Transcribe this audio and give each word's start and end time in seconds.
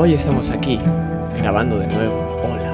Hoy 0.00 0.12
estamos 0.14 0.48
aquí, 0.52 0.78
grabando 1.40 1.76
de 1.76 1.88
nuevo. 1.88 2.40
Hola. 2.44 2.72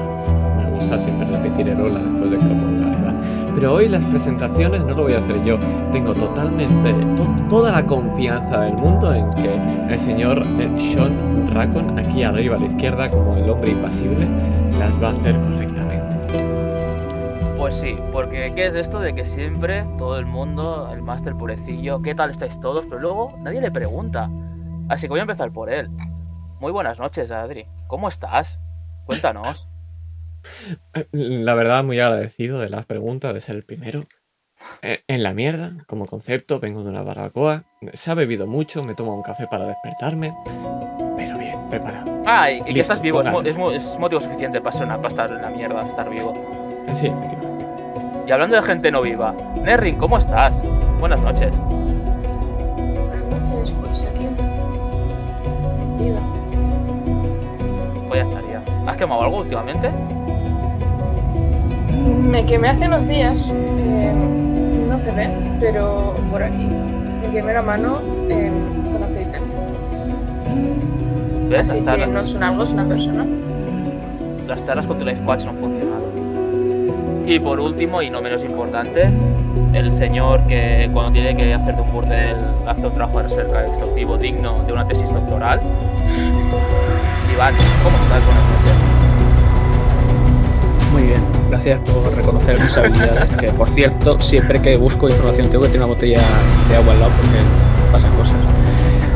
Me 0.57 0.69
gusta 0.75 0.99
siempre 0.99 1.25
repetir 1.27 1.69
el 1.69 1.81
hola 1.81 1.97
después 1.99 2.29
de 2.29 2.37
que 2.37 2.45
lo 2.45 2.53
ponga. 2.53 3.13
Pero 3.55 3.73
hoy 3.73 3.87
las 3.87 4.03
presentaciones 4.05 4.85
no 4.85 4.93
lo 4.93 5.01
voy 5.01 5.13
a 5.13 5.17
hacer 5.17 5.43
yo. 5.43 5.57
Tengo 5.91 6.13
totalmente 6.13 6.93
to- 7.17 7.27
toda 7.49 7.71
la 7.71 7.83
confianza 7.83 8.61
del 8.61 8.75
mundo 8.75 9.11
en 9.11 9.33
que 9.33 9.55
el 9.89 9.99
señor 9.99 10.45
eh, 10.59 10.69
Sean 10.77 11.49
Racon, 11.51 11.97
aquí 11.97 12.21
arriba 12.21 12.57
a 12.57 12.59
la 12.59 12.65
izquierda, 12.67 13.09
como 13.09 13.35
el 13.35 13.49
hombre 13.49 13.71
impasible, 13.71 14.27
las 14.77 15.01
va 15.01 15.07
a 15.07 15.11
hacer 15.13 15.35
correctamente. 15.41 16.15
Pues 17.57 17.73
sí, 17.73 17.97
porque 18.11 18.53
¿qué 18.55 18.67
es 18.67 18.75
esto 18.75 18.99
de 18.99 19.15
que 19.15 19.25
siempre 19.25 19.83
todo 19.97 20.19
el 20.19 20.27
mundo, 20.27 20.91
el 20.93 21.01
máster 21.01 21.33
purecillo, 21.35 22.03
¿qué 22.03 22.13
tal 22.13 22.29
estáis 22.29 22.59
todos? 22.59 22.85
Pero 22.85 22.99
luego 23.01 23.33
nadie 23.41 23.61
le 23.61 23.71
pregunta. 23.71 24.29
Así 24.89 25.07
que 25.07 25.09
voy 25.09 25.19
a 25.19 25.23
empezar 25.23 25.49
por 25.51 25.71
él. 25.71 25.89
Muy 26.59 26.71
buenas 26.71 26.99
noches, 26.99 27.31
Adri. 27.31 27.67
¿Cómo 27.87 28.07
estás? 28.07 28.59
Cuéntanos. 29.05 29.67
La 31.11 31.53
verdad, 31.53 31.83
muy 31.83 31.99
agradecido 31.99 32.59
de 32.59 32.69
las 32.69 32.85
preguntas, 32.85 33.33
de 33.33 33.39
ser 33.41 33.55
el 33.55 33.63
primero. 33.63 34.01
Eh, 34.81 35.03
En 35.07 35.21
la 35.23 35.33
mierda, 35.33 35.73
como 35.87 36.05
concepto, 36.05 36.59
vengo 36.59 36.83
de 36.83 36.89
una 36.89 37.01
barbacoa. 37.03 37.63
Se 37.93 38.11
ha 38.11 38.13
bebido 38.13 38.47
mucho, 38.47 38.83
me 38.83 38.93
tomo 38.95 39.13
un 39.15 39.21
café 39.23 39.47
para 39.47 39.65
despertarme. 39.65 40.33
Pero 41.17 41.37
bien, 41.37 41.57
preparado. 41.69 42.23
Ah, 42.25 42.49
y, 42.51 42.61
que 42.73 42.79
estás 42.79 43.01
vivo, 43.01 43.19
es, 43.21 43.25
mo- 43.27 43.31
póngales. 43.33 43.53
es 43.53 43.59
mo- 43.59 43.71
es 43.71 43.99
motivo 43.99 44.21
suficiente 44.21 44.61
para, 44.61 44.75
ser 44.75 44.85
una- 44.85 44.97
para 44.97 45.09
estar 45.09 45.29
en 45.31 45.41
la 45.41 45.49
mierda, 45.49 45.85
estar 45.87 46.09
vivo. 46.09 46.33
Eh, 46.87 46.95
Sí, 46.95 47.07
efectivamente. 47.07 47.65
Y 48.27 48.31
hablando 48.31 48.55
de 48.55 48.61
gente 48.63 48.91
no 48.91 49.01
viva, 49.01 49.33
Nerrin, 49.61 49.97
¿cómo 49.97 50.17
estás? 50.17 50.61
Buenas 50.99 51.19
noches. 51.19 51.51
Buenas 51.57 53.51
noches, 53.51 53.71
pues 53.81 54.05
aquí. 54.05 54.25
Viva. 55.99 56.19
Estaría. 58.21 58.61
¿Has 58.87 58.97
quemado 58.97 59.21
algo 59.23 59.37
últimamente? 59.39 59.89
Me 62.21 62.45
quemé 62.45 62.69
hace 62.69 62.87
unos 62.87 63.07
días. 63.07 63.51
eh, 63.53 64.13
no 64.87 64.99
se 64.99 65.11
ve, 65.11 65.29
pero 65.59 66.15
por 66.31 66.43
aquí. 66.43 66.67
Me 67.21 67.29
quemé 67.31 67.53
la 67.53 67.61
mano 67.61 67.99
eh, 68.29 68.51
con 68.91 69.03
aceite. 69.03 69.39
¿Ves? 71.49 71.71
Así 71.71 71.81
que 71.81 72.07
no 72.07 72.19
es 72.21 72.33
un 72.33 72.43
algo, 72.43 72.63
es 72.63 72.71
una 72.71 72.85
persona. 72.85 73.25
las 74.47 74.63
charlas 74.63 74.85
con 74.85 74.97
tu 74.99 75.05
life 75.05 75.23
coach 75.25 75.43
no 75.43 75.51
han 75.51 75.57
funcionado. 75.57 76.05
Y 77.25 77.39
por 77.39 77.59
último, 77.59 78.01
y 78.01 78.09
no 78.09 78.21
menos 78.21 78.43
importante, 78.43 79.09
el 79.73 79.91
señor 79.91 80.41
que 80.47 80.89
cuando 80.93 81.11
tiene 81.11 81.35
que 81.35 81.53
hacer 81.53 81.75
de 81.75 81.81
un 81.81 81.91
burdel 81.91 82.35
hace 82.67 82.85
un 82.85 82.93
trabajo 82.93 83.17
de 83.17 83.23
recerca 83.23 83.65
exhaustivo 83.65 84.17
digno 84.17 84.63
de 84.65 84.73
una 84.73 84.87
tesis 84.87 85.11
doctoral. 85.11 85.59
Iván, 87.35 87.53
¿cómo 87.83 87.97
estás? 87.97 88.23
Buenas 88.23 88.45
noches. 88.47 88.71
Muy 90.93 91.03
bien, 91.03 91.21
gracias 91.49 91.81
por 91.89 92.15
reconocer 92.15 92.61
mis 92.61 92.77
habilidades. 92.77 93.33
Que 93.37 93.51
por 93.51 93.67
cierto, 93.71 94.17
siempre 94.21 94.61
que 94.61 94.77
busco 94.77 95.09
información 95.09 95.49
tengo 95.49 95.63
que 95.63 95.69
tener 95.69 95.85
una 95.85 95.93
botella 95.93 96.21
de 96.69 96.75
agua 96.77 96.93
al 96.93 97.01
lado 97.01 97.11
porque 97.17 97.39
pasan 97.91 98.15
cosas. 98.15 98.35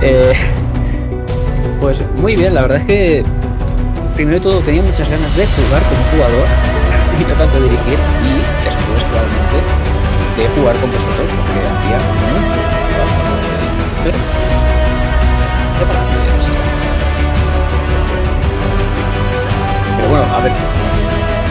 Eh, 0.02 0.34
pues 1.80 2.02
muy 2.18 2.36
bien, 2.36 2.56
la 2.56 2.64
verdad 2.64 2.80
es 2.80 2.86
que 2.88 3.24
primero 4.16 4.38
de 4.38 4.44
todo 4.44 4.60
tenía 4.60 4.82
muchas 4.82 5.10
ganas 5.10 5.38
de 5.38 5.46
jugar 5.46 5.82
como 5.84 6.04
jugador 6.12 6.46
y 7.22 7.24
no 7.24 7.34
tanto 7.36 7.56
dirigir 7.56 7.96
y 7.96 8.34
después 8.66 9.02
probablemente 9.08 9.64
de 10.36 10.50
jugar 10.60 10.76
con 10.76 10.92
vosotros 10.92 11.24
porque 11.40 11.60
hacía 11.64 12.04
mucho 12.36 12.60
de 14.04 14.12
pero 20.00 20.10
bueno, 20.10 20.24
a 20.34 20.40
ver, 20.42 20.52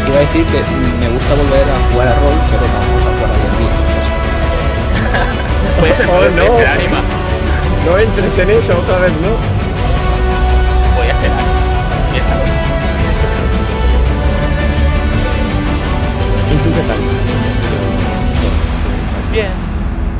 iba 0.08 0.16
a 0.16 0.20
decir 0.20 0.44
que 0.46 0.58
me 1.00 1.08
gusta 1.12 1.34
volver 1.36 1.64
a 1.68 1.78
jugar 1.92 2.08
a 2.08 2.14
rol, 2.16 2.36
pero 2.48 2.64
vamos 2.72 3.02
a 3.04 3.10
jugar 3.12 3.28
a 3.28 3.34
entonces, 3.36 3.72
Puede 5.80 5.94
ser, 5.94 6.06
Oh, 6.06 6.16
puede, 6.18 6.30
no. 6.48 6.56
ser 6.56 6.66
anima. 6.66 7.00
No 7.86 7.98
entres 7.98 8.38
en 8.38 8.50
eso 8.50 8.72
otra 8.78 8.98
vez, 8.98 9.12
no. 9.22 9.28
Voy 10.96 11.08
a 11.08 11.14
ser. 11.16 11.30
Y 12.14 12.18
esta 12.18 12.34
vez. 12.36 12.48
¿Y 16.52 16.56
tú 16.64 16.70
qué 16.74 16.80
tal? 16.88 16.98
Bien, 19.32 19.50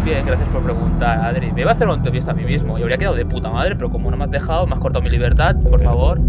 bien, 0.05 0.27
gracias 0.27 0.49
por 0.51 0.63
preguntar, 0.63 1.25
Adri. 1.25 1.51
Me 1.53 1.63
iba 1.63 1.71
a 1.71 1.75
hacer 1.75 1.87
una 1.89 1.97
entrevista 1.97 2.31
a 2.33 2.35
mí 2.35 2.45
mismo 2.45 2.79
y 2.79 2.83
habría 2.83 2.99
quedado 2.99 3.17
de 3.17 3.25
puta 3.27 3.51
madre, 3.51 3.75
pero 3.75 3.91
como 3.91 4.11
no 4.11 4.17
me 4.17 4.25
has 4.25 4.31
dejado, 4.31 4.67
me 4.67 4.75
has 4.75 4.81
cortado 4.81 5.03
mi 5.03 5.11
libertad, 5.11 5.57
por 5.57 5.83
favor. 5.83 6.21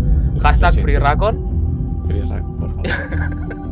Hashtag. 0.41 0.73
FreeRacon. 0.81 1.48
Por 2.59 2.69
favor. 2.69 2.83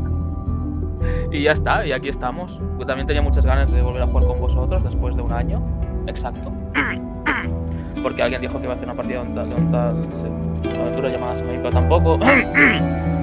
Y 1.32 1.44
ya 1.44 1.52
está, 1.52 1.86
y 1.86 1.92
aquí 1.92 2.10
estamos. 2.10 2.60
Yo 2.80 2.86
también 2.86 3.06
tenía 3.06 3.22
muchas 3.22 3.46
ganas 3.46 3.70
de 3.72 3.82
volver 3.82 4.02
a 4.02 4.08
jugar 4.08 4.26
con 4.26 4.40
vosotros 4.40 4.84
después 4.84 5.16
de 5.16 5.22
un 5.22 5.32
año. 5.32 5.62
Exacto. 6.08 6.52
Porque 8.02 8.24
alguien 8.24 8.42
dijo 8.42 8.58
que 8.58 8.64
iba 8.64 8.74
a 8.74 8.76
hacer 8.76 8.88
una 8.88 8.96
partida 8.96 9.22
de 9.24 9.28
un 9.30 9.36
tal, 9.36 9.50
de 9.50 9.56
un 9.56 9.70
tal 9.70 10.08
se- 10.12 10.28
una 10.28 10.82
aventura 10.84 11.10
llamada 11.10 11.36
Semaín, 11.36 11.60
pero 11.62 11.72
tampoco. 11.74 12.18
no 12.18 12.26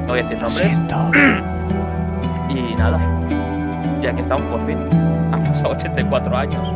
voy 0.07 0.19
a 0.21 0.23
decir 0.23 0.37
Lo 0.41 0.49
nombres. 0.49 0.53
siento. 0.53 0.97
Y 2.51 2.75
nada. 2.77 2.99
Y 4.03 4.07
aquí 4.07 4.21
estamos 4.21 4.47
por 4.51 4.65
fin. 4.67 4.79
Han 5.33 5.43
pasado 5.45 5.73
84 5.75 6.37
años. 6.37 6.69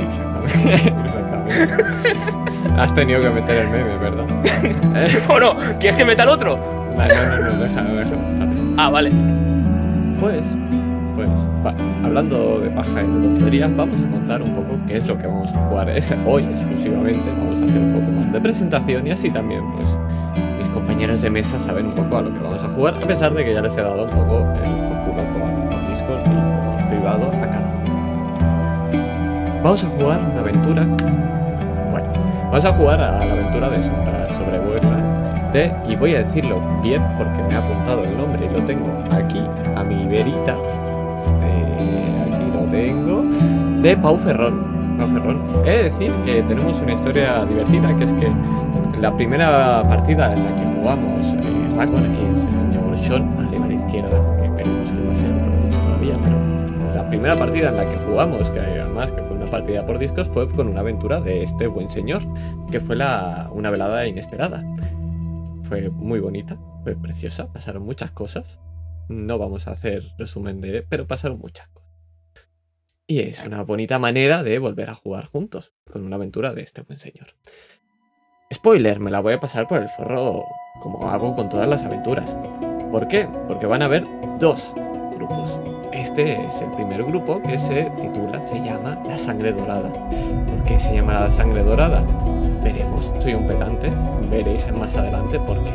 Exactamente. 0.00 0.74
exactamente. 1.04 2.37
Has 2.78 2.92
tenido 2.94 3.20
que 3.20 3.30
meter 3.30 3.56
el 3.64 3.70
meme, 3.70 3.96
¿verdad? 3.98 4.26
Eh, 4.94 5.18
Bueno, 5.28 5.54
¿quieres 5.78 5.96
que 5.96 6.04
meta 6.04 6.22
el 6.24 6.30
otro? 6.30 6.56
No, 6.56 6.96
no, 6.96 7.52
no, 7.52 7.62
déjalo, 7.62 7.94
déjalo, 7.94 8.26
está 8.26 8.44
bien. 8.44 8.74
Ah, 8.76 8.90
vale. 8.90 9.12
Pues, 10.20 10.42
pues, 11.14 11.28
va, 11.64 11.72
hablando 12.04 12.58
de 12.60 12.70
paja 12.70 13.02
y 13.02 13.06
de 13.06 13.28
tonterías, 13.28 13.76
vamos 13.76 14.00
a 14.00 14.10
contar 14.10 14.42
un 14.42 14.52
poco 14.54 14.76
qué 14.88 14.96
es 14.96 15.06
lo 15.06 15.16
que 15.16 15.26
vamos 15.28 15.54
a 15.54 15.58
jugar 15.68 15.88
es, 15.90 16.12
hoy 16.26 16.44
exclusivamente. 16.44 17.28
Vamos 17.38 17.60
a 17.60 17.64
hacer 17.64 17.78
un 17.78 17.92
poco 18.00 18.10
más 18.20 18.32
de 18.32 18.40
presentación 18.40 19.06
y 19.06 19.10
así 19.12 19.30
también, 19.30 19.62
pues, 19.76 19.88
mis 20.58 20.68
compañeros 20.70 21.22
de 21.22 21.30
mesa 21.30 21.58
saben 21.60 21.86
un 21.86 21.92
poco 21.94 22.16
a 22.16 22.22
lo 22.22 22.34
que 22.34 22.40
vamos 22.40 22.64
a 22.64 22.68
jugar, 22.68 22.94
a 23.00 23.06
pesar 23.06 23.32
de 23.32 23.44
que 23.44 23.54
ya 23.54 23.62
les 23.62 23.76
he 23.76 23.82
dado 23.82 24.04
un 24.04 24.10
poco 24.10 24.38
el 24.54 24.70
culo 25.04 25.22
por, 25.34 25.70
por 25.70 25.88
Discord 25.88 26.20
y 26.26 26.30
por 26.80 26.88
privado 26.88 27.28
a 27.28 27.40
cada 27.48 27.68
uno. 27.84 29.62
Vamos 29.62 29.84
a 29.84 29.86
jugar 29.88 30.20
una 30.32 30.40
aventura. 30.40 30.86
Vamos 32.50 32.64
a 32.64 32.72
jugar 32.72 32.98
a 32.98 33.24
la 33.26 33.32
aventura 33.32 33.68
de 33.68 33.82
Sombras 33.82 34.32
sobre 34.32 34.58
Borderland 34.58 35.52
de, 35.52 35.70
y 35.86 35.96
voy 35.96 36.14
a 36.14 36.20
decirlo 36.20 36.62
bien 36.82 37.02
porque 37.18 37.42
me 37.42 37.54
ha 37.54 37.58
apuntado 37.58 38.04
el 38.04 38.16
nombre 38.16 38.46
y 38.46 38.48
lo 38.48 38.64
tengo 38.64 38.86
aquí 39.10 39.42
a 39.76 39.84
mi 39.84 40.06
verita. 40.06 40.56
Eh, 41.42 42.24
aquí 42.26 42.50
lo 42.54 42.70
tengo. 42.70 43.22
De 43.82 43.94
Pau 43.98 44.16
Ferrón. 44.16 44.96
Pau 44.96 45.08
Ferrón. 45.08 45.42
He 45.66 45.70
de 45.70 45.82
decir 45.84 46.10
que 46.24 46.42
tenemos 46.42 46.80
una 46.80 46.94
historia 46.94 47.44
divertida, 47.44 47.94
que 47.98 48.04
es 48.04 48.12
que 48.14 48.32
la 48.98 49.14
primera 49.14 49.86
partida 49.86 50.32
en 50.32 50.44
la 50.44 50.56
que 50.56 50.66
jugamos 50.74 51.26
eh, 51.34 51.58
el 51.80 52.36
señor 52.36 52.98
Sean, 52.98 53.46
arriba 53.46 53.64
a 53.66 53.68
la 53.68 53.74
izquierda, 53.74 54.36
que 54.38 54.44
esperemos 54.46 54.90
que 54.90 55.06
va 55.06 55.12
a 55.12 55.16
ser 55.16 55.30
todavía, 55.82 56.14
pero 56.24 56.94
la 56.94 57.08
primera 57.08 57.36
partida 57.36 57.68
en 57.68 57.76
la 57.76 57.84
que 57.84 57.98
jugamos, 57.98 58.50
que 58.50 58.58
además 58.58 59.12
partida 59.48 59.84
por 59.84 59.98
discos, 59.98 60.28
fue 60.28 60.48
con 60.48 60.68
una 60.68 60.80
aventura 60.80 61.20
de 61.20 61.42
este 61.42 61.66
buen 61.66 61.88
señor, 61.88 62.22
que 62.70 62.80
fue 62.80 62.96
una 62.96 63.70
velada 63.70 64.06
inesperada. 64.06 64.64
Fue 65.64 65.90
muy 65.90 66.20
bonita, 66.20 66.58
fue 66.82 66.96
preciosa, 66.96 67.52
pasaron 67.52 67.82
muchas 67.82 68.10
cosas. 68.10 68.58
No 69.08 69.38
vamos 69.38 69.68
a 69.68 69.72
hacer 69.72 70.04
resumen 70.18 70.60
de, 70.60 70.82
pero 70.88 71.06
pasaron 71.06 71.38
muchas 71.38 71.68
cosas. 71.68 71.88
Y 73.06 73.20
es 73.20 73.46
una 73.46 73.62
bonita 73.62 73.98
manera 73.98 74.42
de 74.42 74.58
volver 74.58 74.90
a 74.90 74.94
jugar 74.94 75.24
juntos, 75.24 75.72
con 75.90 76.04
una 76.04 76.16
aventura 76.16 76.52
de 76.52 76.62
este 76.62 76.82
buen 76.82 76.98
señor. 76.98 77.28
Spoiler, 78.52 79.00
me 79.00 79.10
la 79.10 79.20
voy 79.20 79.34
a 79.34 79.40
pasar 79.40 79.66
por 79.66 79.80
el 79.82 79.88
forro 79.88 80.44
como 80.80 81.08
hago 81.10 81.34
con 81.34 81.48
todas 81.48 81.68
las 81.68 81.84
aventuras. 81.84 82.36
¿Por 82.90 83.08
qué? 83.08 83.28
Porque 83.46 83.66
van 83.66 83.82
a 83.82 83.86
haber 83.86 84.04
dos 84.38 84.72
grupos. 85.14 85.58
Este 85.98 86.46
es 86.46 86.62
el 86.62 86.70
primer 86.70 87.02
grupo 87.02 87.42
que 87.42 87.58
se 87.58 87.90
titula, 88.00 88.40
se 88.46 88.60
llama 88.60 88.96
La 89.08 89.18
Sangre 89.18 89.52
Dorada. 89.52 89.90
¿Por 89.90 90.62
qué 90.64 90.78
se 90.78 90.94
llama 90.94 91.14
La 91.14 91.32
Sangre 91.32 91.64
Dorada? 91.64 92.04
Veremos, 92.62 93.10
soy 93.18 93.34
un 93.34 93.44
pedante, 93.48 93.90
veréis 94.30 94.72
más 94.72 94.94
adelante 94.94 95.40
por 95.40 95.58
qué. 95.64 95.72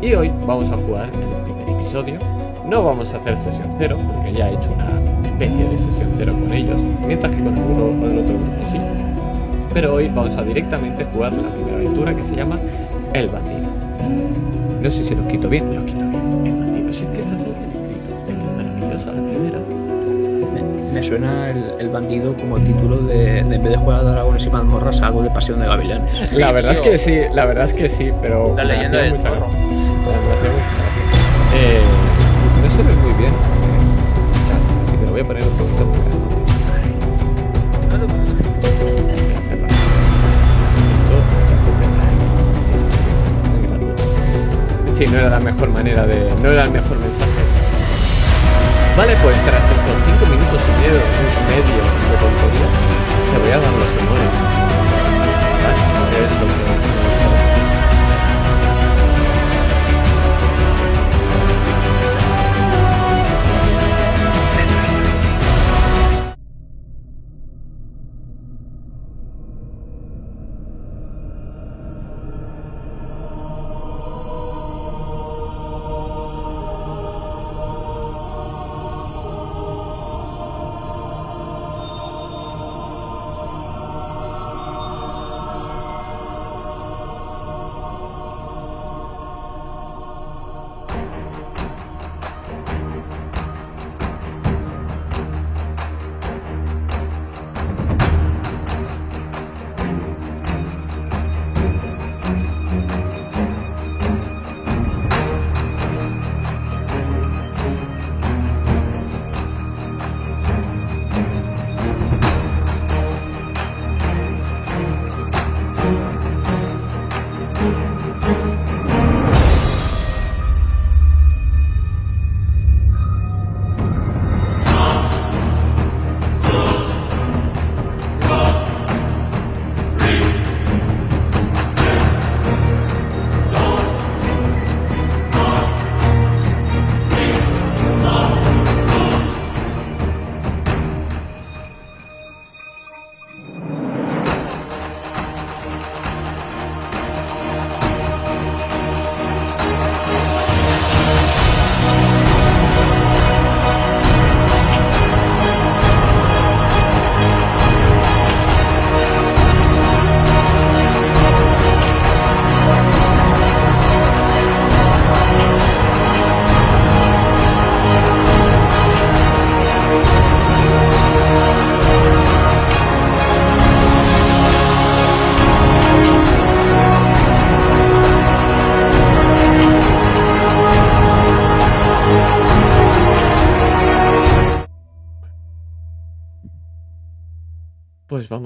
Y 0.00 0.14
hoy 0.14 0.32
vamos 0.46 0.72
a 0.72 0.78
jugar 0.78 1.10
el 1.10 1.42
primer 1.42 1.68
episodio. 1.78 2.18
No 2.64 2.84
vamos 2.84 3.12
a 3.12 3.18
hacer 3.18 3.36
sesión 3.36 3.68
cero, 3.76 3.98
porque 4.10 4.32
ya 4.32 4.48
he 4.48 4.54
hecho 4.54 4.72
una 4.72 4.88
especie 5.28 5.68
de 5.68 5.76
sesión 5.76 6.14
cero 6.16 6.32
con 6.32 6.50
ellos, 6.54 6.80
mientras 7.06 7.30
que 7.32 7.44
con 7.44 7.54
el, 7.54 7.64
el 7.64 8.18
otro 8.20 8.38
grupo 8.38 8.64
sí. 8.64 8.78
Pero 9.74 9.92
hoy 9.92 10.08
vamos 10.08 10.34
a 10.38 10.42
directamente 10.42 11.04
jugar 11.04 11.34
la 11.34 11.50
primera 11.50 11.76
aventura 11.76 12.16
que 12.16 12.22
se 12.22 12.34
llama 12.34 12.58
El 13.12 13.28
Bandido. 13.28 13.68
No 14.80 14.88
sé 14.88 15.04
si 15.04 15.14
los 15.14 15.26
quito 15.26 15.50
bien, 15.50 15.74
los 15.74 15.84
quito 15.84 16.06
bien. 16.06 16.46
El 16.46 16.60
Bandido, 16.60 16.92
si 16.92 17.04
es 17.04 17.10
que 17.10 17.20
está 17.20 17.35
Es 19.06 19.14
es 19.14 19.14
maravilloso 19.14 19.14
la 19.14 19.22
primera. 19.22 19.58
me 20.92 21.02
suena 21.02 21.50
el, 21.50 21.74
el 21.78 21.88
bandido 21.90 22.34
como 22.36 22.58
título 22.58 22.98
de, 22.98 23.14
de 23.16 23.38
en 23.40 23.48
vez 23.50 23.62
de 23.70 23.76
jugar 23.76 24.00
a 24.00 24.02
dragones 24.02 24.44
y 24.46 24.50
mazmorras, 24.50 25.00
algo 25.02 25.22
de 25.22 25.30
pasión 25.30 25.60
de 25.60 25.66
gavilanes. 25.66 26.32
la 26.32 26.52
verdad 26.52 26.72
es 26.72 26.82
tío. 26.82 26.90
que 26.92 26.98
sí, 26.98 27.16
la 27.32 27.44
verdad 27.44 27.64
es 27.66 27.74
que 27.74 27.88
sí, 27.88 28.10
pero. 28.22 28.54
La 28.56 28.64
me 28.64 28.72
leyenda 28.74 28.98
del 28.98 29.14
mucha 29.14 29.28
zorro. 29.28 29.48
Me. 29.48 30.56
Eh, 31.54 31.80
no 32.62 32.70
se 32.70 32.82
ve 32.82 32.94
muy 32.94 33.12
bien. 33.14 33.32
eh, 33.32 34.82
así 34.86 34.96
que 34.96 35.04
lo 35.06 35.12
voy 35.12 35.20
a 35.20 35.24
poner 35.24 35.42
un 35.42 35.56
poquito 35.56 35.84
más 35.86 35.96
a. 35.98 36.16
Esto 40.96 41.16
sí, 42.66 42.72
sí, 42.78 42.86
sí, 42.90 43.50
muy 43.50 43.66
grande. 43.68 43.94
Sí, 44.94 45.04
no 45.10 45.18
era 45.18 45.30
la 45.30 45.40
mejor 45.40 45.68
manera 45.70 46.06
de. 46.06 46.28
No 46.42 46.50
era 46.50 46.64
el 46.64 46.70
mejor 46.70 46.98
mensaje. 46.98 47.45
Vale, 48.96 49.14
pues 49.22 49.36
tras 49.44 49.62
estos 49.62 49.96
5 50.06 50.24
minutos 50.24 50.56
y 50.56 50.72
medio, 50.80 51.00
medio 51.52 51.84
de 51.84 52.16
tonterías, 52.16 52.72
te 53.30 53.36
voy 53.38 53.50
a 53.50 53.58
dar 53.60 53.72
los 53.76 53.92
honores. 53.92 54.32
Es 56.16 56.32
lo 56.40 56.46
que 56.48 56.95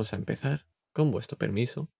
vamos 0.00 0.14
a 0.14 0.16
empezar, 0.16 0.66
con 0.94 1.10
vuestro 1.10 1.36
permiso. 1.36 1.90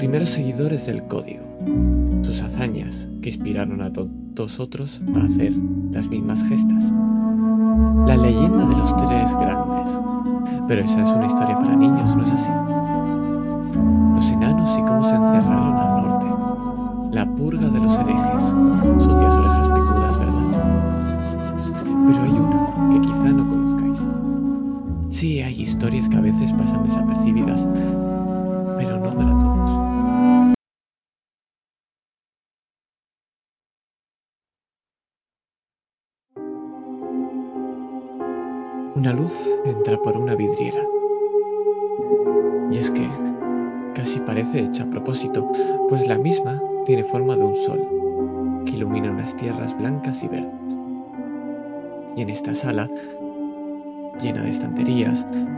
Primeros 0.00 0.30
seguidores 0.30 0.86
del 0.86 1.02
código, 1.02 1.44
sus 2.22 2.40
hazañas 2.40 3.06
que 3.20 3.28
inspiraron 3.28 3.82
a 3.82 3.92
todos 3.92 4.58
otros 4.58 5.02
a 5.14 5.24
hacer 5.26 5.52
las 5.92 6.08
mismas 6.08 6.42
gestas. 6.48 6.90
La 8.06 8.16
leyenda 8.16 8.64
de 8.64 8.76
los 8.76 8.96
tres 8.96 9.30
grandes. 9.34 10.00
Pero 10.66 10.80
esa 10.80 11.02
es 11.02 11.10
una 11.10 11.26
historia 11.26 11.58
para 11.58 11.76
niños, 11.76 12.16
¿no 12.16 12.22
es 12.22 12.32
así? 12.32 12.50
Los 14.14 14.32
enanos 14.32 14.70
y 14.78 14.82
cómo 14.84 15.04
se 15.04 15.14
encerraron 15.16 15.76
al 15.76 16.02
norte. 16.02 16.26
La 17.12 17.26
purga 17.26 17.68
de 17.68 17.78
los 17.80 17.92
herejes. 17.98 18.44
Sucias 19.04 19.34
orejas 19.34 19.68
picudas, 19.68 20.18
¿verdad? 20.18 20.48
Pero 22.06 22.22
hay 22.22 22.30
una 22.30 22.90
que 22.94 23.00
quizá 23.02 23.28
no 23.28 23.46
conozcáis. 23.46 24.08
Sí, 25.10 25.42
hay 25.42 25.60
historias 25.60 26.08
que 26.08 26.16
a 26.16 26.22
veces 26.22 26.54
pasan 26.54 26.86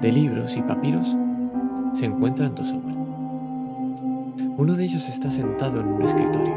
de 0.03 0.11
libros 0.11 0.57
y 0.57 0.63
papiros, 0.63 1.17
se 1.93 2.07
encuentran 2.07 2.55
dos 2.57 2.73
hombres. 2.73 2.97
Uno 4.59 4.75
de 4.75 4.85
ellos 4.85 5.09
está 5.09 5.31
sentado 5.31 5.81
en 5.81 5.87
un 5.87 6.03
escritorio. 6.03 6.55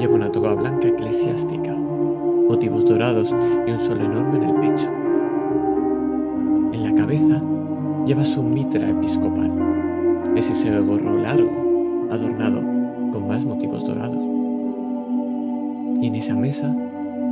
Lleva 0.00 0.14
una 0.14 0.32
toga 0.32 0.54
blanca 0.54 0.88
eclesiástica, 0.88 1.72
motivos 1.72 2.84
dorados 2.84 3.32
y 3.66 3.70
un 3.70 3.78
sol 3.78 4.00
enorme 4.00 4.38
en 4.38 4.42
el 4.42 4.54
pecho. 4.56 4.90
En 6.72 6.82
la 6.82 6.94
cabeza 6.94 7.40
lleva 8.06 8.24
su 8.24 8.42
mitra 8.42 8.90
episcopal, 8.90 9.52
ese 10.34 10.52
ese 10.52 10.76
gorro 10.80 11.18
largo, 11.18 12.08
adornado 12.10 12.60
con 13.12 13.28
más 13.28 13.44
motivos 13.44 13.84
dorados. 13.84 14.18
Y 16.02 16.08
en 16.08 16.14
esa 16.16 16.34
mesa 16.34 16.74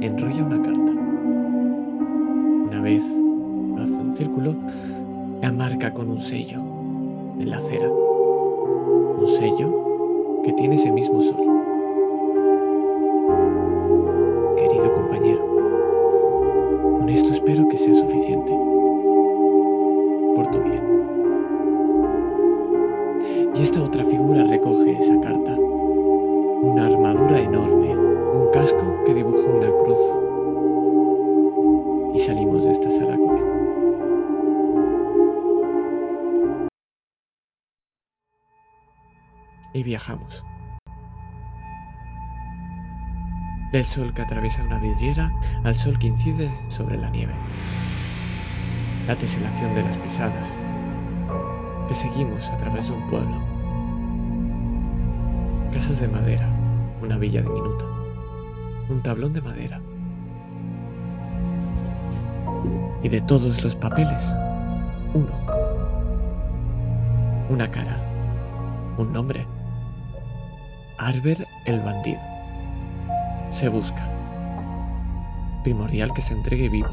enrolla 0.00 0.44
una 0.44 0.62
carta. 0.62 0.92
Una 2.68 2.80
vez 2.80 3.02
hace 3.82 3.96
un 4.00 4.14
círculo, 4.14 4.54
la 5.40 5.50
marca 5.50 5.92
con 5.94 6.10
un 6.10 6.20
sello 6.20 6.58
en 7.38 7.48
la 7.50 7.56
acera. 7.56 7.88
Un 7.90 9.26
sello 9.26 10.42
que 10.44 10.52
tiene 10.52 10.74
ese 10.74 10.90
mismo 10.92 11.20
sol. 11.20 11.49
Del 43.80 43.86
sol 43.86 44.12
que 44.12 44.20
atraviesa 44.20 44.62
una 44.62 44.78
vidriera 44.78 45.32
al 45.64 45.74
sol 45.74 45.98
que 45.98 46.08
incide 46.08 46.52
sobre 46.68 46.98
la 46.98 47.08
nieve. 47.08 47.32
La 49.06 49.16
teselación 49.16 49.74
de 49.74 49.82
las 49.82 49.96
pisadas 49.96 50.54
que 51.88 51.94
seguimos 51.94 52.50
a 52.50 52.58
través 52.58 52.88
de 52.88 52.92
un 52.92 53.08
pueblo. 53.08 53.38
Casas 55.72 55.98
de 55.98 56.08
madera, 56.08 56.46
una 57.00 57.16
villa 57.16 57.40
diminuta, 57.40 57.86
un 58.90 59.00
tablón 59.02 59.32
de 59.32 59.40
madera. 59.40 59.80
Y 63.02 63.08
de 63.08 63.22
todos 63.22 63.64
los 63.64 63.74
papeles, 63.76 64.30
uno. 65.14 65.32
Una 67.48 67.70
cara, 67.70 67.96
un 68.98 69.10
nombre. 69.10 69.46
Arber 70.98 71.46
el 71.64 71.80
bandido. 71.80 72.29
Se 73.50 73.68
busca. 73.68 74.08
Primordial 75.64 76.14
que 76.14 76.22
se 76.22 76.34
entregue 76.34 76.68
vivo, 76.68 76.88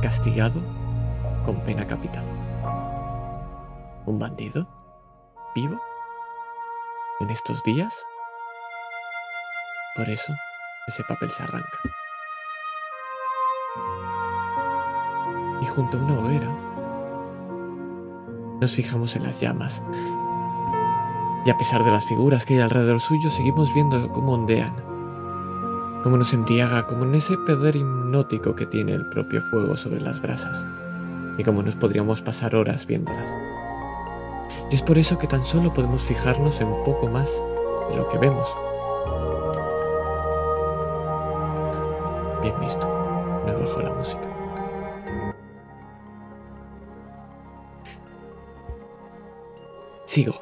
castigado 0.00 0.62
con 1.44 1.56
pena 1.64 1.86
capital. 1.86 2.24
¿Un 4.06 4.18
bandido? 4.18 4.66
¿Vivo? 5.54 5.80
¿En 7.20 7.30
estos 7.30 7.62
días? 7.64 8.06
Por 9.96 10.08
eso 10.08 10.32
ese 10.86 11.02
papel 11.02 11.30
se 11.30 11.42
arranca. 11.42 11.78
Y 15.62 15.66
junto 15.66 15.98
a 15.98 16.00
una 16.00 16.20
hoguera 16.20 16.48
nos 18.60 18.72
fijamos 18.72 19.16
en 19.16 19.24
las 19.24 19.40
llamas. 19.40 19.82
Y 21.44 21.50
a 21.50 21.56
pesar 21.56 21.82
de 21.84 21.90
las 21.90 22.06
figuras 22.06 22.44
que 22.44 22.54
hay 22.54 22.60
alrededor 22.60 23.00
suyo, 23.00 23.30
seguimos 23.30 23.74
viendo 23.74 24.08
cómo 24.12 24.32
ondean, 24.32 24.95
cómo 26.06 26.18
nos 26.18 26.32
embriaga, 26.32 26.86
como 26.86 27.04
en 27.04 27.16
ese 27.16 27.36
poder 27.36 27.74
hipnótico 27.74 28.54
que 28.54 28.64
tiene 28.64 28.92
el 28.92 29.04
propio 29.06 29.42
fuego 29.42 29.76
sobre 29.76 30.00
las 30.00 30.22
brasas, 30.22 30.64
y 31.36 31.42
cómo 31.42 31.64
nos 31.64 31.74
podríamos 31.74 32.22
pasar 32.22 32.54
horas 32.54 32.86
viéndolas. 32.86 33.36
Y 34.70 34.76
es 34.76 34.82
por 34.82 34.98
eso 34.98 35.18
que 35.18 35.26
tan 35.26 35.44
solo 35.44 35.72
podemos 35.72 36.02
fijarnos 36.02 36.60
en 36.60 36.68
poco 36.84 37.08
más 37.08 37.42
de 37.90 37.96
lo 37.96 38.08
que 38.08 38.18
vemos. 38.18 38.56
Bien 42.40 42.54
visto, 42.60 42.86
no 43.44 43.50
he 43.50 43.82
la 43.82 43.92
música. 43.92 44.28
Sigo. 50.04 50.34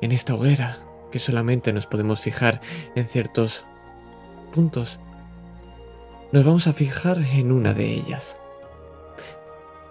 En 0.00 0.10
esta 0.10 0.34
hoguera, 0.34 0.76
que 1.12 1.20
solamente 1.20 1.72
nos 1.72 1.86
podemos 1.86 2.20
fijar 2.20 2.60
en 2.96 3.06
ciertos 3.06 3.64
puntos, 4.52 4.98
nos 6.32 6.44
vamos 6.44 6.66
a 6.66 6.72
fijar 6.72 7.18
en 7.18 7.52
una 7.52 7.72
de 7.74 7.92
ellas. 7.92 8.36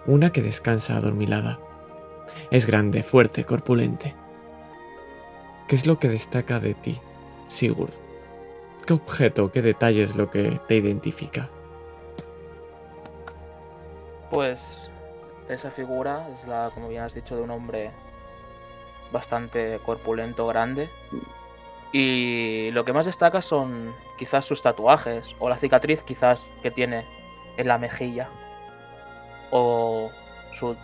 Una 0.04 0.32
que 0.32 0.42
descansa 0.42 0.96
adormilada. 0.96 1.58
Es 2.50 2.66
grande, 2.66 3.02
fuerte, 3.02 3.44
corpulente. 3.44 4.14
¿Qué 5.68 5.76
es 5.76 5.86
lo 5.86 5.98
que 5.98 6.08
destaca 6.08 6.58
de 6.58 6.74
ti, 6.74 6.98
Sigurd? 7.48 7.92
¿Qué 8.84 8.92
objeto, 8.92 9.52
qué 9.52 9.62
detalle 9.62 10.02
es 10.02 10.16
lo 10.16 10.28
que 10.28 10.60
te 10.66 10.76
identifica? 10.76 11.48
Pues 14.30 14.90
esa 15.48 15.70
figura 15.70 16.28
es 16.34 16.46
la, 16.48 16.70
como 16.74 16.88
bien 16.88 17.02
has 17.02 17.14
dicho, 17.14 17.36
de 17.36 17.42
un 17.42 17.50
hombre 17.50 17.92
bastante 19.12 19.78
corpulento, 19.84 20.46
grande. 20.46 20.90
Y 21.92 22.70
lo 22.70 22.84
que 22.84 22.92
más 22.92 23.06
destaca 23.06 23.42
son 23.42 23.92
quizás 24.18 24.44
sus 24.44 24.62
tatuajes 24.62 25.36
o 25.38 25.48
la 25.48 25.56
cicatriz 25.56 26.02
quizás 26.02 26.50
que 26.62 26.70
tiene 26.70 27.04
en 27.56 27.68
la 27.68 27.78
mejilla. 27.78 28.28
O 29.50 30.10
su 30.52 30.74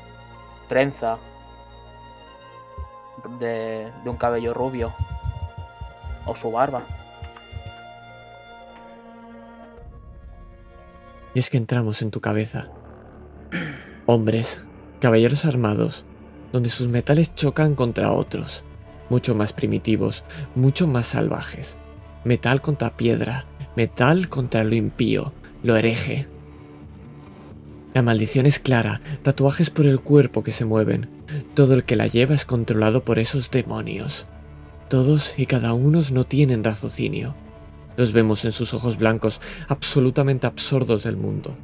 trenza 0.69 1.19
de, 3.41 3.91
un 4.05 4.17
cabello 4.17 4.53
rubio. 4.53 4.95
O 6.27 6.37
su 6.37 6.51
barba. 6.51 6.85
Y 11.35 11.39
es 11.39 11.51
que 11.51 11.57
entramos 11.57 12.03
en 12.03 12.11
tu 12.11 12.21
cabeza. 12.21 12.69
Hombres, 14.07 14.67
caballeros 15.01 15.45
armados, 15.45 16.05
donde 16.53 16.71
sus 16.71 16.89
metales 16.89 17.35
chocan 17.35 17.75
contra 17.75 18.13
otros, 18.13 18.65
mucho 19.11 19.35
más 19.35 19.53
primitivos, 19.53 20.25
mucho 20.55 20.87
más 20.87 21.07
salvajes. 21.07 21.77
Metal 22.25 22.61
contra 22.61 22.97
piedra, 22.97 23.47
metal 23.77 24.29
contra 24.29 24.65
lo 24.65 24.75
impío, 24.75 25.33
lo 25.63 25.77
hereje. 25.77 26.27
La 27.95 28.03
maldición 28.03 28.47
es 28.47 28.59
clara, 28.59 29.01
tatuajes 29.23 29.71
por 29.71 29.87
el 29.87 30.01
cuerpo 30.01 30.43
que 30.43 30.53
se 30.53 30.65
mueven. 30.65 31.09
Todo 31.55 31.75
el 31.75 31.85
que 31.85 31.97
la 31.97 32.07
lleva 32.07 32.35
es 32.35 32.45
controlado 32.45 33.05
por 33.05 33.19
esos 33.19 33.51
demonios. 33.51 34.27
Todos 34.89 35.35
y 35.39 35.47
cada 35.47 35.73
uno 35.73 36.01
no 36.13 36.25
tienen 36.25 36.65
raciocinio. 36.65 37.35
Los 37.97 38.13
vemos 38.13 38.45
en 38.45 38.53
sus 38.53 38.75
ojos 38.75 38.97
blancos, 38.97 39.41
absolutamente 39.69 40.47
absurdos 40.47 41.03
del 41.03 41.17
mundo. 41.17 41.57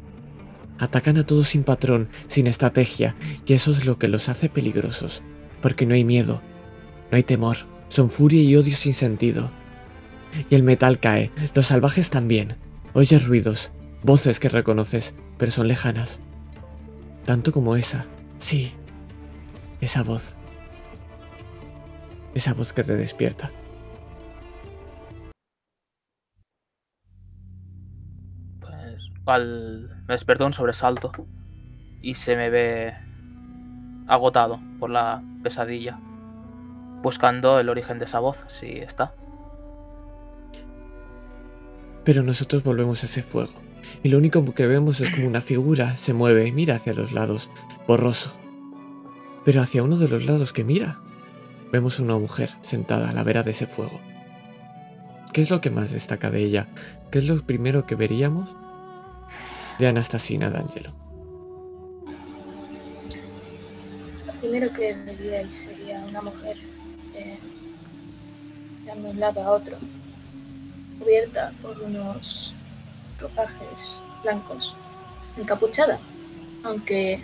Atacan 0.78 1.18
a 1.18 1.24
todos 1.24 1.48
sin 1.48 1.62
patrón, 1.62 2.08
sin 2.26 2.46
estrategia, 2.46 3.14
y 3.46 3.52
eso 3.52 3.70
es 3.70 3.84
lo 3.84 3.98
que 3.98 4.08
los 4.08 4.28
hace 4.28 4.48
peligrosos, 4.48 5.22
porque 5.62 5.86
no 5.86 5.94
hay 5.94 6.04
miedo, 6.04 6.40
no 7.10 7.16
hay 7.16 7.22
temor, 7.22 7.58
son 7.88 8.10
furia 8.10 8.42
y 8.42 8.56
odio 8.56 8.74
sin 8.74 8.94
sentido. 8.94 9.50
Y 10.50 10.54
el 10.54 10.64
metal 10.64 10.98
cae, 10.98 11.30
los 11.54 11.66
salvajes 11.66 12.10
también. 12.10 12.56
Oyes 12.92 13.26
ruidos, 13.26 13.70
voces 14.02 14.40
que 14.40 14.48
reconoces, 14.48 15.14
pero 15.38 15.52
son 15.52 15.68
lejanas. 15.68 16.18
Tanto 17.24 17.52
como 17.52 17.76
esa, 17.76 18.06
sí, 18.38 18.72
esa 19.80 20.02
voz. 20.02 20.36
Esa 22.34 22.52
voz 22.52 22.72
que 22.72 22.82
te 22.82 22.96
despierta. 22.96 23.52
Al 29.26 29.88
me 30.06 30.14
despertó 30.14 30.46
un 30.46 30.52
sobresalto 30.52 31.12
y 32.02 32.14
se 32.14 32.36
me 32.36 32.50
ve 32.50 32.94
agotado 34.06 34.60
por 34.78 34.90
la 34.90 35.22
pesadilla, 35.42 35.98
buscando 37.02 37.58
el 37.58 37.68
origen 37.68 37.98
de 37.98 38.04
esa 38.04 38.20
voz, 38.20 38.44
si 38.48 38.78
está. 38.78 39.14
Pero 42.04 42.22
nosotros 42.22 42.62
volvemos 42.62 43.02
a 43.02 43.06
ese 43.06 43.22
fuego, 43.22 43.54
y 44.02 44.10
lo 44.10 44.18
único 44.18 44.44
que 44.54 44.66
vemos 44.66 45.00
es 45.00 45.10
como 45.10 45.26
una 45.26 45.40
figura 45.40 45.96
se 45.96 46.12
mueve 46.12 46.46
y 46.46 46.52
mira 46.52 46.74
hacia 46.74 46.92
los 46.92 47.12
lados, 47.12 47.50
borroso. 47.88 48.38
Pero 49.44 49.62
hacia 49.62 49.82
uno 49.82 49.96
de 49.96 50.08
los 50.08 50.26
lados 50.26 50.52
que 50.52 50.64
mira, 50.64 50.96
vemos 51.72 51.98
una 52.00 52.18
mujer 52.18 52.50
sentada 52.60 53.08
a 53.08 53.12
la 53.14 53.24
vera 53.24 53.42
de 53.42 53.52
ese 53.52 53.66
fuego. 53.66 53.98
¿Qué 55.32 55.40
es 55.40 55.50
lo 55.50 55.62
que 55.62 55.70
más 55.70 55.92
destaca 55.92 56.30
de 56.30 56.44
ella? 56.44 56.68
¿Qué 57.10 57.18
es 57.18 57.26
lo 57.26 57.36
primero 57.38 57.86
que 57.86 57.94
veríamos 57.94 58.54
de 59.78 59.86
Anastasina 59.86 60.50
D'Angelo? 60.50 60.90
Lo 64.26 64.32
primero 64.40 64.72
que 64.72 64.94
veríais 64.94 65.54
sería 65.54 66.00
una 66.00 66.22
mujer 66.22 66.58
eh, 67.14 67.38
dando 68.86 69.10
un 69.10 69.20
lado 69.20 69.42
a 69.42 69.50
otro, 69.50 69.76
cubierta 70.98 71.52
por 71.62 71.80
unos 71.80 72.54
ropajes 73.18 74.02
blancos, 74.22 74.76
encapuchada, 75.36 75.98
aunque 76.62 77.20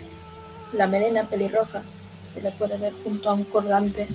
la 0.73 0.87
melena 0.87 1.23
pelirroja 1.23 1.83
se 2.31 2.41
le 2.41 2.51
puede 2.51 2.77
ver 2.77 2.93
junto 3.03 3.29
a 3.29 3.33
un 3.33 3.43
colgante 3.43 4.07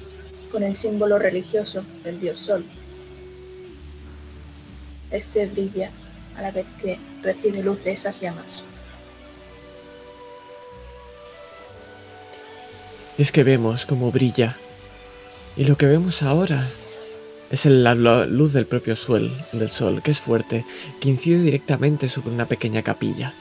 con 0.51 0.63
el 0.63 0.77
símbolo 0.77 1.19
religioso 1.19 1.85
del 2.03 2.21
dios 2.21 2.39
Sol. 2.39 2.65
Este 5.11 5.47
brilla 5.47 5.91
a 6.37 6.43
la 6.43 6.51
vez 6.51 6.67
que 6.81 6.99
recibe 7.23 7.63
luz 7.63 7.83
de 7.85 7.93
esas 7.93 8.21
llamas. 8.21 8.65
Es 13.19 13.33
que 13.33 13.45
vemos 13.45 13.87
cómo 13.87 14.13
brilla. 14.13 14.57
Y 15.57 15.65
lo 15.65 15.77
que 15.77 15.87
vemos 15.87 16.23
ahora 16.23 16.67
es 17.51 17.65
la 17.65 17.95
luz 17.95 18.53
del 18.53 18.67
propio 18.67 18.95
suel, 18.97 19.33
del 19.53 19.71
sol, 19.71 20.03
que 20.03 20.11
es 20.11 20.21
fuerte, 20.21 20.65
que 21.01 21.09
incide 21.09 21.41
directamente 21.41 22.09
sobre 22.09 22.31
una 22.31 22.47
pequeña 22.47 22.83
capilla. 22.83 23.33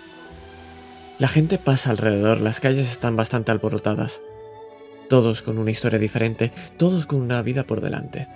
La 1.20 1.28
gente 1.28 1.58
pasa 1.58 1.92
alrededor, 1.92 2.40
las 2.40 2.60
calles 2.60 2.90
están 2.90 3.16
bastante 3.16 3.52
alborotadas. 3.52 4.22
todos 5.10 5.42
con 5.42 5.58
una 5.58 5.72
historia 5.72 6.00
diferente, 6.00 6.52
todos 6.78 7.06
con 7.06 7.22
una 7.22 7.42
vida 7.42 7.64
por 7.64 7.82
delante. 7.82 8.28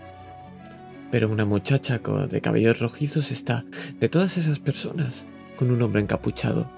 Pero 1.11 1.29
una 1.29 1.45
muchacha 1.45 1.99
de 1.99 2.41
cabellos 2.41 2.79
rojizos 2.79 3.31
está, 3.31 3.65
de 3.99 4.09
todas 4.09 4.37
esas 4.37 4.59
personas, 4.59 5.25
con 5.57 5.71
un 5.71 5.81
hombre 5.81 6.01
encapuchado. 6.01 6.69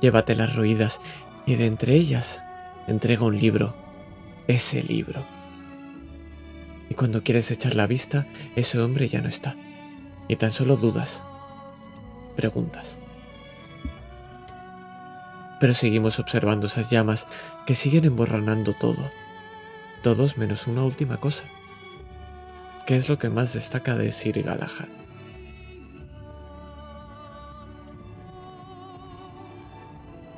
Llévate 0.00 0.34
las 0.34 0.54
ruidas 0.56 1.00
y 1.46 1.54
de 1.54 1.66
entre 1.66 1.94
ellas 1.94 2.40
entrega 2.86 3.24
un 3.24 3.38
libro, 3.38 3.74
ese 4.48 4.82
libro. 4.82 5.24
Y 6.90 6.94
cuando 6.94 7.22
quieres 7.22 7.50
echar 7.50 7.74
la 7.74 7.86
vista, 7.86 8.26
ese 8.56 8.80
hombre 8.80 9.08
ya 9.08 9.22
no 9.22 9.28
está. 9.28 9.56
Y 10.28 10.36
tan 10.36 10.50
solo 10.50 10.76
dudas, 10.76 11.22
preguntas. 12.36 12.98
Pero 15.60 15.72
seguimos 15.72 16.18
observando 16.18 16.66
esas 16.66 16.90
llamas 16.90 17.26
que 17.66 17.74
siguen 17.74 18.04
emborronando 18.04 18.74
todo. 18.74 19.10
Todos 20.02 20.36
menos 20.36 20.66
una 20.66 20.82
última 20.82 21.16
cosa. 21.16 21.44
¿Qué 22.86 22.96
es 22.96 23.08
lo 23.08 23.18
que 23.18 23.30
más 23.30 23.54
destaca 23.54 23.96
de 23.96 24.12
Sir 24.12 24.42
Galahad? 24.42 24.88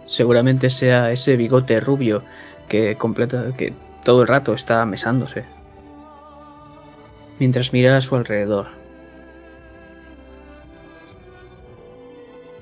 Seguramente 0.07 0.71
sea 0.71 1.11
ese 1.11 1.37
bigote 1.37 1.81
rubio 1.81 2.23
que 2.69 2.97
completa 2.97 3.47
que 3.57 3.75
todo 4.05 4.23
el 4.23 4.29
rato 4.29 4.55
está 4.55 4.87
mesándose. 4.87 5.45
Mientras 7.41 7.73
mira 7.73 7.97
a 7.97 8.01
su 8.01 8.15
alrededor. 8.15 8.69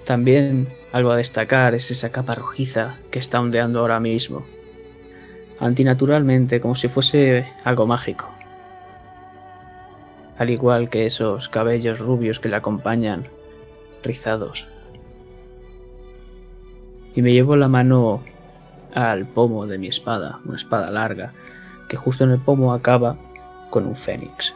También 0.07 0.69
algo 0.93 1.11
a 1.11 1.17
destacar 1.17 1.75
es 1.75 1.91
esa 1.91 2.11
capa 2.11 2.35
rojiza 2.35 2.97
que 3.11 3.19
está 3.19 3.41
ondeando 3.41 3.81
ahora 3.81 4.01
mismo. 4.01 4.47
Antinaturalmente, 5.61 6.61
como 6.61 6.75
si 6.75 6.89
fuese 6.89 7.47
algo 7.65 7.87
mágico. 7.87 8.34
Al 10.39 10.51
igual 10.51 10.91
que 10.91 11.07
esos 11.07 11.49
cabellos 11.49 11.99
rubios 11.99 12.41
que 12.41 12.49
le 12.49 12.57
acompañan, 12.57 13.29
rizados 14.03 14.69
y 17.15 17.23
me 17.23 17.33
llevo 17.33 17.57
la 17.57 17.69
mano 17.69 18.23
al 18.93 19.27
pomo 19.27 19.67
de 19.67 19.79
mi 19.79 19.89
espada, 19.89 20.41
una 20.45 20.57
espada 20.57 20.91
larga, 20.91 21.33
que 21.89 21.97
justo 21.97 22.25
en 22.25 22.31
el 22.31 22.41
pomo 22.41 22.73
acaba 22.73 23.17
con 23.71 23.87
un 23.87 23.97
fénix. 23.97 24.55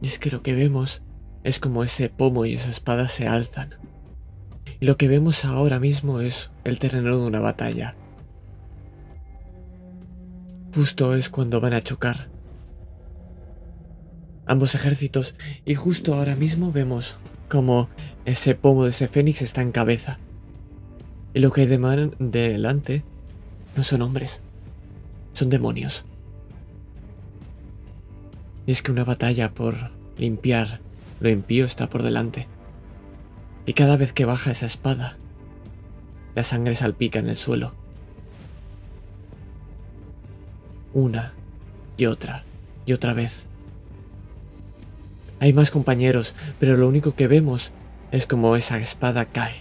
Y 0.00 0.06
es 0.06 0.18
que 0.18 0.30
lo 0.30 0.42
que 0.42 0.54
vemos 0.54 1.02
es 1.42 1.58
como 1.58 1.82
ese 1.82 2.08
pomo 2.08 2.44
y 2.44 2.54
esa 2.54 2.70
espada 2.70 3.08
se 3.08 3.26
alzan. 3.26 3.87
Lo 4.80 4.96
que 4.96 5.08
vemos 5.08 5.44
ahora 5.44 5.80
mismo 5.80 6.20
es 6.20 6.50
el 6.62 6.78
terreno 6.78 7.18
de 7.18 7.26
una 7.26 7.40
batalla. 7.40 7.96
Justo 10.72 11.16
es 11.16 11.30
cuando 11.30 11.60
van 11.60 11.72
a 11.72 11.80
chocar. 11.80 12.28
Ambos 14.46 14.76
ejércitos 14.76 15.34
y 15.64 15.74
justo 15.74 16.14
ahora 16.14 16.36
mismo 16.36 16.70
vemos 16.70 17.18
como 17.48 17.88
ese 18.24 18.54
pomo 18.54 18.84
de 18.84 18.90
ese 18.90 19.08
fénix 19.08 19.42
está 19.42 19.62
en 19.62 19.72
cabeza. 19.72 20.20
Y 21.34 21.40
lo 21.40 21.50
que 21.50 21.62
hay 21.62 21.66
de 21.66 22.18
delante 22.18 23.02
no 23.76 23.82
son 23.82 24.02
hombres, 24.02 24.40
son 25.32 25.50
demonios. 25.50 26.04
Y 28.64 28.70
es 28.72 28.82
que 28.82 28.92
una 28.92 29.02
batalla 29.02 29.50
por 29.52 29.74
limpiar 30.16 30.80
lo 31.18 31.30
impío 31.30 31.64
está 31.64 31.88
por 31.88 32.04
delante. 32.04 32.46
Y 33.68 33.74
cada 33.74 33.98
vez 33.98 34.14
que 34.14 34.24
baja 34.24 34.50
esa 34.50 34.64
espada, 34.64 35.18
la 36.34 36.42
sangre 36.42 36.74
salpica 36.74 37.18
en 37.18 37.28
el 37.28 37.36
suelo. 37.36 37.74
Una 40.94 41.34
y 41.98 42.06
otra 42.06 42.44
y 42.86 42.94
otra 42.94 43.12
vez. 43.12 43.46
Hay 45.38 45.52
más 45.52 45.70
compañeros, 45.70 46.34
pero 46.58 46.78
lo 46.78 46.88
único 46.88 47.14
que 47.14 47.28
vemos 47.28 47.70
es 48.10 48.26
como 48.26 48.56
esa 48.56 48.78
espada 48.78 49.26
cae 49.26 49.60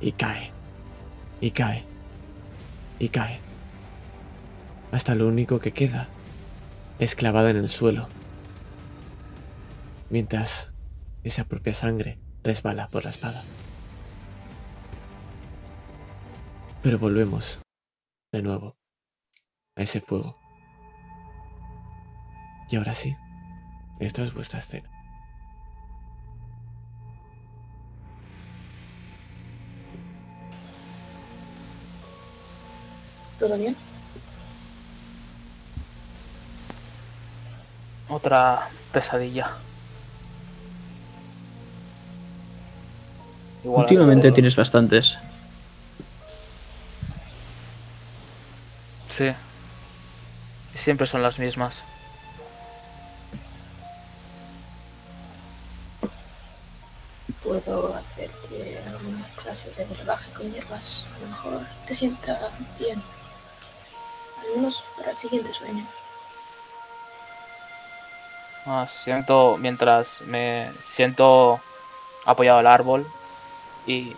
y 0.00 0.10
cae 0.10 0.50
y 1.40 1.52
cae 1.52 1.84
y 2.98 3.08
cae. 3.08 3.38
Hasta 4.90 5.14
lo 5.14 5.28
único 5.28 5.60
que 5.60 5.70
queda 5.70 6.08
es 6.98 7.14
clavada 7.14 7.50
en 7.50 7.56
el 7.58 7.68
suelo, 7.68 8.08
mientras 10.10 10.72
esa 11.22 11.44
propia 11.44 11.72
sangre 11.72 12.18
resbala 12.42 12.88
por 12.88 13.04
la 13.04 13.10
espada. 13.10 13.42
Pero 16.82 16.98
volvemos 16.98 17.60
de 18.32 18.42
nuevo 18.42 18.76
a 19.76 19.82
ese 19.82 20.00
fuego. 20.00 20.36
Y 22.70 22.76
ahora 22.76 22.94
sí, 22.94 23.16
esta 24.00 24.22
es 24.22 24.34
vuestra 24.34 24.58
escena. 24.58 24.88
¿Todo 33.38 33.58
bien? 33.58 33.76
Otra 38.08 38.68
pesadilla. 38.92 39.56
Igual 43.64 43.82
Últimamente 43.82 44.28
hasta- 44.28 44.34
tienes 44.34 44.56
bastantes. 44.56 45.18
Sí. 49.16 49.32
Y 50.74 50.78
siempre 50.78 51.06
son 51.06 51.22
las 51.22 51.38
mismas. 51.38 51.84
Puedo 57.42 57.94
hacerte 57.94 58.80
alguna 58.86 59.24
clase 59.42 59.70
de 59.72 59.84
brebaje 59.86 60.30
con 60.32 60.52
hierbas. 60.52 61.06
A 61.16 61.20
lo 61.20 61.26
mejor 61.28 61.66
te 61.86 61.94
sienta 61.94 62.50
bien. 62.78 63.02
Al 64.40 64.56
menos 64.56 64.84
para 64.96 65.10
el 65.10 65.16
siguiente 65.16 65.52
sueño. 65.52 65.86
Ah, 68.66 68.86
siento 68.88 69.56
mientras 69.58 70.20
me 70.22 70.70
siento 70.84 71.60
apoyado 72.24 72.58
al 72.60 72.66
árbol 72.68 73.06
y 73.86 74.14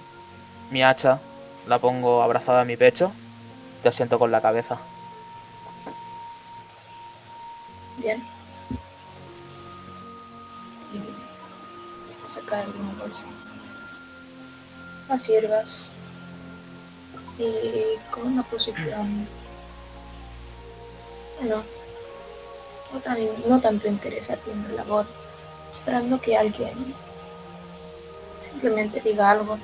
mi 0.71 0.83
hacha 0.83 1.21
la 1.67 1.79
pongo 1.79 2.23
abrazada 2.23 2.63
a 2.63 2.65
mi 2.65 2.77
pecho. 2.77 3.13
Te 3.83 3.89
asiento 3.89 4.19
con 4.19 4.31
la 4.31 4.41
cabeza. 4.41 4.79
Bien. 7.99 8.23
Y 10.93 12.29
sacar 12.29 12.67
una 12.69 13.03
bolsa. 13.03 13.27
Las 15.09 15.27
hierbas. 15.27 15.93
Y 17.39 17.99
con 18.11 18.27
una 18.27 18.43
posición. 18.43 19.29
Bueno. 21.41 21.63
No, 22.93 23.01
tan, 23.01 23.19
no 23.49 23.61
tanto 23.61 23.89
interés 23.89 24.31
haciendo 24.31 24.69
labor. 24.77 25.07
Esperando 25.73 26.21
que 26.21 26.37
alguien 26.37 26.95
simplemente 28.55 29.01
diga 29.01 29.31
algo. 29.31 29.59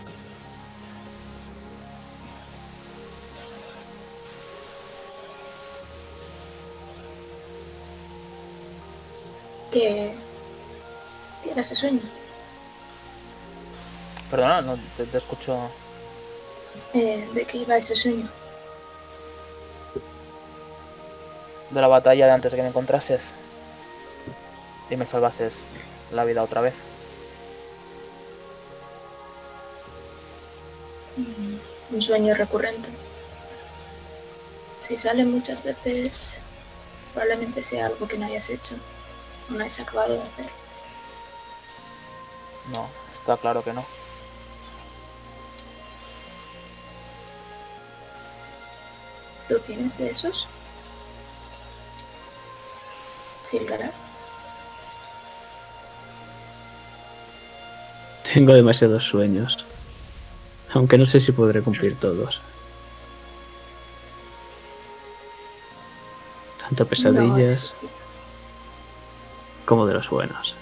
Que. 9.70 10.14
que 11.42 11.50
era 11.52 11.60
ese 11.60 11.74
sueño. 11.74 12.00
Perdona, 14.30 14.60
no 14.60 14.78
te, 14.96 15.06
te 15.06 15.18
escucho. 15.18 15.56
Eh, 16.92 17.28
de 17.32 17.44
qué 17.44 17.58
iba 17.58 17.76
ese 17.76 17.94
sueño. 17.94 18.28
De 21.70 21.80
la 21.80 21.86
batalla 21.86 22.26
de 22.26 22.32
antes 22.32 22.50
de 22.50 22.56
que 22.56 22.62
me 22.62 22.68
encontrases. 22.68 23.30
Y 24.88 24.96
me 24.96 25.06
salvases 25.06 25.62
la 26.10 26.24
vida 26.24 26.42
otra 26.42 26.60
vez. 26.60 26.89
Un 31.90 32.02
sueño 32.02 32.34
recurrente. 32.34 32.88
Si 34.80 34.96
sale 34.96 35.24
muchas 35.24 35.62
veces, 35.62 36.40
probablemente 37.12 37.62
sea 37.62 37.86
algo 37.86 38.08
que 38.08 38.18
no 38.18 38.26
hayas 38.26 38.48
hecho 38.50 38.76
o 39.48 39.52
no 39.52 39.60
hayas 39.60 39.80
acabado 39.80 40.14
de 40.14 40.20
hacer. 40.22 40.50
No, 42.72 42.88
está 43.14 43.36
claro 43.36 43.62
que 43.62 43.72
no. 43.72 43.84
¿Tú 49.48 49.58
tienes 49.60 49.98
de 49.98 50.10
esos? 50.10 50.46
Silgarar. 53.42 53.92
Tengo 58.32 58.52
demasiados 58.52 59.04
sueños. 59.04 59.64
Aunque 60.74 60.96
no 60.98 61.06
sé 61.06 61.20
si 61.20 61.32
podré 61.32 61.62
cumplir 61.62 61.96
todos. 61.98 62.40
Tanto 66.60 66.86
pesadillas 66.86 67.28
No, 67.28 67.38
es- 67.38 67.72
como 69.64 69.86
de 69.86 69.94
los 69.94 70.08
buenos. 70.10 70.54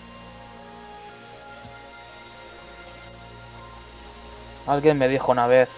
Alguien 4.66 4.98
me 4.98 5.08
dijo 5.08 5.32
una 5.32 5.46
vez, 5.46 5.68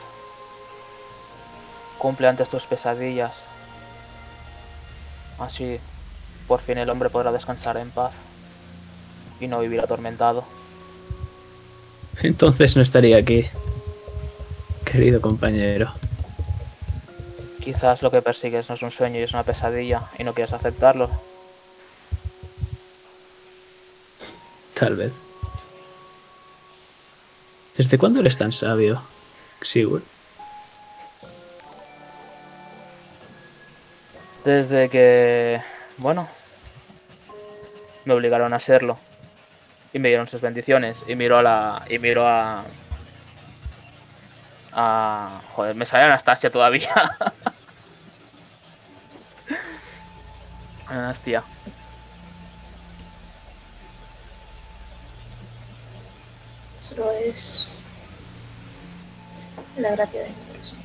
cumple 1.98 2.26
antes 2.28 2.48
tus 2.48 2.64
pesadillas. 2.64 3.46
Así, 5.38 5.78
por 6.48 6.60
fin 6.60 6.78
el 6.78 6.90
hombre 6.90 7.08
podrá 7.08 7.30
descansar 7.32 7.76
en 7.76 7.90
paz 7.90 8.12
y 9.40 9.46
no 9.46 9.60
vivir 9.60 9.80
atormentado. 9.80 10.44
Entonces 12.22 12.74
no 12.76 12.82
estaría 12.82 13.16
aquí, 13.16 13.48
querido 14.90 15.20
compañero. 15.20 15.92
Quizás 17.60 18.02
lo 18.02 18.10
que 18.10 18.22
persigues 18.22 18.68
no 18.68 18.74
es 18.74 18.82
un 18.82 18.90
sueño 18.90 19.20
y 19.20 19.22
es 19.22 19.32
una 19.32 19.44
pesadilla 19.44 20.02
y 20.18 20.24
no 20.24 20.34
quieres 20.34 20.52
aceptarlo. 20.52 21.08
Tal 24.74 24.96
vez. 24.96 25.12
¿Desde 27.76 27.98
cuándo 27.98 28.20
eres 28.20 28.36
tan 28.36 28.52
sabio, 28.52 29.02
Sigurd? 29.62 30.02
Desde 34.44 34.88
que, 34.88 35.60
bueno, 35.98 36.26
me 38.06 38.14
obligaron 38.14 38.52
a 38.54 38.60
serlo 38.60 38.98
y 39.92 39.98
me 39.98 40.08
dieron 40.08 40.28
sus 40.28 40.40
bendiciones 40.40 40.98
y 41.06 41.14
miro 41.14 41.38
a 41.38 41.42
la 41.42 41.84
y 41.88 41.98
miro 41.98 42.26
a 42.26 42.64
a 44.72 45.40
joder, 45.54 45.74
me 45.74 45.86
sale 45.86 46.04
Anastasia 46.04 46.50
todavía. 46.50 46.94
Anastasia. 50.86 51.42
Solo 56.78 57.12
es 57.12 57.80
la 59.76 59.90
gracia 59.90 60.22
de 60.22 60.30
nuestro 60.30 60.64
Señor. 60.64 60.80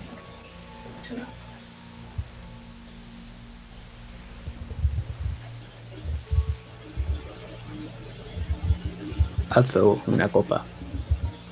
Alzo 9.49 10.01
una 10.07 10.27
copa. 10.27 10.65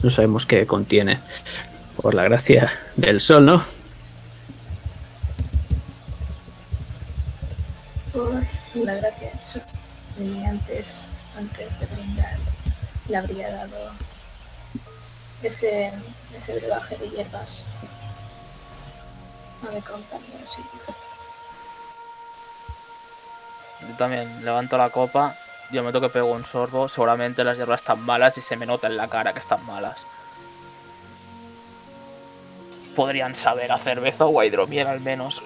No 0.02 0.10
sabemos 0.10 0.46
qué 0.46 0.68
contiene. 0.68 1.22
Por 2.04 2.16
la 2.16 2.24
gracia 2.24 2.70
del 2.98 3.22
sol, 3.22 3.46
¿no? 3.46 3.64
Por 8.12 8.44
la 8.76 8.96
gracia 8.96 9.30
del 9.30 9.40
Sol. 9.40 9.62
Y 10.20 10.44
antes, 10.44 11.12
antes 11.38 11.80
de 11.80 11.86
brindar, 11.86 12.36
le 13.08 13.16
habría 13.16 13.50
dado 13.52 13.94
ese, 15.42 15.94
ese 16.36 16.60
brebaje 16.60 16.98
de 16.98 17.10
hierbas 17.10 17.64
a 19.66 19.72
mi 19.72 19.80
compañero 19.80 20.46
Silvio. 20.46 20.70
Yo 23.80 23.96
también 23.96 24.44
levanto 24.44 24.78
la 24.78 24.90
copa, 24.90 25.38
yo 25.72 25.82
me 25.84 25.94
toque 25.94 26.10
pego 26.10 26.34
un 26.34 26.46
sorbo, 26.46 26.90
seguramente 26.90 27.46
las 27.46 27.56
hierbas 27.56 27.80
están 27.80 28.02
malas 28.02 28.38
y 28.38 28.42
se 28.42 28.58
me 28.58 28.66
nota 28.66 28.88
en 28.88 28.98
la 28.98 29.08
cara 29.08 29.32
que 29.32 29.40
están 29.40 29.66
malas. 29.66 30.06
Podrían 32.96 33.36
saber 33.36 33.72
a 33.72 33.78
cerveza 33.78 34.26
o 34.26 34.40
a 34.40 34.46
hidromiel 34.46 34.88
al 34.88 35.02
menos. 35.02 35.42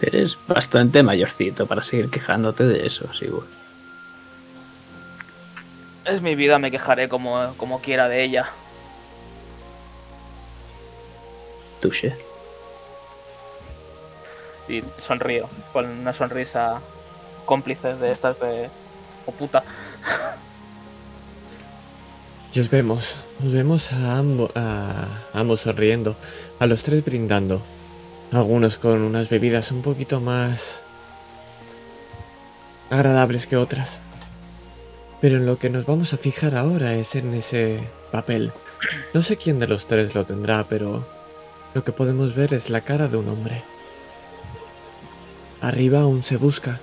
Eres 0.00 0.38
bastante 0.46 1.02
mayorcito 1.02 1.66
para 1.66 1.82
seguir 1.82 2.08
quejándote 2.10 2.64
de 2.64 2.86
eso, 2.86 3.12
Sigurd. 3.14 3.48
Es 6.04 6.22
mi 6.22 6.34
vida, 6.34 6.58
me 6.58 6.70
quejaré 6.70 7.08
como, 7.08 7.54
como 7.56 7.80
quiera 7.80 8.08
de 8.08 8.24
ella. 8.24 8.48
Touché. 11.80 12.16
Y 14.68 14.82
sonrío, 15.02 15.48
con 15.72 15.86
una 15.86 16.14
sonrisa 16.14 16.80
cómplice 17.44 17.94
de 17.96 18.12
estas 18.12 18.38
de... 18.38 18.70
¡Oh 19.26 19.32
puta! 19.32 19.62
Y 22.54 22.60
os 22.60 22.70
vemos, 22.70 23.14
os 23.44 23.52
vemos 23.52 23.92
a, 23.92 24.18
ambo- 24.18 24.50
a 24.54 25.06
ambos 25.34 25.60
sonriendo, 25.60 26.16
a 26.58 26.66
los 26.66 26.82
tres 26.82 27.04
brindando. 27.04 27.62
Algunos 28.32 28.78
con 28.78 29.00
unas 29.02 29.28
bebidas 29.28 29.70
un 29.70 29.82
poquito 29.82 30.20
más 30.20 30.80
agradables 32.90 33.46
que 33.46 33.56
otras. 33.56 34.00
Pero 35.20 35.36
en 35.36 35.46
lo 35.46 35.58
que 35.58 35.70
nos 35.70 35.84
vamos 35.86 36.12
a 36.14 36.16
fijar 36.16 36.56
ahora 36.56 36.94
es 36.94 37.14
en 37.14 37.34
ese 37.34 37.80
papel. 38.12 38.52
No 39.12 39.22
sé 39.22 39.36
quién 39.36 39.58
de 39.58 39.66
los 39.68 39.86
tres 39.86 40.14
lo 40.14 40.24
tendrá, 40.24 40.64
pero 40.68 41.06
lo 41.74 41.84
que 41.84 41.92
podemos 41.92 42.34
ver 42.34 42.54
es 42.54 42.70
la 42.70 42.80
cara 42.80 43.08
de 43.08 43.16
un 43.18 43.28
hombre. 43.28 43.62
Arriba 45.60 46.00
aún 46.02 46.22
se 46.22 46.36
busca. 46.36 46.80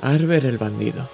Arber 0.00 0.44
el 0.46 0.58
bandido. 0.58 1.08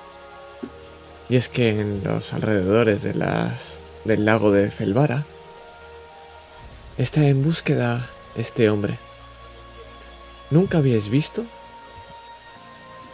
Y 1.28 1.36
es 1.36 1.48
que 1.48 1.70
en 1.70 2.02
los 2.04 2.32
alrededores 2.32 3.02
del 3.02 4.24
lago 4.24 4.52
de 4.52 4.70
Felvara 4.70 5.24
está 6.98 7.26
en 7.26 7.42
búsqueda 7.42 8.08
este 8.36 8.70
hombre. 8.70 8.98
¿Nunca 10.50 10.78
habíais 10.78 11.08
visto 11.08 11.44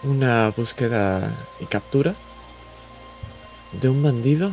una 0.02 0.52
búsqueda 0.54 1.32
y 1.60 1.66
captura 1.66 2.14
de 3.80 3.88
un 3.88 4.02
bandido 4.02 4.52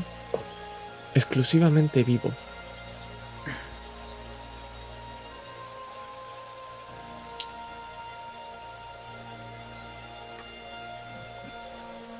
exclusivamente 1.13 2.03
vivo? 2.03 2.31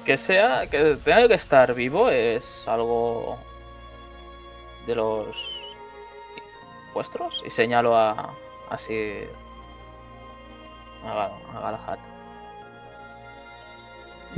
Que 0.09 0.17
sea, 0.17 0.65
que 0.65 0.95
tenga 0.95 1.27
que 1.27 1.35
estar 1.35 1.75
vivo 1.75 2.09
es 2.09 2.67
algo 2.67 3.37
de 4.87 4.95
los 4.95 5.37
vuestros 6.95 7.43
y 7.45 7.51
señalo 7.51 7.95
a 7.95 8.33
así 8.71 9.13
a, 11.05 11.25
a 11.55 11.61
Galahad. 11.61 11.99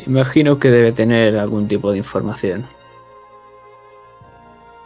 Imagino 0.06 0.60
que 0.60 0.72
debe 0.72 0.92
tener 0.92 1.38
algún 1.38 1.70
tipo 1.70 1.94
de 1.94 2.00
información. 2.00 2.68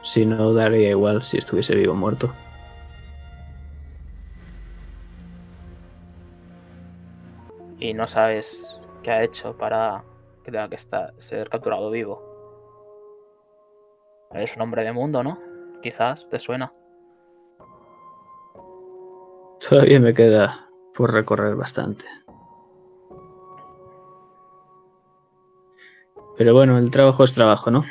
Si 0.04 0.24
no, 0.24 0.54
daría 0.54 0.92
igual 0.92 1.24
si 1.24 1.40
estuviese 1.40 1.74
vivo 1.74 1.94
o 1.94 1.96
muerto. 1.96 2.32
y 7.80 7.96
no 7.96 8.08
sabes 8.08 8.80
qué 9.02 9.10
ha 9.10 9.24
hecho 9.24 9.58
para 9.58 10.04
que 10.46 10.52
tenga 10.52 10.70
que 10.70 10.76
estar, 10.76 11.14
ser 11.18 11.50
capturado 11.50 11.90
vivo. 11.90 12.22
Eres 14.32 14.56
un 14.56 14.62
hombre 14.62 14.84
de 14.84 14.92
mundo, 14.92 15.24
¿no? 15.24 15.40
Quizás 15.82 16.28
te 16.30 16.38
suena. 16.38 16.72
Todavía 19.68 20.00
me 20.00 20.14
queda 20.14 20.70
por 20.94 21.12
recorrer 21.12 21.56
bastante. 21.56 22.06
Pero 26.38 26.54
bueno, 26.54 26.78
el 26.78 26.92
trabajo 26.92 27.24
es 27.24 27.34
trabajo, 27.34 27.72
¿no? 27.72 27.84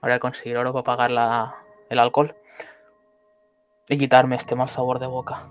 Ahora 0.00 0.18
conseguir 0.18 0.56
oro 0.56 0.72
para 0.72 0.84
pagar 0.84 1.10
la, 1.12 1.56
el 1.88 1.98
alcohol 1.98 2.34
y 3.88 3.96
quitarme 3.96 4.36
este 4.36 4.56
mal 4.56 4.68
sabor 4.68 4.98
de 4.98 5.06
boca. 5.06 5.46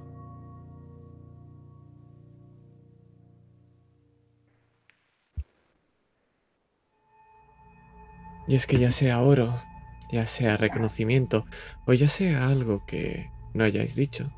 Y 8.47 8.56
es 8.56 8.67
que 8.67 8.77
ya 8.77 8.91
sea 8.91 9.21
oro, 9.21 9.53
ya 10.12 10.25
sea 10.25 10.58
reconocimiento, 10.58 11.45
o 11.86 11.93
ya 11.93 12.08
sea 12.08 12.47
algo 12.47 12.86
que 12.86 13.29
no 13.53 13.63
hayáis 13.63 13.95
dicho. 13.95 14.32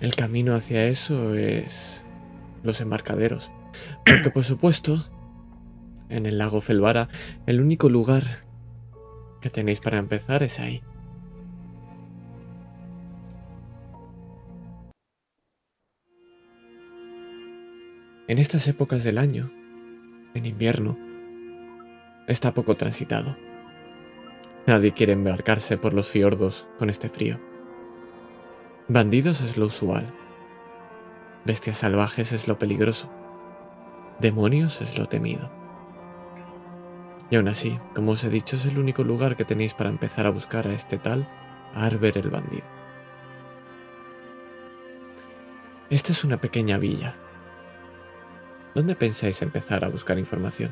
El 0.00 0.14
camino 0.16 0.54
hacia 0.54 0.86
eso 0.88 1.34
es 1.34 2.04
los 2.62 2.80
embarcaderos. 2.80 3.50
Porque 4.04 4.30
por 4.30 4.44
supuesto, 4.44 5.02
en 6.08 6.26
el 6.26 6.38
lago 6.38 6.60
Felvara, 6.60 7.08
el 7.46 7.60
único 7.60 7.88
lugar 7.88 8.24
que 9.40 9.50
tenéis 9.50 9.80
para 9.80 9.98
empezar 9.98 10.42
es 10.42 10.58
ahí. 10.58 10.82
En 18.28 18.38
estas 18.38 18.66
épocas 18.68 19.04
del 19.04 19.18
año, 19.18 19.50
en 20.34 20.46
invierno, 20.46 20.96
está 22.26 22.54
poco 22.54 22.76
transitado. 22.76 23.36
Nadie 24.66 24.92
quiere 24.92 25.12
embarcarse 25.12 25.76
por 25.76 25.92
los 25.92 26.08
fiordos 26.08 26.68
con 26.78 26.88
este 26.88 27.08
frío. 27.08 27.40
Bandidos 28.88 29.40
es 29.40 29.56
lo 29.56 29.66
usual. 29.66 30.12
Bestias 31.44 31.78
salvajes 31.78 32.32
es 32.32 32.46
lo 32.46 32.58
peligroso. 32.58 33.10
Demonios 34.20 34.80
es 34.80 34.98
lo 34.98 35.08
temido. 35.08 35.50
Y 37.30 37.36
aún 37.36 37.48
así, 37.48 37.78
como 37.94 38.12
os 38.12 38.22
he 38.24 38.30
dicho, 38.30 38.56
es 38.56 38.66
el 38.66 38.78
único 38.78 39.02
lugar 39.02 39.36
que 39.36 39.44
tenéis 39.44 39.74
para 39.74 39.90
empezar 39.90 40.26
a 40.26 40.30
buscar 40.30 40.66
a 40.68 40.74
este 40.74 40.98
tal 40.98 41.28
Arber 41.74 42.18
el 42.18 42.28
bandido. 42.30 42.66
Esta 45.90 46.12
es 46.12 46.24
una 46.24 46.40
pequeña 46.40 46.78
villa. 46.78 47.14
¿Dónde 48.74 48.94
pensáis 48.94 49.42
empezar 49.42 49.84
a 49.84 49.88
buscar 49.88 50.18
información? 50.18 50.70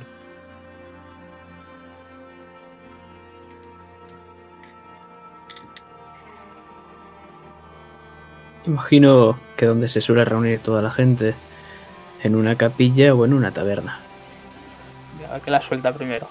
Imagino 8.70 9.36
que 9.56 9.66
donde 9.66 9.88
se 9.88 10.00
suele 10.00 10.24
reunir 10.24 10.60
toda 10.60 10.80
la 10.80 10.92
gente, 10.92 11.34
en 12.22 12.36
una 12.36 12.54
capilla 12.54 13.12
o 13.16 13.24
en 13.24 13.34
una 13.34 13.50
taberna. 13.50 13.98
Ya 15.20 15.40
que 15.40 15.50
la 15.50 15.60
suelta 15.60 15.92
primero. 15.92 16.28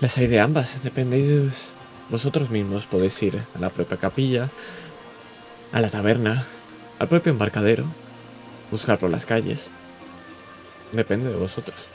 Las 0.00 0.18
hay 0.18 0.26
de 0.26 0.40
ambas, 0.40 0.82
dependéis 0.82 1.70
vosotros 2.10 2.50
mismos. 2.50 2.84
Podéis 2.84 3.22
ir 3.22 3.40
a 3.56 3.58
la 3.58 3.70
propia 3.70 3.96
capilla, 3.96 4.50
a 5.72 5.80
la 5.80 5.88
taberna, 5.88 6.44
al 6.98 7.08
propio 7.08 7.32
embarcadero, 7.32 7.86
buscar 8.70 8.98
por 8.98 9.08
las 9.08 9.24
calles. 9.24 9.70
Depende 10.92 11.30
de 11.30 11.36
vosotros. 11.36 11.88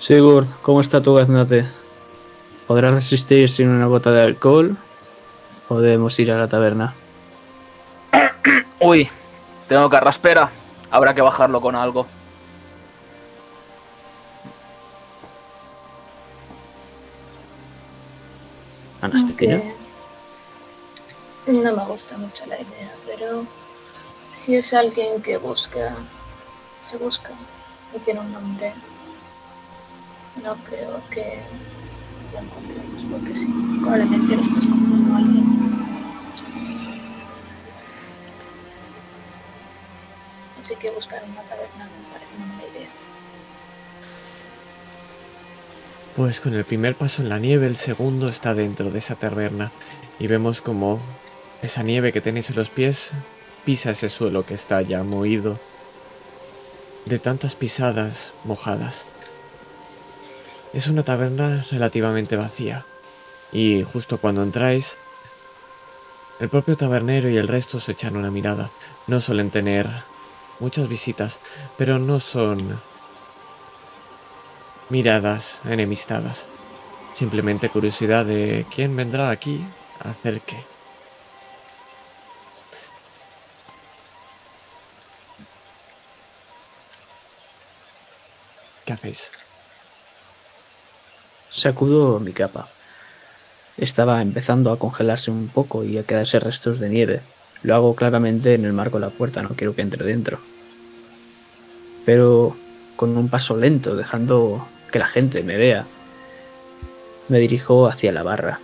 Sigurd, 0.00 0.48
¿cómo 0.60 0.82
está 0.82 1.00
tu 1.00 1.14
gaznate? 1.14 1.79
¿Podrás 2.70 2.94
resistir 2.94 3.50
sin 3.50 3.68
una 3.68 3.86
gota 3.86 4.12
de 4.12 4.22
alcohol? 4.22 4.76
¿O 5.68 5.80
debemos 5.80 6.16
ir 6.20 6.30
a 6.30 6.38
la 6.38 6.46
taberna? 6.46 6.94
Uy, 8.78 9.10
tengo 9.68 9.90
carraspera. 9.90 10.48
Habrá 10.88 11.12
que 11.12 11.20
bajarlo 11.20 11.60
con 11.60 11.74
algo. 11.74 12.06
Anastasia. 19.00 19.74
No 21.48 21.72
me 21.72 21.84
gusta 21.86 22.18
mucho 22.18 22.46
la 22.46 22.54
idea, 22.54 22.94
pero 23.04 23.46
si 24.30 24.54
es 24.54 24.72
alguien 24.74 25.20
que 25.22 25.38
busca, 25.38 25.96
se 26.80 26.98
busca 26.98 27.32
y 27.92 27.98
tiene 27.98 28.20
un 28.20 28.32
nombre, 28.32 28.72
no 30.44 30.54
creo 30.68 31.00
que 31.10 31.40
porque 33.10 33.32
probablemente 33.80 34.34
alguien. 34.34 35.60
Así 40.58 40.76
que 40.76 40.90
buscar 40.90 41.22
una 41.24 41.42
taberna 41.42 41.88
parece 42.12 42.34
una 42.36 42.62
idea. 42.70 42.88
Pues 46.16 46.40
con 46.40 46.54
el 46.54 46.64
primer 46.64 46.94
paso 46.94 47.22
en 47.22 47.28
la 47.28 47.38
nieve, 47.38 47.66
el 47.66 47.76
segundo 47.76 48.28
está 48.28 48.54
dentro 48.54 48.90
de 48.90 48.98
esa 48.98 49.14
taberna 49.14 49.72
y 50.18 50.26
vemos 50.26 50.60
como 50.60 51.00
esa 51.62 51.82
nieve 51.82 52.12
que 52.12 52.20
tenéis 52.20 52.50
en 52.50 52.56
los 52.56 52.68
pies 52.68 53.12
pisa 53.64 53.90
ese 53.90 54.08
suelo 54.08 54.44
que 54.46 54.54
está 54.54 54.82
ya 54.82 55.02
moído 55.02 55.58
de 57.06 57.18
tantas 57.18 57.56
pisadas 57.56 58.32
mojadas. 58.44 59.04
Es 60.72 60.86
una 60.86 61.02
taberna 61.02 61.64
relativamente 61.70 62.36
vacía 62.36 62.84
y 63.52 63.82
justo 63.82 64.18
cuando 64.18 64.42
entráis, 64.42 64.96
el 66.38 66.48
propio 66.48 66.76
tabernero 66.76 67.28
y 67.28 67.36
el 67.36 67.48
resto 67.48 67.80
se 67.80 67.92
echan 67.92 68.16
una 68.16 68.30
mirada. 68.30 68.70
No 69.08 69.20
suelen 69.20 69.50
tener 69.50 69.88
muchas 70.60 70.88
visitas, 70.88 71.40
pero 71.76 71.98
no 71.98 72.20
son 72.20 72.80
miradas 74.90 75.60
enemistadas. 75.64 76.46
Simplemente 77.14 77.68
curiosidad 77.68 78.24
de 78.24 78.64
quién 78.72 78.94
vendrá 78.94 79.30
aquí 79.30 79.64
a 80.04 80.10
hacer 80.10 80.40
qué. 80.40 80.56
¿Qué 88.84 88.92
hacéis? 88.92 89.32
Sacudo 91.50 92.20
mi 92.20 92.32
capa. 92.32 92.68
Estaba 93.76 94.22
empezando 94.22 94.70
a 94.70 94.78
congelarse 94.78 95.30
un 95.30 95.48
poco 95.48 95.84
y 95.84 95.98
a 95.98 96.04
quedarse 96.04 96.38
restos 96.38 96.78
de 96.78 96.88
nieve. 96.88 97.20
Lo 97.62 97.74
hago 97.74 97.94
claramente 97.94 98.54
en 98.54 98.64
el 98.64 98.72
marco 98.72 98.98
de 98.98 99.06
la 99.06 99.10
puerta, 99.10 99.42
no 99.42 99.50
quiero 99.50 99.74
que 99.74 99.82
entre 99.82 100.04
dentro. 100.04 100.38
Pero 102.04 102.56
con 102.96 103.16
un 103.16 103.28
paso 103.28 103.56
lento, 103.56 103.96
dejando 103.96 104.66
que 104.92 104.98
la 104.98 105.06
gente 105.06 105.42
me 105.42 105.56
vea, 105.56 105.86
me 107.28 107.38
dirijo 107.38 107.86
hacia 107.86 108.12
la 108.12 108.22
barra. 108.22 108.60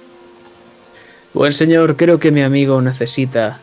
Buen 1.34 1.52
señor, 1.52 1.96
creo 1.96 2.18
que 2.18 2.30
mi 2.30 2.42
amigo 2.42 2.80
necesita 2.80 3.60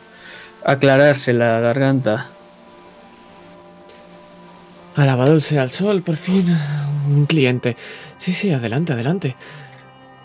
aclararse 0.64 1.34
la 1.34 1.60
garganta. 1.60 2.28
Alabado 4.96 5.40
sea 5.40 5.64
el 5.64 5.72
sol, 5.72 6.04
por 6.04 6.16
fin. 6.16 6.56
Un 7.14 7.26
cliente. 7.28 7.76
Sí, 8.18 8.32
sí, 8.34 8.52
adelante, 8.52 8.94
adelante. 8.94 9.36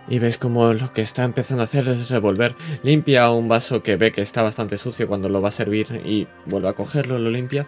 Y 0.09 0.19
ves 0.21 0.39
como 0.39 0.73
lo 0.73 0.91
que 0.93 1.03
está 1.03 1.25
empezando 1.25 1.63
a 1.63 1.65
hacer 1.65 1.87
es 1.89 2.11
revolver. 2.11 2.57
Limpia 2.83 3.31
un 3.31 3.47
vaso 3.47 3.83
que 3.83 3.97
ve 3.97 4.11
que 4.11 4.23
está 4.23 4.41
bastante 4.43 4.79
sucio 4.79 5.07
cuando 5.07 5.29
lo 5.29 5.43
va 5.43 5.49
a 5.49 5.53
servir 5.53 6.01
y 6.05 6.27
vuelve 6.47 6.69
a 6.69 6.73
cogerlo, 6.73 7.19
lo 7.19 7.31
limpia. 7.31 7.67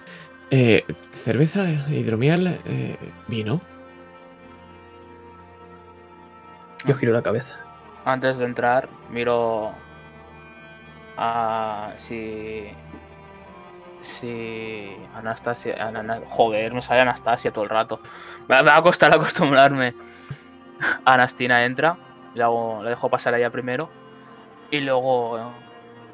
Eh, 0.51 0.85
cerveza, 1.13 1.69
hidromiel, 1.91 2.59
eh, 2.65 2.97
vino. 3.29 3.61
Yo 6.87 6.95
giro 6.95 7.13
la 7.13 7.23
cabeza. 7.23 7.61
Antes 8.07 8.39
de 8.39 8.47
entrar, 8.47 8.89
miro 9.11 9.73
a 11.19 11.93
si. 11.99 12.69
Si. 14.01 14.97
Anastasia. 15.15 15.77
Ana- 15.87 16.23
joder, 16.29 16.73
me 16.73 16.83
sale 16.83 17.01
Anastasia 17.01 17.53
todo 17.53 17.65
el 17.65 17.71
rato. 17.71 18.01
Me, 18.49 18.63
va 18.63 18.77
a 18.77 18.83
costar 18.83 19.15
acostumbrarme. 19.15 19.95
Anastina 21.05 21.65
entra, 21.65 21.99
hago, 22.41 22.83
le 22.83 22.91
dejo 22.91 23.09
pasar 23.11 23.35
a 23.35 23.39
ella 23.39 23.51
primero. 23.51 23.91
Y 24.71 24.81
luego. 24.81 25.53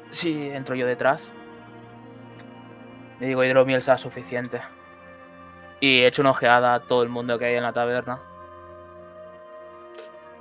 Si 0.09 0.49
entro 0.49 0.75
yo 0.75 0.85
detrás. 0.87 1.33
Le 3.19 3.27
digo 3.27 3.43
hidromiel 3.43 3.81
sea 3.81 3.97
suficiente. 3.97 4.61
Y 5.79 6.03
echo 6.03 6.21
una 6.21 6.31
ojeada 6.31 6.73
a 6.73 6.79
todo 6.81 7.03
el 7.03 7.09
mundo 7.09 7.37
que 7.37 7.45
hay 7.45 7.55
en 7.55 7.63
la 7.63 7.73
taberna. 7.73 8.19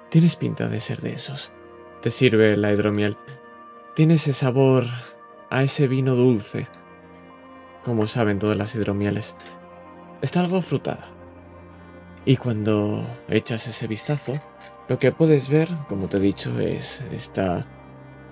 Tienes 0.08 0.36
pinta 0.36 0.68
de 0.68 0.80
ser 0.80 1.00
de 1.00 1.12
esos. 1.12 1.50
Te 2.00 2.10
sirve 2.10 2.56
la 2.56 2.72
hidromiel. 2.72 3.16
Tiene 3.94 4.14
ese 4.14 4.32
sabor 4.32 4.84
a 5.50 5.62
ese 5.62 5.88
vino 5.88 6.14
dulce. 6.14 6.68
Como 7.86 8.08
saben 8.08 8.40
todas 8.40 8.56
las 8.56 8.74
hidromieles. 8.74 9.36
Está 10.20 10.40
algo 10.40 10.60
frutada. 10.60 11.06
Y 12.24 12.36
cuando 12.36 13.06
echas 13.28 13.68
ese 13.68 13.86
vistazo, 13.86 14.32
lo 14.88 14.98
que 14.98 15.12
puedes 15.12 15.48
ver, 15.48 15.68
como 15.88 16.08
te 16.08 16.16
he 16.16 16.20
dicho, 16.20 16.58
es 16.58 17.00
esta 17.12 17.64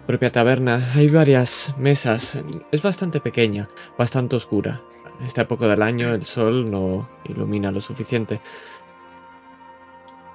propia 0.08 0.32
taberna. 0.32 0.82
Hay 0.96 1.06
varias 1.06 1.72
mesas. 1.78 2.36
Es 2.72 2.82
bastante 2.82 3.20
pequeña, 3.20 3.68
bastante 3.96 4.34
oscura. 4.34 4.82
Esta 5.24 5.42
época 5.42 5.68
del 5.68 5.82
año 5.82 6.12
el 6.12 6.26
sol 6.26 6.68
no 6.68 7.08
ilumina 7.22 7.70
lo 7.70 7.80
suficiente. 7.80 8.40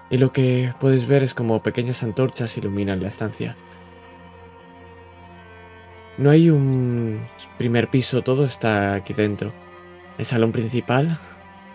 Y 0.09 0.17
lo 0.17 0.31
que 0.31 0.73
puedes 0.79 1.09
ver 1.09 1.23
es 1.23 1.33
como 1.33 1.61
pequeñas 1.61 2.03
antorchas 2.03 2.57
iluminan 2.57 3.01
la 3.01 3.09
estancia. 3.09 3.57
No 6.19 6.31
hay 6.31 6.49
un 6.49 7.17
primer 7.57 7.89
piso, 7.89 8.21
todo 8.23 8.43
está 8.43 8.93
aquí 8.93 9.13
dentro. 9.13 9.53
El 10.17 10.25
salón 10.25 10.51
principal 10.51 11.17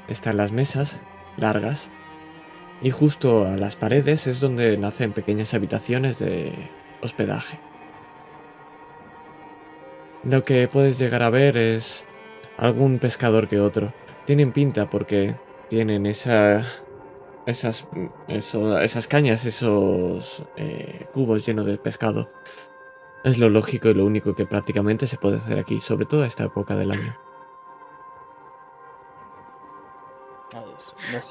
están 0.07 0.37
las 0.37 0.53
mesas 0.53 1.01
largas 1.39 1.89
y 2.83 2.91
justo 2.91 3.47
a 3.47 3.57
las 3.57 3.77
paredes 3.77 4.27
es 4.27 4.41
donde 4.41 4.77
nacen 4.77 5.15
pequeñas 5.15 5.55
habitaciones 5.55 6.19
de 6.19 6.53
hospedaje. 7.01 7.59
Lo 10.25 10.45
que 10.45 10.69
puedes 10.69 10.99
llegar 10.99 11.23
a 11.23 11.31
ver 11.31 11.57
es 11.57 12.05
algún 12.59 12.99
pescador 12.99 13.49
que 13.49 13.61
otro. 13.61 13.95
Tienen 14.27 14.53
pinta 14.53 14.91
porque 14.91 15.35
tienen 15.71 16.05
esa 16.05 16.67
esas, 17.47 17.87
esas 18.29 19.07
cañas, 19.07 19.47
esos 19.47 20.45
eh, 20.59 21.07
cubos 21.15 21.47
llenos 21.47 21.65
de 21.65 21.79
pescado. 21.79 22.29
Es 23.25 23.39
lo 23.39 23.49
lógico 23.49 23.89
y 23.89 23.95
lo 23.95 24.05
único 24.05 24.35
que 24.35 24.45
prácticamente 24.45 25.07
se 25.07 25.17
puede 25.17 25.39
hacer 25.39 25.59
aquí, 25.59 25.81
sobre 25.81 26.05
todo 26.05 26.23
a 26.23 26.27
esta 26.27 26.45
época 26.45 26.77
del 26.77 26.91
año. 26.91 27.17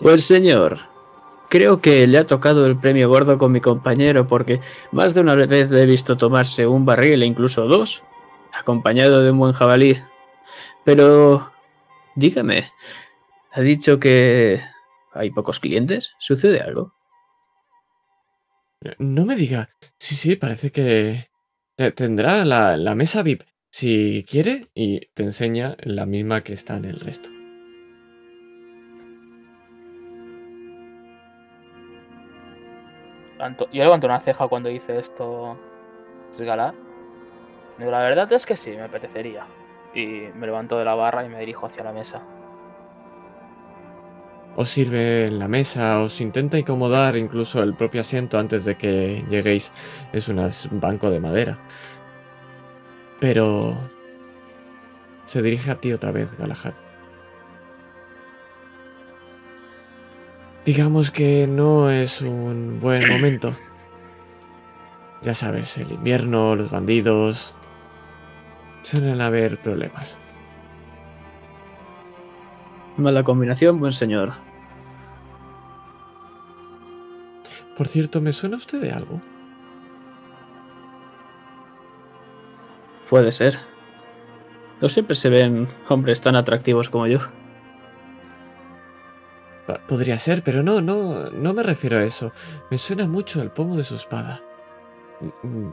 Pues 0.02 0.26
señor, 0.26 0.80
creo 1.50 1.82
que 1.82 2.08
le 2.08 2.18
ha 2.18 2.26
tocado 2.26 2.66
el 2.66 2.78
premio 2.78 3.08
gordo 3.10 3.38
con 3.38 3.52
mi 3.52 3.62
compañero 3.62 4.28
porque 4.28 4.60
más 4.92 5.14
de 5.14 5.22
una 5.22 5.36
vez 5.36 5.70
le 5.70 5.84
he 5.84 5.86
visto 5.86 6.18
tomarse 6.18 6.66
un 6.66 6.84
barril 6.84 7.22
e 7.22 7.28
incluso 7.28 7.68
dos, 7.68 8.02
acompañado 8.52 9.22
de 9.22 9.30
un 9.30 9.38
buen 9.38 9.54
jabalí. 9.54 9.96
Pero, 10.84 11.52
dígame, 12.16 12.72
ha 13.52 13.62
dicho 13.62 14.00
que 14.00 14.62
hay 15.14 15.30
pocos 15.30 15.60
clientes. 15.60 16.16
¿Sucede 16.18 16.60
algo? 16.60 16.96
No 18.98 19.26
me 19.26 19.36
diga. 19.36 19.70
Sí, 20.00 20.16
sí, 20.16 20.36
parece 20.36 20.72
que 20.72 21.33
tendrá 21.96 22.46
la, 22.46 22.78
la 22.78 22.96
mesa 22.96 23.24
VIP 23.24 23.44
si 23.72 24.24
quiere 24.30 24.68
y 24.76 25.08
te 25.14 25.24
enseña 25.24 25.76
la 25.84 26.06
misma 26.06 26.44
que 26.44 26.54
está 26.54 26.78
en 26.78 26.86
el 26.86 27.00
resto. 27.00 27.30
Yo 33.74 33.84
levanto 33.84 34.08
una 34.08 34.20
ceja 34.20 34.48
cuando 34.48 34.70
dice 34.70 34.98
esto 34.98 35.58
Galar. 36.38 36.74
Digo, 37.78 37.92
la 37.92 38.00
verdad 38.00 38.32
es 38.32 38.46
que 38.46 38.56
sí, 38.56 38.72
me 38.72 38.84
apetecería. 38.84 39.46
Y 39.94 40.30
me 40.36 40.46
levanto 40.46 40.78
de 40.78 40.86
la 40.86 40.96
barra 40.96 41.26
y 41.26 41.30
me 41.30 41.40
dirijo 41.40 41.66
hacia 41.66 41.84
la 41.84 41.92
mesa. 41.92 42.22
Os 44.56 44.70
sirve 44.70 45.26
en 45.26 45.40
la 45.40 45.48
mesa, 45.48 46.00
os 46.00 46.22
intenta 46.22 46.60
incomodar 46.60 47.18
incluso 47.18 47.64
el 47.64 47.74
propio 47.74 48.02
asiento 48.02 48.38
antes 48.38 48.66
de 48.66 48.78
que 48.78 49.26
lleguéis. 49.30 49.72
Es 50.12 50.30
un 50.30 50.52
banco 50.80 51.10
de 51.10 51.20
madera. 51.20 51.60
Pero... 53.20 53.78
Se 55.26 55.42
dirige 55.42 55.72
a 55.72 55.80
ti 55.80 55.94
otra 55.94 56.12
vez, 56.12 56.38
Galahad. 56.38 56.74
Digamos 60.66 61.12
que 61.12 61.48
no 61.48 61.90
es 61.90 62.22
un 62.22 62.80
buen 62.80 63.10
momento. 63.10 63.54
Ya 65.22 65.34
sabes, 65.34 65.78
el 65.78 65.92
invierno, 65.92 66.56
los 66.56 66.70
bandidos... 66.70 67.56
Suelen 68.84 69.22
haber 69.22 69.62
problemas. 69.62 70.20
Mala 72.98 73.24
combinación, 73.24 73.80
buen 73.80 73.94
señor. 73.94 74.34
Por 77.76 77.88
cierto, 77.88 78.22
¿me 78.22 78.32
suena 78.32 78.58
usted 78.58 78.82
de 78.82 78.92
algo? 78.92 79.22
Puede 83.10 83.32
ser. 83.32 83.60
No 84.82 84.90
siempre 84.90 85.16
se 85.16 85.30
ven 85.30 85.68
hombres 85.88 86.22
tan 86.22 86.36
atractivos 86.36 86.90
como 86.90 87.08
yo. 87.08 87.20
Podría 89.88 90.18
ser, 90.18 90.44
pero 90.44 90.62
no, 90.62 90.82
no, 90.82 91.30
no 91.32 91.54
me 91.54 91.64
refiero 91.64 91.98
a 91.98 92.04
eso. 92.04 92.32
Me 92.70 92.78
suena 92.78 93.08
mucho 93.08 93.42
el 93.42 93.50
pomo 93.50 93.78
de 93.78 93.84
su 93.84 93.96
espada. 93.96 94.42
Mm, 95.48 95.72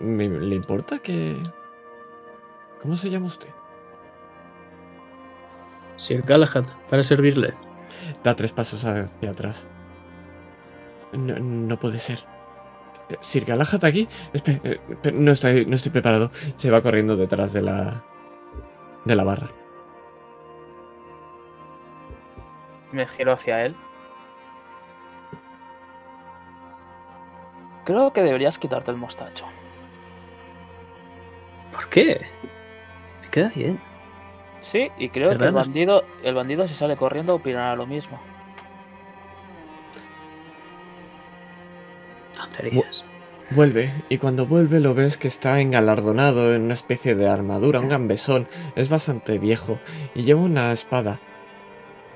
mm, 0.00 0.38
¿Le 0.48 0.54
importa 0.54 0.98
que... 0.98 1.42
¿Cómo 2.80 2.94
se 2.94 3.10
llama 3.10 3.26
usted? 3.26 3.48
Sir 5.96 6.22
Galahad, 6.22 6.66
para 6.88 7.02
servirle. 7.02 7.54
Da 8.22 8.36
tres 8.36 8.52
pasos 8.52 8.84
hacia 8.84 9.30
atrás. 9.30 9.66
No, 11.12 11.76
puede 11.76 11.98
ser. 11.98 12.24
Sir 13.20 13.44
Galahad 13.44 13.84
aquí. 13.84 14.08
Eh, 14.32 14.80
no, 15.14 15.30
estoy, 15.30 15.64
no 15.66 15.76
estoy 15.76 15.92
preparado. 15.92 16.30
Se 16.32 16.70
va 16.70 16.82
corriendo 16.82 17.16
detrás 17.16 17.52
de 17.52 17.62
la... 17.62 18.02
de 19.04 19.14
la 19.16 19.24
barra. 19.24 19.48
Me 22.92 23.06
giro 23.06 23.32
hacia 23.32 23.64
él. 23.64 23.76
Creo 27.84 28.12
que 28.12 28.22
deberías 28.22 28.58
quitarte 28.58 28.90
el 28.90 28.96
mostacho. 28.96 29.46
¿Por 31.72 31.88
qué? 31.88 32.26
Me 33.22 33.28
queda 33.30 33.52
bien. 33.54 33.80
Sí, 34.62 34.90
y 34.98 35.10
creo 35.10 35.36
que 35.36 35.44
el 35.44 35.52
bandido, 35.52 36.04
el 36.24 36.34
bandido 36.34 36.66
si 36.66 36.74
sale 36.74 36.96
corriendo 36.96 37.36
opinará 37.36 37.76
lo 37.76 37.86
mismo. 37.86 38.18
Vuelve, 43.50 43.92
y 44.08 44.18
cuando 44.18 44.46
vuelve 44.46 44.80
lo 44.80 44.92
ves 44.94 45.18
que 45.18 45.28
está 45.28 45.60
engalardonado 45.60 46.52
en 46.52 46.62
una 46.62 46.74
especie 46.74 47.14
de 47.14 47.28
armadura, 47.28 47.78
un 47.78 47.88
gambesón, 47.88 48.48
es 48.74 48.88
bastante 48.88 49.38
viejo 49.38 49.78
y 50.16 50.24
lleva 50.24 50.40
una 50.40 50.72
espada. 50.72 51.20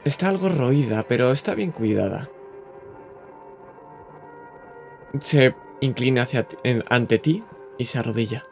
Está 0.05 0.29
algo 0.29 0.49
roída, 0.49 1.05
pero 1.07 1.31
está 1.31 1.55
bien 1.55 1.71
cuidada. 1.71 2.29
Se 5.21 5.55
inclina 5.81 6.23
hacia 6.23 6.47
ante 6.89 7.19
ti 7.19 7.45
y 7.79 7.85
se 7.85 7.99
arrodilla. 7.99 8.45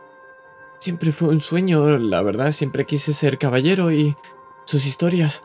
Siempre 0.79 1.11
fue 1.11 1.29
un 1.29 1.41
sueño, 1.41 1.99
la 1.99 2.23
verdad, 2.23 2.53
siempre 2.53 2.85
quise 2.85 3.13
ser 3.13 3.39
caballero 3.39 3.91
y 3.91 4.15
sus 4.67 4.87
historias. 4.87 5.43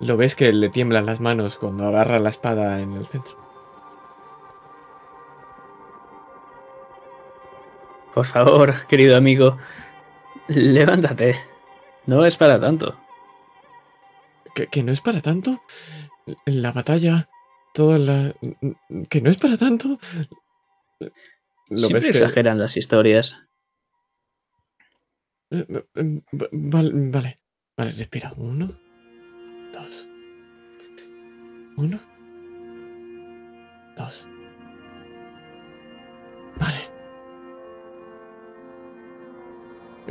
Lo 0.00 0.16
ves 0.16 0.34
que 0.34 0.50
le 0.52 0.70
tiemblan 0.70 1.04
las 1.04 1.20
manos 1.20 1.58
cuando 1.58 1.86
agarra 1.86 2.18
la 2.18 2.30
espada 2.30 2.80
en 2.80 2.92
el 2.92 3.04
centro. 3.04 3.43
Por 8.14 8.26
favor, 8.26 8.86
querido 8.88 9.16
amigo, 9.16 9.58
levántate. 10.48 11.34
No 12.06 12.24
es 12.24 12.36
para 12.36 12.60
tanto. 12.60 12.98
¿Que, 14.54 14.82
no 14.84 14.92
es 14.92 15.00
para 15.00 15.20
tanto? 15.20 15.62
La 16.46 16.70
batalla, 16.70 17.28
toda 17.74 17.98
la... 17.98 18.34
¿Que 19.08 19.20
no 19.20 19.30
es 19.30 19.36
para 19.36 19.56
tanto? 19.56 19.98
Siempre 21.66 22.10
exageran 22.10 22.58
las 22.58 22.76
historias. 22.76 23.36
Eh, 25.50 25.66
eh, 25.96 26.22
vale, 26.52 26.90
vale, 26.92 27.40
vale, 27.76 27.92
respira. 27.92 28.32
Uno, 28.36 28.78
dos. 29.72 30.06
Uno, 31.76 31.98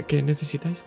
¿Qué 0.07 0.21
necesitáis? 0.21 0.85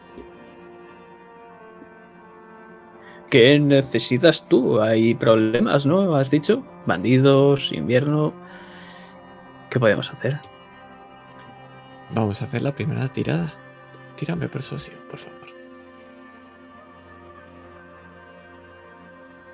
¿Qué 3.30 3.58
necesitas 3.58 4.46
tú? 4.48 4.80
Hay 4.80 5.14
problemas, 5.14 5.84
¿no? 5.84 6.14
¿Has 6.14 6.30
dicho? 6.30 6.64
Bandidos, 6.86 7.72
invierno. 7.72 8.32
¿Qué 9.70 9.80
podemos 9.80 10.12
hacer? 10.12 10.38
Vamos 12.10 12.40
a 12.40 12.44
hacer 12.44 12.62
la 12.62 12.74
primera 12.74 13.08
tirada. 13.08 13.52
Tírame 14.14 14.48
persuasión, 14.48 14.98
por 15.10 15.18
favor. 15.18 15.46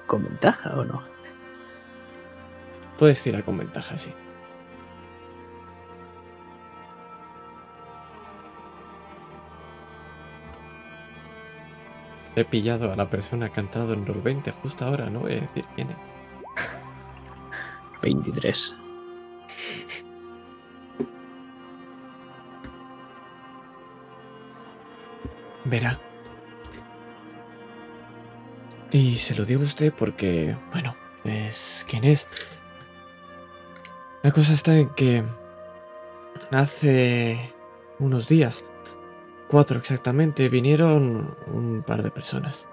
¿Con 0.06 0.24
ventaja 0.24 0.74
o 0.78 0.84
no? 0.84 1.02
Puedes 2.98 3.22
tirar 3.22 3.42
con 3.42 3.56
ventaja, 3.56 3.96
sí. 3.96 4.12
He 12.34 12.44
pillado 12.44 12.90
a 12.92 12.96
la 12.96 13.10
persona 13.10 13.50
que 13.50 13.60
ha 13.60 13.62
entrado 13.62 13.92
en 13.92 14.06
Roll 14.06 14.22
20 14.22 14.52
justo 14.52 14.86
ahora, 14.86 15.10
no 15.10 15.20
voy 15.20 15.32
a 15.32 15.40
decir 15.40 15.64
quién 15.74 15.90
es. 15.90 15.96
23. 18.02 18.74
Verá. 25.64 25.98
Y 28.90 29.16
se 29.16 29.34
lo 29.34 29.44
digo 29.44 29.62
a 29.62 29.64
usted 29.64 29.92
porque, 29.92 30.56
bueno, 30.72 30.96
es 31.24 31.86
quien 31.88 32.04
es. 32.04 32.28
La 34.22 34.32
cosa 34.32 34.52
está 34.52 34.76
en 34.76 34.88
que 34.90 35.22
hace 36.50 37.54
unos 37.98 38.28
días 38.28 38.64
cuatro 39.52 39.76
exactamente, 39.76 40.48
vinieron 40.48 41.36
un 41.46 41.84
par 41.86 42.02
de 42.02 42.10
personas. 42.10 42.66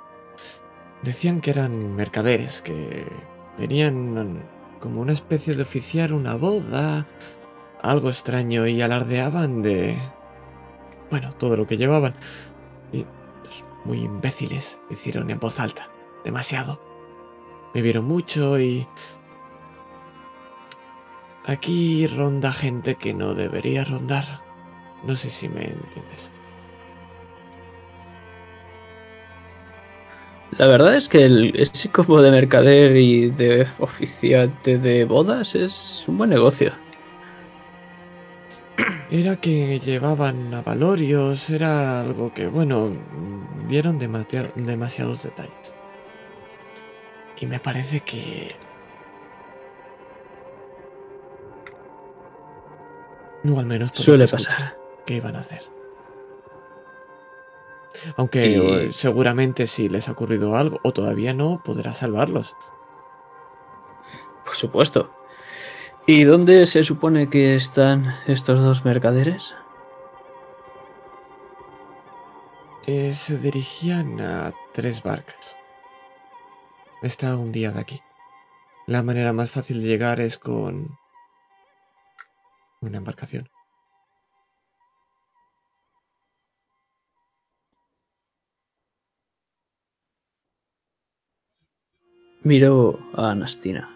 Decían 1.04 1.42
que 1.42 1.52
eran 1.52 1.94
mercaderes, 1.94 2.62
que 2.62 3.06
venían 3.58 4.42
como 4.80 5.02
una 5.02 5.12
especie 5.12 5.56
de 5.56 5.64
oficiar 5.64 6.14
una 6.14 6.36
boda, 6.36 7.06
algo 7.82 8.08
extraño, 8.08 8.66
y 8.66 8.82
alardeaban 8.82 9.62
de... 9.62 9.98
Bueno, 11.12 11.34
todo 11.34 11.58
lo 11.58 11.68
que 11.68 11.76
llevaban. 11.76 12.16
Y 12.94 13.06
muy 13.84 14.00
imbéciles, 14.00 14.80
hicieron 14.90 15.30
en 15.32 15.40
voz 15.40 15.60
alta, 15.60 15.90
demasiado. 16.24 16.80
Me 17.74 17.82
vieron 17.82 18.06
mucho 18.06 18.58
y... 18.58 18.88
Aquí 21.46 22.08
ronda 22.08 22.54
gente 22.54 22.96
que 22.96 23.14
no 23.14 23.34
debería 23.34 23.84
rondar. 23.84 24.24
No 25.04 25.18
sé 25.18 25.30
si 25.30 25.50
me 25.50 25.72
entiendes. 25.72 26.32
La 30.58 30.68
verdad 30.68 30.96
es 30.96 31.08
que 31.08 31.24
el, 31.26 31.54
ese 31.56 31.90
como 31.90 32.22
de 32.22 32.32
mercader 32.32 32.98
y 32.98 33.30
de 33.30 33.68
oficiante 33.80 34.78
de 34.78 35.06
bodas 35.06 35.56
es 35.56 36.04
un 36.08 36.18
buen 36.18 36.32
negocio. 36.32 36.74
Era 39.12 39.36
que 39.38 39.80
llevaban 39.80 40.54
a 40.54 40.62
Valorios, 40.62 41.50
era 41.50 42.02
algo 42.02 42.34
que, 42.34 42.48
bueno, 42.48 42.92
dieron 43.68 43.98
demasiado- 44.00 44.52
demasiados 44.56 45.24
detalles. 45.24 45.74
Y 47.40 47.46
me 47.46 47.60
parece 47.60 48.02
que... 48.02 48.50
O 53.50 53.58
al 53.60 53.66
menos 53.66 53.92
por 53.92 54.02
Suele 54.02 54.28
pasar. 54.28 54.78
¿Qué 55.06 55.16
iban 55.16 55.36
a 55.36 55.40
hacer? 55.40 55.62
Aunque 58.18 58.48
Y- 58.48 58.56
eh, 58.88 58.92
seguramente 58.92 59.68
si 59.68 59.90
les 59.90 60.08
ha 60.10 60.12
ocurrido 60.14 60.56
algo, 60.56 60.80
o 60.84 60.94
todavía 60.94 61.34
no, 61.34 61.62
podrá 61.64 61.94
salvarlos. 61.94 62.56
Por 64.46 64.56
supuesto. 64.56 65.12
¿Y 66.08 66.24
dónde 66.24 66.66
se 66.66 66.84
supone 66.84 67.30
que 67.30 67.56
están 67.56 68.16
estos 68.26 68.62
dos 68.64 68.84
mercaderes? 68.86 69.54
Eh, 72.88 73.14
se 73.14 73.38
dirigían 73.38 74.20
a 74.20 74.52
tres 74.74 75.04
barcas. 75.04 75.56
Está 77.04 77.36
un 77.38 77.52
día 77.52 77.72
de 77.72 77.80
aquí. 77.80 78.00
La 78.88 79.04
manera 79.04 79.34
más 79.34 79.52
fácil 79.52 79.82
de 79.82 79.88
llegar 79.88 80.20
es 80.20 80.38
con 80.40 80.98
una 82.82 82.98
embarcación. 82.98 83.48
Miro 92.42 92.98
a 93.16 93.32
Anastina. 93.32 93.94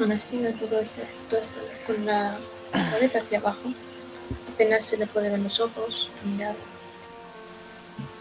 Anastina 0.00 0.50
todo 0.52 0.80
este, 0.80 1.04
todo 1.30 1.38
este 1.38 1.60
con 1.86 2.04
la 2.04 2.36
cabeza 2.72 3.20
hacia 3.20 3.38
abajo. 3.38 3.72
Apenas 4.52 4.84
se 4.84 4.96
le 4.96 5.06
puede 5.06 5.30
ver 5.30 5.38
los 5.38 5.60
ojos, 5.60 6.10
mirada. 6.24 6.56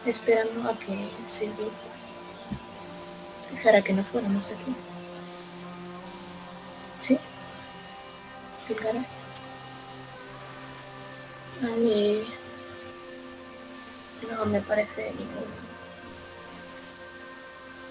Esperando 0.05 0.69
a 0.69 0.77
que 0.77 1.09
Silvio 1.25 1.71
dijera 3.51 3.81
que 3.81 3.93
no 3.93 4.03
fuéramos 4.03 4.47
de 4.47 4.53
aquí. 4.53 4.75
¿Sí? 6.99 7.17
Silvara. 8.59 9.03
A 11.63 11.75
mí 11.77 12.25
no 14.29 14.45
me 14.45 14.61
parece 14.61 15.11
ningún... 15.11 15.45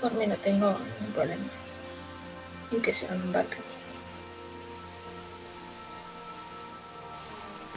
Por 0.01 0.13
mí 0.15 0.27
no 0.27 0.35
tengo 0.37 0.71
ningún 0.71 1.13
problema 1.15 1.45
en 2.73 2.83
que 2.83 2.93
sea 2.93 3.13
un 3.15 3.33
barco. 3.33 3.57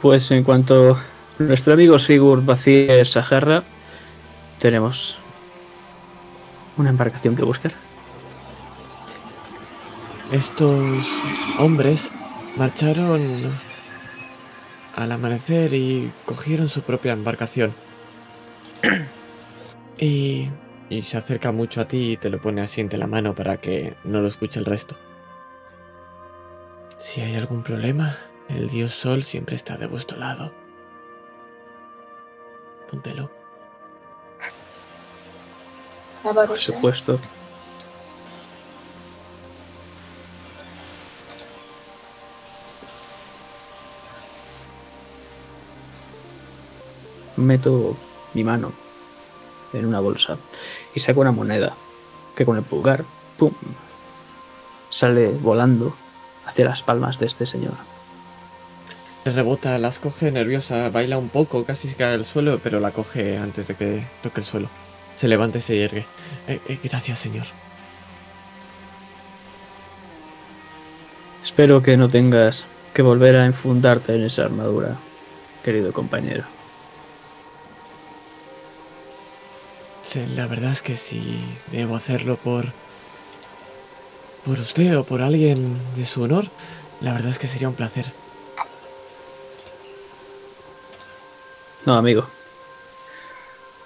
Pues 0.00 0.30
en 0.30 0.44
cuanto 0.44 0.98
nuestro 1.38 1.72
amigo 1.72 1.98
Sigurd 1.98 2.44
vacíe 2.44 3.00
esa 3.00 3.22
jarra, 3.22 3.62
tenemos 4.60 5.16
una 6.76 6.90
embarcación 6.90 7.36
que 7.36 7.44
buscar. 7.44 7.72
Estos 10.32 11.06
hombres 11.58 12.10
marcharon 12.56 13.52
al 14.96 15.12
amanecer 15.12 15.74
y 15.74 16.12
cogieron 16.24 16.68
su 16.68 16.82
propia 16.82 17.12
embarcación. 17.12 17.74
y, 19.98 20.48
y 20.90 21.02
se 21.02 21.16
acerca 21.16 21.52
mucho 21.52 21.80
a 21.80 21.88
ti 21.88 22.12
y 22.12 22.16
te 22.16 22.30
lo 22.30 22.40
pone 22.40 22.62
así 22.62 22.80
entre 22.80 22.98
la 22.98 23.06
mano 23.06 23.34
para 23.34 23.58
que 23.58 23.94
no 24.04 24.20
lo 24.20 24.28
escuche 24.28 24.58
el 24.58 24.66
resto. 24.66 24.96
Si 26.98 27.20
hay 27.20 27.36
algún 27.36 27.62
problema, 27.62 28.16
el 28.48 28.68
dios 28.68 28.94
Sol 28.94 29.22
siempre 29.24 29.56
está 29.56 29.76
de 29.76 29.86
vuestro 29.86 30.18
lado. 30.18 30.52
Póntelo. 32.90 33.30
Por 36.22 36.58
supuesto. 36.58 37.20
Meto 47.36 47.96
mi 48.34 48.44
mano 48.44 48.72
en 49.72 49.86
una 49.86 50.00
bolsa 50.00 50.36
y 50.94 51.00
saco 51.00 51.20
una 51.20 51.32
moneda 51.32 51.74
que 52.36 52.44
con 52.44 52.56
el 52.56 52.62
pulgar, 52.62 53.04
¡pum!, 53.38 53.52
sale 54.90 55.28
volando 55.30 55.94
hacia 56.46 56.64
las 56.64 56.82
palmas 56.82 57.18
de 57.18 57.26
este 57.26 57.46
señor. 57.46 57.74
Rebota, 59.24 59.78
las 59.78 59.98
coge 59.98 60.30
nerviosa, 60.30 60.90
baila 60.90 61.16
un 61.16 61.30
poco, 61.30 61.64
casi 61.64 61.88
se 61.88 61.94
cae 61.94 62.14
al 62.14 62.26
suelo, 62.26 62.60
pero 62.62 62.78
la 62.78 62.90
coge 62.90 63.38
antes 63.38 63.68
de 63.68 63.74
que 63.74 64.06
toque 64.22 64.40
el 64.40 64.46
suelo. 64.46 64.68
Se 65.16 65.28
levanta 65.28 65.58
y 65.58 65.60
se 65.62 65.76
yergue. 65.76 66.04
Eh, 66.46 66.60
eh, 66.68 66.78
gracias, 66.82 67.20
señor. 67.20 67.46
Espero 71.42 71.82
que 71.82 71.96
no 71.96 72.08
tengas 72.08 72.66
que 72.92 73.02
volver 73.02 73.36
a 73.36 73.46
enfundarte 73.46 74.14
en 74.14 74.24
esa 74.24 74.44
armadura, 74.44 74.96
querido 75.62 75.92
compañero. 75.92 76.53
Sí, 80.04 80.24
la 80.36 80.46
verdad 80.46 80.72
es 80.72 80.82
que 80.82 80.96
si 80.96 81.42
debo 81.72 81.96
hacerlo 81.96 82.36
por. 82.36 82.66
por 84.44 84.58
usted 84.58 84.96
o 84.98 85.04
por 85.04 85.22
alguien 85.22 85.78
de 85.96 86.04
su 86.04 86.22
honor, 86.22 86.46
la 87.00 87.12
verdad 87.12 87.30
es 87.30 87.38
que 87.38 87.48
sería 87.48 87.68
un 87.68 87.74
placer. 87.74 88.12
No, 91.86 91.96
amigo. 91.96 92.26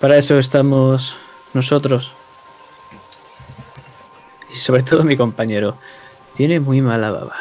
Para 0.00 0.16
eso 0.16 0.38
estamos 0.38 1.16
nosotros. 1.54 2.14
Y 4.52 4.56
sobre 4.56 4.82
todo 4.82 5.02
mi 5.04 5.16
compañero. 5.16 5.76
Tiene 6.36 6.60
muy 6.60 6.80
mala 6.80 7.10
baba. 7.10 7.36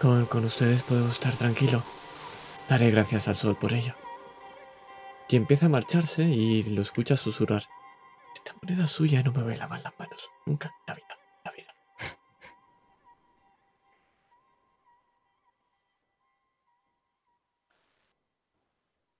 Con, 0.00 0.26
con 0.26 0.44
ustedes 0.44 0.82
puedo 0.82 1.08
estar 1.08 1.36
tranquilo. 1.36 1.82
Daré 2.68 2.90
gracias 2.90 3.28
al 3.28 3.36
sol 3.36 3.54
por 3.54 3.72
ello. 3.72 3.94
Y 5.28 5.36
empieza 5.36 5.66
a 5.66 5.68
marcharse 5.70 6.24
y 6.24 6.62
lo 6.64 6.82
escucha 6.82 7.16
susurrar. 7.16 7.62
Esta 8.34 8.54
moneda 8.60 8.86
suya 8.86 9.22
no 9.22 9.32
me 9.32 9.42
voy 9.42 9.54
a 9.54 9.58
lavar 9.58 9.80
las 9.82 9.98
manos. 9.98 10.30
Nunca 10.46 10.74
la 10.86 10.94
vida. 10.94 11.18
La 11.44 11.50
vida. 11.52 11.74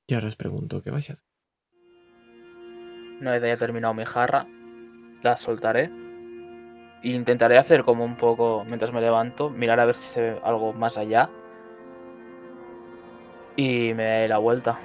Y 0.09 0.15
ahora 0.15 0.29
os 0.29 0.37
pregunto, 0.37 0.83
¿qué 0.83 0.91
vais 0.91 1.09
a 1.09 1.15
hacer? 1.15 1.25
Una 3.21 3.33
vez 3.33 3.43
haya 3.45 3.57
terminado 3.57 3.95
mi 3.95 4.05
jarra, 4.05 4.47
la 5.23 5.37
soltaré. 5.37 5.91
E 7.03 7.09
intentaré 7.09 7.57
hacer 7.57 7.85
como 7.85 8.05
un 8.05 8.17
poco, 8.17 8.65
mientras 8.67 8.93
me 8.93 9.01
levanto, 9.01 9.49
mirar 9.49 9.81
a 9.81 9.85
ver 9.85 9.95
si 9.95 10.09
se 10.09 10.21
ve 10.21 10.41
algo 10.43 10.73
más 10.73 10.99
allá. 10.99 11.31
Y 13.57 13.95
me 13.95 14.05
daré 14.05 14.29
la 14.29 14.39
vuelta. 14.39 14.79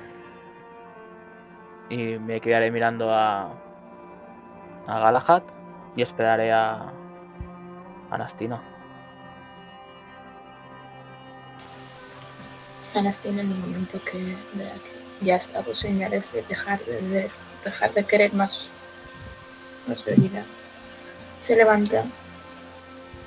Y 1.90 2.18
me 2.20 2.42
quedaré 2.42 2.72
mirando 2.72 3.14
a, 3.14 3.52
a 4.88 5.00
Galahad 5.00 5.44
y 5.96 6.02
esperaré 6.02 6.52
a, 6.52 6.92
Anastina. 8.10 8.62
Anastina 12.96 13.42
en 13.42 13.52
el 13.52 13.58
momento 13.58 14.00
que 14.04 14.36
vea 14.54 14.74
que 14.74 15.26
ya 15.26 15.34
ha 15.34 15.38
estado 15.38 15.76
señales 15.76 16.34
de 16.34 16.42
dejar 16.44 16.80
de 16.86 17.02
beber, 17.02 17.32
dejar 17.64 17.94
de 17.94 18.06
querer 18.06 18.34
más, 18.34 18.68
más 19.88 20.04
bebida, 20.04 20.46
se 21.40 21.56
levanta, 21.56 22.06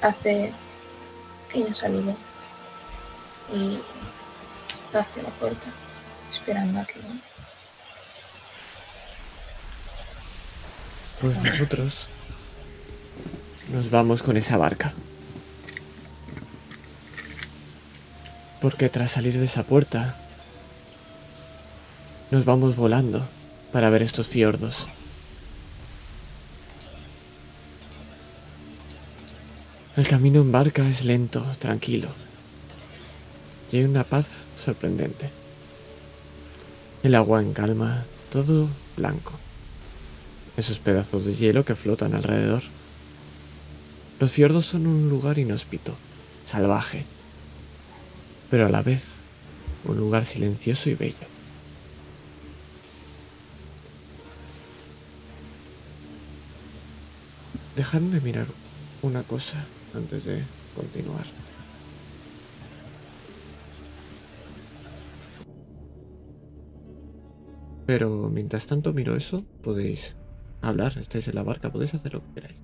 hace 0.01 0.53
pequeño 1.49 1.75
saludo 1.75 2.17
y 3.53 3.81
hacia 4.95 5.23
la 5.23 5.29
puerta, 5.31 5.67
esperando 6.31 6.81
a 6.81 6.85
que 6.85 6.99
Pues 11.21 11.39
nosotros 11.43 12.07
nos 13.71 13.91
vamos 13.91 14.23
con 14.23 14.39
esa 14.39 14.57
barca. 14.57 14.95
Porque 18.63 18.89
tras 18.89 19.11
salir 19.11 19.39
de 19.39 19.45
esa 19.45 19.63
puerta, 19.63 20.17
nos 22.31 22.47
vamos 22.47 22.77
volando 22.77 23.23
para 23.71 23.91
ver 23.91 24.03
estos 24.03 24.29
fiordos. 24.29 24.89
El 29.97 30.09
camino 30.09 30.41
en 30.41 30.53
barca 30.53 30.89
es 30.89 31.05
lento, 31.05 31.45
tranquilo. 31.59 32.09
Y 33.71 33.77
hay 33.77 33.85
una 33.85 34.05
paz 34.05 34.37
sorprendente. 34.57 35.31
El 37.03 37.15
agua 37.15 37.43
en 37.43 37.53
calma, 37.53 38.05
todo 38.31 38.69
blanco. 38.97 39.33
Esos 40.61 40.79
pedazos 40.79 41.25
de 41.25 41.35
hielo 41.35 41.65
que 41.65 41.75
flotan 41.75 42.15
alrededor. 42.15 42.63
Los 44.21 44.31
fiordos 44.31 44.67
son 44.67 44.87
un 44.87 45.09
lugar 45.09 45.39
inhóspito, 45.39 45.95
salvaje, 46.45 47.07
pero 48.51 48.67
a 48.67 48.69
la 48.69 48.83
vez 48.83 49.21
un 49.87 49.97
lugar 49.97 50.27
silencioso 50.27 50.91
y 50.91 50.97
bello. 50.97 51.17
Dejadme 57.75 58.21
mirar 58.21 58.47
una 59.01 59.23
cosa 59.23 59.65
antes 59.95 60.27
de 60.27 60.43
continuar. 60.77 61.25
Pero 67.87 68.29
mientras 68.29 68.67
tanto 68.67 68.93
miro 68.93 69.17
eso, 69.17 69.43
podéis 69.63 70.20
hablar, 70.63 70.97
estáis 70.99 71.29
en 71.29 71.35
la 71.35 71.43
barca, 71.43 71.71
podéis 71.71 71.95
hacer 71.95 72.15
lo 72.15 72.23
que 72.23 72.35
queráis. 72.35 72.59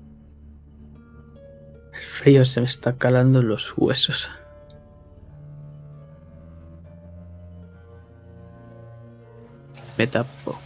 El 1.92 2.02
frío 2.02 2.44
se 2.44 2.60
me 2.60 2.66
está 2.66 2.96
calando 2.96 3.40
en 3.40 3.48
los 3.48 3.72
huesos. 3.76 4.30
Me 9.96 10.06
tapo 10.06 10.58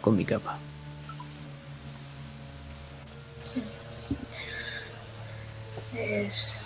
con 0.00 0.16
mi 0.16 0.24
capa. 0.24 0.58
Sí. 3.38 3.62
Es. 5.94 6.58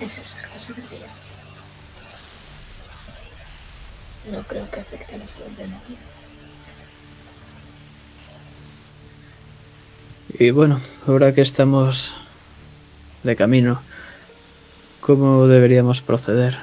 Es 0.00 0.18
esa 0.18 0.48
clase 0.48 0.72
de 0.72 0.82
día. 0.82 1.08
No 4.32 4.42
creo 4.42 4.68
que 4.70 4.80
afecte 4.80 5.14
a 5.14 5.18
la 5.18 5.26
salud 5.26 5.50
de 5.56 5.68
nadie. 5.68 6.15
Y 10.38 10.50
bueno, 10.50 10.82
ahora 11.06 11.34
que 11.34 11.40
estamos 11.40 12.12
de 13.22 13.36
camino, 13.36 13.80
¿cómo 15.00 15.46
deberíamos 15.46 16.02
proceder? 16.02 16.58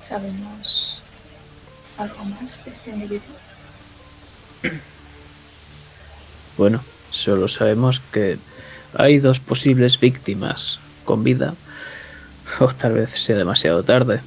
¿Sabemos 0.00 1.04
algo 1.98 2.24
más 2.24 2.64
de 2.64 2.72
este 2.72 2.90
individuo? 2.90 3.36
Bueno, 6.58 6.82
solo 7.12 7.46
sabemos 7.46 8.00
que 8.12 8.38
hay 8.92 9.20
dos 9.20 9.38
posibles 9.38 10.00
víctimas 10.00 10.80
con 11.04 11.22
vida, 11.22 11.54
o 12.58 12.66
tal 12.74 12.94
vez 12.94 13.10
sea 13.10 13.36
demasiado 13.36 13.84
tarde. 13.84 14.20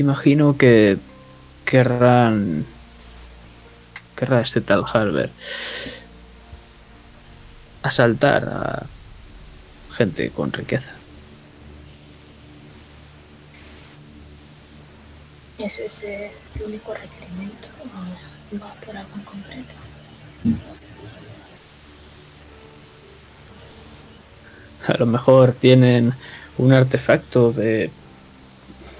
Imagino 0.00 0.56
que 0.56 0.96
querrán 1.66 2.64
querrá 4.16 4.40
este 4.40 4.62
tal 4.62 4.86
Harvard 4.90 5.28
asaltar 7.82 8.48
a 8.48 8.86
gente 9.92 10.30
con 10.30 10.54
riqueza. 10.54 10.92
¿Es 15.58 15.78
ese 15.80 16.32
el 16.54 16.62
único 16.62 16.94
requerimiento 16.94 17.68
o 17.82 18.58
va 18.58 18.72
por 18.76 18.96
algo 18.96 19.14
en 19.16 19.22
concreto? 19.22 19.74
A 24.88 24.96
lo 24.96 25.04
mejor 25.04 25.52
tienen 25.52 26.14
un 26.56 26.72
artefacto 26.72 27.52
de 27.52 27.90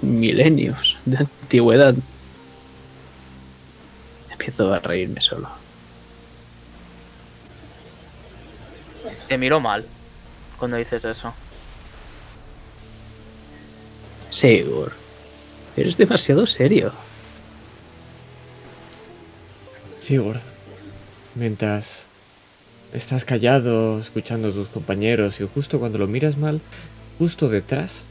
milenios, 0.01 0.97
de 1.05 1.17
antigüedad. 1.17 1.95
Empiezo 4.31 4.73
a 4.73 4.79
reírme 4.79 5.21
solo. 5.21 5.49
Te 9.27 9.37
miro 9.37 9.59
mal 9.59 9.85
cuando 10.57 10.77
dices 10.77 11.05
eso. 11.05 11.33
Sigur, 14.29 14.93
eres 15.75 15.97
demasiado 15.97 16.45
serio. 16.45 16.91
Sigurd, 19.99 20.41
mientras 21.35 22.07
estás 22.93 23.23
callado, 23.23 23.99
escuchando 23.99 24.49
a 24.49 24.51
tus 24.51 24.69
compañeros 24.69 25.39
y 25.39 25.47
justo 25.47 25.79
cuando 25.79 25.97
lo 25.97 26.07
miras 26.07 26.37
mal, 26.37 26.59
justo 27.19 27.49
detrás, 27.49 28.03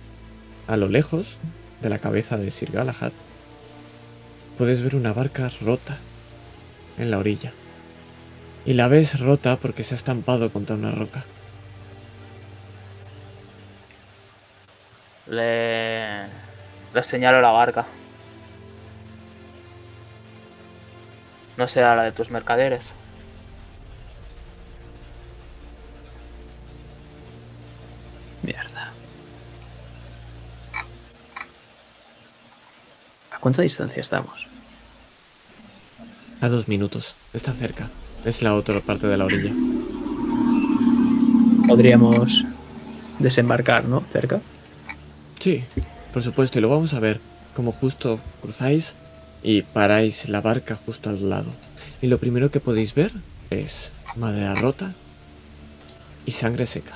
a 0.67 0.77
lo 0.77 0.89
lejos 0.89 1.37
de 1.81 1.89
la 1.89 1.99
cabeza 1.99 2.37
de 2.37 2.51
Sir 2.51 2.73
Galahad, 2.73 3.13
puedes 4.59 4.83
ver 4.83 4.97
una 4.97 5.13
barca 5.13 5.51
rota 5.61 5.99
en 6.99 7.11
la 7.11 7.19
orilla. 7.19 7.53
Y 8.67 8.75
la 8.75 8.89
ves 8.89 9.19
rota 9.21 9.57
porque 9.57 9.83
se 9.83 9.95
ha 9.95 9.97
estampado 9.97 10.51
contra 10.51 10.77
una 10.77 10.91
roca. 10.91 11.25
Le, 15.27 16.25
le 16.93 17.05
señalo 17.05 17.41
la 17.41 17.53
barca. 17.53 17.87
No 21.57 21.69
será 21.69 21.95
la 21.97 22.03
de 22.03 22.13
tus 22.13 22.31
mercaderes. 22.31 22.93
Cuánta 33.41 33.63
distancia 33.63 34.01
estamos? 34.01 34.47
A 36.41 36.49
dos 36.49 36.69
minutos. 36.69 37.15
Está 37.33 37.53
cerca. 37.53 37.89
Es 38.25 38.43
la 38.43 38.55
otra 38.55 38.81
parte 38.81 39.07
de 39.07 39.17
la 39.17 39.25
orilla. 39.25 39.53
Podríamos 41.67 42.45
desembarcar, 43.19 43.85
¿no? 43.85 44.03
Cerca. 44.13 44.41
Sí, 45.39 45.65
por 46.13 46.23
supuesto, 46.23 46.59
y 46.59 46.63
lo 46.63 46.69
vamos 46.69 46.95
a 46.95 47.01
ver. 47.01 47.21
Como 47.55 47.73
justo 47.73 48.19
cruzáis 48.43 48.95
y 49.43 49.63
paráis 49.63 50.29
la 50.29 50.41
barca 50.41 50.77
justo 50.77 51.11
al 51.11 51.29
lado. 51.29 51.51
Y 52.01 52.07
lo 52.07 52.19
primero 52.19 52.51
que 52.51 52.61
podéis 52.61 52.95
ver 52.95 53.13
es 53.51 53.93
madera 54.17 54.55
rota 54.55 54.95
y 56.27 56.33
sangre 56.33 56.67
seca. 56.67 56.93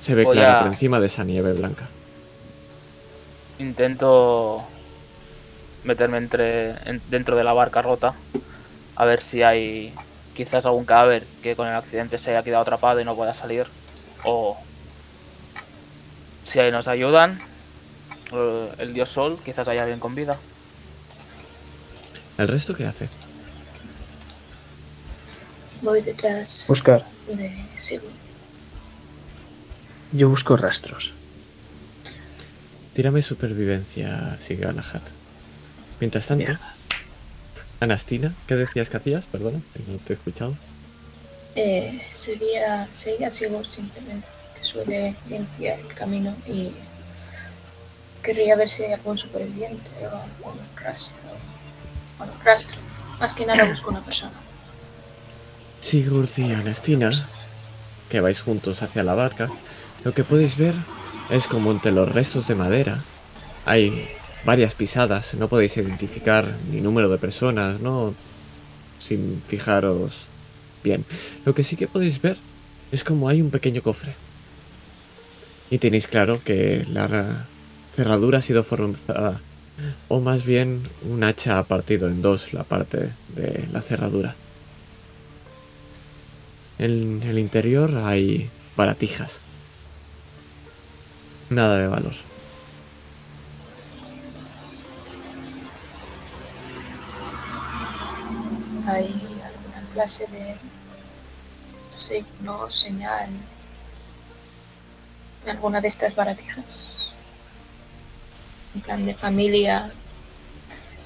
Se 0.00 0.14
ve 0.14 0.24
Voy 0.24 0.34
claro 0.36 0.56
a- 0.58 0.62
por 0.62 0.72
encima 0.72 1.00
de 1.00 1.06
esa 1.06 1.24
nieve 1.24 1.52
blanca. 1.52 1.88
Intento 3.58 4.66
meterme 5.84 6.18
entre 6.18 6.70
en- 6.88 7.02
dentro 7.10 7.36
de 7.36 7.44
la 7.44 7.52
barca 7.52 7.82
rota 7.82 8.14
a 8.96 9.04
ver 9.04 9.22
si 9.22 9.42
hay 9.42 9.92
quizás 10.34 10.64
algún 10.64 10.84
cadáver 10.84 11.26
que 11.42 11.56
con 11.56 11.66
el 11.68 11.74
accidente 11.74 12.18
se 12.18 12.30
haya 12.30 12.42
quedado 12.42 12.62
atrapado 12.62 13.00
y 13.00 13.04
no 13.04 13.16
pueda 13.16 13.34
salir 13.34 13.66
o 14.24 14.56
si 16.44 16.60
ahí 16.60 16.70
nos 16.70 16.86
ayudan 16.88 17.40
el 18.78 18.92
dios 18.94 19.08
sol 19.08 19.38
quizás 19.44 19.66
haya 19.68 19.82
alguien 19.82 19.98
con 20.00 20.14
vida 20.14 20.36
¿El 22.38 22.48
resto 22.48 22.74
qué 22.74 22.86
hace? 22.86 23.08
Voy 25.82 26.00
detrás 26.00 26.64
Buscar. 26.68 27.04
de. 27.26 28.00
Yo 30.12 30.28
busco 30.28 30.56
rastros. 30.56 31.12
Tírame 32.94 33.22
supervivencia, 33.22 34.36
Sir 34.38 34.58
Galahad. 34.58 35.00
Mientras 35.98 36.26
tanto, 36.26 36.44
Mierda. 36.44 36.74
Anastina, 37.80 38.34
¿qué 38.46 38.54
decías 38.54 38.90
que 38.90 38.98
hacías? 38.98 39.24
Perdona, 39.26 39.60
no 39.88 39.98
te 39.98 40.12
he 40.12 40.16
escuchado. 40.16 40.54
Eh, 41.54 42.00
sería, 42.10 42.88
sería 42.92 43.30
Sigurd 43.30 43.66
simplemente, 43.66 44.28
que 44.56 44.62
suele 44.62 45.16
limpiar 45.28 45.80
el 45.80 45.94
camino 45.94 46.34
y 46.46 46.70
querría 48.22 48.56
ver 48.56 48.68
si 48.68 48.84
hay 48.84 48.92
algún 48.92 49.18
superviviente 49.18 49.90
o 50.02 50.06
algún 50.06 50.60
rastro. 50.76 51.20
Bueno, 52.18 52.32
rastro. 52.44 52.78
Más 53.18 53.34
que 53.34 53.46
nada 53.46 53.64
busco 53.64 53.90
una 53.90 54.04
persona. 54.04 54.32
Sigurd 55.80 56.30
y 56.36 56.52
Anastina, 56.52 57.10
que 58.08 58.20
vais 58.20 58.40
juntos 58.40 58.82
hacia 58.82 59.02
la 59.02 59.14
barca, 59.14 59.48
lo 60.04 60.14
que 60.14 60.24
podéis 60.24 60.56
ver 60.56 60.74
es 61.32 61.46
como 61.46 61.72
entre 61.72 61.92
los 61.92 62.12
restos 62.12 62.46
de 62.46 62.54
madera 62.54 63.02
hay 63.64 64.08
varias 64.44 64.74
pisadas, 64.74 65.34
no 65.34 65.48
podéis 65.48 65.76
identificar 65.76 66.56
ni 66.70 66.80
número 66.80 67.08
de 67.08 67.16
personas, 67.16 67.80
¿no? 67.80 68.14
Sin 68.98 69.42
fijaros 69.46 70.26
bien. 70.84 71.04
Lo 71.44 71.54
que 71.54 71.64
sí 71.64 71.76
que 71.76 71.88
podéis 71.88 72.20
ver 72.20 72.36
es 72.90 73.02
como 73.02 73.28
hay 73.28 73.40
un 73.40 73.50
pequeño 73.50 73.82
cofre. 73.82 74.12
Y 75.70 75.78
tenéis 75.78 76.06
claro 76.06 76.38
que 76.44 76.84
la 76.90 77.46
cerradura 77.94 78.38
ha 78.38 78.42
sido 78.42 78.62
forzada. 78.62 79.40
O 80.08 80.20
más 80.20 80.44
bien 80.44 80.82
un 81.08 81.24
hacha 81.24 81.58
ha 81.58 81.64
partido 81.64 82.08
en 82.08 82.20
dos 82.20 82.52
la 82.52 82.62
parte 82.64 83.10
de 83.34 83.64
la 83.72 83.80
cerradura. 83.80 84.34
En 86.78 87.22
el 87.22 87.38
interior 87.38 87.96
hay 88.04 88.50
baratijas. 88.76 89.40
Nada 91.52 91.76
de 91.76 91.86
valor. 91.86 92.12
¿Hay 98.86 99.06
alguna 99.44 99.92
clase 99.92 100.26
de 100.28 100.56
signo 101.90 102.70
señal 102.70 103.28
en 105.44 105.50
alguna 105.50 105.82
de 105.82 105.88
estas 105.88 106.14
baratijas? 106.14 107.12
En 108.74 108.80
plan 108.80 109.04
de 109.04 109.14
familia, 109.14 109.92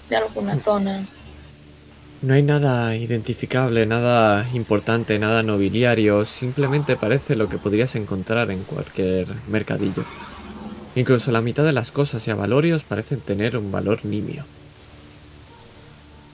de 0.08 0.16
alguna 0.16 0.60
zona. 0.60 1.06
No 2.22 2.34
hay 2.34 2.42
nada 2.42 2.94
identificable, 2.94 3.84
nada 3.84 4.48
importante, 4.54 5.18
nada 5.18 5.42
nobiliario, 5.42 6.24
simplemente 6.24 6.96
parece 6.96 7.34
lo 7.34 7.48
que 7.48 7.58
podrías 7.58 7.96
encontrar 7.96 8.52
en 8.52 8.62
cualquier 8.62 9.26
mercadillo. 9.48 10.04
Incluso 10.96 11.30
la 11.30 11.42
mitad 11.42 11.62
de 11.62 11.72
las 11.72 11.92
cosas 11.92 12.26
y 12.26 12.30
avalorios 12.30 12.82
parecen 12.82 13.20
tener 13.20 13.56
un 13.56 13.70
valor 13.70 14.04
nimio. 14.04 14.44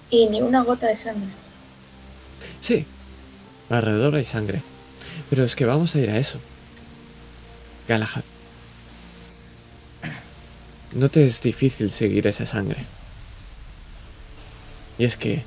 Y 0.08 0.28
ni 0.28 0.40
una 0.40 0.62
gota 0.62 0.86
de 0.86 0.96
sangre. 0.96 1.30
Sí, 2.60 2.86
alrededor 3.68 4.14
hay 4.14 4.24
sangre. 4.24 4.62
Pero 5.28 5.42
es 5.42 5.56
que 5.56 5.66
vamos 5.66 5.94
a 5.94 5.98
ir 5.98 6.10
a 6.10 6.18
eso. 6.18 6.38
Galahad. 7.88 8.22
No 10.94 11.08
te 11.08 11.26
es 11.26 11.42
difícil 11.42 11.90
seguir 11.90 12.28
esa 12.28 12.46
sangre. 12.46 12.84
Y 14.96 15.04
es 15.04 15.16
que 15.16 15.42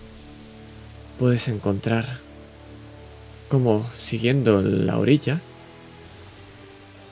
puedes 1.17 1.47
encontrar 1.47 2.19
como 3.47 3.85
siguiendo 3.97 4.61
la 4.61 4.97
orilla 4.97 5.39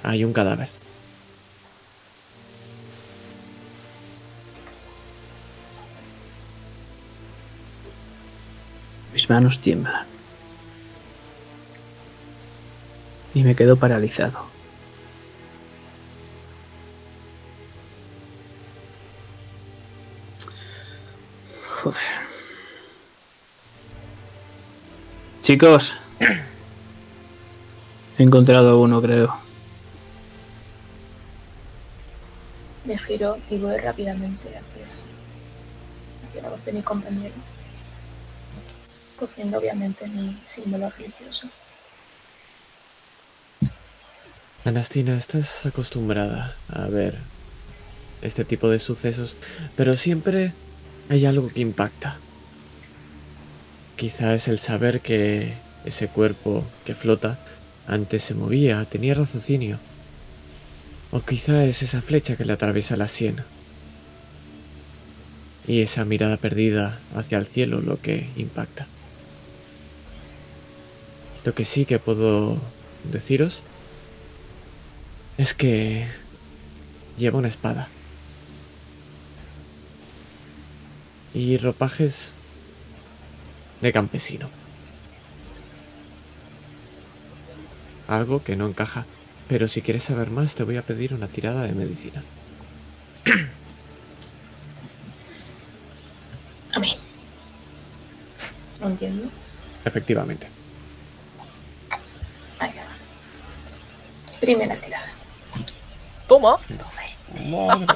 hay 0.01 0.25
un 0.25 0.33
cadáver. 0.33 0.82
Mis 9.23 9.29
manos 9.29 9.59
tiemblan. 9.59 10.05
Y 13.33 13.41
me 13.41 13.55
quedo 13.55 13.77
paralizado. 13.77 14.37
Joder. 21.69 22.01
Chicos. 25.41 25.93
He 28.17 28.23
encontrado 28.23 28.81
uno, 28.81 29.01
creo. 29.01 29.37
Me 32.83 32.97
giro 32.97 33.37
y 33.49 33.57
voy 33.57 33.77
rápidamente 33.77 34.49
hacia, 34.49 34.85
hacia 36.27 36.41
la 36.41 36.49
voz 36.49 36.65
de 36.65 36.73
mi 36.73 36.81
compañero, 36.81 37.35
cogiendo 39.17 39.57
obviamente 39.57 40.07
mi 40.07 40.37
símbolo 40.43 40.89
religioso. 40.89 41.49
Anastina, 44.65 45.17
estás 45.17 45.65
acostumbrada 45.65 46.55
a 46.69 46.87
ver 46.87 47.17
este 48.21 48.45
tipo 48.45 48.69
de 48.69 48.79
sucesos, 48.79 49.35
pero 49.75 49.97
siempre 49.97 50.53
hay 51.09 51.25
algo 51.25 51.49
que 51.49 51.59
impacta. 51.59 52.17
Quizá 53.97 54.33
es 54.33 54.47
el 54.47 54.59
saber 54.59 55.01
que 55.01 55.53
ese 55.85 56.07
cuerpo 56.07 56.63
que 56.85 56.95
flota 56.95 57.37
antes 57.87 58.23
se 58.23 58.33
movía, 58.33 58.85
tenía 58.85 59.13
raciocinio. 59.13 59.79
O 61.11 61.19
quizá 61.19 61.65
es 61.65 61.83
esa 61.83 62.01
flecha 62.01 62.37
que 62.37 62.45
le 62.45 62.53
atraviesa 62.53 62.95
la 62.95 63.09
sien. 63.09 63.35
Y 65.67 65.81
esa 65.81 66.05
mirada 66.05 66.37
perdida 66.37 66.99
hacia 67.15 67.37
el 67.37 67.45
cielo 67.45 67.81
lo 67.81 67.99
que 67.99 68.29
impacta. 68.37 68.87
Lo 71.45 71.53
que 71.53 71.65
sí 71.65 71.85
que 71.85 71.99
puedo 71.99 72.57
deciros 73.03 73.63
es 75.37 75.53
que 75.53 76.05
lleva 77.17 77.39
una 77.39 77.47
espada. 77.47 77.89
Y 81.33 81.57
ropajes 81.57 82.31
de 83.81 83.91
campesino. 83.91 84.49
Algo 88.07 88.43
que 88.43 88.55
no 88.55 88.67
encaja. 88.67 89.05
Pero 89.47 89.67
si 89.67 89.81
quieres 89.81 90.03
saber 90.03 90.29
más, 90.29 90.55
te 90.55 90.63
voy 90.63 90.77
a 90.77 90.83
pedir 90.83 91.13
una 91.13 91.27
tirada 91.27 91.63
de 91.63 91.73
medicina. 91.73 92.23
A 96.73 96.79
mí. 96.79 96.89
No 98.81 98.87
entiendo. 98.87 99.29
Efectivamente. 99.85 100.47
Ahí 102.59 102.71
va. 102.75 102.83
Primera 104.43 104.75
tirada. 104.75 105.07
Toma. 106.27 106.57
Madre. 107.47 107.87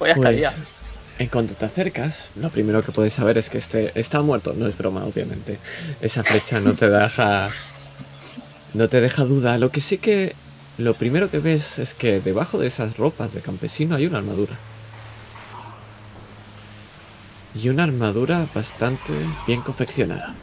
Ya 0.00 0.06
estaría. 0.08 0.50
Pues, 0.50 0.98
en 1.20 1.28
cuanto 1.28 1.54
te 1.54 1.66
acercas, 1.66 2.30
lo 2.34 2.50
primero 2.50 2.82
que 2.82 2.90
puedes 2.90 3.14
saber 3.14 3.38
es 3.38 3.48
que 3.48 3.58
este 3.58 3.92
está 3.94 4.22
muerto. 4.22 4.54
No 4.54 4.66
es 4.66 4.76
broma, 4.76 5.04
obviamente. 5.04 5.60
Esa 6.00 6.24
flecha 6.24 6.58
no 6.62 6.74
te 6.74 6.90
deja. 6.90 7.48
No 8.74 8.88
te 8.88 9.00
deja 9.00 9.22
duda. 9.22 9.56
Lo 9.56 9.70
que 9.70 9.80
sí 9.80 9.98
que. 9.98 10.34
Lo 10.76 10.94
primero 10.94 11.30
que 11.30 11.38
ves 11.38 11.78
es 11.78 11.94
que 11.94 12.18
debajo 12.18 12.58
de 12.58 12.66
esas 12.66 12.96
ropas 12.96 13.32
de 13.32 13.40
campesino 13.40 13.94
hay 13.94 14.06
una 14.06 14.18
armadura. 14.18 14.56
Y 17.54 17.68
una 17.68 17.84
armadura 17.84 18.48
bastante 18.52 19.12
bien 19.46 19.60
confeccionada. 19.60 20.34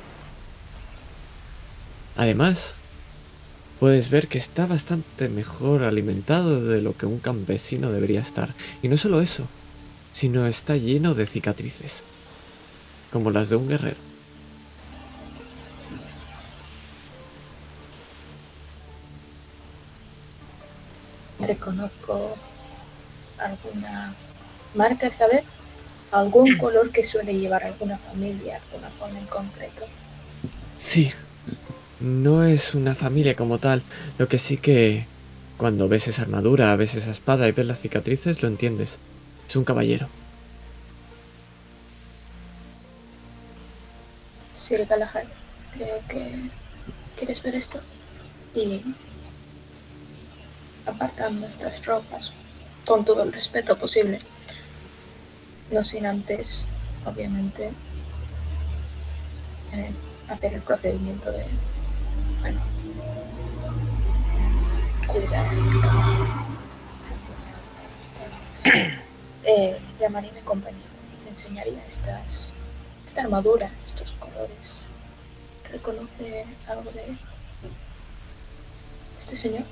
Además, 2.16 2.76
puedes 3.80 4.10
ver 4.10 4.28
que 4.28 4.38
está 4.38 4.66
bastante 4.66 5.30
mejor 5.30 5.84
alimentado 5.84 6.64
de 6.64 6.82
lo 6.82 6.94
que 6.94 7.06
un 7.06 7.20
campesino 7.20 7.92
debería 7.92 8.22
estar. 8.22 8.54
Y 8.82 8.88
no 8.88 8.98
solo 8.98 9.22
eso, 9.22 9.48
sino 10.14 10.46
está 10.46 10.78
lleno 10.78 11.16
de 11.16 11.26
cicatrices, 11.26 12.04
como 13.12 13.32
las 13.32 13.50
de 13.50 13.56
un 13.56 13.68
guerrero. 13.68 13.98
Reconozco 21.40 22.36
alguna 23.38 24.14
marca 24.76 25.08
esta 25.08 25.28
vez, 25.28 25.44
algún 26.12 26.58
color 26.58 26.92
que 26.92 27.04
suele 27.04 27.34
llevar 27.34 27.64
alguna 27.64 27.98
familia, 27.98 28.62
alguna 28.72 28.90
zona 28.98 29.20
en 29.20 29.26
concreto. 29.26 29.84
Sí, 30.78 31.12
no 32.04 32.44
es 32.44 32.76
una 32.76 32.96
familia 32.96 33.36
como 33.36 33.58
tal, 33.58 33.82
lo 34.18 34.28
que 34.28 34.38
sí 34.38 34.58
que 34.58 35.08
cuando 35.58 35.88
ves 35.88 36.08
esa 36.08 36.24
armadura, 36.24 36.76
ves 36.76 36.96
esa 36.96 37.12
espada 37.12 37.48
y 37.48 37.54
ves 37.54 37.66
las 37.66 37.80
cicatrices, 37.80 38.42
lo 38.42 38.50
entiendes. 38.50 39.00
Es 39.48 39.56
un 39.56 39.64
caballero. 39.64 40.08
Sir 44.54 44.86
Galahad, 44.86 45.24
creo 45.74 46.00
que 46.10 46.50
quieres 47.18 47.42
ver 47.42 47.56
esto. 47.56 47.80
Y 48.54 48.82
apartando 50.86 51.48
estas 51.48 51.86
ropas 51.86 52.34
con 52.86 53.06
todo 53.06 53.24
el 53.24 53.32
respeto 53.32 53.78
posible. 53.78 54.20
No 55.72 55.84
sin 55.84 56.06
antes, 56.06 56.66
obviamente, 57.06 57.72
eh, 59.72 59.92
hacer 60.28 60.54
el 60.54 60.62
procedimiento 60.62 61.32
de, 61.32 61.46
bueno, 62.44 62.60
cuidar. 65.08 65.48
Eh, 69.46 69.78
llamaría 70.00 70.32
a 70.32 70.36
mi 70.36 70.42
compañero 70.42 70.84
y 71.20 71.24
le 71.24 71.30
enseñaría 71.30 71.86
estas, 71.88 72.56
esta 73.06 73.22
armadura, 73.22 73.72
estos 73.84 74.14
colores. 74.14 74.88
¿Reconoce 75.72 76.46
algo 76.68 76.92
de 76.92 77.18
este 79.18 79.36
señor? 79.36 79.64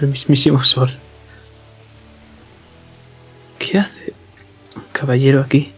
El 0.00 0.08
mismísimo 0.08 0.62
sol. 0.62 0.94
¿Qué 3.58 3.78
hace 3.78 4.12
un 4.74 4.84
caballero 4.92 5.40
aquí? 5.40 5.72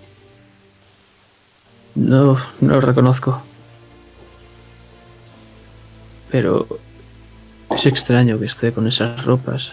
No, 1.95 2.39
no 2.61 2.75
lo 2.75 2.81
reconozco. 2.81 3.43
Pero 6.31 6.67
Es 7.75 7.87
extraño 7.87 8.39
que 8.39 8.47
esté 8.47 8.73
con 8.73 8.89
esas 8.89 9.25
ropas. 9.25 9.73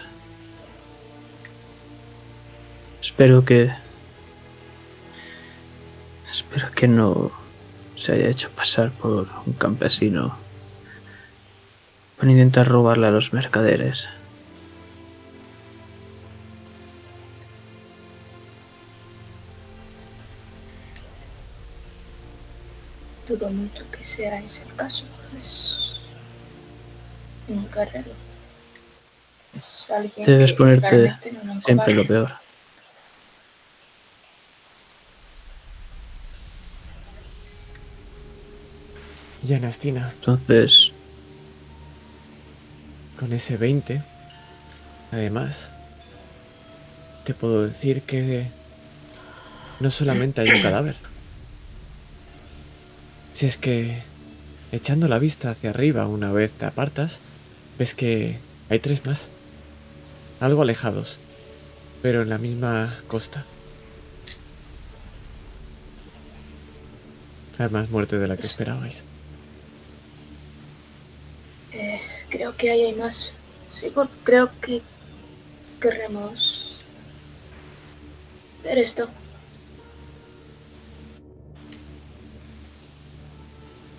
Espero 3.02 3.44
que... 3.44 3.72
Espero 6.30 6.70
que 6.72 6.86
no 6.86 7.32
se 7.96 8.12
haya 8.12 8.28
hecho 8.28 8.50
pasar 8.50 8.92
por 8.92 9.28
un 9.46 9.54
campesino 9.54 10.36
para 12.18 12.30
intentar 12.30 12.68
robarle 12.68 13.06
a 13.06 13.10
los 13.10 13.32
mercaderes. 13.32 14.06
Dudo 23.26 23.50
mucho 23.50 23.84
que 23.90 24.04
sea 24.04 24.38
ese 24.40 24.64
el 24.64 24.74
caso. 24.74 25.06
Un 27.48 27.70
guerrero. 27.70 28.12
Es 29.56 29.90
alguien 29.90 30.26
Debes 30.26 30.52
que 30.52 30.58
ponerte 30.58 31.16
no 31.44 31.60
Siempre 31.62 31.94
lo 31.94 32.06
peor. 32.06 32.32
Y 39.46 39.54
Anastina, 39.54 40.10
Entonces, 40.12 40.90
con 43.16 43.32
ese 43.32 43.56
20, 43.56 44.02
además, 45.12 45.70
te 47.24 47.32
puedo 47.32 47.64
decir 47.64 48.02
que 48.02 48.46
no 49.78 49.90
solamente 49.90 50.40
hay 50.40 50.50
un 50.50 50.62
cadáver. 50.62 50.96
Si 53.34 53.46
es 53.46 53.56
que, 53.56 54.02
echando 54.72 55.06
la 55.06 55.18
vista 55.18 55.50
hacia 55.50 55.70
arriba 55.70 56.08
una 56.08 56.32
vez 56.32 56.52
te 56.52 56.64
apartas, 56.66 57.20
ves 57.78 57.94
que 57.94 58.38
hay 58.68 58.78
tres 58.78 59.04
más. 59.04 59.28
Algo 60.40 60.62
alejados, 60.62 61.18
pero 62.02 62.22
en 62.22 62.28
la 62.28 62.38
misma 62.38 62.94
costa. 63.08 63.44
Hay 67.58 67.70
más 67.70 67.88
muerte 67.90 68.18
de 68.18 68.28
la 68.28 68.36
que 68.36 68.42
esperabais. 68.42 69.02
Eh, 71.72 72.00
creo 72.28 72.54
que 72.56 72.70
ahí 72.70 72.82
hay 72.82 72.94
más. 72.94 73.34
Sí, 73.66 73.92
creo 74.24 74.50
que 74.60 74.82
queremos 75.80 76.76
ver 78.62 78.78
esto. 78.78 79.08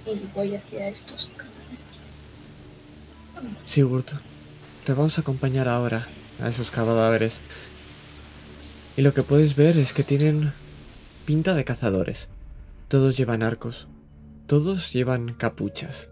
Y 0.05 0.19
voy 0.33 0.55
hacia 0.55 0.87
estos 0.87 1.25
cadáveres. 1.35 1.56
Sigurd, 3.65 4.05
te 4.85 4.93
vamos 4.93 5.17
a 5.17 5.21
acompañar 5.21 5.67
ahora 5.67 6.07
a 6.41 6.49
esos 6.49 6.71
cadáveres. 6.71 7.41
Y 8.95 9.01
lo 9.01 9.13
que 9.13 9.23
puedes 9.23 9.55
ver 9.55 9.77
es 9.77 9.93
que 9.93 10.03
tienen 10.03 10.51
pinta 11.25 11.53
de 11.53 11.65
cazadores. 11.65 12.29
Todos 12.87 13.17
llevan 13.17 13.43
arcos. 13.43 13.87
Todos 14.47 14.93
llevan 14.93 15.33
capuchas. 15.33 16.09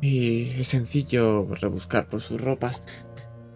Y 0.00 0.48
es 0.60 0.68
sencillo 0.68 1.46
rebuscar 1.54 2.08
por 2.08 2.20
sus 2.20 2.40
ropas. 2.40 2.82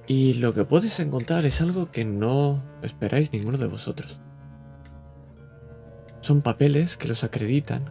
Y 0.06 0.34
lo 0.34 0.54
que 0.54 0.64
puedes 0.64 1.00
encontrar 1.00 1.46
es 1.46 1.60
algo 1.60 1.90
que 1.90 2.04
no 2.04 2.62
esperáis 2.82 3.32
ninguno 3.32 3.58
de 3.58 3.66
vosotros. 3.66 4.20
Son 6.20 6.42
papeles 6.42 6.96
que 6.96 7.08
los 7.08 7.24
acreditan 7.24 7.90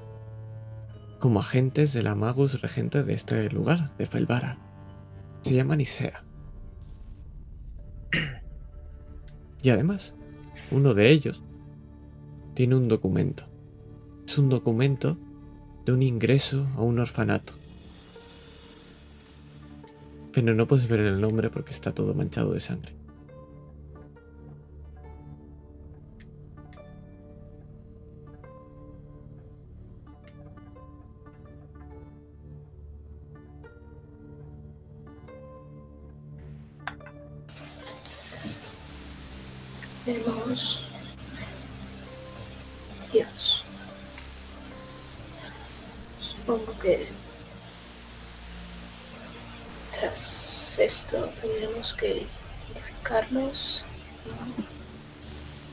como 1.19 1.39
agentes 1.39 1.93
de 1.93 2.01
la 2.01 2.15
Magus 2.15 2.61
regente 2.61 3.03
de 3.03 3.13
este 3.13 3.49
lugar, 3.49 3.95
de 3.97 4.05
Felvara. 4.05 4.57
Se 5.41 5.53
llaman 5.53 5.81
Isea. 5.81 6.23
Y 9.61 9.69
además, 9.69 10.15
uno 10.71 10.93
de 10.93 11.09
ellos 11.09 11.43
tiene 12.53 12.75
un 12.75 12.87
documento. 12.87 13.43
Es 14.25 14.37
un 14.37 14.49
documento 14.49 15.17
de 15.85 15.91
un 15.91 16.01
ingreso 16.01 16.67
a 16.77 16.81
un 16.81 16.99
orfanato. 16.99 17.53
Pero 20.31 20.53
no 20.53 20.67
puedes 20.67 20.87
ver 20.87 21.01
el 21.01 21.19
nombre 21.19 21.49
porque 21.49 21.71
está 21.71 21.93
todo 21.93 22.13
manchado 22.13 22.53
de 22.53 22.59
sangre. 22.59 22.98
Tenemos. 40.09 40.85
Dios. 43.13 43.63
Supongo 46.19 46.79
que. 46.79 47.07
Tras 49.91 50.79
esto 50.79 51.29
tendremos 51.39 51.93
que 51.93 52.25
identificarlos. 52.71 53.85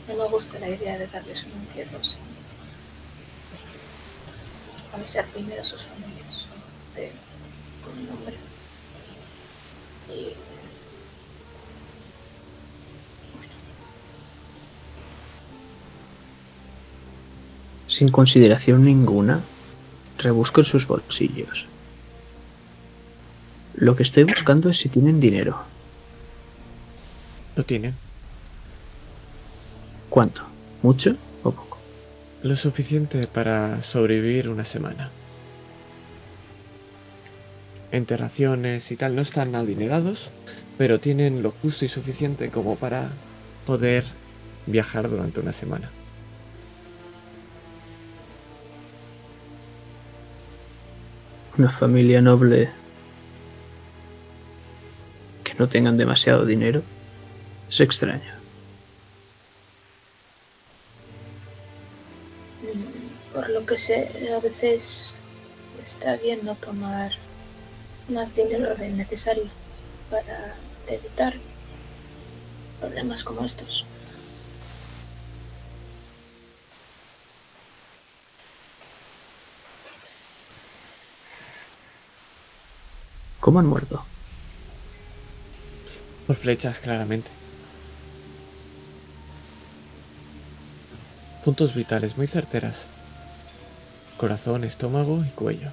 No, 0.07 0.15
me 0.15 0.29
gusta 0.29 0.59
la 0.59 0.69
idea 0.69 0.99
de 0.99 1.07
darles 1.07 1.45
un 1.45 1.53
entierro 1.53 2.05
sin 2.05 2.19
avisar 4.93 5.25
primero 5.29 5.63
a 5.63 5.65
sus 5.65 5.87
familias 5.89 6.47
de, 6.95 7.11
con 7.83 8.07
nombre. 8.07 8.37
Sin 17.97 18.11
consideración 18.11 18.85
ninguna, 18.85 19.41
rebusco 20.19 20.61
en 20.61 20.67
sus 20.67 20.87
bolsillos. 20.87 21.65
Lo 23.75 23.97
que 23.97 24.03
estoy 24.03 24.25
buscando 24.25 24.69
es 24.69 24.77
si 24.77 24.91
tienen 24.91 25.19
dinero. 25.19 25.63
Lo 27.57 27.63
tienen. 27.63 27.95
¿Cuánto? 30.11 30.43
¿Mucho 30.83 31.17
o 31.43 31.53
poco? 31.53 31.79
Lo 32.43 32.55
suficiente 32.55 33.27
para 33.29 33.83
sobrevivir 33.83 34.51
una 34.51 34.65
semana. 34.65 35.09
Entre 37.93 38.19
raciones 38.19 38.93
y 38.93 38.97
tal 38.97 39.17
no 39.17 39.23
están 39.23 39.55
adinerados, 39.55 40.29
pero 40.77 41.01
tienen 41.01 41.43
lo 41.43 41.51
justo 41.51 41.87
y 41.87 41.89
suficiente 41.89 42.51
como 42.51 42.77
para 42.77 43.09
poder 43.67 44.05
viajar 44.67 45.09
durante 45.09 45.41
una 45.41 45.55
semana. 45.55 45.91
Una 51.59 51.71
familia 51.71 52.21
noble 52.21 52.69
que 55.43 55.55
no 55.55 55.69
tengan 55.69 55.97
demasiado 55.97 56.45
dinero 56.45 56.83
es 57.71 57.81
extraño. 57.81 58.31
Por 63.33 63.49
lo 63.49 63.65
que 63.65 63.79
sé, 63.79 64.29
a 64.37 64.41
veces 64.41 65.17
está 65.83 66.17
bien 66.17 66.41
no 66.43 66.57
tomar 66.57 67.13
más 68.09 68.35
dinero 68.35 68.75
del 68.75 68.97
necesario 68.97 69.45
para 70.11 70.57
evitar 70.89 71.35
problemas 72.81 73.25
como 73.25 73.45
estos. 73.45 73.87
¿Cómo 83.47 83.61
han 83.61 83.67
muerto? 83.67 84.05
Por 86.27 86.35
flechas, 86.35 86.81
claramente. 86.81 87.31
Puntos 91.45 91.73
vitales 91.73 92.19
muy 92.19 92.27
certeras. 92.27 92.89
Corazón, 94.17 94.65
estómago 94.65 95.25
y 95.25 95.31
cuello. 95.31 95.71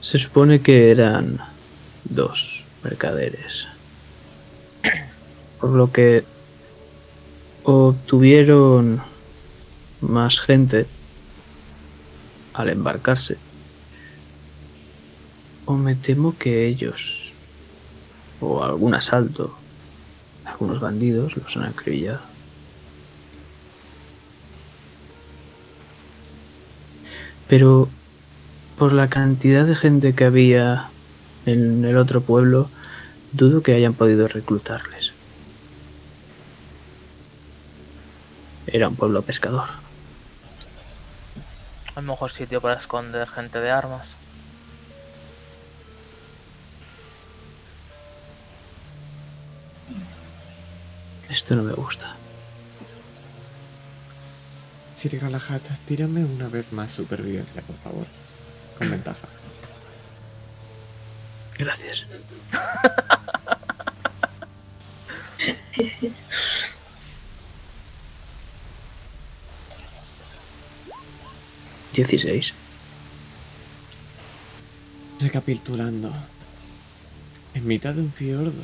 Se 0.00 0.18
supone 0.18 0.60
que 0.62 0.90
eran 0.90 1.38
dos 2.06 2.64
mercaderes. 2.82 3.68
Por 5.60 5.70
lo 5.70 5.92
que 5.92 6.24
obtuvieron 7.62 9.00
más 10.00 10.40
gente 10.40 10.88
al 12.60 12.68
embarcarse. 12.70 13.36
O 15.66 15.74
me 15.74 15.94
temo 15.94 16.36
que 16.36 16.66
ellos, 16.66 17.32
o 18.40 18.62
algún 18.62 18.94
asalto, 18.94 19.56
algunos 20.44 20.80
bandidos 20.80 21.36
los 21.36 21.56
han 21.56 21.64
acribillado. 21.64 22.20
Pero 27.48 27.88
por 28.78 28.92
la 28.92 29.08
cantidad 29.08 29.66
de 29.66 29.74
gente 29.74 30.14
que 30.14 30.24
había 30.24 30.88
en 31.46 31.84
el 31.84 31.96
otro 31.96 32.20
pueblo, 32.20 32.70
dudo 33.32 33.62
que 33.62 33.74
hayan 33.74 33.94
podido 33.94 34.28
reclutarles. 34.28 35.12
Era 38.66 38.88
un 38.88 38.96
pueblo 38.96 39.22
pescador. 39.22 39.89
El 41.96 42.04
mejor 42.04 42.30
sitio 42.30 42.60
para 42.60 42.74
esconder 42.74 43.28
gente 43.28 43.60
de 43.60 43.70
armas. 43.70 44.14
Esto 51.28 51.54
no 51.54 51.62
me 51.62 51.72
gusta. 51.72 52.14
Sir 54.96 55.18
Galahad, 55.18 55.60
tírame 55.86 56.24
una 56.24 56.48
vez 56.48 56.72
más 56.72 56.90
supervivencia, 56.90 57.62
por 57.62 57.76
favor. 57.76 58.06
Con 58.76 58.90
ventaja. 58.90 59.28
Gracias. 61.58 62.06
Dieciséis. 72.00 72.54
Recapitulando. 75.20 76.10
En 77.52 77.66
mitad 77.66 77.92
de 77.92 78.00
un 78.00 78.10
fiordo, 78.10 78.62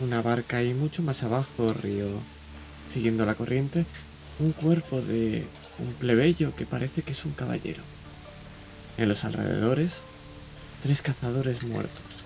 una 0.00 0.22
barca 0.22 0.62
y 0.62 0.72
mucho 0.72 1.02
más 1.02 1.22
abajo, 1.22 1.74
río, 1.74 2.06
siguiendo 2.88 3.26
la 3.26 3.34
corriente, 3.34 3.84
un 4.38 4.52
cuerpo 4.52 5.02
de 5.02 5.46
un 5.78 5.92
plebeyo 5.92 6.56
que 6.56 6.64
parece 6.64 7.02
que 7.02 7.12
es 7.12 7.22
un 7.26 7.32
caballero. 7.32 7.82
En 8.96 9.10
los 9.10 9.24
alrededores, 9.24 10.00
tres 10.82 11.02
cazadores 11.02 11.62
muertos. 11.62 12.24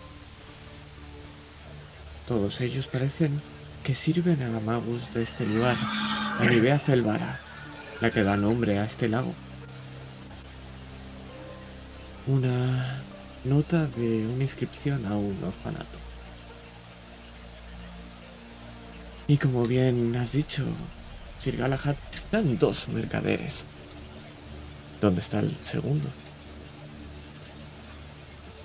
Todos 2.29 2.61
ellos 2.61 2.87
parecen 2.87 3.43
que 3.83 3.95
sirven 3.95 4.41
a 4.41 4.51
la 4.51 4.61
magus 4.61 5.13
de 5.13 5.25
este 5.25 5.47
lugar, 5.47 5.77
la 6.39 6.49
Nivea 6.49 6.79
Felvara, 6.79 7.41
la 8.01 8.13
que 8.13 8.23
da 8.23 8.37
nombre 8.37 8.79
a 8.79 8.85
este 8.85 9.09
lago. 9.09 9.35
Una 12.27 13.03
nota 13.45 13.87
de 13.87 14.27
una 14.27 14.43
inscripción 14.43 15.05
a 15.07 15.15
un 15.15 15.39
orfanato. 15.45 15.99
Y 19.27 19.37
como 19.37 19.67
bien 19.67 20.17
has 20.17 20.33
dicho, 20.33 20.65
Sir 21.39 21.57
Galahad, 21.57 21.97
eran 22.33 22.59
dos 22.59 22.89
mercaderes. 22.89 23.65
¿Dónde 25.01 25.21
está 25.21 25.41
el 25.41 25.55
segundo? 25.65 26.09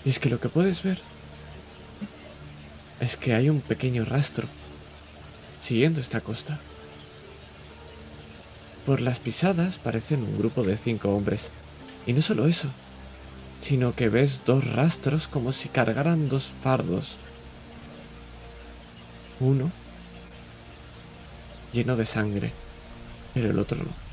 Y 0.06 0.10
es 0.10 0.20
que 0.20 0.30
lo 0.30 0.40
que 0.40 0.48
puedes 0.48 0.84
ver 0.84 1.00
es 3.02 3.18
que 3.18 3.34
hay 3.34 3.50
un 3.50 3.60
pequeño 3.60 4.06
rastro 4.06 4.48
siguiendo 5.62 6.00
esta 6.00 6.22
costa. 6.22 6.60
Por 8.86 9.02
las 9.02 9.20
pisadas 9.20 9.78
parecen 9.78 10.24
un 10.24 10.38
grupo 10.38 10.64
de 10.64 10.78
cinco 10.78 11.10
hombres. 11.10 11.52
Y 12.08 12.14
no 12.14 12.22
solo 12.22 12.48
eso, 12.48 12.70
sino 13.62 13.94
que 13.94 14.10
ves 14.10 14.42
dos 14.46 14.64
rastros 14.74 15.28
como 15.28 15.52
si 15.52 15.70
cargaran 15.70 16.30
dos 16.30 16.52
fardos. 16.62 17.18
Uno 19.40 19.72
lleno 21.72 21.96
de 21.96 22.06
sangre, 22.06 22.52
pero 23.34 23.52
el 23.52 23.60
otro 23.60 23.78
no. 23.78 24.10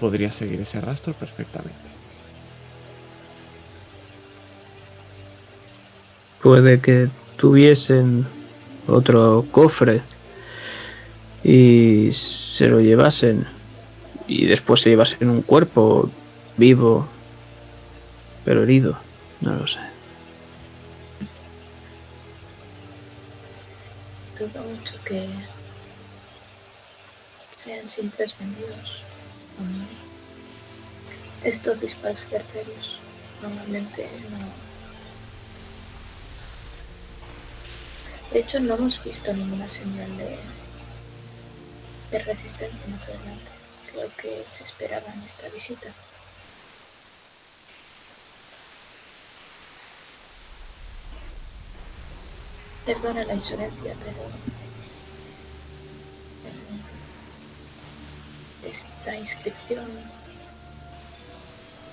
Podría 0.00 0.32
seguir 0.32 0.60
ese 0.60 0.80
rastro 0.80 1.12
perfectamente. 1.14 1.78
Puede 6.42 6.80
que 6.80 7.08
tuviesen 7.36 8.26
otro 8.88 9.46
cofre 9.52 10.02
y 11.44 12.10
se 12.12 12.66
lo 12.66 12.80
llevasen 12.80 13.46
y 14.26 14.46
después 14.46 14.80
se 14.80 14.90
llevasen 14.90 15.30
un 15.30 15.42
cuerpo 15.42 16.10
vivo 16.56 17.06
pero 18.44 18.62
herido. 18.62 18.96
No 19.40 19.54
lo 19.54 19.66
sé. 19.66 19.80
Dudo 24.38 24.62
mucho 24.64 24.94
que 25.04 25.28
sean 27.50 27.88
simples 27.88 28.36
vendidos. 28.38 29.02
Estos 31.44 31.80
disparos 31.80 32.28
certeros 32.28 32.98
normalmente 33.42 34.08
no. 34.30 34.38
De 38.32 38.40
hecho, 38.40 38.60
no 38.60 38.74
hemos 38.74 39.02
visto 39.04 39.32
ninguna 39.32 39.68
señal 39.68 40.10
de 40.16 40.38
resistencia 42.18 42.80
más 42.88 43.08
adelante. 43.08 43.51
Creo 43.92 44.10
que 44.16 44.42
se 44.46 44.64
esperaba 44.64 45.12
en 45.12 45.22
esta 45.22 45.48
visita. 45.50 45.92
Perdona 52.86 53.24
la 53.24 53.34
insolencia, 53.34 53.94
pero 54.04 54.22
eh, 58.64 58.70
esta 58.70 59.14
inscripción 59.14 59.86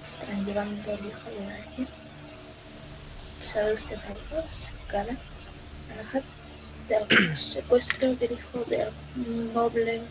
están 0.02 0.46
llevando 0.46 0.92
al 0.92 1.06
hijo 1.06 1.30
de 1.30 1.54
alguien. 1.54 1.88
¿Sabe 3.42 3.74
usted 3.74 4.00
algo? 4.08 4.48
Galahad? 4.90 6.24
De 6.88 6.96
algún 6.96 7.38
secuestro 7.38 8.16
del 8.16 8.32
hijo 8.32 8.64
de 8.68 8.84
algún 8.84 9.54
noble. 9.54 10.02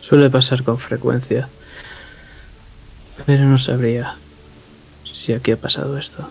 Suele 0.00 0.30
pasar 0.30 0.62
con 0.62 0.78
frecuencia. 0.78 1.48
Pero 3.24 3.44
no 3.44 3.58
sabría 3.58 4.16
si 5.10 5.32
aquí 5.32 5.52
ha 5.52 5.56
pasado 5.56 5.96
esto. 5.96 6.28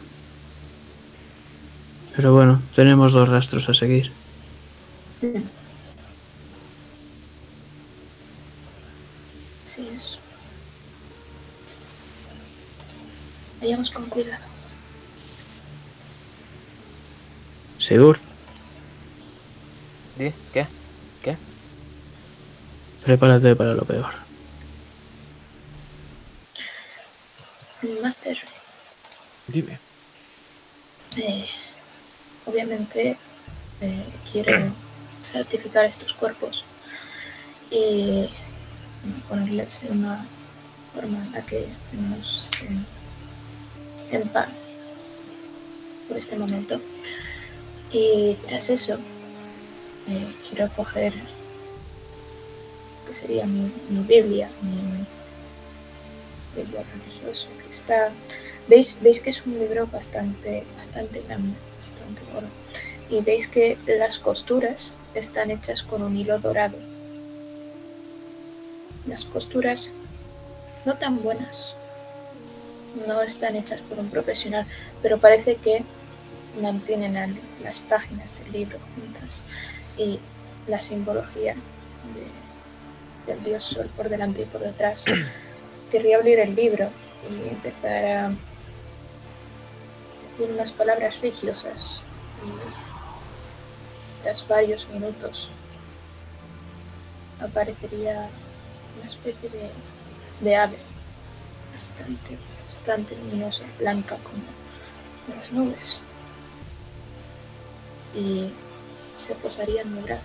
Pero 2.15 2.33
bueno, 2.33 2.61
tenemos 2.75 3.13
dos 3.13 3.29
rastros 3.29 3.69
a 3.69 3.73
seguir. 3.73 4.11
Sí 9.65 9.87
es. 9.95 10.19
Vayamos 13.61 13.91
con 13.91 14.05
cuidado. 14.07 14.43
Sigur, 17.79 18.19
¿Qué? 20.17 20.33
¿Qué? 20.53 20.67
prepárate 23.03 23.55
para 23.55 23.73
lo 23.73 23.83
peor. 23.83 24.11
Master, 28.03 28.37
Dime. 29.47 29.79
eh, 31.17 31.45
obviamente 32.45 33.17
eh, 33.81 34.05
quiero 34.31 34.71
certificar 35.23 35.85
estos 35.85 36.13
cuerpos 36.13 36.65
y 37.71 38.29
ponerles 39.27 39.81
en 39.83 39.99
una 39.99 40.25
forma 40.93 41.23
en 41.23 41.31
la 41.31 41.41
que 41.43 41.67
nos 41.93 42.43
estén 42.43 42.85
en 44.11 44.27
paz 44.29 44.49
por 46.07 46.17
este 46.17 46.37
momento. 46.37 46.79
Y 47.91 48.35
tras 48.47 48.69
eso, 48.69 48.99
eh, 50.07 50.35
quiero 50.47 50.69
coger 50.73 51.13
que 53.07 53.13
sería 53.13 53.45
mi, 53.45 53.71
mi 53.89 54.03
Biblia, 54.03 54.49
mi 54.61 55.05
Biblia 56.55 56.83
religiosa, 56.93 57.47
que 57.61 57.69
está 57.69 58.11
¿Veis, 58.67 58.99
veis 59.01 59.19
que 59.19 59.31
es 59.31 59.45
un 59.45 59.59
libro 59.59 59.87
bastante, 59.87 60.65
bastante 60.73 61.21
grande, 61.21 61.55
bastante 61.75 62.21
gordo. 62.31 62.47
Y 63.09 63.21
veis 63.21 63.47
que 63.47 63.77
las 63.85 64.19
costuras 64.19 64.93
están 65.13 65.51
hechas 65.51 65.83
con 65.83 66.03
un 66.03 66.15
hilo 66.15 66.39
dorado. 66.39 66.77
Las 69.05 69.25
costuras 69.25 69.91
no 70.85 70.95
tan 70.95 71.21
buenas. 71.21 71.75
No 73.07 73.21
están 73.21 73.55
hechas 73.55 73.81
por 73.81 73.99
un 73.99 74.09
profesional, 74.09 74.65
pero 75.01 75.17
parece 75.17 75.55
que 75.55 75.83
mantienen 76.61 77.39
las 77.63 77.79
páginas 77.79 78.39
del 78.39 78.51
libro 78.51 78.79
juntas 78.95 79.41
y 80.01 80.19
la 80.67 80.79
simbología 80.79 81.55
de- 81.55 83.31
del 83.33 83.43
dios 83.43 83.63
sol 83.63 83.89
por 83.95 84.09
delante 84.09 84.41
y 84.41 84.45
por 84.45 84.61
detrás. 84.61 85.05
Querría 85.91 86.17
abrir 86.17 86.39
el 86.39 86.55
libro 86.55 86.89
y 87.29 87.49
empezar 87.49 88.05
a 88.05 88.29
decir 88.29 88.39
unas 90.53 90.71
palabras 90.71 91.19
religiosas 91.21 92.01
y 92.45 92.51
tras 94.23 94.47
varios 94.47 94.87
minutos 94.89 95.51
aparecería 97.41 98.27
una 98.99 99.07
especie 99.07 99.49
de, 99.49 99.69
de 100.41 100.55
ave 100.55 100.77
bastante, 101.71 102.37
bastante 102.61 103.15
luminosa, 103.17 103.65
blanca 103.79 104.17
como 104.23 104.43
las 105.35 105.51
nubes. 105.51 105.99
Y 108.15 108.51
se 109.13 109.35
posaría 109.35 109.81
en 109.81 109.95
mi 109.95 110.01
brazo. 110.01 110.23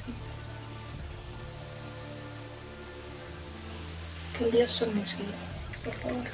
Que 4.37 4.45
el 4.45 4.51
dios 4.53 4.71
sol 4.71 4.91
nos 4.95 5.17
guíe, 5.17 5.27
por 5.85 5.95
favor. 5.95 6.25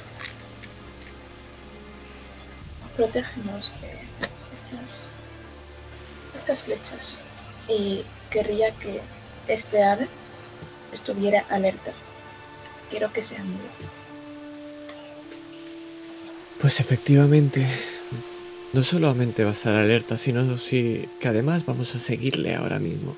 Protégenos 2.95 3.75
de 3.81 3.99
estas, 4.51 5.09
estas 6.35 6.61
flechas. 6.61 7.17
Y 7.67 8.03
querría 8.29 8.71
que 8.71 9.01
este 9.47 9.83
ave 9.83 10.07
estuviera 10.91 11.45
alerta. 11.49 11.93
Quiero 12.89 13.11
que 13.11 13.23
sea 13.23 13.43
muy 13.43 13.57
Pues 16.61 16.79
efectivamente, 16.79 17.65
no 18.73 18.81
solamente 18.81 19.43
va 19.43 19.51
a 19.51 19.53
estar 19.53 19.75
alerta, 19.75 20.17
sino 20.17 20.43
que 20.69 21.27
además 21.27 21.65
vamos 21.65 21.93
a 21.95 21.99
seguirle 21.99 22.55
ahora 22.55 22.79
mismo. 22.79 23.15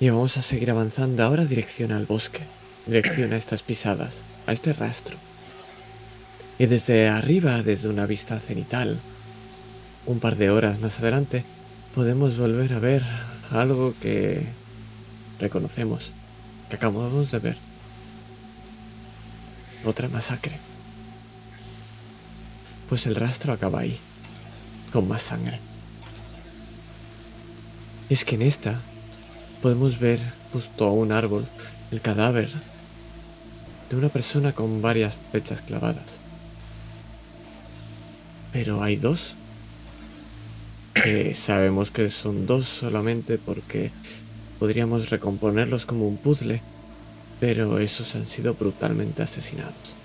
Y 0.00 0.10
vamos 0.10 0.36
a 0.36 0.42
seguir 0.42 0.70
avanzando 0.70 1.22
ahora 1.22 1.44
dirección 1.44 1.92
al 1.92 2.04
bosque, 2.04 2.42
dirección 2.86 3.32
a 3.32 3.36
estas 3.36 3.62
pisadas, 3.62 4.22
a 4.46 4.52
este 4.52 4.72
rastro. 4.72 5.16
Y 6.58 6.66
desde 6.66 7.08
arriba, 7.08 7.62
desde 7.62 7.88
una 7.88 8.06
vista 8.06 8.40
cenital, 8.40 8.98
un 10.06 10.18
par 10.18 10.36
de 10.36 10.50
horas 10.50 10.80
más 10.80 10.98
adelante, 10.98 11.44
podemos 11.94 12.36
volver 12.36 12.72
a 12.72 12.80
ver 12.80 13.02
algo 13.52 13.94
que 14.00 14.42
reconocemos, 15.38 16.10
que 16.68 16.76
acabamos 16.76 17.30
de 17.30 17.38
ver. 17.38 17.56
Otra 19.84 20.08
masacre. 20.08 20.58
Pues 22.88 23.06
el 23.06 23.14
rastro 23.14 23.52
acaba 23.52 23.80
ahí, 23.80 23.98
con 24.92 25.06
más 25.08 25.22
sangre. 25.22 25.60
Y 28.08 28.14
es 28.14 28.24
que 28.24 28.36
en 28.36 28.42
esta 28.42 28.80
podemos 29.60 29.98
ver 29.98 30.18
justo 30.52 30.86
a 30.86 30.92
un 30.92 31.12
árbol 31.12 31.46
el 31.90 32.00
cadáver 32.00 32.48
de 33.90 33.96
una 33.96 34.08
persona 34.08 34.52
con 34.52 34.80
varias 34.80 35.18
flechas 35.30 35.60
clavadas. 35.60 36.20
Pero 38.52 38.82
hay 38.82 38.96
dos. 38.96 39.34
Que 40.94 41.34
sabemos 41.34 41.90
que 41.90 42.10
son 42.10 42.46
dos 42.46 42.66
solamente 42.66 43.38
porque 43.38 43.92
podríamos 44.58 45.10
recomponerlos 45.10 45.86
como 45.86 46.08
un 46.08 46.16
puzzle, 46.16 46.60
pero 47.38 47.78
esos 47.78 48.16
han 48.16 48.24
sido 48.24 48.54
brutalmente 48.54 49.22
asesinados. 49.22 49.97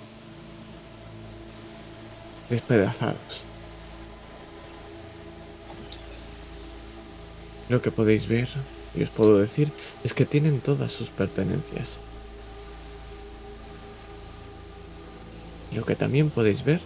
Despedazados. 2.54 3.44
Lo 7.68 7.82
que 7.82 7.90
podéis 7.90 8.28
ver, 8.28 8.48
y 8.94 9.02
os 9.02 9.10
puedo 9.10 9.40
decir, 9.40 9.72
es 10.04 10.14
que 10.14 10.28
tienen 10.28 10.60
todas 10.60 10.92
sus 10.92 11.10
pertenencias. 11.10 12.00
Lo 15.74 15.84
que 15.84 15.96
también 15.96 16.30
podéis 16.30 16.64
ver 16.64 16.80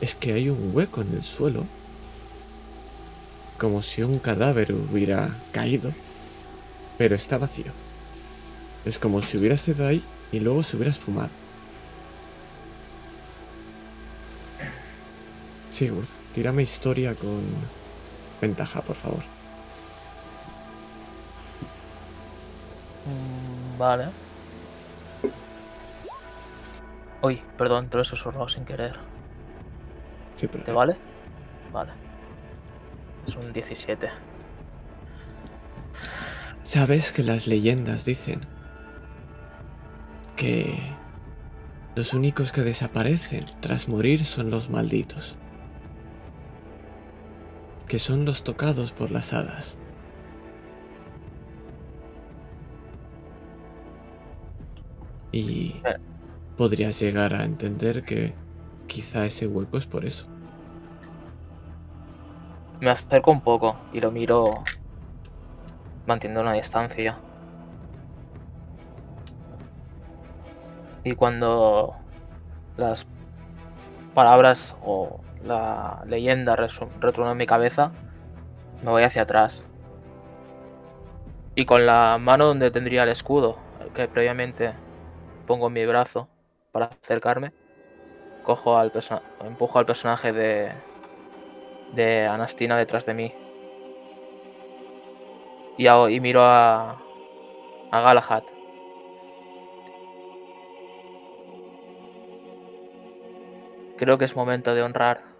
es 0.00 0.14
que 0.14 0.32
hay 0.32 0.48
un 0.48 0.70
hueco 0.72 1.00
en 1.00 1.12
el 1.14 1.24
suelo, 1.24 1.64
como 3.58 3.82
si 3.82 4.02
un 4.02 4.20
cadáver 4.20 4.72
hubiera 4.72 5.36
caído 5.50 5.92
pero 6.98 7.16
está 7.16 7.36
vacío. 7.36 7.72
Es 8.84 8.96
como 8.96 9.22
si 9.22 9.36
hubieras 9.36 9.66
ido 9.66 9.88
ahí 9.88 10.04
y 10.30 10.38
luego 10.38 10.62
se 10.62 10.76
hubieras 10.76 11.00
fumado. 11.00 11.41
Sigurd, 15.72 16.06
tírame 16.34 16.62
historia 16.62 17.14
con 17.14 17.40
ventaja, 18.42 18.82
por 18.82 18.94
favor. 18.94 19.22
Mm, 23.06 23.78
Vale. 23.78 24.08
Uy, 27.22 27.40
perdón, 27.56 27.88
pero 27.90 28.02
eso 28.02 28.16
susurrado 28.16 28.50
sin 28.50 28.66
querer. 28.66 28.98
Sí, 30.36 30.46
pero 30.46 30.62
¿Te 30.62 30.72
vale? 30.72 30.96
Vale. 31.72 31.92
Es 33.26 33.34
un 33.34 33.50
17. 33.50 34.10
Sabes 36.62 37.12
que 37.12 37.22
las 37.22 37.46
leyendas 37.46 38.04
dicen 38.04 38.42
que 40.36 40.78
los 41.94 42.12
únicos 42.12 42.52
que 42.52 42.60
desaparecen 42.60 43.46
tras 43.60 43.88
morir 43.88 44.22
son 44.26 44.50
los 44.50 44.68
malditos, 44.68 45.36
que 47.92 47.98
son 47.98 48.24
los 48.24 48.42
tocados 48.42 48.90
por 48.90 49.10
las 49.10 49.34
hadas. 49.34 49.76
Y 55.30 55.82
podrías 56.56 56.98
llegar 56.98 57.34
a 57.34 57.44
entender 57.44 58.02
que 58.02 58.32
quizá 58.86 59.26
ese 59.26 59.46
hueco 59.46 59.76
es 59.76 59.84
por 59.84 60.06
eso. 60.06 60.26
Me 62.80 62.88
acerco 62.88 63.30
un 63.30 63.42
poco 63.42 63.76
y 63.92 64.00
lo 64.00 64.10
miro 64.10 64.64
manteniendo 66.06 66.40
una 66.40 66.54
distancia. 66.54 67.18
Y 71.04 71.12
cuando 71.12 71.94
las 72.78 73.06
palabras 74.14 74.74
o 74.82 75.20
la 75.44 76.02
leyenda 76.06 76.56
resuena 76.56 77.32
en 77.32 77.36
mi 77.36 77.46
cabeza, 77.46 77.92
me 78.82 78.90
voy 78.90 79.02
hacia 79.02 79.22
atrás. 79.22 79.64
Y 81.54 81.66
con 81.66 81.86
la 81.86 82.18
mano 82.18 82.46
donde 82.46 82.70
tendría 82.70 83.02
el 83.02 83.10
escudo, 83.10 83.58
que 83.94 84.08
previamente 84.08 84.72
pongo 85.46 85.66
en 85.66 85.74
mi 85.74 85.86
brazo 85.86 86.28
para 86.72 86.86
acercarme, 86.86 87.52
cojo 88.42 88.78
al 88.78 88.92
empujo 89.44 89.78
al 89.78 89.86
personaje 89.86 90.32
de, 90.32 90.72
de 91.92 92.26
Anastina 92.26 92.76
detrás 92.76 93.06
de 93.06 93.14
mí. 93.14 93.34
Y, 95.76 95.88
y 95.88 96.20
miro 96.20 96.42
a, 96.42 97.02
a 97.90 98.00
Galahad. 98.00 98.44
Creo 103.98 104.18
que 104.18 104.24
es 104.24 104.34
momento 104.34 104.74
de 104.74 104.82
honrar 104.82 105.31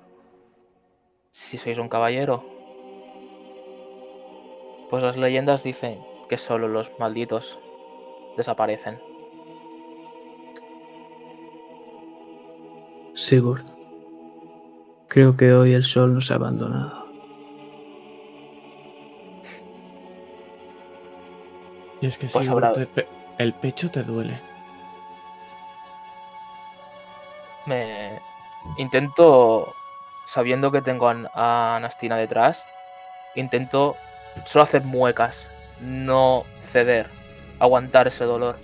si 1.33 1.59
sois 1.59 1.79
un 1.79 1.89
caballero. 1.89 2.45
Pues 4.91 5.03
las 5.03 5.17
leyendas 5.17 5.63
dicen 5.63 5.99
que 6.29 6.39
solo 6.39 6.69
los 6.69 6.91
malditos 6.99 7.59
desaparecen. 8.37 9.01
Sigurd, 13.15 13.65
creo 15.09 15.37
que 15.37 15.53
hoy 15.53 15.73
el 15.75 15.85
sol 15.85 16.15
nos 16.15 16.31
ha 16.31 16.35
abandonado. 16.37 17.03
Y 22.01 22.07
es 22.07 22.19
que 22.19 22.27
Pues 22.27 22.47
Sigurd, 22.47 22.65
habrá- 22.65 22.73
te 22.73 22.87
pe- 22.87 23.09
el 23.39 23.55
pecho 23.55 23.91
te 23.91 24.03
duele. 24.03 24.41
Me 27.67 28.19
intento, 28.77 29.73
sabiendo 30.27 30.71
que 30.73 30.83
tengo 30.83 31.09
a, 31.09 31.17
a 31.35 31.77
Anastina 31.77 32.17
detrás, 32.17 32.67
intento 33.35 33.97
solo 34.45 34.63
hacer 34.65 34.83
muecas, 34.85 35.51
no 35.81 36.45
ceder, 36.63 37.09
aguantar 37.59 38.09
ese 38.09 38.25
dolor. 38.25 38.57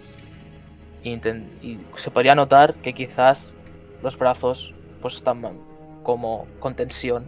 Y 1.03 1.19
se 1.97 2.11
podría 2.11 2.35
notar 2.35 2.75
que 2.75 2.93
quizás 2.93 3.53
los 4.03 4.19
brazos 4.19 4.75
pues 5.01 5.15
están 5.17 5.43
como 6.03 6.47
con 6.59 6.75
tensión 6.75 7.27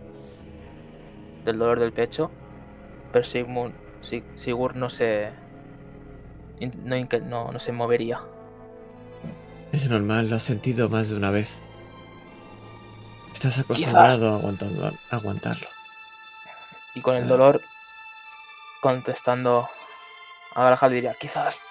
del 1.44 1.58
dolor 1.58 1.78
del 1.80 1.92
pecho, 1.92 2.30
pero 3.12 3.24
Sigmund, 3.24 3.74
Sig- 4.02 4.24
Sigurd 4.34 4.74
no 4.76 4.90
se 4.90 5.30
no, 6.84 6.96
no, 7.26 7.52
no 7.52 7.58
se 7.58 7.72
movería. 7.72 8.20
Es 9.72 9.88
normal, 9.88 10.28
lo 10.28 10.36
has 10.36 10.42
sentido 10.42 10.88
más 10.88 11.08
de 11.10 11.16
una 11.16 11.30
vez. 11.30 11.62
Estás 13.40 13.60
acostumbrado 13.60 14.36
a, 14.36 14.40
aguantarlo. 15.16 15.66
Y 16.94 17.00
con 17.00 17.16
el 17.16 17.24
ah. 17.24 17.26
dolor, 17.26 17.62
contestando 18.82 19.66
a 20.54 20.64
Galahad, 20.64 20.90
diría, 20.90 21.14
quizás 21.14 21.62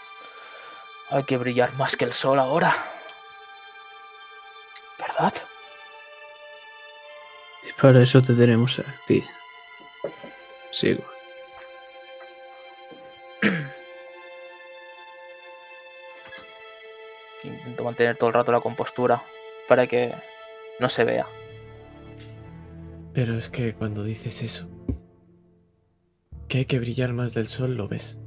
hay 1.12 1.26
que 1.26 1.38
brillar 1.38 1.72
más 1.74 1.96
que 1.96 2.06
el 2.06 2.14
sol 2.14 2.40
ahora. 2.40 2.76
¿Verdad? 4.98 5.32
Y 7.62 7.72
para 7.80 8.02
eso 8.02 8.20
te 8.24 8.34
tenemos 8.34 8.80
a 8.80 8.86
ti. 9.06 9.24
Sigo. 10.72 11.04
Intento 17.44 17.84
mantener 17.84 18.18
todo 18.18 18.30
el 18.30 18.34
rato 18.34 18.52
la 18.52 18.60
compostura 18.60 19.22
para 19.68 19.86
que 19.86 20.16
no 20.80 20.90
se 20.90 21.04
vea. 21.04 21.28
Pero 23.14 23.36
es 23.36 23.50
que 23.50 23.74
cuando 23.74 24.04
dices 24.04 24.44
eso, 24.44 24.70
que 26.48 26.60
hay 26.60 26.66
que 26.66 26.80
brillar 26.80 27.14
más 27.14 27.34
del 27.34 27.48
sol, 27.48 27.76
lo 27.76 27.88
ves. 27.88 28.18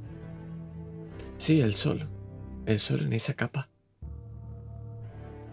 Sí, 1.37 1.61
el 1.61 1.73
sol. 1.73 2.09
El 2.65 2.79
sol 2.79 3.01
en 3.01 3.13
esa 3.13 3.33
capa. 3.33 3.69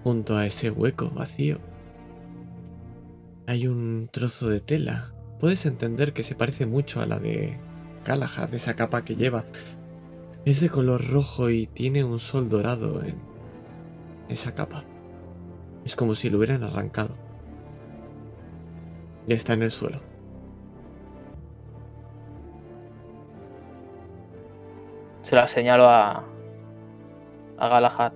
Junto 0.05 0.37
a 0.37 0.47
ese 0.47 0.71
hueco 0.71 1.11
vacío. 1.11 1.59
Hay 3.47 3.67
un 3.67 4.09
trozo 4.13 4.49
de 4.49 4.61
tela. 4.61 5.13
Puedes 5.41 5.67
entender 5.67 6.13
que 6.13 6.23
se 6.23 6.35
parece 6.37 6.67
mucho 6.67 7.01
a 7.01 7.07
la 7.07 7.19
de 7.19 7.59
Galahad, 8.05 8.55
esa 8.55 8.77
capa 8.77 9.05
que 9.05 9.17
lleva. 9.17 9.45
Es 10.45 10.61
de 10.61 10.71
color 10.71 11.07
rojo 11.09 11.51
y 11.51 11.67
tiene 11.67 12.05
un 12.05 12.19
sol 12.19 12.49
dorado 12.49 13.03
en 13.05 13.17
esa 14.29 14.55
capa. 14.55 14.85
Es 15.85 15.97
como 15.97 16.15
si 16.15 16.31
lo 16.31 16.39
hubieran 16.39 16.63
arrancado. 16.63 17.30
Y 19.27 19.33
está 19.33 19.53
en 19.53 19.63
el 19.63 19.71
suelo. 19.71 20.01
Se 25.23 25.37
la 25.37 25.47
señalo 25.47 25.89
a, 25.89 26.25
a 27.59 27.69
Galahad. 27.69 28.13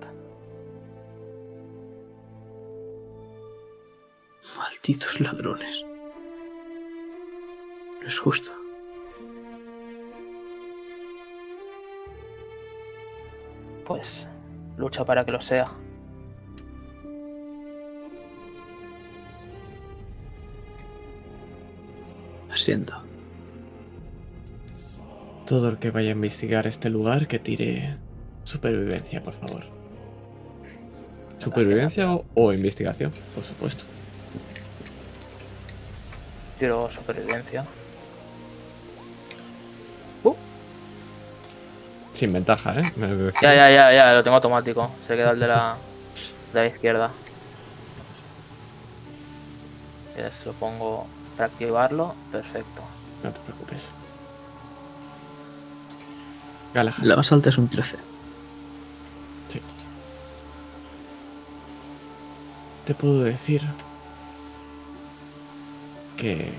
Malditos 4.57 5.21
ladrones. 5.21 5.85
No 8.01 8.07
es 8.07 8.19
justo. 8.19 8.51
Pues 13.85 14.27
lucha 14.77 15.05
para 15.05 15.23
que 15.23 15.31
lo 15.31 15.39
sea. 15.39 15.65
Siento. 22.65 22.95
Todo 25.45 25.69
el 25.69 25.77
que 25.77 25.91
vaya 25.91 26.09
a 26.09 26.13
investigar 26.13 26.65
este 26.65 26.89
lugar 26.89 27.27
que 27.27 27.37
tire 27.37 27.95
supervivencia, 28.43 29.21
por 29.21 29.33
favor. 29.33 29.61
Supervivencia 31.37 32.11
o, 32.11 32.25
o 32.33 32.53
investigación, 32.53 33.11
por 33.35 33.43
supuesto. 33.43 33.83
Tiro 36.57 36.89
supervivencia. 36.89 37.63
Sin 42.13 42.33
ventaja, 42.33 42.79
¿eh? 42.79 42.93
Me. 42.95 43.31
Ya, 43.43 43.53
ya, 43.53 43.69
ya, 43.69 43.93
ya, 43.93 44.13
lo 44.15 44.23
tengo 44.23 44.37
automático. 44.37 44.89
Se 45.05 45.15
queda 45.15 45.31
el 45.31 45.39
de 45.39 45.47
la, 45.49 45.75
de 46.51 46.59
la 46.61 46.65
izquierda. 46.65 47.11
Ya 50.17 50.31
se 50.31 50.45
lo 50.45 50.53
pongo 50.53 51.05
para 51.35 51.47
activarlo. 51.47 52.15
Perfecto. 52.31 52.81
No 53.23 53.31
te 53.31 53.39
preocupes. 53.41 53.91
Galahad. 56.73 57.03
La 57.03 57.15
más 57.15 57.31
alta 57.31 57.49
es 57.49 57.57
un 57.57 57.69
13. 57.69 57.97
Sí. 59.47 59.61
Te 62.85 62.93
puedo 62.93 63.23
decir 63.23 63.61
que 66.17 66.53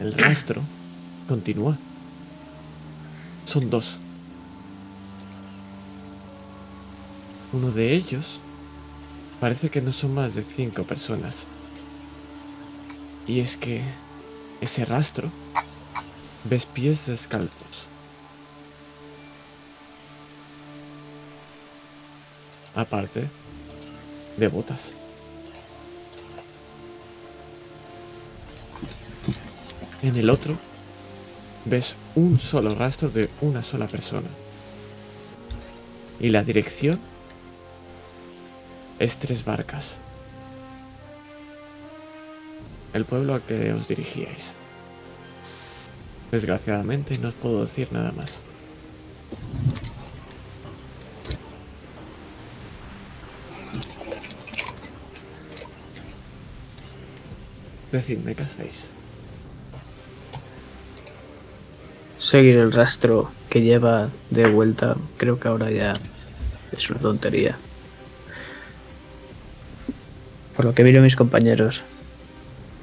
el 0.00 0.12
rastro 0.14 0.62
continúa. 1.28 1.76
Son 3.44 3.68
dos. 3.68 3.98
Uno 7.52 7.70
de 7.72 7.94
ellos 7.94 8.40
parece 9.40 9.70
que 9.70 9.80
no 9.80 9.90
son 9.90 10.14
más 10.14 10.34
de 10.34 10.42
cinco 10.42 10.84
personas. 10.84 11.46
Y 13.30 13.38
es 13.38 13.56
que 13.56 13.80
ese 14.60 14.84
rastro 14.84 15.30
ves 16.42 16.66
pies 16.66 17.06
descalzos. 17.06 17.86
Aparte 22.74 23.28
de 24.36 24.48
botas. 24.48 24.94
En 30.02 30.16
el 30.16 30.28
otro 30.28 30.56
ves 31.66 31.94
un 32.16 32.40
solo 32.40 32.74
rastro 32.74 33.10
de 33.10 33.30
una 33.42 33.62
sola 33.62 33.86
persona. 33.86 34.28
Y 36.18 36.30
la 36.30 36.42
dirección 36.42 36.98
es 38.98 39.18
tres 39.18 39.44
barcas. 39.44 39.94
El 42.92 43.04
pueblo 43.04 43.34
al 43.34 43.42
que 43.42 43.72
os 43.72 43.86
dirigíais. 43.86 44.54
Desgraciadamente 46.30 47.18
no 47.18 47.28
os 47.28 47.34
puedo 47.34 47.60
decir 47.62 47.88
nada 47.92 48.12
más. 48.12 48.40
Decidme 57.92 58.34
qué 58.34 58.44
hacéis. 58.44 58.90
Seguir 62.20 62.56
el 62.56 62.70
rastro 62.70 63.32
que 63.48 63.62
lleva 63.62 64.10
de 64.30 64.48
vuelta, 64.48 64.96
creo 65.16 65.40
que 65.40 65.48
ahora 65.48 65.70
ya 65.70 65.92
es 66.70 66.90
una 66.90 67.00
tontería. 67.00 67.56
Por 70.54 70.64
lo 70.64 70.74
que 70.74 70.84
vieron 70.84 71.02
mis 71.02 71.16
compañeros, 71.16 71.82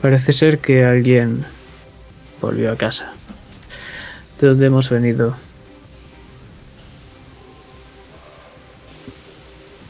parece 0.01 0.33
ser 0.33 0.59
que 0.59 0.85
alguien 0.85 1.45
volvió 2.41 2.71
a 2.71 2.77
casa. 2.77 3.13
De 4.39 4.47
donde 4.47 4.67
hemos 4.67 4.89
venido. 4.89 5.35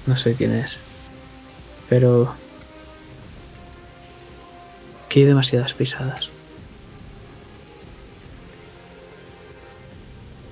No 0.06 0.16
sé 0.16 0.36
quién 0.36 0.54
es. 0.54 0.78
Pero... 1.90 2.34
Que 5.10 5.22
hay 5.22 5.26
demasiadas 5.26 5.74
pisadas. 5.74 6.30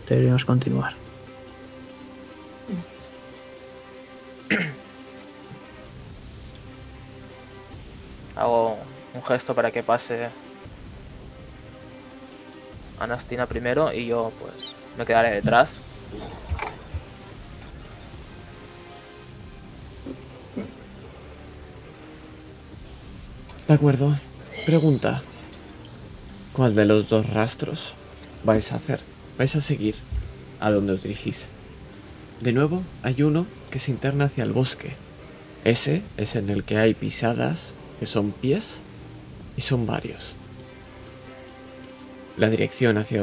Deberíamos 0.07 0.45
continuar. 0.45 1.04
Gesto 9.25 9.55
para 9.55 9.71
que 9.71 9.83
pase 9.83 10.29
Anastina 12.99 13.45
primero 13.45 13.91
y 13.91 14.07
yo 14.07 14.31
pues 14.39 14.53
me 14.97 15.05
quedaré 15.05 15.31
detrás. 15.31 15.71
De 23.67 23.73
acuerdo. 23.73 24.15
Pregunta. 24.65 25.23
¿Cuál 26.53 26.75
de 26.75 26.85
los 26.85 27.09
dos 27.09 27.29
rastros 27.29 27.95
vais 28.43 28.71
a 28.71 28.75
hacer? 28.75 29.01
¿Vais 29.37 29.55
a 29.55 29.61
seguir 29.61 29.95
a 30.59 30.69
donde 30.69 30.93
os 30.93 31.03
dirigís? 31.03 31.49
De 32.41 32.53
nuevo, 32.53 32.83
hay 33.01 33.23
uno 33.23 33.45
que 33.71 33.79
se 33.79 33.91
interna 33.91 34.25
hacia 34.25 34.43
el 34.43 34.53
bosque. 34.53 34.93
Ese 35.63 36.03
es 36.15 36.35
en 36.35 36.49
el 36.49 36.63
que 36.63 36.77
hay 36.77 36.93
pisadas, 36.93 37.73
que 37.99 38.05
son 38.05 38.31
pies, 38.31 38.81
y 39.57 39.61
son 39.61 39.85
varios. 39.85 40.35
La 42.37 42.49
dirección 42.49 42.97
hacia 42.97 43.21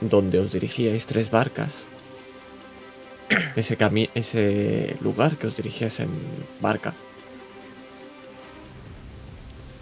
donde 0.00 0.38
os 0.38 0.52
dirigíais 0.52 1.06
tres 1.06 1.30
barcas. 1.30 1.86
Ese, 3.56 3.76
ese 4.14 4.96
lugar 5.00 5.36
que 5.36 5.48
os 5.48 5.56
dirigíais 5.56 6.00
en 6.00 6.08
barca. 6.60 6.94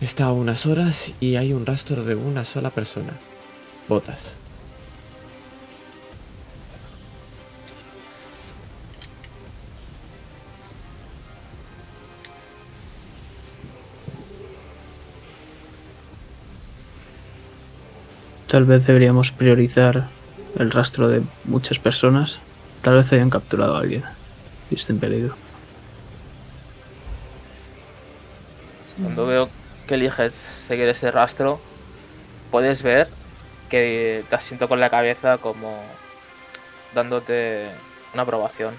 Está 0.00 0.26
a 0.26 0.32
unas 0.32 0.66
horas 0.66 1.12
y 1.20 1.36
hay 1.36 1.52
un 1.52 1.64
rastro 1.64 2.04
de 2.04 2.16
una 2.16 2.44
sola 2.44 2.70
persona. 2.70 3.12
Botas. 3.88 4.34
Tal 18.56 18.64
vez 18.64 18.86
deberíamos 18.86 19.32
priorizar 19.32 20.08
el 20.58 20.70
rastro 20.70 21.08
de 21.08 21.20
muchas 21.44 21.78
personas. 21.78 22.38
Tal 22.80 22.94
vez 22.94 23.12
hayan 23.12 23.28
capturado 23.28 23.76
a 23.76 23.80
alguien 23.80 24.02
y 24.70 24.76
esté 24.76 24.94
en 24.94 24.98
peligro. 24.98 25.36
Cuando 28.98 29.26
veo 29.26 29.50
que 29.86 29.96
eliges 29.96 30.32
seguir 30.32 30.88
ese 30.88 31.10
rastro, 31.10 31.60
puedes 32.50 32.82
ver 32.82 33.10
que 33.68 34.24
te 34.30 34.34
asiento 34.34 34.68
con 34.68 34.80
la 34.80 34.88
cabeza 34.88 35.36
como 35.36 35.78
dándote 36.94 37.66
una 38.14 38.22
aprobación. 38.22 38.72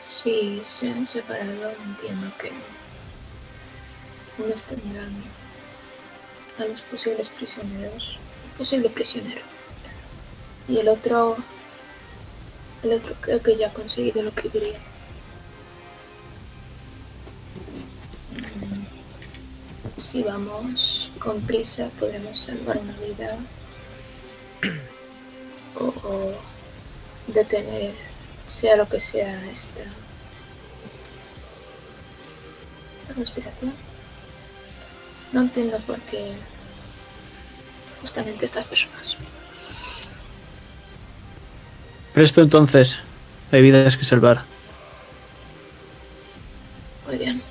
Si 0.00 0.58
se 0.64 0.90
han 0.90 1.06
separado, 1.06 1.70
entiendo 1.84 2.32
que 2.36 2.50
uno 4.38 4.54
está 4.54 4.74
mirando 4.84 5.26
a 6.58 6.64
los 6.64 6.82
posibles 6.82 7.30
prisioneros, 7.30 8.18
posible 8.56 8.90
prisionero, 8.90 9.42
y 10.68 10.78
el 10.78 10.88
otro, 10.88 11.36
el 12.82 12.92
otro 12.94 13.14
creo 13.20 13.42
que 13.42 13.56
ya 13.56 13.68
ha 13.68 13.72
conseguido 13.72 14.22
lo 14.22 14.34
que 14.34 14.48
quería. 14.48 14.78
Mm, 18.60 20.00
Si 20.00 20.22
vamos 20.22 21.12
con 21.18 21.40
prisa, 21.42 21.90
podremos 21.98 22.38
salvar 22.38 22.78
una 22.78 22.96
vida 22.98 23.38
o, 25.80 26.32
detener, 27.26 27.94
sea 28.48 28.76
lo 28.76 28.88
que 28.88 29.00
sea, 29.00 29.50
esta, 29.50 29.82
esta 32.96 33.14
conspiración. 33.14 33.85
No 35.36 35.42
entiendo 35.42 35.78
por 35.80 36.00
qué 36.00 36.32
justamente 38.00 38.46
estas 38.46 38.64
personas. 38.64 39.18
Presto 42.14 42.40
entonces. 42.40 43.00
Hay 43.52 43.60
vidas 43.60 43.98
que 43.98 44.04
salvar. 44.06 44.44
Muy 47.06 47.18
bien. 47.18 47.42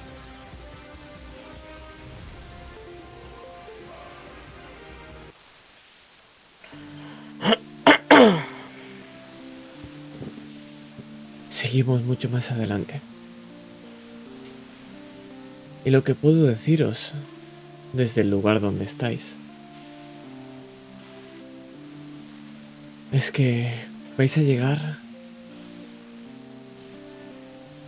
Seguimos 11.51 12.01
mucho 12.01 12.29
más 12.29 12.49
adelante. 12.49 12.99
Y 15.85 15.91
lo 15.91 16.03
que 16.03 16.15
puedo 16.15 16.47
deciros 16.47 17.13
desde 17.95 18.21
el 18.21 18.29
lugar 18.29 18.59
donde 18.59 18.85
estáis 18.85 19.35
es 23.11 23.31
que 23.31 23.71
vais 24.17 24.37
a 24.37 24.41
llegar 24.41 24.97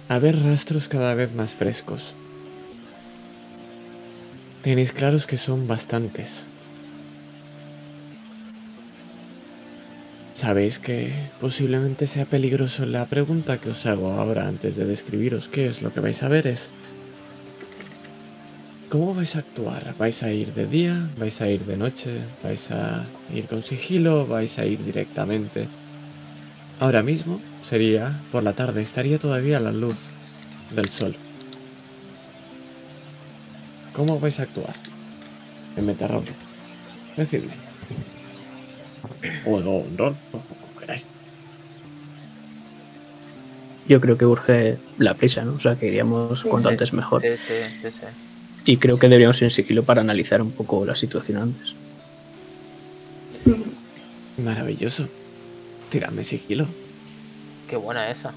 a 0.08 0.20
ver 0.20 0.42
rastros 0.42 0.88
cada 0.88 1.14
vez 1.16 1.36
más 1.36 1.56
frescos. 1.56 2.16
Tenéis 4.62 4.94
claros 4.94 5.28
que 5.28 5.38
son 5.38 5.68
bastantes. 5.68 6.46
Sabéis 10.34 10.80
que 10.80 11.12
posiblemente 11.42 12.08
sea 12.08 12.24
peligroso. 12.24 12.86
La 12.86 13.06
pregunta 13.06 13.58
que 13.58 13.72
os 13.72 13.86
hago 13.86 14.12
ahora 14.12 14.48
antes 14.48 14.78
de 14.78 14.86
describiros 14.86 15.50
qué 15.50 15.68
es 15.68 15.82
lo 15.82 15.92
que 15.92 16.00
vais 16.00 16.24
a 16.24 16.30
ver 16.30 16.48
es 16.48 16.70
¿Cómo 18.90 19.14
vais 19.14 19.36
a 19.36 19.40
actuar? 19.40 19.96
¿Vais 19.98 20.24
a 20.24 20.32
ir 20.32 20.54
de 20.54 20.66
día? 20.66 21.10
¿Vais 21.18 21.42
a 21.42 21.50
ir 21.50 21.66
de 21.66 21.76
noche? 21.76 22.22
¿Vais 22.44 22.72
a 22.72 23.04
ir 23.34 23.46
con 23.48 23.62
sigilo? 23.62 24.26
¿Vais 24.26 24.58
a 24.60 24.66
ir 24.66 24.84
directamente? 24.84 25.68
Ahora 26.80 27.04
mismo 27.04 27.42
sería 27.64 28.14
por 28.32 28.44
la 28.44 28.54
tarde, 28.54 28.82
estaría 28.82 29.20
todavía 29.20 29.60
la 29.60 29.72
luz 29.74 30.14
del 30.74 30.88
sol. 30.90 31.16
¿Cómo 33.94 34.20
vais 34.20 34.40
a 34.40 34.44
actuar? 34.44 34.76
En 35.76 35.86
meterrol. 35.86 36.24
Decidme. 37.18 37.54
O 39.46 39.60
no, 39.60 39.72
un 39.78 39.98
rol, 39.98 40.16
o 40.32 40.38
como 40.40 40.80
queráis. 40.80 41.08
Yo 43.88 44.00
creo 44.00 44.18
que 44.18 44.26
urge 44.26 44.78
la 44.98 45.14
prisa, 45.16 45.44
¿no? 45.44 45.54
O 45.54 45.60
sea, 45.60 45.76
que 45.76 45.88
iríamos 45.88 46.42
Sí, 46.42 46.48
cuanto 46.50 46.70
sí. 46.70 46.74
antes 46.74 46.94
mejor. 46.94 47.22
Sí, 47.24 47.30
sí, 47.38 47.54
sí, 47.82 47.92
sí. 47.92 48.27
Y 48.68 48.76
creo 48.76 49.00
que 49.00 49.08
deberíamos 49.08 49.38
ir 49.38 49.46
en 49.46 49.52
sigilo 49.52 49.84
para 49.84 50.02
analizar 50.02 50.42
un 50.42 50.52
poco 50.52 50.86
la 50.86 50.94
situación 50.94 51.38
antes. 51.38 51.74
Maravilloso. 54.38 55.08
Tiradme 55.90 56.26
sigilo. 56.26 56.68
Qué 57.70 57.78
buena 57.78 58.12
esa. 58.12 58.34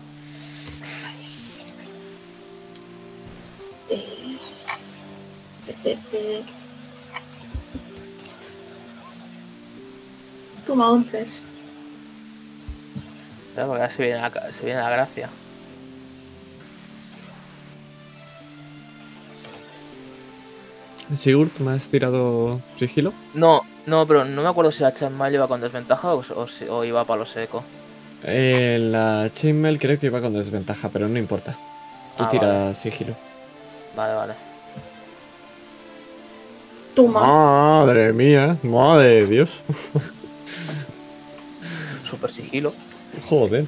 Toma 10.65 10.93
onces. 10.93 11.43
¿Sabes? 13.57 13.69
Porque 13.69 13.83
ahora 13.83 13.91
se 13.91 14.03
viene, 14.05 14.21
la, 14.21 14.31
se 14.31 14.65
viene 14.65 14.81
la 14.81 14.91
gracia. 14.91 15.29
Sigurd, 21.17 21.51
¿me 21.59 21.73
has 21.73 21.89
tirado 21.89 22.61
sigilo? 22.77 23.13
No, 23.35 23.63
no, 23.87 24.07
pero 24.07 24.25
no 24.25 24.43
me 24.43 24.49
acuerdo 24.49 24.71
si 24.71 24.83
la 24.83 24.95
Chainmail 24.95 25.35
iba 25.35 25.49
con 25.49 25.61
desventaja 25.61 26.15
o, 26.15 26.23
o 26.37 26.47
si- 26.49 26.67
o 26.69 26.85
iba 26.85 27.01
a 27.01 27.05
palo 27.05 27.27
seco. 27.27 27.63
Eh, 28.23 28.79
la 28.81 29.31
chainmail 29.35 29.79
creo 29.79 29.99
que 29.99 30.07
iba 30.07 30.21
con 30.21 30.35
desventaja, 30.35 30.89
pero 30.91 31.09
no 31.09 31.19
importa. 31.19 31.53
Tú 32.19 32.25
Ah, 32.25 32.29
tira 32.29 32.75
sigilo. 32.75 33.15
Vale, 33.97 34.15
vale. 34.15 34.35
Toma. 36.95 37.21
Madre 37.21 38.13
mía, 38.13 38.57
madre 38.63 39.07
de 39.23 39.27
Dios. 39.27 39.63
Super 42.09 42.31
sigilo. 42.31 42.75
Joder. 43.29 43.65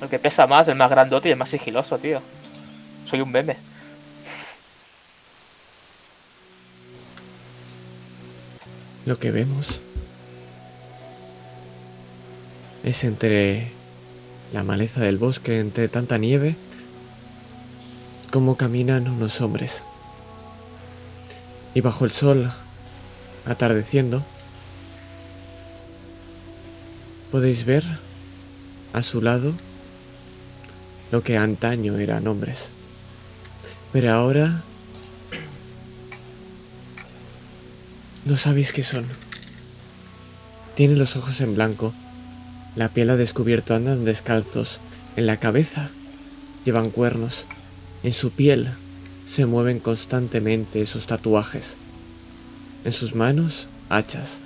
El 0.00 0.08
que 0.08 0.18
pesa 0.18 0.46
más, 0.46 0.68
el 0.68 0.76
más 0.76 0.90
grandote 0.90 1.28
y 1.28 1.32
el 1.32 1.38
más 1.38 1.50
sigiloso, 1.50 1.98
tío. 1.98 2.22
Soy 3.08 3.20
un 3.20 3.32
meme. 3.32 3.56
Lo 9.06 9.18
que 9.18 9.30
vemos 9.30 9.80
es 12.84 13.04
entre 13.04 13.72
la 14.52 14.62
maleza 14.62 15.00
del 15.00 15.18
bosque, 15.18 15.60
entre 15.60 15.88
tanta 15.88 16.18
nieve, 16.18 16.56
cómo 18.30 18.56
caminan 18.56 19.08
unos 19.08 19.40
hombres. 19.40 19.82
Y 21.74 21.80
bajo 21.80 22.04
el 22.04 22.12
sol, 22.12 22.50
atardeciendo, 23.46 24.22
podéis 27.30 27.64
ver 27.64 27.84
a 28.92 29.02
su 29.02 29.20
lado 29.20 29.52
lo 31.10 31.22
que 31.22 31.36
antaño 31.36 31.98
eran 31.98 32.26
hombres. 32.26 32.70
Pero 33.92 34.12
ahora 34.12 34.62
no 38.26 38.36
sabéis 38.36 38.72
qué 38.72 38.82
son. 38.82 39.06
Tienen 40.74 40.98
los 40.98 41.16
ojos 41.16 41.40
en 41.40 41.54
blanco, 41.54 41.94
la 42.76 42.90
piel 42.90 43.10
a 43.10 43.16
descubierto, 43.16 43.74
andan 43.74 44.04
descalzos, 44.04 44.80
en 45.16 45.26
la 45.26 45.38
cabeza 45.38 45.90
llevan 46.64 46.90
cuernos, 46.90 47.46
en 48.02 48.12
su 48.12 48.30
piel 48.30 48.68
se 49.24 49.46
mueven 49.46 49.80
constantemente 49.80 50.82
esos 50.82 51.06
tatuajes, 51.06 51.76
en 52.84 52.92
sus 52.92 53.14
manos 53.14 53.66
hachas, 53.88 54.38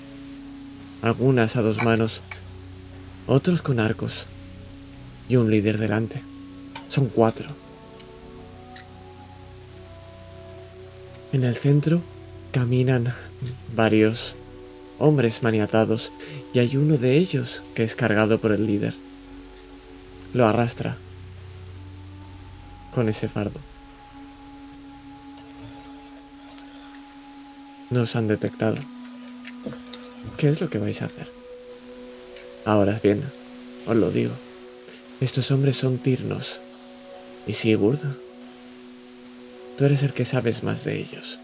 algunas 1.03 1.57
a 1.57 1.63
dos 1.63 1.83
manos, 1.83 2.23
otros 3.27 3.61
con 3.61 3.81
arcos 3.81 4.27
y 5.29 5.37
un 5.37 5.51
líder 5.51 5.79
delante. 5.79 6.23
Son 6.93 7.07
cuatro. 7.07 7.49
En 11.33 11.43
el 11.43 11.57
centro 11.57 12.03
caminan 12.53 13.15
varios 13.75 14.35
hombres 14.99 15.43
maniatados 15.43 16.13
y 16.53 16.59
hay 16.59 16.77
uno 16.77 16.99
de 16.99 17.17
ellos 17.17 17.63
que 17.75 17.83
es 17.83 17.97
cargado 17.97 18.43
por 18.43 18.53
el 18.53 18.67
líder. 18.67 18.93
Lo 20.35 20.47
arrastra 20.47 20.99
con 22.95 23.09
ese 23.09 23.27
fardo. 23.27 23.59
Nos 27.89 28.17
han 28.17 28.29
detectado. 28.29 28.77
¿Qué 30.37 30.51
es 30.51 30.61
lo 30.61 30.69
que 30.69 30.77
vais 30.77 31.01
a 31.01 31.07
hacer? 31.07 31.27
Ahora 32.67 33.01
bien, 33.03 33.23
os 33.87 33.97
lo 33.97 34.11
digo. 34.11 34.35
Estos 35.23 35.51
hombres 35.53 35.79
son 35.79 35.97
tirnos. 35.97 36.61
Y 37.47 37.55
Sigurd, 37.55 37.99
tú 39.77 39.85
eres 39.85 40.03
el 40.03 40.13
que 40.13 40.25
sabes 40.25 40.63
más 40.63 40.85
de 40.85 40.99
ellos. 40.99 41.39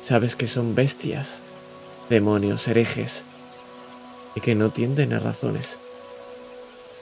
Sabes 0.00 0.34
que 0.34 0.46
son 0.48 0.74
bestias, 0.74 1.38
demonios, 2.10 2.66
herejes, 2.66 3.22
y 4.34 4.40
que 4.40 4.54
no 4.54 4.70
tienden 4.70 5.12
a 5.12 5.20
razones, 5.20 5.78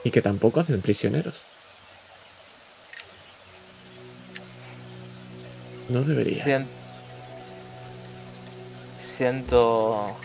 y 0.03 0.11
que 0.11 0.21
tampoco 0.21 0.59
hacen 0.59 0.81
prisioneros. 0.81 1.35
No 5.89 6.03
debería. 6.03 6.43
Sien- 6.43 6.67
Siento 9.17 10.15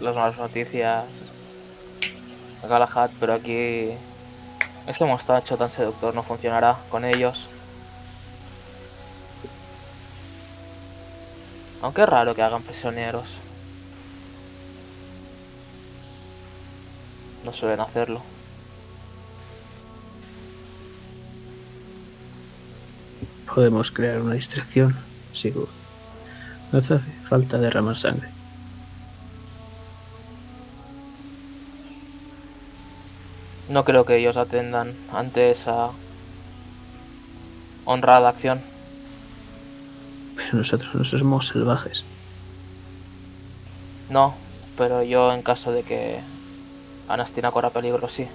las 0.00 0.14
malas 0.14 0.38
noticias 0.38 1.04
Galahad, 2.66 3.10
pero 3.20 3.34
aquí 3.34 3.90
este 4.90 5.04
mostacho 5.04 5.56
tan 5.56 5.70
seductor 5.70 6.14
no 6.14 6.22
funcionará 6.22 6.76
con 6.90 7.04
ellos. 7.04 7.48
Aunque 11.82 12.02
es 12.02 12.08
raro 12.08 12.34
que 12.34 12.42
hagan 12.42 12.62
prisioneros. 12.62 13.38
No 17.44 17.52
suelen 17.52 17.80
hacerlo. 17.80 18.22
Podemos 23.54 23.90
crear 23.90 24.20
una 24.20 24.34
distracción, 24.34 24.96
seguro. 25.32 25.68
No 26.70 26.78
hace 26.78 26.98
falta 27.28 27.58
derramar 27.58 27.96
sangre. 27.96 28.39
No 33.70 33.84
creo 33.84 34.04
que 34.04 34.16
ellos 34.16 34.36
atendan 34.36 34.94
ante 35.12 35.52
esa 35.52 35.90
honrada 37.84 38.28
acción. 38.28 38.60
Pero 40.34 40.58
nosotros 40.58 40.92
no 40.92 41.04
somos 41.04 41.46
salvajes. 41.46 42.02
No, 44.08 44.34
pero 44.76 45.04
yo 45.04 45.32
en 45.32 45.42
caso 45.42 45.70
de 45.70 45.84
que 45.84 46.18
Anastina 47.08 47.52
corra 47.52 47.70
peligro, 47.70 48.08
sí. 48.08 48.26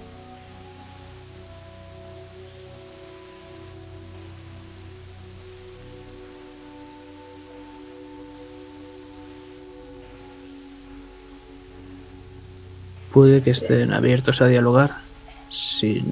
Puede 13.12 13.42
que 13.42 13.50
estén 13.50 13.92
abiertos 13.92 14.40
a 14.40 14.46
dialogar. 14.46 15.05
Si 15.50 16.02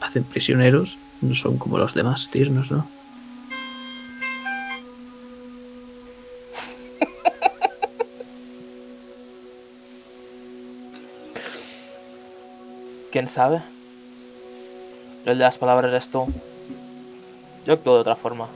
hacen 0.00 0.24
prisioneros, 0.24 0.96
no 1.20 1.34
son 1.34 1.58
como 1.58 1.76
los 1.78 1.92
demás 1.94 2.28
tiernos, 2.30 2.70
¿no? 2.70 2.86
¿Quién 13.12 13.28
sabe? 13.28 13.60
El 15.24 15.38
de 15.38 15.44
las 15.44 15.58
palabras 15.58 15.90
eres 15.90 16.08
tú. 16.08 16.26
Yo 17.66 17.74
actúo 17.74 17.94
de 17.94 18.00
otra 18.00 18.16
forma. 18.16 18.48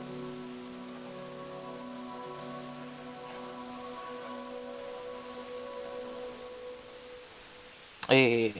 Y 8.11 8.53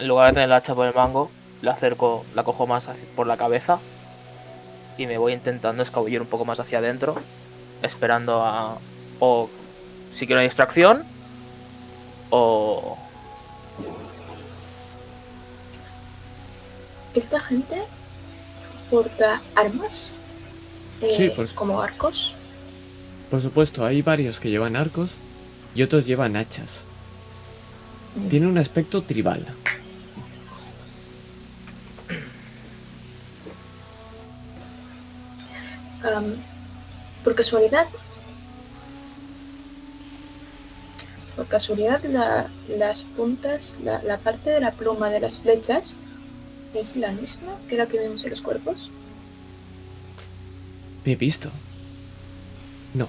en 0.00 0.08
lugar 0.08 0.28
de 0.28 0.34
tener 0.34 0.48
la 0.48 0.56
hacha 0.56 0.74
por 0.74 0.86
el 0.86 0.94
mango, 0.94 1.30
la 1.62 1.72
acerco, 1.72 2.24
la 2.34 2.42
cojo 2.42 2.66
más 2.66 2.88
hacia- 2.88 3.04
por 3.14 3.26
la 3.26 3.36
cabeza 3.36 3.78
y 4.98 5.06
me 5.06 5.18
voy 5.18 5.32
intentando 5.34 5.82
escabullir 5.82 6.20
un 6.20 6.26
poco 6.26 6.44
más 6.44 6.58
hacia 6.60 6.78
adentro, 6.78 7.14
esperando 7.82 8.42
a 8.42 8.78
o 9.18 9.48
si 10.12 10.26
quiero 10.26 10.40
una 10.40 10.48
distracción 10.48 11.04
o 12.30 12.96
¿Esta 17.14 17.40
gente 17.40 17.82
porta 18.88 19.40
armas? 19.56 20.12
Eh, 21.02 21.14
Sí, 21.16 21.32
pues. 21.34 21.50
Como 21.52 21.80
arcos. 21.82 22.34
Por 23.30 23.42
supuesto, 23.42 23.84
hay 23.84 24.00
varios 24.02 24.38
que 24.38 24.48
llevan 24.50 24.76
arcos 24.76 25.12
y 25.74 25.82
otros 25.82 26.06
llevan 26.06 26.36
hachas. 26.36 26.82
Tiene 28.28 28.46
un 28.46 28.58
aspecto 28.58 29.02
tribal. 29.02 29.44
Por 37.24 37.34
casualidad. 37.34 37.86
Por 41.36 41.46
casualidad, 41.46 42.02
la- 42.04 42.50
las 42.68 43.02
puntas, 43.04 43.78
la, 43.82 44.02
la 44.02 44.18
parte 44.18 44.50
de 44.50 44.60
la 44.60 44.72
pluma 44.72 45.10
de 45.10 45.20
las 45.20 45.38
flechas 45.38 45.96
es 46.74 46.96
la 46.96 47.12
misma 47.12 47.52
que 47.68 47.76
la 47.76 47.86
que 47.86 47.98
vemos 47.98 48.24
en 48.24 48.30
los 48.30 48.42
cuerpos. 48.42 48.90
He 51.04 51.16
visto. 51.16 51.50
No. 52.94 53.08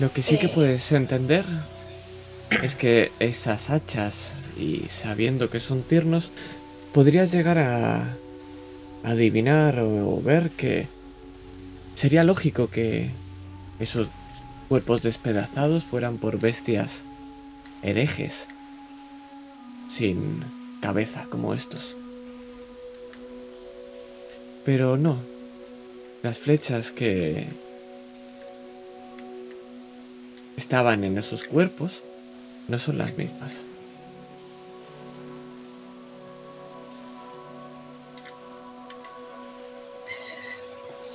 Lo 0.00 0.12
que 0.12 0.22
sí 0.22 0.38
que 0.38 0.46
Eh. 0.46 0.52
puedes 0.54 0.90
entender 0.92 1.44
es 2.62 2.74
que 2.74 3.12
esas 3.20 3.70
hachas, 3.70 4.34
y 4.58 4.86
sabiendo 4.88 5.48
que 5.48 5.60
son 5.60 5.82
tiernos, 5.82 6.32
podrías 6.92 7.30
llegar 7.32 7.58
a 7.58 8.16
adivinar 9.04 9.78
o, 9.80 10.20
ver 10.20 10.50
que 10.50 10.86
sería 11.94 12.24
lógico 12.24 12.68
que 12.68 13.10
esos 13.78 14.08
cuerpos 14.68 15.02
despedazados 15.02 15.84
fueran 15.84 16.18
por 16.18 16.38
bestias 16.38 17.04
herejes, 17.82 18.48
sin 19.88 20.44
cabeza 20.80 21.26
como 21.28 21.54
estos. 21.54 21.96
Pero 24.64 24.96
no. 24.96 25.16
Las 26.22 26.38
flechas 26.38 26.92
que 26.92 27.48
estaban 30.56 31.02
en 31.02 31.18
esos 31.18 31.44
cuerpos 31.44 32.02
no 32.68 32.78
son 32.78 32.98
las 32.98 33.16
mismas. 33.18 33.62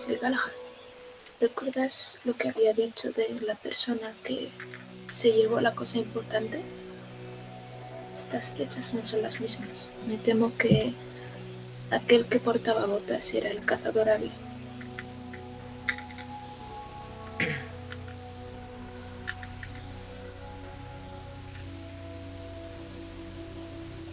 Sir 0.08 0.20
Galahad, 0.20 0.52
¿recuerdas 1.42 2.20
lo 2.24 2.34
que 2.34 2.48
había 2.48 2.74
dicho 2.74 3.12
de 3.12 3.28
la 3.42 3.56
persona 3.56 4.14
que 4.24 4.48
se 5.12 5.34
llevó 5.34 5.60
la 5.60 5.76
cosa 5.76 5.98
importante? 5.98 6.62
Estas 8.16 8.54
flechas 8.54 8.94
no 8.94 9.06
son 9.06 9.22
las 9.22 9.42
mismas. 9.42 9.90
Me 10.08 10.16
temo 10.16 10.56
que 10.58 10.94
aquel 11.92 12.26
que 12.26 12.40
portaba 12.40 12.86
botas 12.86 13.34
era 13.34 13.50
el 13.50 13.60
cazador 13.66 14.08
hábil. 14.10 14.32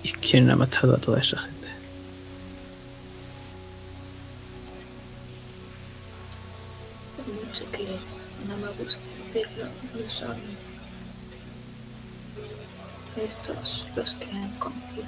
¿Y 0.02 0.10
quién 0.10 0.50
ha 0.50 0.56
matado 0.56 0.96
a 0.96 0.98
toda 0.98 1.20
esa 1.20 1.38
gente? 1.38 1.63
Mucho 7.54 7.70
que 7.70 7.86
no 8.48 8.56
me 8.56 8.66
guste 8.82 9.06
decirlo, 9.32 9.66
no 9.94 10.10
son 10.10 10.36
estos 13.16 13.86
los 13.94 14.14
que 14.14 14.28
han 14.34 14.50
cometido. 14.58 15.04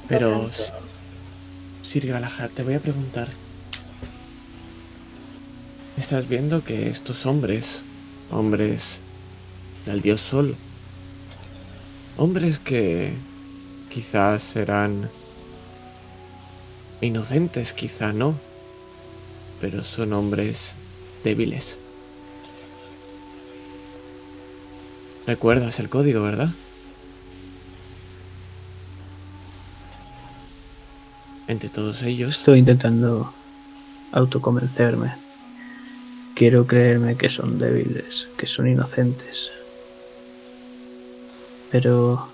Por 0.00 0.08
Pero, 0.08 0.50
Sir 1.82 2.06
Galahad, 2.06 2.48
te 2.48 2.62
voy 2.62 2.74
a 2.74 2.80
preguntar. 2.80 3.28
Estás 5.98 6.26
viendo 6.26 6.64
que 6.64 6.88
estos 6.88 7.26
hombres, 7.26 7.82
hombres 8.30 9.00
del 9.84 10.00
dios 10.00 10.22
Sol, 10.22 10.56
hombres 12.16 12.58
que 12.58 13.12
quizás 13.90 14.42
serán 14.42 15.10
inocentes, 17.00 17.72
quizá 17.72 18.12
no, 18.12 18.34
pero 19.60 19.82
son 19.82 20.12
hombres 20.12 20.74
débiles. 21.22 21.78
Recuerdas 25.26 25.80
el 25.80 25.88
código, 25.88 26.22
¿verdad? 26.22 26.50
Entre 31.48 31.68
todos 31.68 32.02
ellos, 32.02 32.38
Estoy 32.38 32.58
intentando 32.58 33.32
autoconvencerme. 34.12 35.14
Quiero 36.34 36.66
creerme 36.66 37.16
que 37.16 37.28
son 37.28 37.58
débiles, 37.58 38.28
que 38.36 38.46
son 38.46 38.68
inocentes. 38.68 39.50
Pero... 41.70 42.28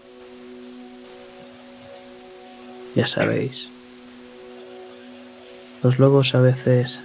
Ya 2.94 3.06
sabéis. 3.06 3.70
Los 5.82 5.98
lobos 5.98 6.34
a 6.34 6.40
veces 6.40 7.00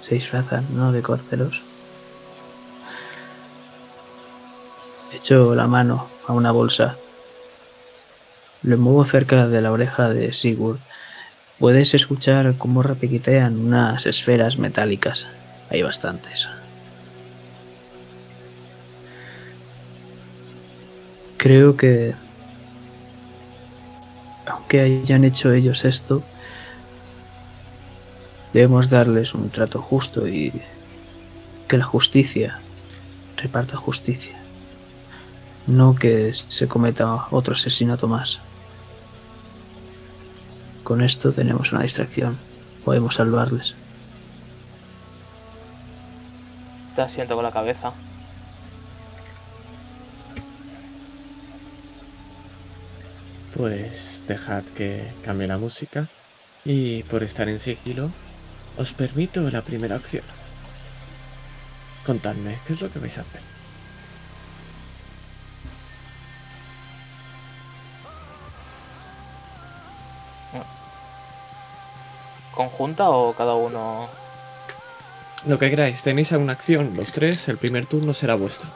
se 0.00 0.14
disfrazan, 0.14 0.64
¿no? 0.74 0.92
De 0.92 1.02
corderos. 1.02 1.62
Echo 5.12 5.54
la 5.54 5.66
mano 5.66 6.08
a 6.26 6.32
una 6.32 6.50
bolsa. 6.50 6.96
Lo 8.62 8.78
muevo 8.78 9.04
cerca 9.04 9.48
de 9.48 9.60
la 9.60 9.72
oreja 9.72 10.08
de 10.08 10.32
Sigurd. 10.32 10.78
Puedes 11.58 11.92
escuchar 11.92 12.54
cómo 12.56 12.82
repiquitean 12.82 13.58
unas 13.58 14.06
esferas 14.06 14.56
metálicas. 14.56 15.28
Hay 15.68 15.82
bastantes. 15.82 16.48
Creo 21.36 21.76
que... 21.76 22.14
Aunque 24.46 24.80
hayan 24.80 25.24
hecho 25.24 25.52
ellos 25.52 25.84
esto, 25.84 26.22
debemos 28.52 28.90
darles 28.90 29.34
un 29.34 29.50
trato 29.50 29.80
justo 29.80 30.26
y 30.26 30.52
que 31.68 31.78
la 31.78 31.84
justicia 31.84 32.58
reparta 33.36 33.76
justicia. 33.76 34.36
No 35.66 35.94
que 35.94 36.32
se 36.34 36.66
cometa 36.66 37.26
otro 37.30 37.54
asesinato 37.54 38.08
más. 38.08 38.40
Con 40.82 41.02
esto 41.02 41.32
tenemos 41.32 41.72
una 41.72 41.82
distracción. 41.82 42.38
Podemos 42.84 43.14
salvarles. 43.14 43.74
Te 46.96 47.02
asiento 47.02 47.36
con 47.36 47.44
la 47.44 47.52
cabeza. 47.52 47.92
Pues 53.56 54.22
dejad 54.26 54.64
que 54.64 55.12
cambie 55.22 55.46
la 55.46 55.58
música 55.58 56.08
y 56.64 57.02
por 57.04 57.22
estar 57.22 57.48
en 57.48 57.58
sigilo 57.58 58.10
os 58.80 58.92
permito 58.92 59.50
la 59.50 59.60
primera 59.60 59.96
acción. 59.96 60.24
Contadme, 62.06 62.58
¿qué 62.66 62.72
es 62.72 62.80
lo 62.80 62.90
que 62.90 62.98
vais 62.98 63.18
a 63.18 63.20
hacer? 63.20 63.42
¿Conjunta 72.54 73.10
o 73.10 73.34
cada 73.34 73.54
uno? 73.54 74.08
Lo 75.46 75.58
que 75.58 75.68
queráis, 75.68 76.02
tenéis 76.02 76.32
alguna 76.32 76.52
acción, 76.54 76.96
los 76.96 77.12
tres, 77.12 77.48
el 77.48 77.58
primer 77.58 77.84
turno 77.84 78.14
será 78.14 78.34
vuestro. 78.34 78.70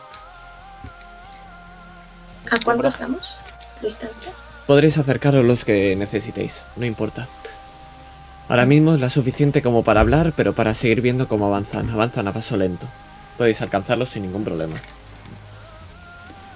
¿A 2.51 2.61
cuánto 2.63 2.89
estamos? 2.89 3.41
¿Distancia? 3.81 4.33
Podréis 4.67 4.99
acercaros 4.99 5.45
los 5.45 5.65
que 5.65 5.97
necesitéis, 5.97 6.63
no 6.77 6.85
importa. 6.85 7.27
Ahora 8.49 8.66
mismo 8.66 8.95
es 8.95 9.01
la 9.01 9.11
suficiente 9.11 9.62
como 9.62 9.85
para 9.85 10.01
hablar, 10.01 10.33
pero 10.37 10.53
para 10.53 10.75
seguir 10.75 11.01
viendo 11.01 11.29
cómo 11.29 11.47
avanzan. 11.47 11.89
Avanzan 11.91 12.29
a 12.29 12.33
paso 12.33 12.57
lento. 12.57 12.87
Podéis 13.39 13.62
alcanzarlos 13.62 14.11
sin 14.11 14.23
ningún 14.23 14.45
problema. 14.45 14.75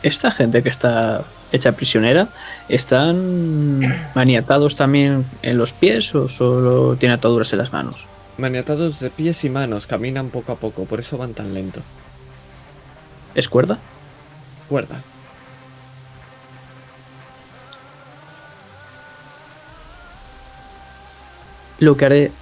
Esta 0.02 0.30
gente 0.30 0.62
que 0.62 0.68
está 0.68 1.24
hecha 1.50 1.72
prisionera, 1.72 2.28
¿están 2.68 3.80
maniatados 4.14 4.76
también 4.76 5.24
en 5.42 5.58
los 5.58 5.72
pies 5.72 6.14
o 6.14 6.28
solo 6.28 6.96
tiene 6.96 7.14
ataduras 7.14 7.52
en 7.52 7.58
las 7.58 7.72
manos? 7.72 8.04
Maniatados 8.36 9.00
de 9.00 9.10
pies 9.10 9.42
y 9.44 9.50
manos, 9.50 9.86
caminan 9.86 10.28
poco 10.28 10.52
a 10.52 10.56
poco, 10.56 10.84
por 10.84 11.00
eso 11.00 11.18
van 11.18 11.34
tan 11.34 11.54
lento. 11.54 11.80
¿Es 13.34 13.48
cuerda? 13.48 13.78
Cuerda. 14.68 15.02
Lo 21.78 21.96
que 21.96 22.06
haré 22.06 22.32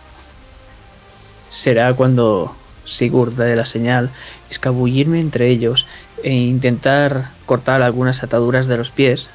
será 1.50 1.92
cuando 1.94 2.54
Sigurd 2.86 3.34
dé 3.34 3.56
la 3.56 3.66
señal, 3.66 4.10
escabullirme 4.48 5.20
entre 5.20 5.48
ellos 5.48 5.86
e 6.22 6.32
intentar 6.32 7.30
cortar 7.44 7.82
algunas 7.82 8.22
ataduras 8.22 8.66
de 8.66 8.76
los 8.76 8.90
pies 8.90 9.28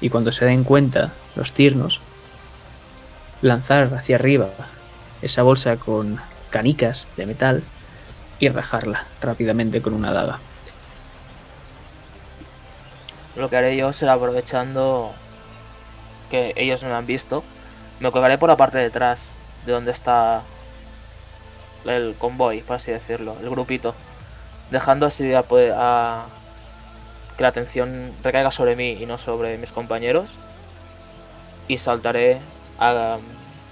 y 0.00 0.10
cuando 0.10 0.32
se 0.32 0.44
den 0.44 0.64
cuenta 0.64 1.12
los 1.34 1.52
tirnos, 1.52 2.00
lanzar 3.42 3.92
hacia 3.94 4.16
arriba 4.16 4.50
esa 5.22 5.42
bolsa 5.42 5.76
con 5.76 6.20
canicas 6.50 7.08
de 7.16 7.26
metal 7.26 7.62
y 8.38 8.48
rajarla 8.48 9.06
rápidamente 9.20 9.80
con 9.82 9.94
una 9.94 10.12
daga. 10.12 10.38
Lo 13.36 13.50
que 13.50 13.56
haré 13.56 13.76
yo 13.76 13.92
será 13.92 14.12
aprovechando 14.12 15.12
que 16.30 16.52
ellos 16.56 16.82
no 16.82 16.90
me 16.90 16.94
han 16.94 17.06
visto. 17.06 17.42
Me 18.00 18.10
colgaré 18.10 18.38
por 18.38 18.48
la 18.48 18.56
parte 18.56 18.78
de 18.78 18.86
atrás 18.86 19.32
de 19.66 19.72
donde 19.72 19.90
está 19.92 20.42
el 21.84 22.14
convoy, 22.18 22.60
por 22.62 22.76
así 22.76 22.90
decirlo, 22.90 23.36
el 23.40 23.50
grupito. 23.50 23.94
Dejando 24.70 25.06
así 25.06 25.32
a, 25.34 25.42
poder- 25.42 25.74
a- 25.76 26.24
que 27.36 27.42
la 27.42 27.48
atención 27.48 28.12
recaiga 28.22 28.50
sobre 28.50 28.76
mí 28.76 28.92
y 28.92 29.06
no 29.06 29.18
sobre 29.18 29.58
mis 29.58 29.72
compañeros. 29.72 30.32
Y 31.68 31.78
saltaré 31.78 32.40
a- 32.78 33.18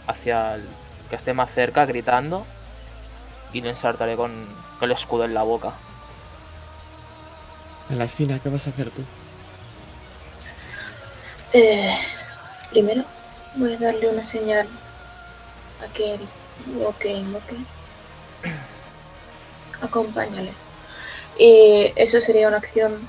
hacia 0.07 0.55
el 0.55 0.65
que 1.11 1.17
esté 1.17 1.33
más 1.35 1.51
cerca 1.51 1.85
gritando. 1.87 2.47
Y 3.53 3.61
le 3.61 3.71
ensartaré 3.71 4.17
con, 4.17 4.33
con 4.79 4.91
el 4.91 4.97
escudo 4.97 5.25
en 5.25 5.35
la 5.35 5.43
boca. 5.43 5.73
En 7.91 7.99
la 7.99 8.05
escena, 8.05 8.39
¿qué 8.43 8.49
vas 8.49 8.67
a 8.67 8.71
hacer 8.71 8.91
tú? 8.91 9.03
Eh, 11.53 11.91
primero 12.71 13.05
voy 13.57 13.75
a 13.75 13.79
darle 13.79 14.09
una 14.09 14.23
señal 14.23 14.69
a 15.83 15.93
que 15.93 16.19
invoque, 16.67 17.13
invoque. 17.13 17.57
Acompáñale. 19.81 20.53
Y 21.39 21.93
eso 21.97 22.21
sería 22.21 22.49
una 22.49 22.59
acción. 22.59 23.09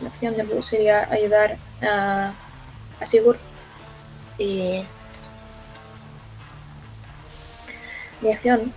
La 0.00 0.08
acción 0.08 0.36
de 0.36 0.42
Blue 0.44 0.62
sería 0.62 1.10
ayudar 1.10 1.58
a, 1.82 2.32
a 3.00 3.06
Sigurd. 3.06 3.38
Y. 4.38 4.84
Mi 8.20 8.32
acción. 8.32 8.72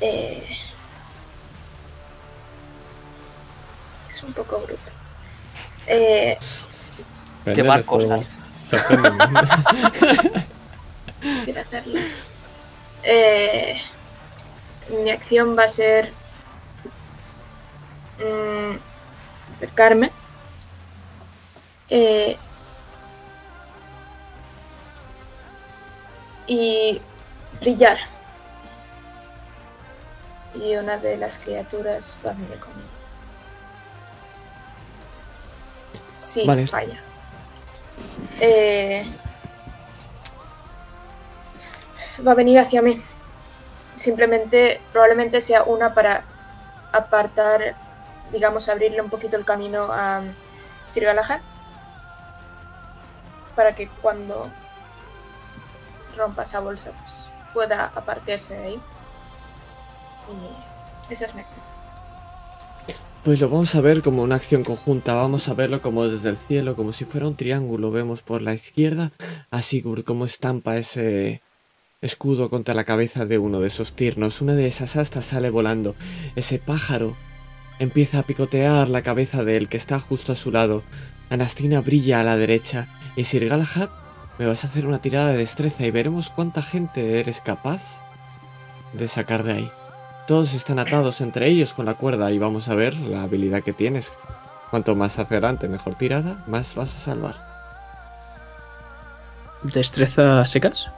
Eh, 0.00 0.56
es 4.20 4.24
un 4.24 4.32
poco 4.34 4.58
bruto. 4.60 4.92
Eh, 5.86 6.38
fuego. 7.44 7.86
cosas. 7.86 8.28
Sorpréndeme. 8.62 9.24
quiero 11.44 11.60
hacerlo. 11.60 12.00
Eh, 13.02 13.80
mi 14.90 15.10
acción 15.10 15.56
va 15.58 15.64
a 15.64 15.68
ser 15.68 16.12
mm, 18.18 18.76
acercarme. 19.56 20.10
Eh, 21.88 22.36
y 26.46 27.00
brillar. 27.60 27.98
Y 30.54 30.76
una 30.76 30.98
de 30.98 31.16
las 31.16 31.38
criaturas 31.38 32.18
va 32.24 32.32
a 32.32 32.34
venir 32.34 32.58
conmigo. 32.58 32.89
Sí, 36.20 36.44
Vale. 36.46 36.66
falla. 36.66 37.00
Eh, 38.40 39.06
va 42.26 42.32
a 42.32 42.34
venir 42.34 42.60
hacia 42.60 42.82
mí. 42.82 43.02
Simplemente, 43.96 44.82
probablemente 44.92 45.40
sea 45.40 45.62
una 45.62 45.94
para 45.94 46.24
apartar, 46.92 47.74
digamos, 48.32 48.68
abrirle 48.68 49.00
un 49.00 49.08
poquito 49.08 49.38
el 49.38 49.46
camino 49.46 49.88
a 49.90 50.22
Sir 50.86 51.04
Galahad. 51.04 51.40
Para 53.56 53.74
que 53.74 53.88
cuando 53.88 54.42
rompa 56.18 56.42
esa 56.42 56.60
bolsa, 56.60 56.92
pues 56.98 57.30
pueda 57.54 57.92
apartarse 57.94 58.58
de 58.58 58.64
ahí. 58.66 58.82
Y 61.08 61.12
esa 61.12 61.24
es 61.24 61.34
mi 61.34 61.40
acción. 61.40 61.69
Pues 63.22 63.38
lo 63.38 63.50
vamos 63.50 63.74
a 63.74 63.82
ver 63.82 64.00
como 64.00 64.22
una 64.22 64.36
acción 64.36 64.64
conjunta, 64.64 65.12
vamos 65.12 65.48
a 65.48 65.54
verlo 65.54 65.78
como 65.78 66.08
desde 66.08 66.30
el 66.30 66.38
cielo, 66.38 66.74
como 66.74 66.92
si 66.92 67.04
fuera 67.04 67.28
un 67.28 67.36
triángulo. 67.36 67.90
Vemos 67.90 68.22
por 68.22 68.40
la 68.40 68.54
izquierda 68.54 69.12
a 69.50 69.60
Sigurd 69.60 70.04
cómo 70.04 70.24
estampa 70.24 70.78
ese 70.78 71.42
escudo 72.00 72.48
contra 72.48 72.72
la 72.72 72.84
cabeza 72.84 73.26
de 73.26 73.36
uno 73.36 73.60
de 73.60 73.66
esos 73.66 73.92
tiernos. 73.92 74.40
Una 74.40 74.54
de 74.54 74.66
esas 74.66 74.96
astas 74.96 75.26
sale 75.26 75.50
volando. 75.50 75.94
Ese 76.34 76.58
pájaro 76.58 77.14
empieza 77.78 78.20
a 78.20 78.22
picotear 78.22 78.88
la 78.88 79.02
cabeza 79.02 79.44
del 79.44 79.68
que 79.68 79.76
está 79.76 80.00
justo 80.00 80.32
a 80.32 80.36
su 80.36 80.50
lado. 80.50 80.82
Anastina 81.28 81.82
brilla 81.82 82.20
a 82.20 82.24
la 82.24 82.38
derecha 82.38 82.88
y 83.16 83.24
Sir 83.24 83.50
Galahad, 83.50 83.90
me 84.38 84.46
vas 84.46 84.64
a 84.64 84.66
hacer 84.66 84.86
una 84.86 85.02
tirada 85.02 85.32
de 85.32 85.38
destreza 85.38 85.84
y 85.84 85.90
veremos 85.90 86.30
cuánta 86.30 86.62
gente 86.62 87.20
eres 87.20 87.42
capaz 87.42 88.00
de 88.94 89.08
sacar 89.08 89.42
de 89.42 89.52
ahí. 89.52 89.70
Todos 90.30 90.54
están 90.54 90.78
atados 90.78 91.20
entre 91.22 91.48
ellos 91.48 91.74
con 91.74 91.86
la 91.86 91.94
cuerda 91.94 92.30
y 92.30 92.38
vamos 92.38 92.68
a 92.68 92.76
ver 92.76 92.94
la 92.94 93.24
habilidad 93.24 93.64
que 93.64 93.72
tienes. 93.72 94.12
Cuanto 94.70 94.94
más 94.94 95.18
hacia 95.18 95.38
adelante, 95.38 95.68
mejor 95.68 95.96
tirada, 95.96 96.36
más 96.46 96.76
vas 96.76 96.94
a 96.94 96.98
salvar. 97.00 97.34
¿Destreza 99.64 100.46
secas? 100.46 100.88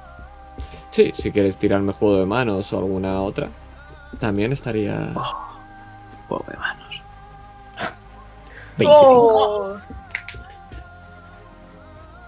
Sí, 0.91 1.13
si 1.15 1.33
quieres 1.33 1.57
tirarme 1.57 1.95
juego 1.95 2.19
de 2.19 2.27
manos 2.27 2.75
o 2.75 2.79
alguna 2.79 3.23
otra, 3.23 3.49
también 4.19 4.53
estaría... 4.53 5.15
Juego 6.29 6.45
de 6.51 6.57
manos. 6.59 7.03
25. 8.77 8.95
¡Oh! 8.95 9.77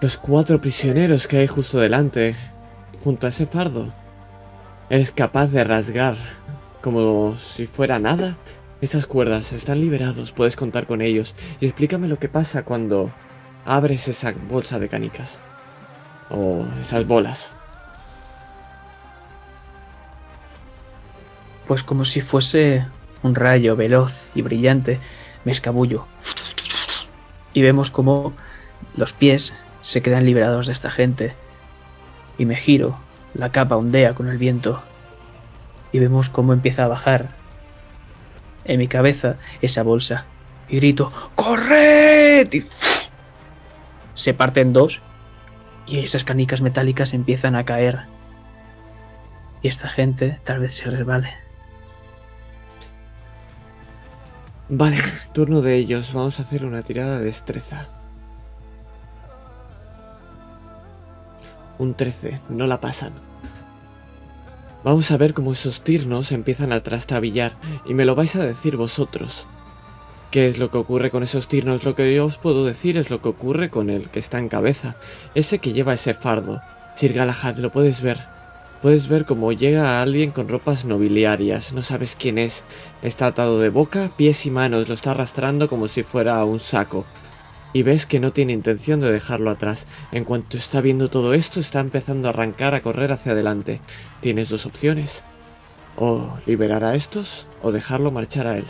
Los 0.01 0.17
cuatro 0.17 0.59
prisioneros 0.59 1.27
que 1.27 1.37
hay 1.37 1.45
justo 1.45 1.77
delante, 1.77 2.35
junto 3.03 3.27
a 3.27 3.29
ese 3.29 3.45
fardo, 3.45 3.91
Eres 4.87 5.11
capaz 5.11 5.47
de 5.47 5.63
rasgar 5.63 6.15
como 6.85 7.35
si 7.35 7.65
fuera 7.65 7.97
nada. 7.97 8.37
Esas 8.79 9.07
cuerdas 9.07 9.53
están 9.53 9.79
liberados, 9.81 10.31
puedes 10.31 10.55
contar 10.55 10.85
con 10.85 11.01
ellos. 11.01 11.33
Y 11.59 11.65
explícame 11.65 12.07
lo 12.07 12.19
que 12.19 12.29
pasa 12.29 12.63
cuando 12.63 13.11
abres 13.65 14.07
esa 14.07 14.35
bolsa 14.47 14.77
de 14.77 14.87
canicas. 14.87 15.39
O 16.29 16.63
esas 16.79 17.07
bolas. 17.07 17.53
Pues 21.65 21.81
como 21.81 22.05
si 22.05 22.21
fuese 22.21 22.85
un 23.23 23.33
rayo 23.33 23.75
veloz 23.75 24.13
y 24.35 24.43
brillante, 24.43 24.99
me 25.43 25.53
escabullo. 25.53 26.05
Y 27.51 27.63
vemos 27.63 27.89
como 27.89 28.33
los 28.95 29.11
pies 29.11 29.55
se 29.81 30.01
quedan 30.03 30.23
liberados 30.23 30.67
de 30.67 30.73
esta 30.73 30.91
gente. 30.91 31.33
Y 32.37 32.45
me 32.45 32.55
giro, 32.55 32.99
la 33.33 33.51
capa 33.51 33.75
ondea 33.75 34.13
con 34.13 34.27
el 34.27 34.37
viento. 34.37 34.83
Y 35.91 35.99
vemos 35.99 36.29
cómo 36.29 36.53
empieza 36.53 36.83
a 36.83 36.87
bajar 36.87 37.29
en 38.65 38.79
mi 38.79 38.87
cabeza 38.87 39.37
esa 39.61 39.83
bolsa. 39.83 40.25
Y 40.67 40.77
grito, 40.77 41.11
¡corred! 41.35 42.51
Y 42.53 42.65
se 44.13 44.33
parte 44.33 44.61
en 44.61 44.73
dos. 44.73 45.01
Y 45.87 45.99
esas 45.99 46.23
canicas 46.23 46.61
metálicas 46.61 47.13
empiezan 47.13 47.55
a 47.55 47.63
caer. 47.65 47.99
Y 49.61 49.67
esta 49.67 49.87
gente 49.87 50.39
tal 50.43 50.59
vez 50.59 50.75
se 50.75 50.89
resbale. 50.89 51.33
Vale, 54.67 54.97
turno 55.31 55.61
de 55.61 55.75
ellos. 55.75 56.11
Vamos 56.13 56.39
a 56.39 56.41
hacer 56.41 56.65
una 56.65 56.81
tirada 56.81 57.19
de 57.19 57.25
destreza. 57.25 57.87
Un 61.77 61.93
13, 61.93 62.39
no 62.49 62.65
la 62.65 62.79
pasan. 62.79 63.13
Vamos 64.85 65.09
a 65.09 65.17
ver 65.17 65.33
cómo 65.33 65.53
esos 65.53 65.81
tirnos 65.81 66.31
empiezan 66.31 66.71
a 66.71 66.79
trastrabillar 66.79 67.57
y 67.87 67.95
me 67.95 68.05
lo 68.05 68.13
vais 68.13 68.35
a 68.35 68.45
decir 68.45 68.77
vosotros. 68.77 69.47
¿Qué 70.29 70.47
es 70.47 70.59
lo 70.59 70.69
que 70.69 70.77
ocurre 70.77 71.09
con 71.09 71.23
esos 71.23 71.47
tirnos? 71.47 71.83
Lo 71.83 71.95
que 71.95 72.13
yo 72.13 72.23
os 72.23 72.37
puedo 72.37 72.63
decir 72.63 72.95
es 72.95 73.09
lo 73.09 73.19
que 73.19 73.29
ocurre 73.29 73.71
con 73.71 73.89
el 73.89 74.09
que 74.09 74.19
está 74.19 74.37
en 74.37 74.47
cabeza, 74.47 74.95
ese 75.33 75.57
que 75.57 75.73
lleva 75.73 75.95
ese 75.95 76.13
fardo. 76.13 76.61
Sir 76.95 77.13
Galahad, 77.13 77.57
lo 77.57 77.71
puedes 77.71 78.03
ver. 78.03 78.19
Puedes 78.83 79.07
ver 79.07 79.25
cómo 79.25 79.51
llega 79.53 80.03
alguien 80.03 80.29
con 80.29 80.47
ropas 80.47 80.85
nobiliarias, 80.85 81.73
no 81.73 81.81
sabes 81.81 82.15
quién 82.15 82.37
es. 82.37 82.63
Está 83.01 83.25
atado 83.25 83.59
de 83.59 83.69
boca, 83.69 84.11
pies 84.15 84.45
y 84.45 84.51
manos, 84.51 84.87
lo 84.87 84.93
está 84.93 85.11
arrastrando 85.11 85.67
como 85.67 85.87
si 85.87 86.03
fuera 86.03 86.45
un 86.45 86.59
saco. 86.59 87.05
Y 87.75 87.83
ves 87.83 88.05
que 88.05 88.21
no 88.21 88.31
tiene 88.31 88.53
intención 88.53 89.01
de 89.01 89.11
dejarlo 89.11 89.51
atrás. 89.51 89.85
En 90.13 90.23
cuanto 90.23 90.55
está 90.55 90.79
viendo 90.79 91.09
todo 91.09 91.33
esto, 91.33 91.59
está 91.59 91.81
empezando 91.81 92.29
a 92.29 92.31
arrancar, 92.31 92.73
a 92.73 92.81
correr 92.81 93.11
hacia 93.11 93.33
adelante. 93.33 93.81
Tienes 94.21 94.47
dos 94.47 94.65
opciones. 94.65 95.25
O 95.97 96.37
liberar 96.45 96.85
a 96.85 96.95
estos, 96.95 97.47
o 97.61 97.73
dejarlo 97.73 98.11
marchar 98.11 98.47
a 98.47 98.57
él. 98.57 98.63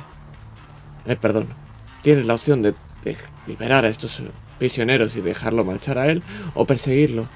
Eh, 1.06 1.16
perdón. 1.16 1.50
Tienes 2.02 2.26
la 2.26 2.34
opción 2.34 2.64
de, 2.64 2.74
liberar 3.46 3.86
a 3.86 3.90
estos 3.90 4.24
prisioneros 4.58 5.16
y 5.16 5.22
dejarlo 5.22 5.64
marchar 5.64 6.00
a 6.00 6.08
él, 6.08 6.24
o 6.56 6.66
perseguirlo. 6.66 7.28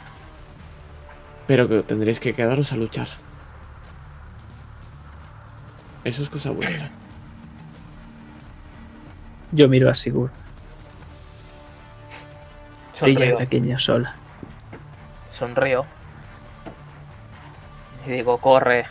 Pero 1.46 1.84
tendréis 1.84 2.20
que 2.20 2.34
quedaros 2.34 2.74
a 2.74 2.78
luchar. 2.78 3.10
Eso 6.04 6.24
es 6.24 6.30
cosa 6.32 6.50
vuestra. 6.50 6.90
Yo 9.52 9.70
miro 9.70 9.88
a 9.88 9.94
Sigurd. 9.94 10.39
Brilla 13.02 13.38
Sonrío. 15.32 15.86
Y 18.06 18.12
digo, 18.12 18.38
corre. 18.40 18.86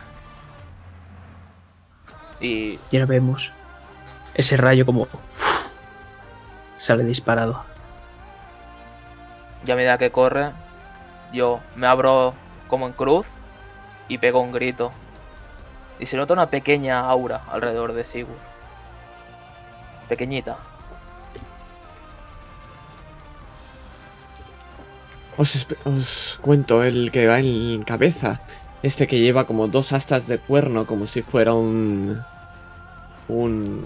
Y 2.40 2.78
Y 2.90 2.96
ahora 2.96 3.06
vemos 3.06 3.52
ese 4.34 4.56
rayo 4.56 4.86
como 4.86 5.08
sale 6.76 7.04
disparado. 7.04 7.64
ya 9.64 9.74
a 9.74 9.76
medida 9.76 9.98
que 9.98 10.10
corre, 10.10 10.52
yo 11.32 11.60
me 11.74 11.86
abro 11.88 12.34
como 12.68 12.86
en 12.86 12.92
cruz 12.92 13.26
y 14.06 14.18
pego 14.18 14.40
un 14.40 14.52
grito. 14.52 14.92
Y 15.98 16.06
se 16.06 16.16
nota 16.16 16.32
una 16.34 16.48
pequeña 16.48 17.00
aura 17.00 17.42
alrededor 17.50 17.92
de 17.92 18.04
Sigurd. 18.04 18.38
Pequeñita. 20.08 20.56
Os, 25.38 25.68
os 25.84 26.38
cuento 26.42 26.82
el 26.82 27.12
que 27.12 27.26
va 27.26 27.38
en 27.38 27.82
cabeza. 27.84 28.42
Este 28.82 29.06
que 29.06 29.20
lleva 29.20 29.46
como 29.46 29.68
dos 29.68 29.92
astas 29.92 30.26
de 30.26 30.38
cuerno, 30.38 30.86
como 30.86 31.06
si 31.06 31.22
fuera 31.22 31.54
un. 31.54 32.20
Un. 33.28 33.84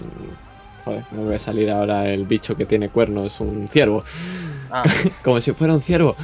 Joder, 0.83 1.05
no 1.11 1.21
me 1.21 1.27
voy 1.27 1.35
a 1.35 1.39
salir 1.39 1.69
ahora 1.69 2.09
el 2.09 2.25
bicho 2.25 2.57
que 2.57 2.65
tiene 2.65 2.89
cuernos, 2.89 3.39
un 3.39 3.67
ciervo. 3.69 4.03
Ah, 4.71 4.83
Como 5.23 5.39
si 5.39 5.53
fuera 5.53 5.73
un 5.73 5.81
ciervo. 5.81 6.15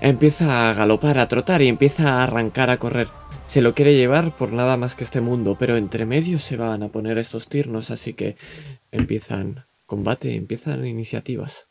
Empieza 0.00 0.68
a 0.68 0.74
galopar, 0.74 1.18
a 1.18 1.28
trotar 1.28 1.62
y 1.62 1.68
empieza 1.68 2.10
a 2.10 2.24
arrancar 2.24 2.68
a 2.68 2.76
correr. 2.76 3.08
Se 3.46 3.62
lo 3.62 3.74
quiere 3.74 3.96
llevar 3.96 4.36
por 4.36 4.52
nada 4.52 4.76
más 4.76 4.94
que 4.94 5.04
este 5.04 5.22
mundo, 5.22 5.56
pero 5.58 5.76
entre 5.76 6.04
medio 6.04 6.38
se 6.38 6.56
van 6.56 6.82
a 6.82 6.88
poner 6.88 7.16
estos 7.16 7.48
tirnos, 7.48 7.90
así 7.90 8.12
que 8.12 8.36
empiezan 8.92 9.64
combate, 9.86 10.34
empiezan 10.34 10.84
iniciativas. 10.86 11.66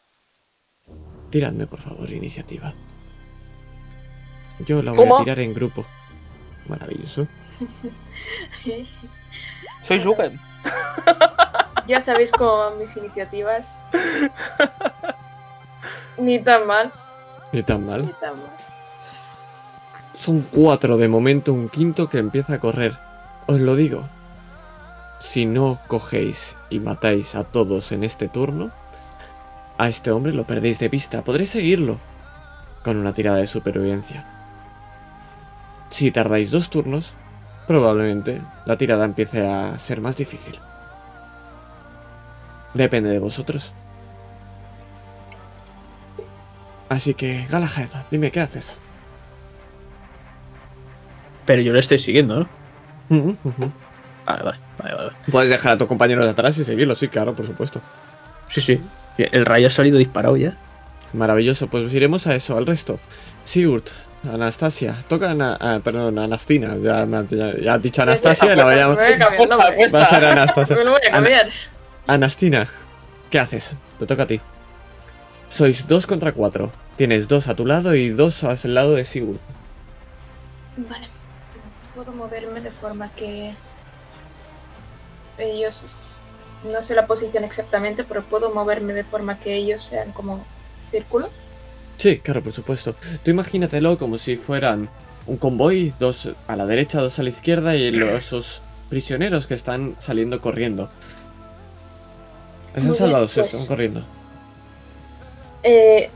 Tiradme, 1.33 1.65
por 1.65 1.79
favor, 1.79 2.07
iniciativa. 2.11 2.75
Yo 4.67 4.83
la 4.83 4.91
voy 4.91 4.99
¿Cómo? 4.99 5.17
a 5.17 5.23
tirar 5.23 5.39
en 5.39 5.51
grupo. 5.51 5.83
Maravilloso. 6.67 7.27
soy 9.83 9.99
Sugen. 9.99 10.39
Ya 11.87 11.99
sabéis 11.99 12.31
cómo 12.31 12.55
van 12.59 12.77
mis 12.77 12.95
iniciativas. 12.97 13.79
Ni 16.17 16.39
tan 16.39 16.67
mal, 16.67 16.93
Ni 17.51 17.63
tan 17.63 17.81
ni 17.81 17.87
mal. 17.87 18.15
tan 18.21 18.37
mal. 18.37 18.49
Son 20.13 20.41
cuatro 20.51 20.97
de 20.97 21.07
momento, 21.07 21.51
un 21.51 21.67
quinto 21.67 22.09
que 22.09 22.19
empieza 22.19 22.53
a 22.53 22.59
correr. 22.59 22.95
Os 23.47 23.59
lo 23.59 23.75
digo. 23.75 24.03
Si 25.19 25.47
no 25.47 25.79
cogéis 25.87 26.57
y 26.69 26.79
matáis 26.79 27.33
a 27.33 27.43
todos 27.43 27.91
en 27.91 28.03
este 28.03 28.29
turno, 28.29 28.71
a 29.77 29.87
este 29.87 30.11
hombre 30.11 30.33
lo 30.33 30.45
perdéis 30.45 30.79
de 30.79 30.89
vista. 30.89 31.23
Podréis 31.23 31.49
seguirlo 31.51 31.99
con 32.83 32.97
una 32.97 33.13
tirada 33.13 33.37
de 33.37 33.47
supervivencia. 33.47 34.25
Si 35.89 36.11
tardáis 36.11 36.51
dos 36.51 36.69
turnos, 36.69 37.13
probablemente 37.67 38.41
la 38.65 38.77
tirada 38.77 39.05
empiece 39.05 39.47
a 39.47 39.77
ser 39.79 40.01
más 40.01 40.17
difícil. 40.17 40.59
Depende 42.73 43.09
de 43.09 43.19
vosotros. 43.19 43.73
Así 46.89 47.13
que, 47.13 47.45
Galahad, 47.49 47.89
dime 48.11 48.31
qué 48.31 48.41
haces. 48.41 48.79
Pero 51.45 51.61
yo 51.61 51.73
le 51.73 51.79
estoy 51.79 51.99
siguiendo, 51.99 52.39
¿no? 52.39 52.49
Vale, 54.25 54.43
vale, 54.43 54.57
vale, 54.77 54.95
vale. 54.95 55.11
Puedes 55.31 55.49
dejar 55.49 55.73
a 55.73 55.77
tus 55.77 55.87
compañeros 55.87 56.25
de 56.25 56.31
atrás 56.31 56.57
y 56.57 56.63
seguirlo, 56.63 56.95
sí, 56.95 57.07
claro, 57.07 57.33
por 57.33 57.45
supuesto. 57.45 57.81
Sí, 58.47 58.61
sí. 58.61 58.81
El 59.17 59.45
rayo 59.45 59.67
ha 59.67 59.69
salido 59.69 59.97
disparado 59.97 60.37
ya. 60.37 60.57
Maravilloso, 61.13 61.67
pues 61.67 61.93
iremos 61.93 62.25
a 62.27 62.35
eso, 62.35 62.57
al 62.57 62.65
resto. 62.65 62.99
Sigurd, 63.43 63.83
Anastasia, 64.23 64.95
toca 65.07 65.31
Ana, 65.31 65.57
ah, 65.59 65.79
perdón, 65.83 66.17
Anastina, 66.17 66.75
ya, 66.77 67.05
ya, 67.05 67.57
ya 67.59 67.73
has 67.73 67.81
dicho 67.81 68.01
Anastasia 68.01 68.53
y 68.53 68.55
la 68.55 68.63
voy 68.63 68.73
a 68.73 68.85
a 68.85 68.87
Va 68.87 70.01
a 70.01 70.05
ser 70.05 70.25
Anastasia. 70.25 70.75
Me 70.77 70.83
lo 70.83 70.91
voy 70.91 71.01
a 71.07 71.11
cambiar. 71.11 71.49
Anastina, 72.07 72.67
¿qué 73.29 73.39
haces? 73.39 73.73
Te 73.99 74.05
toca 74.05 74.23
a 74.23 74.27
ti. 74.27 74.41
Sois 75.49 75.87
dos 75.87 76.07
contra 76.07 76.31
cuatro. 76.31 76.71
Tienes 76.95 77.27
dos 77.27 77.47
a 77.47 77.55
tu 77.55 77.65
lado 77.65 77.93
y 77.95 78.09
dos 78.09 78.43
al 78.43 78.73
lado 78.73 78.93
de 78.93 79.05
Sigurd. 79.05 79.39
Vale. 80.77 81.07
Puedo 81.93 82.11
moverme 82.11 82.61
de 82.61 82.71
forma 82.71 83.11
que 83.15 83.53
ellos, 85.37 86.15
no 86.63 86.81
sé 86.81 86.95
la 86.95 87.07
posición 87.07 87.43
exactamente, 87.43 88.03
pero 88.03 88.23
puedo 88.23 88.53
moverme 88.53 88.93
de 88.93 89.03
forma 89.03 89.39
que 89.39 89.55
ellos 89.55 89.81
sean 89.81 90.11
como 90.11 90.43
círculo. 90.91 91.29
Sí, 91.97 92.19
claro, 92.19 92.41
por 92.41 92.53
supuesto. 92.53 92.95
Tú 93.23 93.31
imagínatelo 93.31 93.97
como 93.97 94.17
si 94.17 94.35
fueran 94.35 94.89
un 95.25 95.37
convoy, 95.37 95.93
dos 95.99 96.29
a 96.47 96.55
la 96.55 96.65
derecha, 96.65 96.99
dos 97.01 97.19
a 97.19 97.23
la 97.23 97.29
izquierda 97.29 97.75
y 97.75 97.91
los, 97.91 98.09
esos 98.09 98.61
prisioneros 98.89 99.47
que 99.47 99.53
están 99.53 99.95
saliendo 99.99 100.41
corriendo. 100.41 100.89
Están 102.75 102.93
salvados, 102.93 103.33
pues. 103.35 103.53
están 103.53 103.67
corriendo. 103.67 104.03
Eh, 105.63 106.09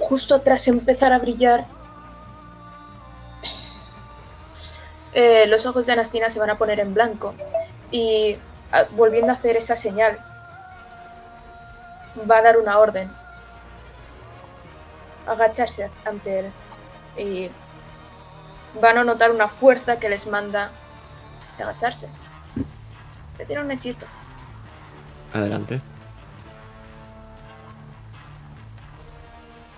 justo 0.00 0.40
tras 0.40 0.66
empezar 0.68 1.12
a 1.12 1.18
brillar, 1.18 1.66
eh, 5.12 5.46
los 5.46 5.66
ojos 5.66 5.86
de 5.86 5.92
Anastina 5.92 6.30
se 6.30 6.38
van 6.38 6.50
a 6.50 6.58
poner 6.58 6.80
en 6.80 6.94
blanco 6.94 7.34
y 7.90 8.36
volviendo 8.92 9.32
a 9.32 9.34
hacer 9.34 9.56
esa 9.56 9.76
señal, 9.76 10.18
va 12.30 12.38
a 12.38 12.42
dar 12.42 12.58
una 12.58 12.78
orden. 12.78 13.10
Agacharse 15.26 15.90
ante 16.04 16.40
él 16.40 16.52
y 17.16 17.50
van 18.80 18.98
a 18.98 19.04
notar 19.04 19.30
una 19.30 19.48
fuerza 19.48 19.98
que 19.98 20.08
les 20.08 20.26
manda 20.26 20.70
agacharse. 21.58 22.08
Le 23.38 23.44
tiene 23.44 23.62
un 23.62 23.70
hechizo. 23.70 24.06
Adelante. 25.32 25.80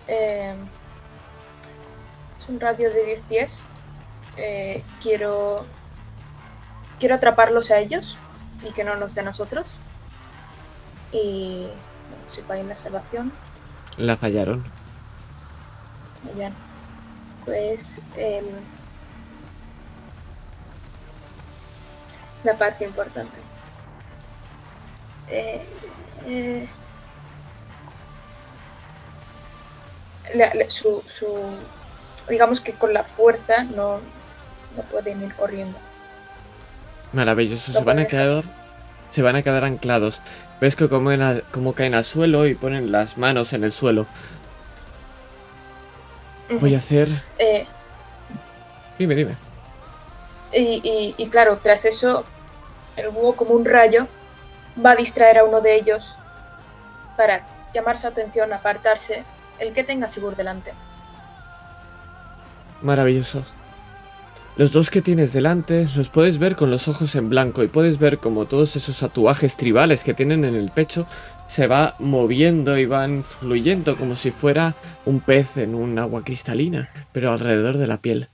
Eh, 0.07 0.55
es 2.39 2.49
un 2.49 2.61
radio 2.61 2.93
de 2.93 3.05
10 3.05 3.21
pies. 3.23 3.67
Eh, 4.37 4.85
quiero. 5.01 5.65
Quiero 6.99 7.15
atraparlos 7.15 7.71
a 7.71 7.79
ellos 7.79 8.19
y 8.65 8.73
que 8.73 8.85
no 8.85 8.97
nos 8.97 9.15
de 9.15 9.23
nosotros. 9.23 9.77
Y. 11.13 11.63
bueno, 12.09 12.25
si 12.29 12.43
fallan 12.43 12.69
la 12.69 12.75
salvación, 12.75 13.33
La 13.97 14.17
fallaron. 14.17 14.65
muy 16.23 16.35
bien. 16.35 16.55
Pues. 17.45 18.01
em, 18.17 18.45
la 22.45 22.57
parte 22.57 22.85
importante. 22.85 23.39
Eh, 25.29 25.65
eh, 26.27 26.69
la- 30.35 30.55
la- 30.55 30.69
su, 30.71 31.03
su, 31.07 31.29
digamos 32.29 32.61
que 32.61 32.73
con 32.75 32.93
la 32.95 33.05
fuerza 33.05 33.65
no, 33.65 33.99
no 34.77 34.83
pueden 34.91 35.23
ir 35.23 35.35
corriendo. 35.35 35.79
Maravilloso. 37.13 37.73
Lo 37.73 37.79
Se 37.81 37.85
van 37.85 37.99
a 37.99 38.07
quedar. 38.07 38.45
Se 39.09 39.23
van 39.23 39.37
a 39.37 39.43
quedar 39.43 39.65
anclados. 39.65 40.21
Ves 40.61 40.77
que 40.77 40.89
como, 40.89 41.11
en 41.11 41.43
como 41.51 41.73
caen 41.75 41.95
al 41.95 42.05
suelo 42.05 42.47
y 42.47 42.55
ponen 42.55 42.93
las 42.93 43.19
manos 43.19 43.53
en 43.53 43.65
el 43.65 43.73
suelo. 43.73 44.07
Voy 46.61 46.75
a 46.75 46.79
hacer. 46.79 47.09
Eh, 47.39 47.67
Dime, 48.99 49.15
dime. 49.15 49.35
y, 50.53 50.81
y- 50.85 51.15
y 51.17 51.29
claro, 51.29 51.59
tras 51.63 51.85
eso, 51.87 52.25
el 52.97 53.09
búho 53.11 53.35
como 53.35 53.55
un 53.55 53.65
rayo 53.65 54.07
va 54.85 54.91
a 54.91 54.97
distraer 54.97 55.39
a 55.39 55.45
uno 55.45 55.61
de 55.61 55.75
ellos 55.77 56.19
para 57.17 57.47
llamar 57.73 57.97
su 57.99 58.07
atención, 58.09 58.53
apartarse, 58.53 59.25
el 59.59 59.73
que 59.73 59.85
tenga 59.85 60.07
Sigur 60.09 60.37
delante. 60.37 60.73
Maravilloso. 62.83 63.43
Los 64.61 64.73
dos 64.73 64.91
que 64.91 65.01
tienes 65.01 65.33
delante 65.33 65.89
los 65.97 66.11
puedes 66.11 66.39
ver 66.39 66.55
con 66.55 66.71
los 66.71 66.87
ojos 66.87 67.15
en 67.15 67.31
blanco 67.31 67.65
y 67.65 67.69
puedes 67.69 67.99
ver 67.99 68.19
como 68.19 68.45
todos 68.45 68.77
esos 68.77 68.99
tatuajes 68.99 69.57
tribales 69.57 70.05
que 70.05 70.13
tienen 70.13 70.45
en 70.45 70.55
el 70.55 70.69
pecho 70.69 71.07
se 71.47 71.67
va 71.67 71.97
moviendo 71.99 72.77
y 72.77 72.85
van 72.85 73.25
fluyendo 73.25 73.97
como 73.97 74.15
si 74.15 74.31
fuera 74.31 74.75
un 75.07 75.21
pez 75.21 75.57
en 75.57 75.75
un 75.75 75.99
agua 75.99 76.25
cristalina, 76.25 76.91
pero 77.11 77.33
alrededor 77.33 77.79
de 77.79 77.87
la 77.87 78.03
piel. 78.03 78.29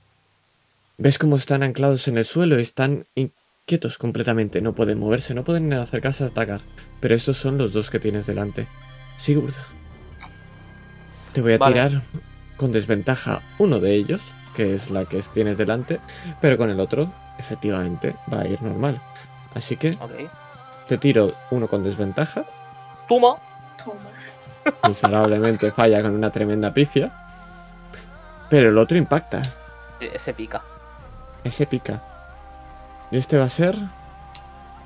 Ves 0.97 1.17
cómo 1.17 1.37
están 1.37 1.63
anclados 1.63 2.09
en 2.09 2.17
el 2.17 2.25
suelo 2.25 2.59
y 2.59 2.61
están 2.61 3.05
inquietos 3.15 3.97
completamente, 3.97 4.59
no 4.59 4.75
pueden 4.75 4.99
moverse, 4.99 5.33
no 5.33 5.45
pueden 5.45 5.71
acercarse 5.71 6.25
a 6.25 6.27
atacar, 6.27 6.59
pero 6.99 7.15
estos 7.15 7.37
son 7.37 7.57
los 7.57 7.71
dos 7.71 7.89
que 7.89 7.99
tienes 7.99 8.27
delante. 8.27 8.67
Sigurd, 9.15 9.53
te 11.31 11.39
voy 11.39 11.53
a 11.53 11.57
Vale. 11.57 11.73
tirar 11.73 12.01
con 12.57 12.73
desventaja 12.73 13.41
uno 13.59 13.79
de 13.79 13.95
ellos, 13.95 14.21
que 14.57 14.73
es 14.73 14.89
la 14.89 15.05
que 15.05 15.21
tienes 15.21 15.55
delante, 15.59 15.99
pero 16.41 16.57
con 16.57 16.71
el 16.71 16.79
otro, 16.79 17.07
efectivamente, 17.37 18.15
va 18.33 18.41
a 18.41 18.47
ir 18.47 18.59
normal. 18.63 18.99
Así 19.53 19.77
que 19.77 19.91
Ok. 20.01 20.11
te 20.87 20.97
tiro 20.97 21.29
uno 21.51 21.67
con 21.67 21.83
desventaja, 21.83 22.43
Toma. 23.07 23.35
Toma. 23.85 23.99
miserablemente 24.87 25.71
falla 25.71 26.01
con 26.01 26.15
una 26.15 26.31
tremenda 26.31 26.73
pifia, 26.73 27.11
pero 28.49 28.69
el 28.69 28.77
otro 28.79 28.97
impacta, 28.97 29.43
E- 29.99 30.11
Ese 30.15 30.33
pica. 30.33 30.63
ese 31.43 31.67
pica. 31.67 32.01
Y 33.11 33.17
este 33.17 33.37
va 33.37 33.45
a 33.45 33.49
ser 33.49 33.75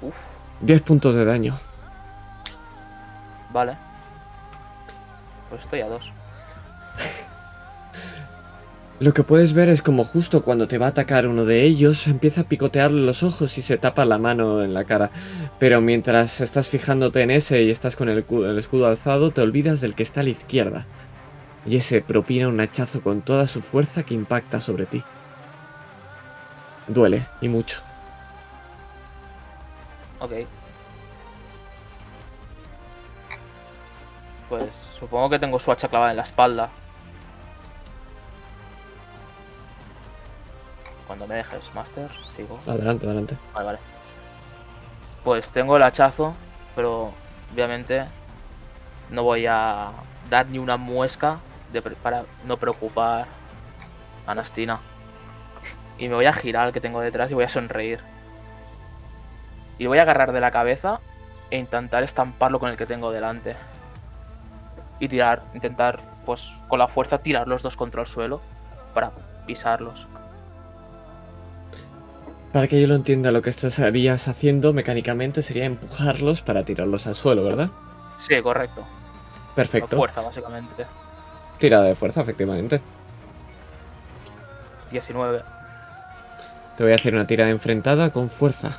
Uf. 0.02 0.14
10 0.60 0.82
puntos 0.82 1.16
de 1.16 1.24
daño. 1.24 1.58
Vale. 3.52 3.78
Pues 5.50 5.62
estoy 5.62 5.80
a 5.82 5.88
dos. 5.88 6.12
Lo 9.02 9.16
que 9.16 9.24
puedes 9.24 9.54
ver 9.54 9.68
es 9.70 9.82
como 9.82 10.04
justo 10.04 10.44
cuando 10.44 10.68
te 10.68 10.78
va 10.78 10.86
a 10.86 10.90
atacar 10.90 11.26
uno 11.26 11.44
de 11.44 11.64
ellos, 11.64 12.06
empieza 12.06 12.42
a 12.42 12.44
picotearle 12.44 13.02
los 13.02 13.24
ojos 13.24 13.58
y 13.58 13.64
se 13.64 13.80
tapa 13.80 14.06
la 14.06 14.20
mano 14.20 14.62
en 14.62 14.76
la 14.76 14.84
cara. 14.84 15.10
Pero 15.58 15.82
mientras 15.82 16.40
estás 16.40 16.70
fijándote 16.70 17.22
en 17.22 17.32
ese 17.32 17.64
y 17.64 17.72
estás 17.72 17.96
con 17.96 18.10
el, 18.10 18.24
el 18.30 18.60
escudo 18.60 18.86
alzado, 18.86 19.32
te 19.32 19.42
olvidas 19.42 19.82
del 19.82 19.96
que 19.96 20.04
está 20.04 20.22
a 20.22 20.24
la 20.24 20.30
izquierda. 20.30 20.86
Y 21.66 21.78
ese 21.78 22.02
propina 22.02 22.48
un 22.48 22.60
hachazo 22.60 23.02
con 23.02 23.24
toda 23.24 23.48
su 23.48 23.64
fuerza 23.64 24.04
que 24.04 24.14
impacta 24.14 24.62
sobre 24.62 24.86
ti. 24.86 25.04
Duele, 26.88 27.26
y 27.42 27.50
mucho. 27.50 27.82
Ok. 30.20 30.34
Pues 34.48 34.66
supongo 35.00 35.32
que 35.32 35.40
tengo 35.40 35.60
su 35.60 35.72
hacha 35.72 35.88
clavada 35.88 36.12
en 36.12 36.18
la 36.18 36.24
espalda. 36.24 36.70
Cuando 41.12 41.28
me 41.28 41.36
dejes, 41.36 41.76
Master, 41.76 42.10
sigo. 42.24 42.58
Adelante, 42.66 43.06
adelante. 43.06 43.38
Vale, 43.54 43.66
vale. 43.66 43.80
Pues 45.26 45.50
tengo 45.50 45.76
el 45.76 45.84
hachazo, 45.84 46.34
pero 46.74 47.12
obviamente 47.52 48.06
no 49.10 49.24
voy 49.24 49.46
a 49.46 49.92
dar 50.30 50.46
ni 50.48 50.58
una 50.58 50.78
muesca 50.78 51.40
de 51.74 51.82
para 51.82 52.24
no 52.46 52.56
preocupar 52.56 53.26
a 54.26 54.34
Nastina. 54.36 54.80
Y 55.98 56.08
me 56.08 56.16
voy 56.16 56.28
a 56.28 56.32
girar 56.32 56.68
al 56.68 56.72
que 56.72 56.80
tengo 56.80 57.02
detrás 57.02 57.30
y 57.30 57.34
voy 57.34 57.44
a 57.44 57.50
sonreír. 57.50 58.00
Y 59.80 59.84
lo 59.84 59.90
voy 59.90 60.00
a 60.00 60.04
agarrar 60.04 60.32
de 60.32 60.40
la 60.40 60.52
cabeza 60.52 61.02
e 61.50 61.58
intentar 61.58 62.04
estamparlo 62.04 62.58
con 62.58 62.70
el 62.70 62.78
que 62.78 62.86
tengo 62.86 63.12
delante. 63.12 63.58
Y 65.02 65.10
tirar, 65.10 65.44
intentar, 65.56 66.00
pues 66.26 66.58
con 66.70 66.80
la 66.80 66.88
fuerza 66.88 67.18
tirar 67.18 67.50
los 67.50 67.64
dos 67.64 67.76
contra 67.76 68.00
el 68.00 68.08
suelo 68.08 68.40
para 68.94 69.12
pisarlos. 69.46 70.08
Para 72.52 72.68
que 72.68 72.82
yo 72.82 72.88
lo 72.88 72.96
entienda, 72.96 73.32
lo 73.32 73.42
que 73.42 73.50
estarías 73.50 74.28
haciendo 74.28 74.74
mecánicamente 74.74 75.42
sería 75.42 75.66
empujarlos 75.66 76.42
para 76.42 76.66
tirarlos 76.66 77.08
al 77.08 77.16
suelo, 77.16 77.44
¿verdad? 77.44 77.70
Sí, 78.18 78.42
correcto. 78.42 78.82
Con 78.82 79.56
Perfecto. 79.56 79.96
fuerza, 79.96 80.22
básicamente. 80.22 80.86
Tirada 81.58 81.84
de 81.86 81.96
fuerza, 81.96 82.22
efectivamente. 82.22 82.82
19. 84.92 85.44
Te 86.76 86.84
voy 86.84 86.92
a 86.92 86.96
hacer 86.96 87.14
una 87.14 87.26
tirada 87.26 87.50
enfrentada 87.50 88.12
con 88.12 88.30
fuerza. 88.30 88.78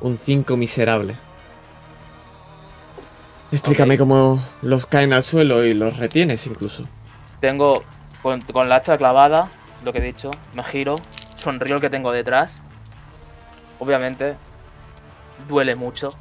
Un 0.00 0.18
5 0.18 0.56
miserable. 0.56 1.16
Explícame 3.50 3.96
cómo 3.96 4.38
los 4.62 4.86
caen 4.86 5.12
al 5.12 5.22
suelo 5.22 5.64
y 5.64 5.74
los 5.74 5.96
retienes 5.96 6.46
incluso. 6.46 6.84
Tengo 7.40 7.82
con, 8.22 8.40
con 8.40 8.68
la 8.68 8.76
hacha 8.76 8.96
clavada, 8.96 9.48
lo 9.86 9.92
que 9.92 10.00
he 10.00 10.02
dicho, 10.02 10.32
me 10.52 10.64
giro, 10.64 10.96
sonrío 11.36 11.76
el 11.76 11.80
que 11.80 11.88
tengo 11.88 12.12
detrás. 12.12 12.60
Obviamente, 13.78 14.36
duele 15.48 15.76
mucho 15.76 16.14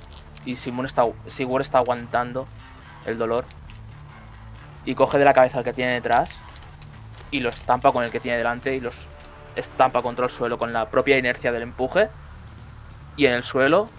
y 0.46 0.56
Simón 0.56 0.86
está, 0.86 1.06
Sigur 1.28 1.62
está 1.62 1.80
aguantando 1.80 2.48
el 3.06 3.18
dolor. 3.18 3.44
Y 4.86 4.94
coge 4.94 5.18
de 5.18 5.26
la 5.26 5.34
cabeza 5.34 5.58
al 5.58 5.64
que 5.64 5.74
tiene 5.74 5.94
detrás 5.94 6.40
y 7.32 7.40
lo 7.40 7.50
estampa 7.50 7.92
con 7.92 8.04
el 8.04 8.12
que 8.12 8.20
tiene 8.20 8.38
delante 8.38 8.76
y 8.76 8.80
los 8.80 8.94
estampa 9.56 10.04
contra 10.04 10.26
el 10.26 10.32
suelo 10.32 10.60
con 10.60 10.72
la 10.72 10.90
propia 10.90 11.18
inercia 11.18 11.52
del 11.52 11.64
empuje. 11.64 12.10
Y 13.18 13.26
en 13.26 13.34
el 13.34 13.44
suelo 13.44 13.90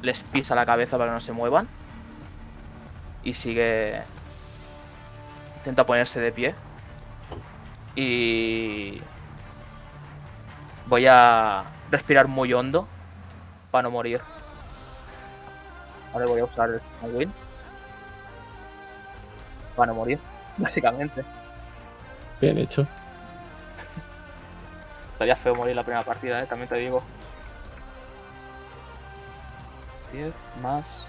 les 0.00 0.22
pisa 0.22 0.54
la 0.54 0.64
cabeza 0.64 0.96
para 0.96 1.10
que 1.10 1.14
no 1.14 1.20
se 1.20 1.32
muevan. 1.32 1.68
Y 3.22 3.34
sigue 3.34 4.02
intenta 5.58 5.84
ponerse 5.84 6.20
de 6.20 6.32
pie. 6.32 6.54
Y 7.94 9.00
voy 10.86 11.06
a 11.06 11.64
respirar 11.90 12.26
muy 12.28 12.52
hondo 12.52 12.88
para 13.70 13.82
no 13.82 13.90
morir. 13.90 14.20
Ahora 16.12 16.26
voy 16.26 16.40
a 16.40 16.44
usar 16.44 16.70
el 16.70 16.80
Small 16.80 17.14
Wind. 17.14 17.32
Para 19.76 19.92
no 19.92 19.98
morir, 19.98 20.18
básicamente. 20.56 21.24
Bien 22.40 22.58
hecho. 22.58 22.86
Estaría 25.12 25.36
feo 25.36 25.54
morir 25.54 25.76
la 25.76 25.84
primera 25.84 26.04
partida, 26.04 26.42
¿eh? 26.42 26.46
también 26.46 26.68
te 26.68 26.76
digo. 26.76 27.02
10 30.12 30.32
más. 30.60 31.06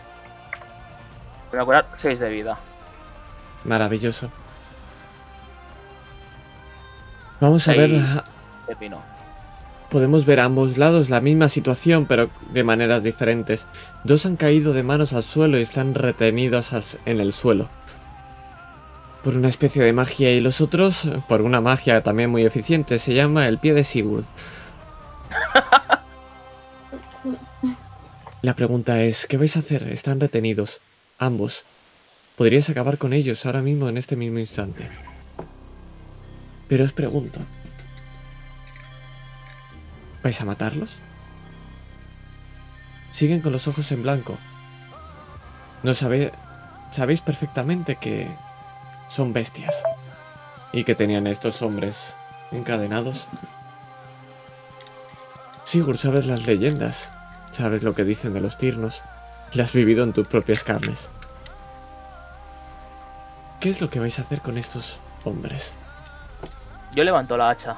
Voy 1.51 1.59
a 1.59 1.65
curar 1.65 1.87
6 1.95 2.19
de 2.19 2.29
vida. 2.29 2.57
Maravilloso. 3.63 4.31
Vamos 7.43 7.67
a 7.67 7.73
ver. 7.73 8.01
Podemos 9.89 10.25
ver 10.25 10.39
a 10.39 10.45
ambos 10.45 10.77
lados 10.77 11.09
la 11.09 11.19
misma 11.19 11.49
situación, 11.49 12.05
pero 12.05 12.29
de 12.53 12.63
maneras 12.63 13.03
diferentes. 13.03 13.67
Dos 14.05 14.25
han 14.25 14.37
caído 14.37 14.71
de 14.71 14.81
manos 14.81 15.11
al 15.11 15.23
suelo 15.23 15.59
y 15.59 15.61
están 15.61 15.93
retenidos 15.93 16.71
en 17.05 17.19
el 17.19 17.33
suelo. 17.33 17.67
por 19.25 19.35
una 19.35 19.49
especie 19.49 19.83
de 19.83 19.91
magia 19.91 20.31
y 20.31 20.39
los 20.39 20.61
otros 20.61 21.09
por 21.27 21.41
una 21.41 21.59
magia 21.59 22.01
también 22.01 22.29
muy 22.29 22.45
eficiente. 22.45 22.97
Se 22.97 23.13
llama 23.13 23.49
el 23.49 23.57
pie 23.57 23.73
de 23.73 23.83
Sigurd. 23.83 24.23
La 28.41 28.53
pregunta 28.53 29.03
es, 29.03 29.27
¿qué 29.27 29.35
vais 29.35 29.57
a 29.57 29.59
hacer? 29.59 29.83
Están 29.89 30.21
retenidos, 30.21 30.79
ambos. 31.19 31.65
Podríais 32.37 32.69
acabar 32.69 32.97
con 32.97 33.11
ellos 33.11 33.45
ahora 33.45 33.61
mismo 33.61 33.89
en 33.89 33.97
este 33.97 34.15
mismo 34.15 34.39
instante. 34.39 34.87
Pero 36.73 36.85
os 36.89 36.91
pregunto, 36.91 37.39
¿vais 40.23 40.41
a 40.41 40.45
matarlos? 40.45 40.97
Siguen 43.11 43.41
con 43.41 43.51
los 43.51 43.67
ojos 43.67 43.91
en 43.91 44.01
blanco. 44.01 44.39
No 45.83 45.93
sabe- 45.93 46.33
sabéis 46.89 47.21
perfectamente 47.21 47.97
que 47.97 48.27
son 49.07 49.33
bestias 49.33 49.83
y 50.71 50.83
que 50.83 50.95
tenían 50.95 51.27
estos 51.27 51.61
hombres 51.61 52.15
encadenados. 52.51 53.27
Sigurd, 55.65 55.97
sabes 55.99 56.25
las 56.25 56.47
leyendas, 56.47 57.11
sabes 57.51 57.83
lo 57.83 57.93
que 57.93 58.03
dicen 58.03 58.33
de 58.33 58.41
los 58.41 58.57
tirnos, 58.57 59.03
y 59.53 59.61
has 59.61 59.73
vivido 59.73 60.03
en 60.03 60.13
tus 60.13 60.25
propias 60.25 60.63
carnes. 60.63 61.11
¿Qué 63.59 63.69
es 63.69 63.79
lo 63.79 63.91
que 63.91 63.99
vais 63.99 64.17
a 64.17 64.23
hacer 64.23 64.41
con 64.41 64.57
estos 64.57 64.99
hombres? 65.23 65.75
Yo 66.95 67.03
levanto 67.03 67.35
la 67.37 67.49
hacha. 67.49 67.75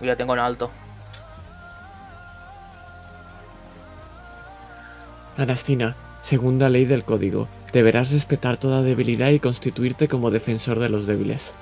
Y 0.00 0.06
la 0.06 0.16
tengo 0.16 0.34
en 0.34 0.40
alto. 0.40 0.70
Anastina, 5.36 5.94
segunda 6.22 6.68
ley 6.68 6.84
del 6.86 7.04
código, 7.04 7.48
deberás 7.72 8.10
respetar 8.12 8.56
toda 8.56 8.82
debilidad 8.82 9.28
y 9.30 9.40
constituirte 9.40 10.08
como 10.08 10.30
defensor 10.30 10.78
de 10.78 10.88
los 10.88 11.06
débiles. 11.06 11.54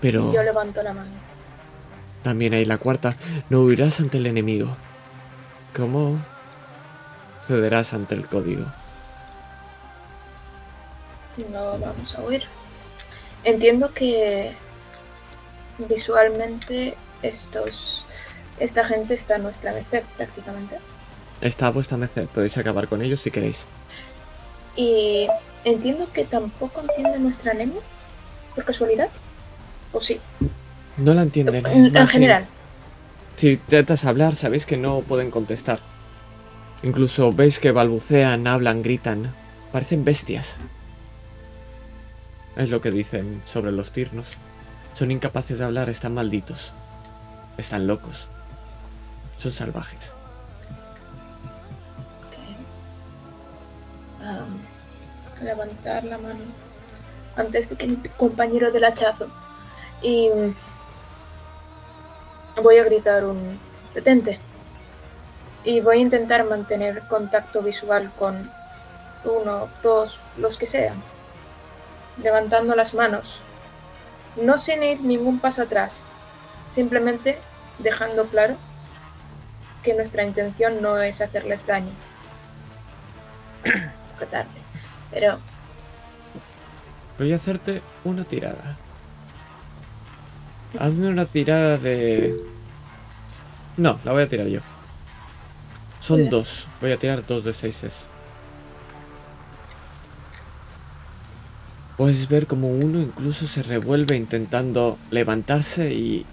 Pero 0.00 0.32
Yo 0.32 0.42
levanto 0.42 0.82
la 0.82 0.92
mano. 0.92 1.10
también 2.22 2.54
hay 2.54 2.64
la 2.64 2.78
cuarta, 2.78 3.14
no 3.50 3.60
huirás 3.60 4.00
ante 4.00 4.18
el 4.18 4.26
enemigo. 4.26 4.68
¿Cómo 5.76 6.16
cederás 7.42 7.92
ante 7.94 8.14
el 8.14 8.26
código? 8.26 8.64
No 11.52 11.78
vamos 11.78 12.14
a 12.14 12.22
huir. 12.22 12.42
Entiendo 13.46 13.94
que 13.94 14.52
visualmente 15.78 16.96
estos 17.22 18.04
esta 18.58 18.84
gente 18.84 19.14
está 19.14 19.36
a 19.36 19.38
nuestra 19.38 19.72
merced 19.72 20.02
prácticamente. 20.16 20.78
Está 21.40 21.68
a 21.68 21.70
vuestra 21.70 21.96
merced, 21.96 22.26
podéis 22.26 22.56
acabar 22.58 22.88
con 22.88 23.02
ellos 23.02 23.20
si 23.20 23.30
queréis. 23.30 23.66
Y 24.74 25.28
entiendo 25.64 26.08
que 26.12 26.24
tampoco 26.24 26.80
entienden 26.80 27.22
nuestra 27.22 27.54
lengua, 27.54 27.82
por 28.54 28.64
casualidad. 28.64 29.08
¿O 29.92 30.00
sí? 30.00 30.20
No 30.96 31.14
la 31.14 31.22
entienden. 31.22 31.64
es 31.66 31.72
En, 31.72 31.86
en 31.86 31.92
más, 31.92 32.08
si- 32.10 32.14
general. 32.14 32.46
Si 33.36 33.50
intentas 33.52 34.04
hablar, 34.04 34.34
sabéis 34.34 34.66
que 34.66 34.76
no 34.78 35.00
pueden 35.02 35.30
contestar. 35.30 35.78
Incluso 36.82 37.32
veis 37.32 37.60
que 37.60 37.70
balbucean, 37.70 38.46
hablan, 38.46 38.82
gritan. 38.82 39.32
Parecen 39.72 40.04
bestias. 40.04 40.56
Es 42.56 42.70
lo 42.70 42.80
que 42.80 42.90
dicen 42.90 43.42
sobre 43.44 43.70
los 43.70 43.92
tirnos. 43.92 44.36
Son 44.94 45.10
incapaces 45.10 45.58
de 45.58 45.64
hablar, 45.66 45.90
están 45.90 46.14
malditos. 46.14 46.72
Están 47.58 47.86
locos. 47.86 48.28
Son 49.36 49.52
salvajes. 49.52 50.14
Levantar 55.42 56.04
la 56.04 56.16
mano 56.16 56.40
antes 57.36 57.68
de 57.68 57.76
que 57.76 57.86
mi 57.86 57.96
compañero 58.16 58.72
del 58.72 58.84
hachazo. 58.84 59.28
Y 60.00 60.30
mm, 60.30 60.54
voy 62.62 62.78
a 62.78 62.84
gritar 62.84 63.26
un 63.26 63.60
detente. 63.94 64.40
Y 65.62 65.80
voy 65.80 65.98
a 65.98 66.00
intentar 66.00 66.44
mantener 66.44 67.06
contacto 67.06 67.60
visual 67.60 68.10
con 68.18 68.50
uno, 69.24 69.68
dos, 69.82 70.22
los 70.38 70.56
que 70.56 70.66
sean. 70.66 71.02
Levantando 72.22 72.74
las 72.74 72.94
manos. 72.94 73.42
No 74.36 74.58
sin 74.58 74.82
ir 74.82 75.00
ningún 75.00 75.38
paso 75.38 75.62
atrás. 75.62 76.04
Simplemente 76.68 77.38
dejando 77.78 78.26
claro 78.26 78.56
que 79.82 79.94
nuestra 79.94 80.24
intención 80.24 80.82
no 80.82 80.98
es 80.98 81.20
hacerles 81.20 81.66
daño 81.66 81.92
poco 84.12 84.26
tarde. 84.30 84.50
Pero 85.12 85.38
Voy 87.18 87.32
a 87.32 87.36
hacerte 87.36 87.82
una 88.04 88.24
tirada. 88.24 88.76
Hazme 90.78 91.08
una 91.08 91.24
tirada 91.24 91.78
de... 91.78 92.36
No, 93.78 93.98
la 94.04 94.12
voy 94.12 94.22
a 94.22 94.28
tirar 94.28 94.46
yo. 94.48 94.60
Son 96.00 96.28
dos. 96.28 96.66
Voy 96.80 96.92
a 96.92 96.98
tirar 96.98 97.26
dos 97.26 97.44
de 97.44 97.52
seises. 97.54 98.06
Puedes 101.96 102.28
ver 102.28 102.46
como 102.46 102.68
uno 102.68 103.00
incluso 103.00 103.46
se 103.46 103.62
revuelve 103.62 104.16
intentando 104.16 104.98
levantarse 105.10 105.94
y 105.94 106.26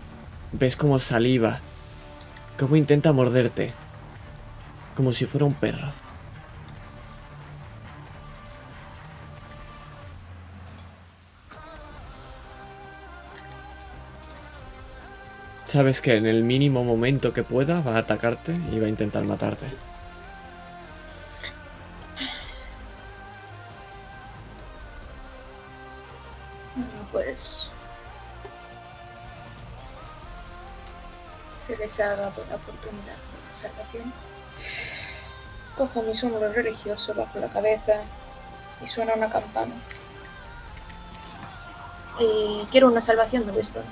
ves 0.52 0.76
como 0.76 1.00
saliva. 1.00 1.62
Como 2.60 2.76
intenta 2.76 3.14
morderte. 3.14 3.72
Como 4.96 5.14
si 5.14 5.26
fuera 5.26 5.46
un 5.46 5.54
perro. 5.54 5.94
Sabes 15.66 16.02
que 16.02 16.18
en 16.18 16.28
el 16.28 16.44
mínimo 16.44 16.84
momento 16.84 17.34
que 17.34 17.44
pueda 17.44 17.80
va 17.80 17.96
a 17.96 18.00
atacarte 18.00 18.56
y 18.72 18.80
va 18.80 18.86
a 18.86 18.90
intentar 18.90 19.24
matarte. 19.24 19.66
Pues 27.14 27.72
se 31.52 31.78
les 31.78 32.00
ha 32.00 32.16
dado 32.16 32.44
la 32.50 32.56
oportunidad 32.56 33.16
de 33.48 33.52
salvación. 33.54 34.12
Cojo 35.78 36.02
mi 36.04 36.14
sombrero 36.14 36.52
religioso 36.52 37.14
bajo 37.14 37.40
la 37.40 37.48
cabeza 37.48 38.02
y 38.84 38.88
suena 38.88 39.14
una 39.14 39.30
campana. 39.30 39.74
Y 42.20 42.66
quiero 42.72 42.88
una 42.88 43.02
salvación 43.02 43.46
de 43.46 43.52
Wisdom 43.52 43.84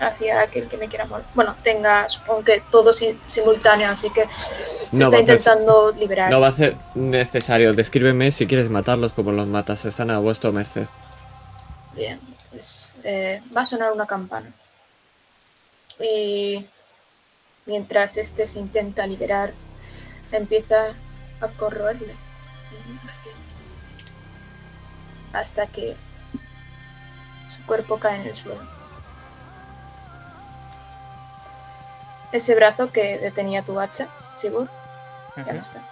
hacia 0.00 0.40
aquel 0.40 0.66
que 0.66 0.76
me 0.78 0.88
quiera 0.88 1.04
morir. 1.04 1.26
Bueno, 1.34 1.54
tenga, 1.62 2.08
supongo 2.08 2.42
que 2.42 2.62
todo 2.70 2.92
si- 2.92 3.20
simultáneo, 3.26 3.88
así 3.90 4.10
que 4.10 4.28
se 4.30 4.96
No, 4.96 5.04
está 5.04 5.10
ser- 5.18 5.20
intentando 5.20 5.92
liberar. 5.92 6.30
No 6.30 6.40
va 6.40 6.48
a 6.48 6.52
ser 6.52 6.76
necesario. 6.94 7.74
Descríbeme 7.74 8.30
si 8.32 8.46
quieres 8.46 8.70
matarlos 8.70 9.12
como 9.12 9.30
los 9.32 9.46
matas. 9.46 9.84
Están 9.84 10.10
a 10.10 10.18
vuestra 10.18 10.50
merced. 10.52 10.86
Bien, 11.94 12.20
pues 12.50 12.92
eh, 13.04 13.40
va 13.56 13.62
a 13.62 13.64
sonar 13.64 13.92
una 13.92 14.06
campana. 14.06 14.52
Y 15.98 16.66
mientras 17.66 18.16
este 18.16 18.46
se 18.46 18.58
intenta 18.58 19.06
liberar, 19.06 19.52
empieza 20.32 20.94
a 21.40 21.48
corroerle. 21.48 22.14
Hasta 25.32 25.66
que 25.66 25.96
su 27.54 27.64
cuerpo 27.66 27.98
cae 27.98 28.20
en 28.20 28.28
el 28.28 28.36
suelo. 28.36 28.62
Ese 32.32 32.54
brazo 32.54 32.92
que 32.92 33.18
detenía 33.18 33.62
tu 33.62 33.80
hacha, 33.80 34.08
Sigur, 34.36 34.68
ya 35.36 35.52
no 35.52 35.60
está. 35.60 35.82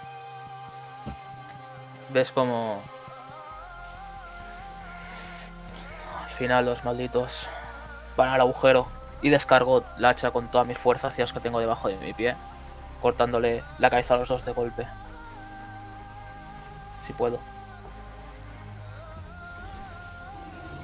Ves 2.09 2.31
como. 2.31 2.81
Final 6.39 6.65
los 6.65 6.85
malditos 6.85 7.47
van 8.15 8.29
al 8.29 8.39
agujero 8.39 8.87
y 9.21 9.29
descargo 9.29 9.83
la 9.97 10.09
hacha 10.09 10.31
con 10.31 10.47
toda 10.47 10.63
mi 10.63 10.73
fuerza 10.73 11.09
hacia 11.09 11.25
los 11.25 11.33
que 11.33 11.41
tengo 11.41 11.59
debajo 11.59 11.89
de 11.89 11.97
mi 11.97 12.13
pie, 12.13 12.35
cortándole 13.01 13.61
la 13.77 13.89
cabeza 13.89 14.15
a 14.15 14.17
los 14.17 14.29
dos 14.29 14.45
de 14.45 14.53
golpe. 14.53 14.87
Si 17.05 17.11
puedo. 17.11 17.39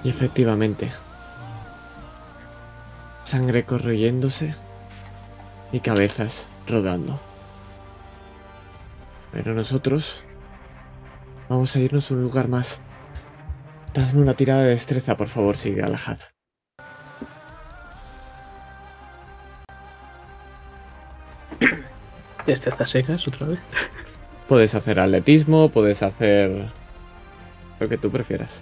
Y 0.03 0.10
efectivamente. 0.10 0.91
Sangre 3.23 3.64
corroyéndose 3.64 4.56
y 5.72 5.80
cabezas 5.80 6.48
rodando. 6.68 7.19
Pero 9.32 9.53
nosotros 9.53 10.22
vamos 11.48 11.76
a 11.76 11.80
irnos 11.80 12.11
a 12.11 12.14
un 12.14 12.23
lugar 12.23 12.49
más. 12.49 12.82
Dadme 13.96 14.22
una 14.22 14.34
tirada 14.34 14.64
de 14.64 14.72
destreza, 14.72 15.16
por 15.16 15.30
favor, 15.30 15.56
sigue 15.56 15.82
Alajad. 15.82 16.18
Destrezas 22.46 22.90
secas 22.90 23.26
otra 23.26 23.48
vez. 23.48 23.60
Puedes 24.50 24.76
hacer 24.76 25.00
atletismo, 25.00 25.70
puedes 25.70 26.04
hacer 26.04 26.68
Lo 27.80 27.88
que 27.88 27.98
tú 27.98 28.12
prefieras. 28.12 28.62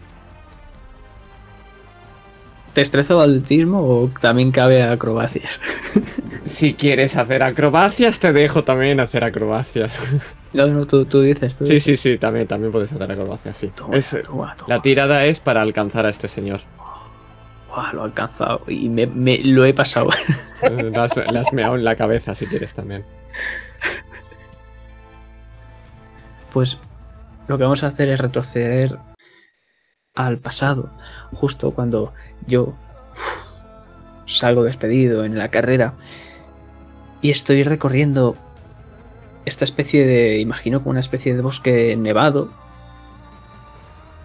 ¿Destreza 2.75 3.15
o 3.15 3.21
atletismo 3.21 3.79
o 3.81 4.09
también 4.19 4.51
cabe 4.51 4.83
acrobacias? 4.83 5.59
Si 6.45 6.73
quieres 6.73 7.15
hacer 7.15 7.41
acrobacias, 7.41 8.19
te 8.19 8.33
dejo 8.33 8.65
también 8.65 8.99
hacer 8.99 9.23
acrobacias. 9.23 9.97
No, 10.51 10.67
no, 10.67 10.85
tú, 10.85 11.05
tú 11.05 11.21
dices. 11.21 11.55
Tú 11.55 11.65
Sí, 11.65 11.75
dices. 11.75 12.01
sí, 12.01 12.11
sí, 12.13 12.17
también, 12.17 12.47
también 12.47 12.69
puedes 12.69 12.91
hacer 12.91 13.09
acrobacias, 13.09 13.55
sí. 13.55 13.71
Toma, 13.73 13.95
Es- 13.95 14.17
toma, 14.25 14.53
toma. 14.57 14.75
la 14.75 14.81
tirada 14.81 15.23
es 15.23 15.39
para 15.39 15.61
alcanzar 15.61 16.05
a 16.05 16.09
este 16.09 16.27
señor. 16.27 16.59
Buah, 17.69 17.93
lo 17.93 18.01
he 18.01 18.03
alcanzado 18.05 18.61
y 18.67 18.89
me, 18.89 19.07
me- 19.07 19.37
lo 19.39 19.63
he 19.63 19.73
pasado. 19.73 20.09
Eh, 20.63 20.89
Le 20.91 20.97
has, 20.97 21.17
has 21.17 21.53
meado 21.53 21.75
en 21.75 21.85
la 21.85 21.95
cabeza 21.95 22.35
si 22.35 22.45
quieres 22.45 22.73
también. 22.73 23.05
Pues 26.51 26.77
lo 27.47 27.57
que 27.57 27.63
vamos 27.63 27.83
a 27.83 27.87
hacer 27.87 28.09
es 28.09 28.19
retroceder 28.19 28.97
al 30.15 30.38
pasado, 30.38 30.90
justo 31.34 31.72
cuando 31.72 32.14
yo 32.45 32.73
salgo 34.27 34.64
despedido 34.64 35.26
en 35.26 35.38
la 35.38 35.49
carrera 35.49 35.94
y 37.22 37.31
estoy 37.31 37.64
recorriendo 37.64 38.35
esta 39.45 39.65
especie 39.65 40.06
de, 40.06 40.40
imagino 40.40 40.80
como 40.80 40.91
una 40.91 40.99
especie 40.99 41.35
de 41.35 41.41
bosque 41.41 41.95
nevado 41.98 42.49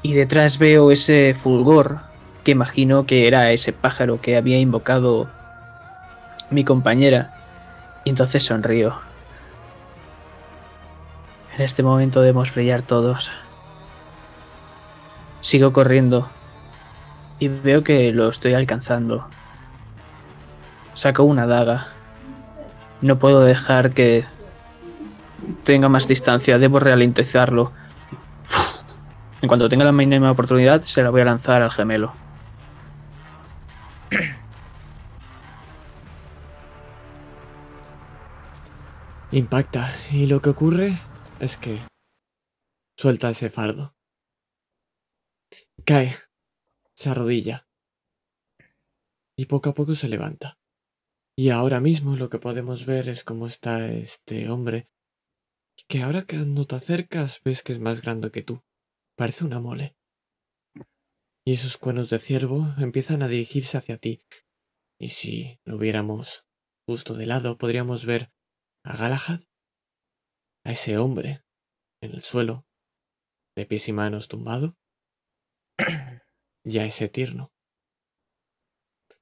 y 0.02 0.12
detrás 0.12 0.58
veo 0.58 0.90
ese 0.90 1.34
fulgor 1.34 2.00
que 2.44 2.52
imagino 2.52 3.06
que 3.06 3.26
era 3.26 3.50
ese 3.52 3.72
pájaro 3.72 4.20
que 4.20 4.36
había 4.36 4.58
invocado 4.58 5.28
mi 6.50 6.64
compañera 6.64 7.34
y 8.04 8.10
entonces 8.10 8.44
sonrío. 8.44 8.94
En 11.56 11.62
este 11.64 11.82
momento 11.82 12.20
debemos 12.20 12.54
brillar 12.54 12.82
todos. 12.82 13.32
Sigo 15.48 15.72
corriendo 15.72 16.28
y 17.38 17.48
veo 17.48 17.82
que 17.82 18.12
lo 18.12 18.28
estoy 18.28 18.52
alcanzando. 18.52 19.30
Saco 20.92 21.22
una 21.22 21.46
daga. 21.46 21.86
No 23.00 23.18
puedo 23.18 23.40
dejar 23.40 23.94
que 23.94 24.26
tenga 25.64 25.88
más 25.88 26.06
distancia, 26.06 26.58
debo 26.58 26.80
ralentizarlo. 26.80 27.72
En 29.40 29.48
cuanto 29.48 29.70
tenga 29.70 29.86
la 29.86 29.92
mínima 29.92 30.30
oportunidad, 30.30 30.82
se 30.82 31.02
la 31.02 31.08
voy 31.08 31.22
a 31.22 31.24
lanzar 31.24 31.62
al 31.62 31.70
gemelo. 31.70 32.12
Impacta. 39.30 39.88
Y 40.12 40.26
lo 40.26 40.42
que 40.42 40.50
ocurre 40.50 40.98
es 41.40 41.56
que 41.56 41.78
suelta 42.98 43.30
ese 43.30 43.48
fardo. 43.48 43.94
Cae. 45.88 46.14
Se 46.92 47.08
arrodilla. 47.08 47.66
Y 49.38 49.46
poco 49.46 49.70
a 49.70 49.74
poco 49.74 49.94
se 49.94 50.06
levanta. 50.06 50.58
Y 51.34 51.48
ahora 51.48 51.80
mismo 51.80 52.14
lo 52.14 52.28
que 52.28 52.38
podemos 52.38 52.84
ver 52.84 53.08
es 53.08 53.24
cómo 53.24 53.46
está 53.46 53.90
este 53.90 54.50
hombre. 54.50 54.90
Que 55.88 56.02
ahora 56.02 56.26
que 56.26 56.36
no 56.36 56.66
te 56.66 56.74
acercas 56.74 57.40
ves 57.42 57.62
que 57.62 57.72
es 57.72 57.78
más 57.78 58.02
grande 58.02 58.30
que 58.30 58.42
tú. 58.42 58.62
Parece 59.16 59.46
una 59.46 59.60
mole. 59.60 59.96
Y 61.46 61.54
esos 61.54 61.78
cuernos 61.78 62.10
de 62.10 62.18
ciervo 62.18 62.66
empiezan 62.76 63.22
a 63.22 63.28
dirigirse 63.28 63.78
hacia 63.78 63.96
ti. 63.96 64.22
Y 65.00 65.08
si 65.08 65.58
lo 65.64 65.78
viéramos 65.78 66.44
justo 66.86 67.14
de 67.14 67.24
lado, 67.24 67.56
podríamos 67.56 68.04
ver 68.04 68.30
a 68.84 68.94
Galahad, 68.94 69.40
a 70.64 70.72
ese 70.72 70.98
hombre 70.98 71.46
en 72.02 72.10
el 72.10 72.20
suelo, 72.20 72.66
de 73.56 73.64
pies 73.64 73.88
y 73.88 73.94
manos 73.94 74.28
tumbado, 74.28 74.76
y 76.64 76.78
a 76.78 76.84
ese 76.84 77.08
tierno. 77.08 77.52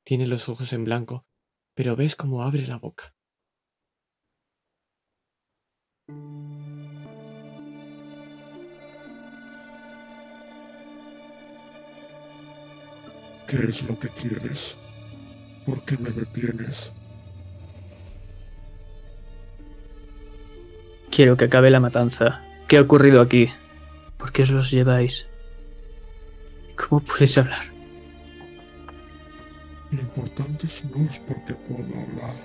Tiene 0.04 0.26
los 0.26 0.48
ojos 0.48 0.72
en 0.72 0.84
blanco, 0.84 1.26
pero 1.74 1.96
ves 1.96 2.16
cómo 2.16 2.42
abre 2.42 2.66
la 2.66 2.78
boca. 2.78 3.14
¿Qué 13.48 13.56
es 13.68 13.82
lo 13.82 13.98
que 13.98 14.08
quieres? 14.08 14.76
¿Por 15.64 15.84
qué 15.84 15.96
me 15.98 16.10
detienes? 16.10 16.92
Quiero 21.10 21.36
que 21.36 21.44
acabe 21.44 21.70
la 21.70 21.80
matanza. 21.80 22.44
¿Qué 22.68 22.76
ha 22.76 22.82
ocurrido 22.82 23.20
aquí? 23.20 23.48
¿Por 24.16 24.32
qué 24.32 24.42
os 24.42 24.50
los 24.50 24.70
lleváis? 24.70 25.26
¿Cómo 26.76 27.00
puedes 27.00 27.36
hablar? 27.38 27.64
Lo 29.90 30.00
importante 30.00 30.66
no 30.94 31.10
es 31.10 31.18
porque 31.20 31.54
puedo 31.54 31.82
hablar. 31.82 32.36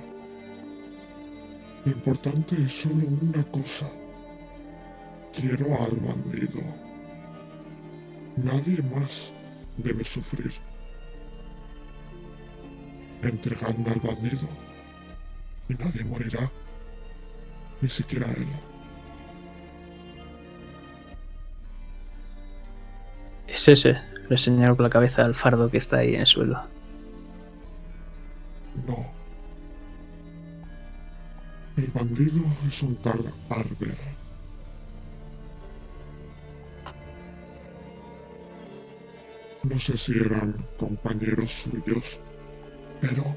Lo 1.86 1.92
importante 1.92 2.56
es 2.64 2.82
solo 2.82 3.06
una 3.22 3.44
cosa. 3.52 3.90
Quiero 5.34 5.66
al 5.84 5.96
bandido. 5.98 6.62
Nadie 8.38 8.82
más 8.84 9.32
debe 9.78 10.04
sufrir. 10.04 10.54
Entregadme 13.22 13.92
al 13.92 14.00
bandido 14.00 14.48
y 15.68 15.74
nadie 15.74 16.04
morirá. 16.04 16.50
Ni 17.82 17.90
siquiera 17.90 18.28
él. 18.32 18.48
Es 23.48 23.68
ese. 23.68 24.11
Le 24.32 24.38
señalo 24.38 24.78
con 24.78 24.84
la 24.84 24.90
cabeza 24.90 25.26
al 25.26 25.36
fardo 25.36 25.70
que 25.70 25.78
está 25.78 25.98
ahí 25.98 26.16
en 26.16 26.22
el 26.22 26.26
suelo. 26.26 26.62
No. 28.88 29.06
El 31.76 31.88
bandido 31.88 32.42
es 32.66 32.82
un 32.82 32.96
tal 32.96 33.26
Barber. 33.50 33.98
No 39.64 39.78
sé 39.78 39.98
si 39.98 40.14
eran 40.18 40.66
compañeros 40.80 41.52
suyos, 41.52 42.18
pero 43.02 43.36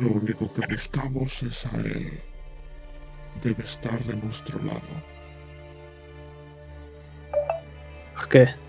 lo 0.00 0.14
único 0.14 0.52
que 0.52 0.66
buscamos 0.66 1.44
es 1.44 1.64
a 1.64 1.76
él. 1.76 2.20
Debe 3.40 3.62
estar 3.62 4.02
de 4.02 4.16
nuestro 4.16 4.58
lado. 4.64 4.80
¿Por 8.16 8.28
qué? 8.28 8.67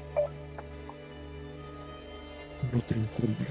No 2.73 2.81
te 2.81 2.95
incumbe. 2.95 3.47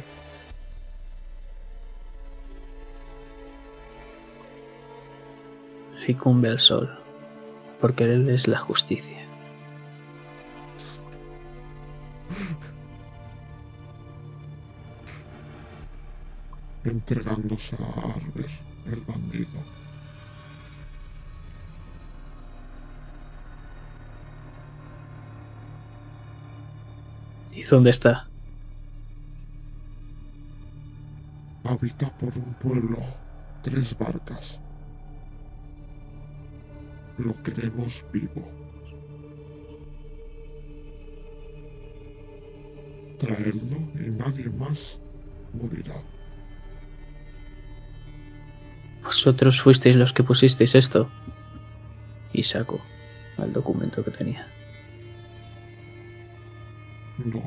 Le 6.01 6.13
incumbe 6.13 6.49
el 6.49 6.59
sol. 6.59 6.89
Porque 7.81 8.05
él 8.05 8.29
es 8.29 8.49
la 8.49 8.59
justicia. 8.59 9.19
entregándose 16.89 17.77
a 17.77 18.15
Arber, 18.15 18.51
el 18.87 19.01
bandido. 19.01 19.49
¿Y 27.53 27.63
dónde 27.63 27.91
está? 27.91 28.29
Habita 31.65 32.11
por 32.17 32.37
un 32.37 32.55
pueblo, 32.55 32.99
tres 33.63 33.97
barcas. 33.99 34.61
Lo 37.19 37.35
queremos 37.43 38.05
vivo. 38.13 38.49
Traedlo 43.19 43.77
y 43.95 44.11
nadie 44.11 44.49
más 44.51 45.01
morirá. 45.53 46.01
Vosotros 49.03 49.61
fuisteis 49.61 49.97
los 49.97 50.13
que 50.13 50.23
pusisteis 50.23 50.75
esto. 50.77 51.11
Y 52.33 52.45
saco 52.45 52.81
el 53.39 53.53
documento 53.53 54.05
que 54.05 54.13
tenía. 54.13 54.47
No. 57.25 57.43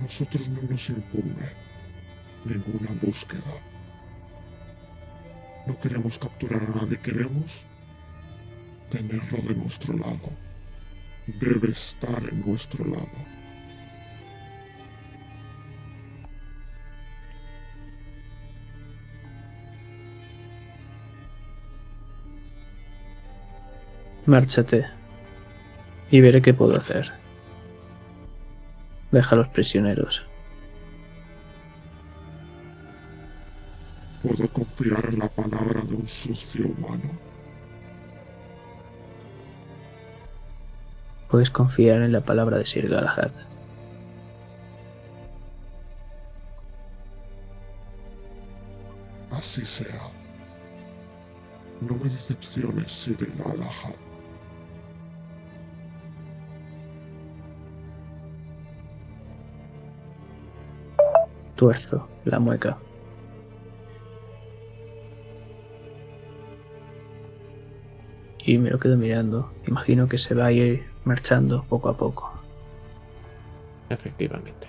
Nosotros 0.00 0.48
no 0.48 0.62
nos 0.62 0.88
incumbe 0.88 1.69
ninguna 2.44 2.90
búsqueda. 3.02 3.54
No 5.66 5.78
queremos 5.78 6.18
capturar 6.18 6.62
a 6.62 6.80
nadie, 6.80 6.98
queremos 6.98 7.64
tenerlo 8.90 9.38
de 9.48 9.54
nuestro 9.54 9.96
lado. 9.96 10.30
Debe 11.26 11.70
estar 11.70 12.22
en 12.30 12.40
nuestro 12.44 12.84
lado. 12.84 13.40
Márchate. 24.26 24.86
Y 26.10 26.20
veré 26.20 26.42
qué 26.42 26.54
puedo 26.54 26.76
hacer. 26.76 27.12
Deja 29.12 29.34
a 29.34 29.38
los 29.38 29.48
prisioneros. 29.48 30.29
¿Puedo 34.22 34.46
confiar 34.48 35.06
en 35.06 35.18
la 35.18 35.28
palabra 35.28 35.80
de 35.82 35.94
un 35.94 36.06
sucio 36.06 36.66
humano? 36.66 37.10
Puedes 41.30 41.50
confiar 41.50 42.02
en 42.02 42.12
la 42.12 42.20
palabra 42.20 42.58
de 42.58 42.66
Sir 42.66 42.88
Galahad. 42.88 43.30
Así 49.30 49.64
sea. 49.64 50.10
No 51.80 51.94
me 51.94 52.10
decepciones, 52.10 52.92
Sir 52.92 53.32
Galahad. 53.38 53.94
Tuerzo 61.56 62.06
la 62.26 62.38
mueca. 62.38 62.76
Y 68.50 68.58
me 68.58 68.68
lo 68.68 68.80
quedo 68.80 68.96
mirando. 68.96 69.54
Imagino 69.68 70.08
que 70.08 70.18
se 70.18 70.34
va 70.34 70.46
a 70.46 70.50
ir 70.50 70.84
marchando 71.04 71.64
poco 71.68 71.88
a 71.88 71.96
poco. 71.96 72.42
Efectivamente. 73.88 74.66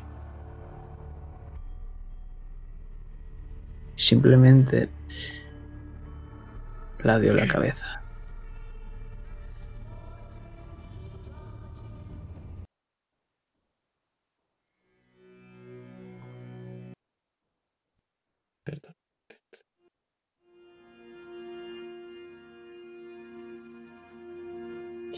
Simplemente 3.95 4.88
la 6.99 7.18
dio 7.18 7.34
la 7.34 7.48
cabeza. 7.48 8.01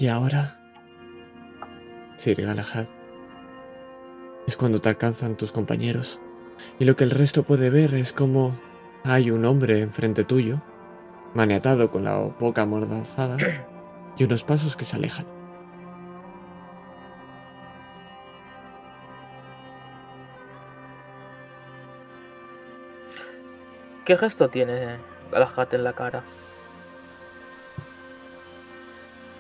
Y 0.03 0.09
ahora, 0.09 0.53
Sir 2.17 2.41
Galahad, 2.41 2.87
es 4.45 4.57
cuando 4.57 4.81
te 4.81 4.89
alcanzan 4.89 5.37
tus 5.37 5.53
compañeros 5.53 6.19
y 6.77 6.83
lo 6.83 6.97
que 6.97 7.05
el 7.05 7.11
resto 7.11 7.43
puede 7.43 7.69
ver 7.69 7.93
es 7.93 8.11
como 8.11 8.53
hay 9.05 9.31
un 9.31 9.45
hombre 9.45 9.79
enfrente 9.79 10.25
tuyo, 10.25 10.61
maniatado 11.33 11.89
con 11.89 12.03
la 12.03 12.17
boca 12.17 12.63
amordazada 12.63 13.37
y 14.17 14.25
unos 14.25 14.43
pasos 14.43 14.75
que 14.75 14.83
se 14.83 14.97
alejan. 14.97 15.25
¿Qué 24.03 24.17
gesto 24.17 24.49
tiene 24.49 24.97
Galahad 25.31 25.73
en 25.73 25.85
la 25.85 25.93
cara? 25.93 26.23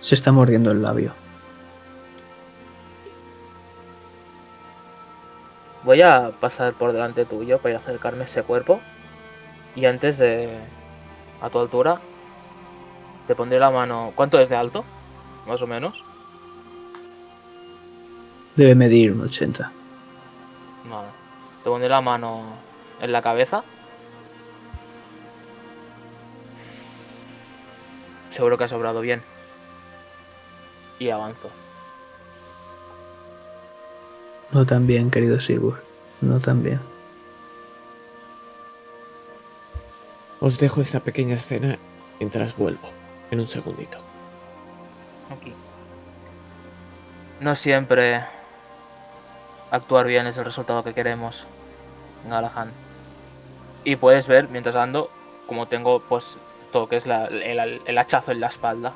Se 0.03 0.15
está 0.15 0.33
mordiendo 0.33 0.69
el 0.69 0.81
labio. 0.81 1.13
Voy 5.83 6.01
a 6.01 6.31
pasar 6.39 6.73
por 6.73 6.91
delante 6.91 7.25
tuyo 7.25 7.57
para 7.57 7.71
ir 7.71 7.75
a 7.77 7.79
acercarme 7.79 8.21
a 8.21 8.25
ese 8.25 8.43
cuerpo. 8.43 8.81
Y 9.75 9.85
antes 9.85 10.17
de. 10.17 10.59
a 11.41 11.49
tu 11.49 11.59
altura. 11.59 11.99
Te 13.27 13.33
pondré 13.33 13.59
la 13.59 13.71
mano. 13.71 14.11
¿Cuánto 14.13 14.39
es 14.39 14.49
de 14.49 14.57
alto? 14.57 14.83
Más 15.47 15.61
o 15.61 15.67
menos. 15.67 16.03
Debe 18.57 18.75
medir 18.75 19.13
un 19.13 19.21
80. 19.21 19.71
Vale. 20.89 21.07
Te 21.63 21.69
pondré 21.69 21.87
la 21.87 22.01
mano 22.01 22.43
en 22.99 23.11
la 23.13 23.21
cabeza. 23.21 23.63
Seguro 28.33 28.57
que 28.57 28.65
ha 28.65 28.67
sobrado 28.67 28.99
bien. 28.99 29.21
Y 30.99 31.09
avanzo. 31.09 31.49
No 34.51 34.65
tan 34.65 34.85
bien, 34.87 35.09
querido 35.11 35.39
Sigurd. 35.39 35.79
No 36.21 36.39
tan 36.39 36.63
bien. 36.63 36.79
Os 40.39 40.57
dejo 40.57 40.81
esta 40.81 40.99
pequeña 40.99 41.35
escena 41.35 41.77
mientras 42.19 42.55
vuelvo, 42.55 42.81
en 43.31 43.39
un 43.39 43.47
segundito. 43.47 43.97
Aquí. 45.31 45.53
No 47.39 47.55
siempre 47.55 48.23
actuar 49.71 50.05
bien 50.05 50.27
es 50.27 50.37
el 50.37 50.45
resultado 50.45 50.83
que 50.83 50.93
queremos, 50.93 51.45
Galahad. 52.29 52.67
Y 53.85 53.95
puedes 53.95 54.27
ver, 54.27 54.49
mientras 54.49 54.75
ando, 54.75 55.09
como 55.47 55.67
tengo 55.67 56.01
pues 56.01 56.37
todo 56.71 56.87
que 56.87 56.95
es 56.97 57.05
la- 57.05 57.25
el, 57.27 57.81
el 57.85 57.97
hachazo 57.97 58.31
en 58.31 58.39
la 58.39 58.47
espalda. 58.47 58.93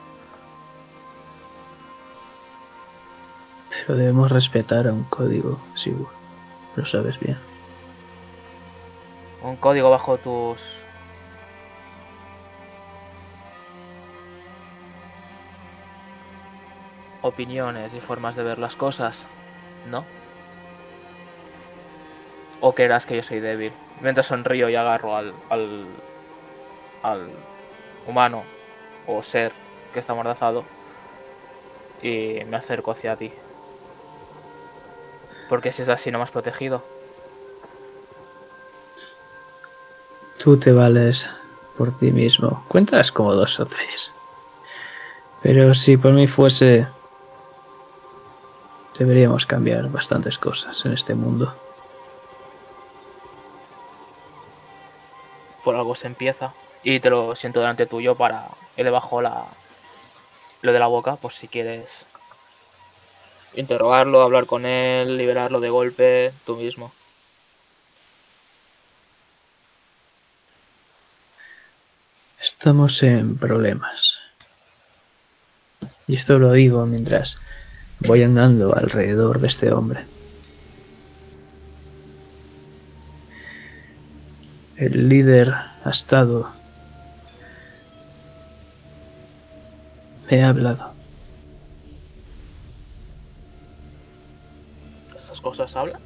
Pero 3.88 4.00
debemos 4.00 4.30
respetar 4.30 4.86
a 4.86 4.92
un 4.92 5.04
código, 5.04 5.60
Sigurd. 5.74 6.12
Lo 6.76 6.86
sabes 6.86 7.18
bien. 7.22 7.38
Un 9.42 9.56
código 9.56 9.90
bajo 9.90 10.18
tus... 10.18 10.60
opiniones 17.24 17.94
y 17.94 18.00
formas 18.00 18.36
de 18.38 18.44
ver 18.44 18.58
las 18.58 18.78
cosas, 18.78 19.26
¿no? 19.90 20.06
¿O 22.62 22.74
creerás 22.74 23.06
que 23.06 23.18
yo 23.18 23.24
soy 23.24 23.40
débil? 23.42 23.74
Mientras 24.02 24.28
sonrío 24.28 24.70
y 24.70 24.76
agarro 24.76 25.16
al, 25.16 25.34
al, 25.50 25.88
al 27.04 27.30
humano 28.08 28.44
o 29.08 29.24
ser 29.24 29.52
que 29.94 30.00
está 30.00 30.14
amordazado 30.14 30.64
y 32.02 32.40
me 32.48 32.56
acerco 32.56 32.92
hacia 32.92 33.18
ti. 33.18 33.34
Porque 35.50 35.72
si 35.72 35.82
es 35.82 35.90
así 35.90 36.12
no 36.12 36.18
me 36.18 36.24
has 36.24 36.32
protegido. 36.32 36.84
Tú 40.38 40.58
te 40.58 40.72
vales 40.72 41.30
por 41.78 41.98
ti 41.98 42.12
mismo. 42.12 42.64
Cuentas 42.68 43.12
como 43.12 43.34
dos 43.34 43.60
o 43.60 43.66
tres. 43.66 44.12
Pero 45.42 45.74
si 45.74 45.98
por 45.98 46.14
mí 46.14 46.28
fuese... 46.28 46.88
Deberíamos 48.98 49.46
cambiar 49.46 49.90
bastantes 49.90 50.40
cosas 50.40 50.84
en 50.86 50.94
este 50.94 51.14
mundo. 51.14 51.54
por 55.68 55.76
algo 55.76 55.96
se 55.96 56.08
empieza 56.08 56.54
y 56.82 57.02
te 57.02 57.10
lo 57.10 57.36
siento 57.36 57.60
delante 57.60 57.86
tuyo 57.88 58.16
para 58.16 58.48
y 58.78 58.84
le 58.84 58.90
bajo 58.90 59.22
la 59.22 59.44
lo 60.62 60.72
de 60.72 60.80
la 60.80 60.88
boca 60.88 61.18
pues 61.18 61.36
si 61.36 61.50
quieres 61.50 62.06
interrogarlo 63.58 64.22
hablar 64.22 64.46
con 64.46 64.66
él 64.66 65.18
liberarlo 65.18 65.60
de 65.60 65.70
golpe 65.70 66.34
tú 66.46 66.56
mismo 66.56 66.94
Estamos 72.42 73.04
en 73.04 73.38
problemas. 73.38 74.20
Y 76.08 76.16
esto 76.16 76.40
lo 76.40 76.54
digo 76.54 76.86
mientras 76.86 77.40
voy 78.00 78.24
andando 78.24 78.76
alrededor 78.76 79.40
de 79.42 79.48
este 79.48 79.72
hombre. 79.72 80.06
El 84.76 85.10
líder 85.10 85.54
ha 85.84 85.90
estado... 85.90 86.52
Me 90.30 90.44
ha 90.44 90.50
hablado. 90.50 90.97
Cosas 95.48 95.78
hablan 95.78 96.02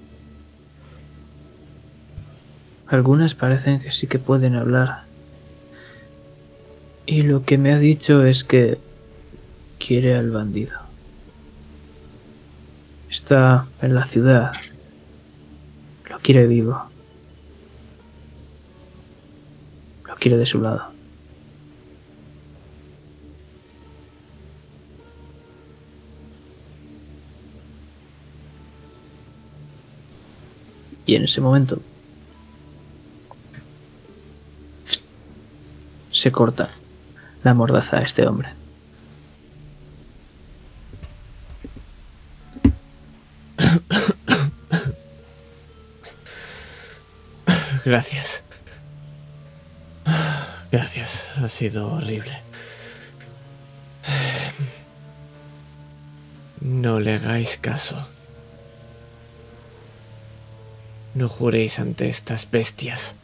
Algunas 2.86 3.34
parecen 3.34 3.80
que 3.80 3.90
sí 3.90 4.06
que 4.06 4.20
pueden 4.20 4.56
hablar. 4.56 5.06
Y 7.08 7.24
lo 7.24 7.44
que 7.44 7.58
me 7.58 7.72
ha 7.72 7.80
dicho 7.80 8.24
es 8.24 8.44
que 8.44 8.78
quiere 9.80 10.16
al 10.16 10.30
bandido. 10.30 10.78
Está 13.10 13.66
en 13.82 13.96
la 13.96 14.06
ciudad. 14.06 14.52
Lo 16.08 16.20
quiere 16.20 16.46
vivo. 16.46 16.84
Lo 20.06 20.16
quiere 20.18 20.38
de 20.38 20.46
su 20.46 20.62
lado. 20.62 20.91
Y 31.12 31.16
en 31.18 31.26
ese 31.26 31.42
momento 31.42 31.82
se 36.10 36.32
corta 36.32 36.70
la 37.44 37.54
mordaza 37.54 37.98
a 37.98 38.00
este 38.00 38.26
hombre. 38.26 38.48
Gracias. 47.84 48.44
Gracias, 50.72 51.28
ha 51.36 51.50
sido 51.50 51.92
horrible. 51.92 52.40
No 56.62 57.02
le 57.02 57.16
hagáis 57.16 57.58
caso. 57.58 58.08
No 61.14 61.28
juréis 61.28 61.80
ante 61.80 62.08
estas 62.08 62.50
bestias. 62.50 63.16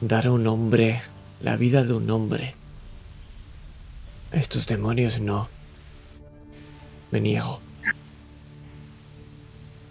Dar 0.00 0.26
a 0.26 0.32
un 0.32 0.46
hombre 0.46 1.02
la 1.42 1.56
vida 1.56 1.84
de 1.84 1.92
un 1.92 2.10
hombre. 2.10 2.54
A 4.32 4.36
estos 4.36 4.66
demonios 4.66 5.20
no. 5.20 5.48
Me 7.10 7.20
niego. 7.20 7.60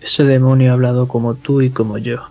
Ese 0.01 0.23
demonio 0.23 0.71
ha 0.71 0.73
hablado 0.73 1.07
como 1.07 1.35
tú 1.35 1.61
y 1.61 1.69
como 1.69 1.97
yo. 1.97 2.27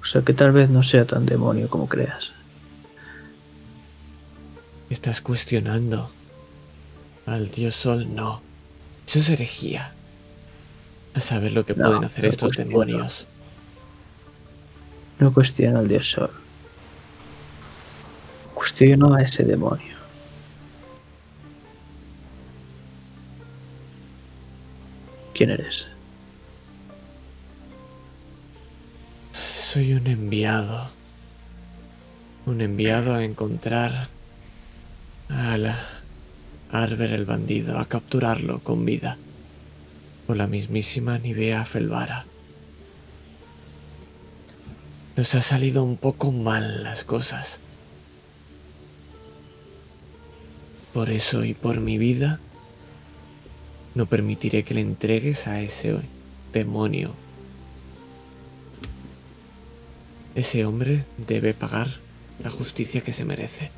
O 0.00 0.04
sea 0.06 0.22
que 0.22 0.32
tal 0.32 0.52
vez 0.52 0.70
no 0.70 0.82
sea 0.82 1.04
tan 1.04 1.26
demonio 1.26 1.68
como 1.68 1.88
creas. 1.88 2.32
Estás 4.88 5.20
cuestionando. 5.20 6.10
Al 7.26 7.50
dios 7.50 7.74
sol 7.74 8.14
no. 8.14 8.40
Eso 9.06 9.18
es 9.18 9.28
herejía. 9.28 9.92
A 11.14 11.20
saber 11.20 11.52
lo 11.52 11.66
que 11.66 11.74
No, 11.74 11.86
pueden 11.86 12.04
hacer 12.04 12.26
estos 12.26 12.52
demonios. 12.52 13.26
No 15.18 15.32
cuestiono 15.32 15.78
al 15.78 15.88
dios 15.88 16.10
sol. 16.10 16.30
Cuestiono 18.52 19.14
a 19.14 19.22
ese 19.22 19.44
demonio. 19.44 19.94
¿Quién 25.34 25.50
eres? 25.50 25.86
Soy 29.58 29.94
un 29.94 30.06
enviado. 30.06 30.88
Un 32.46 32.60
enviado 32.60 33.14
a 33.14 33.24
encontrar 33.24 34.08
a 35.28 35.56
la 35.56 35.76
Arber 36.70 37.12
el 37.12 37.24
bandido, 37.24 37.78
a 37.78 37.84
capturarlo 37.84 38.60
con 38.60 38.84
vida. 38.84 39.16
Por 40.26 40.36
la 40.36 40.46
mismísima 40.46 41.18
Nivea 41.18 41.64
Felvara. 41.64 42.26
Nos 45.16 45.34
ha 45.34 45.40
salido 45.40 45.84
un 45.84 45.96
poco 45.96 46.32
mal 46.32 46.82
las 46.82 47.04
cosas. 47.04 47.60
Por 50.92 51.10
eso 51.10 51.44
y 51.44 51.54
por 51.54 51.80
mi 51.80 51.98
vida, 51.98 52.40
no 53.94 54.06
permitiré 54.06 54.64
que 54.64 54.74
le 54.74 54.80
entregues 54.80 55.46
a 55.46 55.60
ese 55.60 55.98
demonio 56.52 57.12
Ese 60.34 60.64
hombre 60.64 61.04
debe 61.16 61.54
pagar 61.54 61.86
la 62.42 62.50
justicia 62.50 63.00
que 63.02 63.12
se 63.12 63.24
merece. 63.24 63.70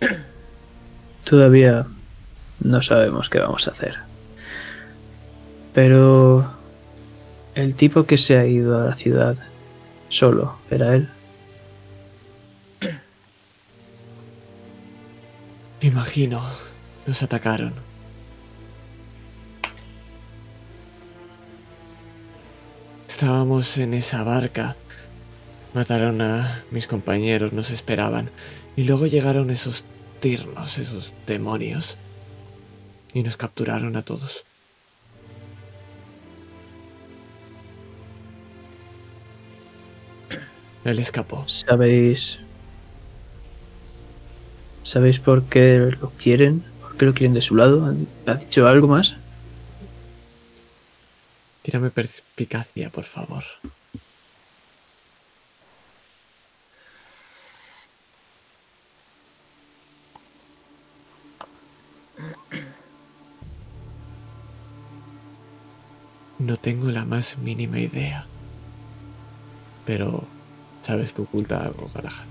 Todavía 1.24 1.86
no 2.60 2.80
sabemos 2.80 3.28
qué 3.28 3.40
vamos 3.40 3.68
a 3.68 3.72
hacer. 3.72 3.96
Pero 5.74 6.50
el 7.54 7.74
tipo 7.74 8.04
que 8.04 8.16
se 8.16 8.38
ha 8.38 8.46
ido 8.46 8.80
a 8.80 8.84
la 8.84 8.94
ciudad 8.94 9.36
solo, 10.08 10.58
¿era 10.70 10.94
él? 10.94 11.08
Imagino, 15.80 16.42
nos 17.06 17.22
atacaron. 17.22 17.74
Estábamos 23.08 23.78
en 23.78 23.94
esa 23.94 24.24
barca. 24.24 24.76
Mataron 25.74 26.20
a 26.22 26.64
mis 26.70 26.86
compañeros, 26.86 27.52
nos 27.52 27.70
esperaban. 27.70 28.30
Y 28.76 28.84
luego 28.84 29.06
llegaron 29.06 29.50
esos 29.50 29.84
tirnos, 30.20 30.78
esos 30.78 31.12
demonios. 31.26 31.96
Y 33.12 33.22
nos 33.22 33.36
capturaron 33.36 33.96
a 33.96 34.02
todos. 34.02 34.45
Él 40.86 41.00
escapó. 41.00 41.42
¿Sabéis? 41.48 42.38
¿Sabéis 44.84 45.18
por 45.18 45.42
qué 45.44 45.90
lo 46.00 46.10
quieren? 46.10 46.64
¿Por 46.80 46.96
qué 46.96 47.06
lo 47.06 47.12
quieren 47.12 47.34
de 47.34 47.42
su 47.42 47.56
lado? 47.56 47.92
¿Ha 48.26 48.34
dicho 48.34 48.68
algo 48.68 48.86
más? 48.86 49.16
Tírame 51.62 51.90
perspicacia, 51.90 52.90
por 52.90 53.02
favor. 53.02 53.42
No 66.38 66.56
tengo 66.56 66.90
la 66.90 67.04
más 67.04 67.38
mínima 67.38 67.80
idea. 67.80 68.24
Pero 69.84 70.24
sabes 70.86 71.10
que 71.12 71.22
oculta 71.22 71.64
algo, 71.64 71.90
Galahad. 71.92 72.24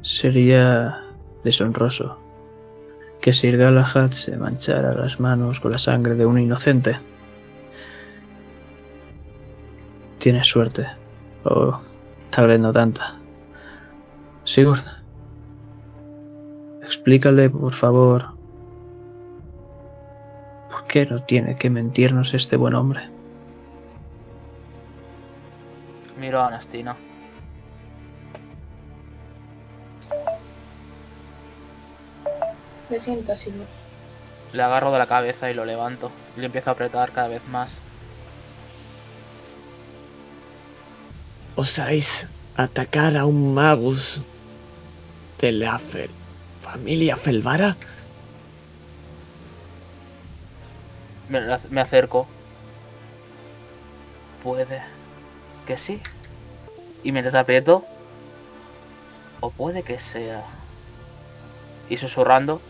Sería 0.00 1.04
deshonroso 1.44 2.18
que 3.20 3.32
Sir 3.32 3.56
Galahad 3.56 4.10
se 4.10 4.36
manchara 4.36 4.94
las 4.94 5.20
manos 5.20 5.60
con 5.60 5.70
la 5.70 5.78
sangre 5.78 6.16
de 6.16 6.26
un 6.26 6.40
inocente. 6.40 6.98
Tienes 10.18 10.48
suerte, 10.48 10.86
o 11.44 11.80
tal 12.30 12.48
vez 12.48 12.58
no 12.58 12.72
tanta. 12.72 13.20
Sigurd, 14.42 14.86
explícale 16.82 17.48
por 17.48 17.72
favor 17.72 18.35
por 20.76 20.86
qué 20.86 21.06
no 21.06 21.22
tiene 21.22 21.56
que 21.56 21.70
mentirnos 21.70 22.34
este 22.34 22.56
buen 22.56 22.74
hombre. 22.74 23.00
Miro 26.20 26.38
a 26.42 26.48
Anastina. 26.48 26.94
Le 32.90 33.00
siento 33.00 33.32
así. 33.32 33.52
Le 34.52 34.62
agarro 34.62 34.92
de 34.92 34.98
la 34.98 35.06
cabeza 35.06 35.50
y 35.50 35.54
lo 35.54 35.64
levanto. 35.64 36.10
Y 36.36 36.40
le 36.40 36.46
empiezo 36.46 36.70
a 36.70 36.72
apretar 36.74 37.10
cada 37.12 37.28
vez 37.28 37.42
más. 37.48 37.78
¿Osáis 41.56 42.26
atacar 42.56 43.16
a 43.16 43.24
un 43.24 43.54
magus 43.54 44.20
de 45.40 45.52
la 45.52 45.78
Fel- 45.78 46.10
familia 46.60 47.16
Felvara? 47.16 47.76
Me, 51.28 51.40
me 51.70 51.80
acerco. 51.80 52.26
Puede 54.42 54.82
que 55.66 55.76
sí. 55.76 56.00
Y 57.02 57.12
mientras 57.12 57.34
aprieto. 57.34 57.84
O 59.40 59.50
puede 59.50 59.82
que 59.82 59.98
sea. 59.98 60.44
Y 61.88 61.96
susurrando. 61.96 62.60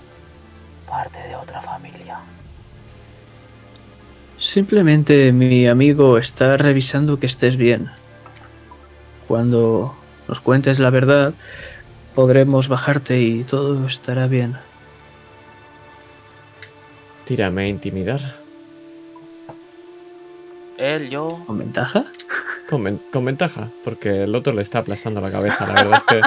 Parte 0.88 1.18
de 1.28 1.36
otra 1.36 1.60
familia. 1.62 2.18
Simplemente 4.38 5.32
mi 5.32 5.66
amigo 5.66 6.18
está 6.18 6.56
revisando 6.56 7.18
que 7.18 7.26
estés 7.26 7.56
bien. 7.56 7.90
Cuando 9.26 9.96
nos 10.28 10.40
cuentes 10.40 10.78
la 10.78 10.90
verdad, 10.90 11.32
podremos 12.14 12.68
bajarte 12.68 13.20
y 13.20 13.44
todo 13.44 13.86
estará 13.86 14.26
bien. 14.26 14.56
Tírame 17.24 17.64
a 17.64 17.68
intimidar. 17.68 18.45
Él, 20.78 21.08
yo. 21.10 21.42
¿Con 21.46 21.58
ventaja? 21.58 22.04
Con, 22.68 22.84
ven- 22.84 23.00
con 23.12 23.24
ventaja, 23.24 23.68
porque 23.84 24.24
el 24.24 24.34
otro 24.34 24.52
le 24.52 24.62
está 24.62 24.80
aplastando 24.80 25.20
la 25.20 25.30
cabeza. 25.30 25.66
La 25.66 25.72
verdad 25.84 25.98
es 25.98 26.04
que. 26.04 26.20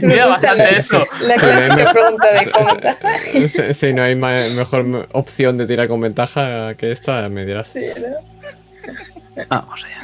Mira 0.06 0.26
Me 0.26 0.26
gusta 0.32 0.48
bastante 0.48 0.62
la- 0.72 0.78
eso. 0.78 1.06
La 1.22 1.34
clásica 1.34 1.92
pregunta 1.92 2.32
de 2.32 2.50
cómo 2.50 3.48
Si, 3.48 3.74
si 3.74 3.92
no 3.92 4.02
hay 4.02 4.14
mejor 4.16 5.08
opción 5.12 5.58
de 5.58 5.66
tirar 5.66 5.88
con 5.88 6.00
ventaja 6.00 6.74
que 6.76 6.90
esta, 6.92 7.28
me 7.28 7.44
dirás. 7.44 7.68
Sí, 7.68 7.84
¿no? 7.98 9.44
Vamos 9.48 9.84
allá. 9.84 10.00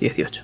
18. 0.00 0.42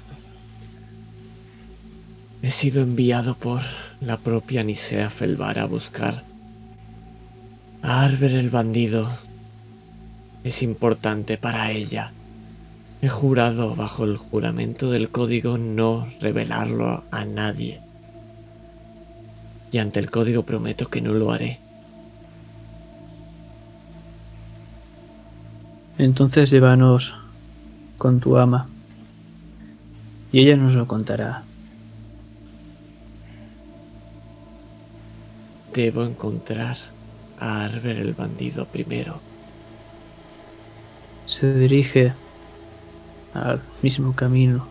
He 2.43 2.51
sido 2.51 2.83
enviado 2.83 3.35
por 3.35 3.61
la 4.01 4.17
propia 4.17 4.63
Nisea 4.65 5.11
Felvara 5.11 5.63
a 5.63 5.67
buscar 5.67 6.23
a 7.83 8.05
Arber 8.05 8.33
el 8.35 8.51
bandido 8.51 9.11
es 10.45 10.63
importante 10.63 11.39
para 11.39 11.71
ella. 11.71 12.13
He 13.01 13.09
jurado 13.09 13.75
bajo 13.75 14.05
el 14.05 14.17
juramento 14.17 14.91
del 14.91 15.11
código 15.11 15.59
no 15.59 16.07
revelarlo 16.21 17.05
a 17.11 17.25
nadie. 17.25 17.81
Y 19.73 19.79
ante 19.79 20.01
el 20.01 20.11
código 20.11 20.45
prometo 20.45 20.89
que 20.89 21.01
no 21.01 21.13
lo 21.13 21.33
haré. 21.33 21.59
Entonces 25.99 26.51
llévanos 26.51 27.15
con 27.99 28.21
tu 28.21 28.37
ama. 28.37 28.69
Y 30.33 30.41
ella 30.41 30.57
nos 30.57 30.75
lo 30.75 30.87
contará. 30.87 31.43
Debo 35.75 36.05
encontrar 36.05 36.77
a 37.39 37.65
Arber 37.65 37.99
el 37.99 38.13
bandido 38.15 38.67
primero. 38.67 39.32
Se 41.33 41.51
dirige 41.55 42.13
al 43.33 43.63
mismo 43.81 44.15
camino 44.15 44.67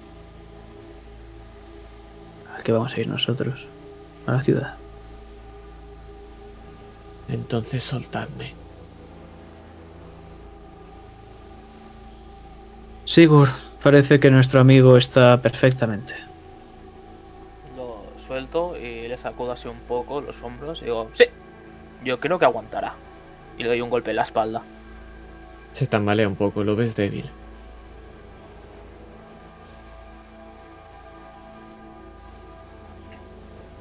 al 2.55 2.61
que 2.61 2.71
vamos 2.71 2.93
a 2.93 2.99
ir 2.99 3.07
nosotros, 3.07 3.65
a 4.27 4.33
la 4.33 4.43
ciudad. 4.43 4.75
Entonces 7.29 7.81
soltadme. 7.81 8.53
Sigurd, 13.05 13.49
parece 13.81 14.19
que 14.19 14.29
nuestro 14.29 14.61
amigo 14.61 14.97
está 14.97 15.41
perfectamente. 15.41 16.13
Lo 17.75 18.03
suelto 18.27 18.77
y 18.77 19.07
le 19.07 19.17
sacudo 19.17 19.53
así 19.53 19.67
un 19.67 19.79
poco 19.87 20.21
los 20.21 20.39
hombros 20.43 20.83
y 20.83 20.85
digo, 20.85 21.09
sí, 21.15 21.23
yo 22.05 22.19
creo 22.19 22.37
que 22.37 22.45
aguantará. 22.45 22.93
Y 23.57 23.63
le 23.63 23.69
doy 23.69 23.81
un 23.81 23.89
golpe 23.89 24.11
en 24.11 24.17
la 24.17 24.23
espalda. 24.23 24.61
Se 25.73 25.87
tambalea 25.87 26.27
un 26.27 26.35
poco, 26.35 26.63
lo 26.63 26.75
ves 26.75 26.95
débil. 26.95 27.29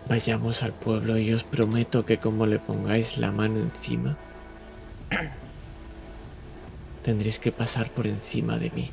Vayamos 0.08 0.64
al 0.64 0.72
pueblo 0.72 1.18
y 1.18 1.32
os 1.32 1.44
prometo 1.44 2.04
que 2.04 2.18
como 2.18 2.44
le 2.44 2.58
pongáis 2.58 3.16
la 3.18 3.30
mano 3.30 3.60
encima, 3.60 4.16
tendréis 7.04 7.38
que 7.38 7.52
pasar 7.52 7.90
por 7.90 8.08
encima 8.08 8.58
de 8.58 8.70
mí. 8.70 8.90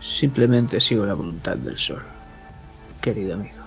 Simplemente 0.00 0.78
sigo 0.78 1.06
la 1.06 1.14
voluntad 1.14 1.56
del 1.56 1.78
sol, 1.78 2.02
querido 3.00 3.32
amigo. 3.32 3.59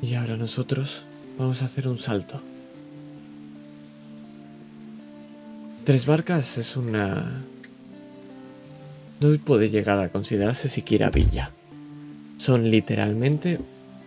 Y 0.00 0.14
ahora 0.14 0.36
nosotros 0.36 1.02
vamos 1.38 1.62
a 1.62 1.64
hacer 1.64 1.88
un 1.88 1.98
salto. 1.98 2.40
Tres 5.84 6.06
barcas 6.06 6.58
es 6.58 6.76
una... 6.76 7.44
No 9.20 9.36
puede 9.38 9.70
llegar 9.70 9.98
a 9.98 10.10
considerarse 10.10 10.68
siquiera 10.68 11.10
villa. 11.10 11.50
Son 12.36 12.70
literalmente 12.70 13.58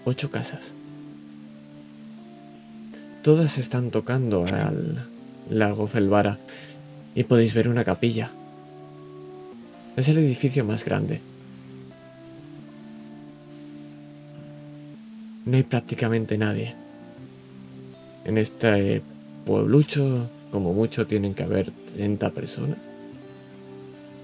ocho 0.06 0.32
casas. 0.32 0.76
Todas 3.24 3.58
están 3.58 3.92
tocando 3.92 4.46
al 4.46 5.06
lago 5.50 5.88
Felvara 5.88 6.40
y 7.14 7.24
podéis 7.24 7.54
ver 7.54 7.68
una 7.68 7.84
capilla. 7.84 8.32
Es 9.98 10.08
el 10.08 10.18
edificio 10.18 10.64
más 10.64 10.86
grande. 10.86 11.20
No 15.46 15.58
hay 15.58 15.64
prácticamente 15.64 16.38
nadie. 16.38 16.76
En 18.26 18.38
este 18.38 19.02
pueblucho, 19.46 20.30
como 20.52 20.74
mucho, 20.74 21.08
tienen 21.08 21.34
que 21.34 21.44
haber 21.44 21.72
30 21.72 22.30
personas. 22.30 22.78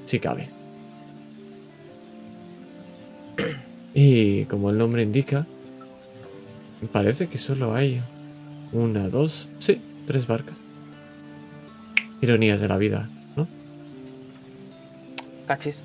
Si 0.06 0.20
cabe. 0.20 0.50
Y 3.94 4.46
como 4.46 4.70
el 4.70 4.78
nombre 4.78 5.02
indica, 5.02 5.48
parece 6.92 7.28
que 7.28 7.40
solo 7.40 7.74
hay 7.74 8.02
una, 8.72 9.10
dos, 9.10 9.50
sí, 9.58 9.82
tres 10.06 10.28
barcas. 10.28 10.56
Ironías 12.22 12.62
de 12.62 12.68
la 12.68 12.78
vida, 12.78 13.10
¿no? 13.36 13.48
Cachis. 15.48 15.82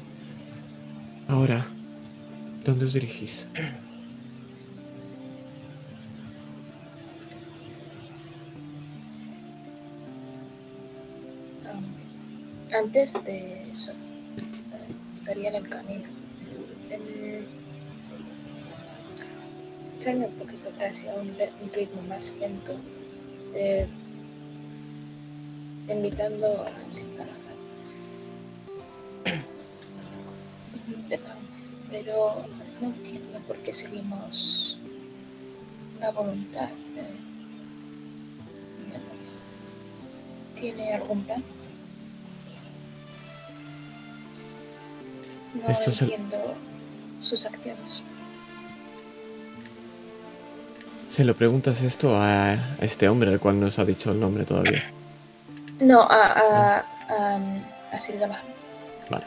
Ahora, 1.29 1.65
¿dónde 2.65 2.85
os 2.85 2.93
dirigís? 2.93 3.49
Antes 12.75 13.23
de 13.25 13.71
eso, 13.71 13.93
estaría 15.15 15.51
en 15.51 15.55
el 15.57 15.69
camino. 15.69 16.05
En- 16.91 17.47
echarme 19.97 20.27
un 20.27 20.35
poquito 20.35 20.69
atrás 20.69 21.05
y 21.05 21.09
a 21.09 21.15
un, 21.15 21.37
ritmo 21.73 22.03
más 22.03 22.35
lento, 22.41 22.75
eh, 23.55 23.87
invitando 25.89 26.47
a 26.63 26.91
Singalagad. 26.91 27.37
Perdón, 31.09 31.37
pero 31.91 32.47
no 32.81 32.89
entiendo 32.89 33.39
por 33.47 33.59
qué 33.59 33.73
seguimos 33.73 34.81
la 36.01 36.11
voluntad 36.11 36.69
de. 36.69 37.23
¿Tiene 40.61 40.95
algún 40.95 41.23
plan? 41.25 41.43
No 45.55 45.69
Esto 45.69 45.91
entiendo 45.91 46.55
sus 47.21 47.45
acciones. 47.47 48.05
Se 51.09 51.25
lo 51.25 51.37
preguntas 51.37 51.83
esto 51.83 52.17
a, 52.17 52.55
este 52.81 53.09
hombre, 53.09 53.31
al 53.31 53.39
cual 53.39 53.61
no 53.61 53.67
os 53.67 53.79
ha 53.79 53.85
dicho 53.85 54.11
el 54.11 54.19
nombre 54.19 54.45
todavía. 54.45 54.83
No, 55.79 56.01
a, 56.01 56.27
a, 56.27 56.79
a, 56.79 57.39
a 57.93 57.99
Silgalad. 57.99 58.39
Vale. 59.11 59.27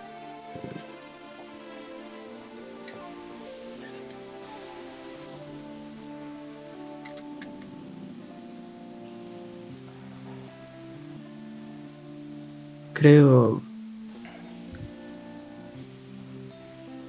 Creo... 12.93 13.64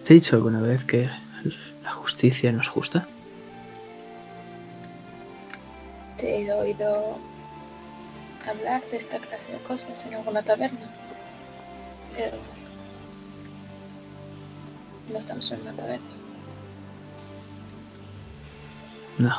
¿Te 0.06 0.12
he 0.12 0.14
dicho 0.14 0.36
alguna 0.36 0.60
vez 0.60 0.84
que 0.84 1.10
la 1.82 1.90
justicia 1.90 2.52
no 2.52 2.60
es 2.60 2.68
justa? 2.68 3.08
Te 6.16 6.42
he 6.42 6.52
oído 6.52 7.18
hablar 8.48 8.84
de 8.88 8.98
esta 8.98 9.18
clase 9.18 9.50
de 9.50 9.58
cosas 9.58 10.06
en 10.06 10.14
alguna 10.14 10.44
taberna. 10.44 10.88
Pero 12.16 12.36
no 15.10 15.18
estamos 15.18 15.50
en 15.50 15.62
una 15.62 15.72
taberna. 15.72 16.06
No. 19.18 19.36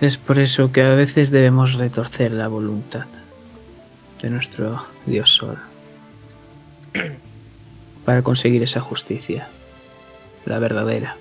Es 0.00 0.16
por 0.16 0.38
eso 0.38 0.70
que 0.70 0.82
a 0.82 0.94
veces 0.94 1.32
debemos 1.32 1.74
retorcer 1.74 2.30
la 2.30 2.46
voluntad 2.46 3.06
de 4.22 4.30
nuestro 4.30 4.86
Dios 5.06 5.30
Sol 5.30 5.58
para 8.04 8.22
conseguir 8.22 8.62
esa 8.62 8.80
justicia, 8.80 9.48
la 10.46 10.58
verdadera. 10.58 11.16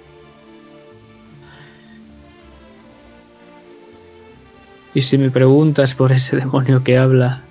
Y 4.94 5.02
si 5.04 5.18
me 5.18 5.30
preguntas 5.30 5.94
por 5.94 6.12
ese 6.12 6.36
demonio 6.36 6.84
que 6.84 6.98
habla, 6.98 7.42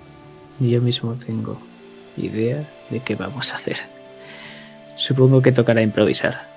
yo 0.59 0.81
mismo 0.81 1.15
tengo 1.15 1.59
idea 2.17 2.69
de 2.91 3.01
qué 3.01 3.15
vamos 3.15 3.53
a 3.53 3.57
hacer. 3.57 3.79
Supongo 4.97 5.41
que 5.41 5.53
tocará 5.53 5.81
improvisar. 5.81 6.49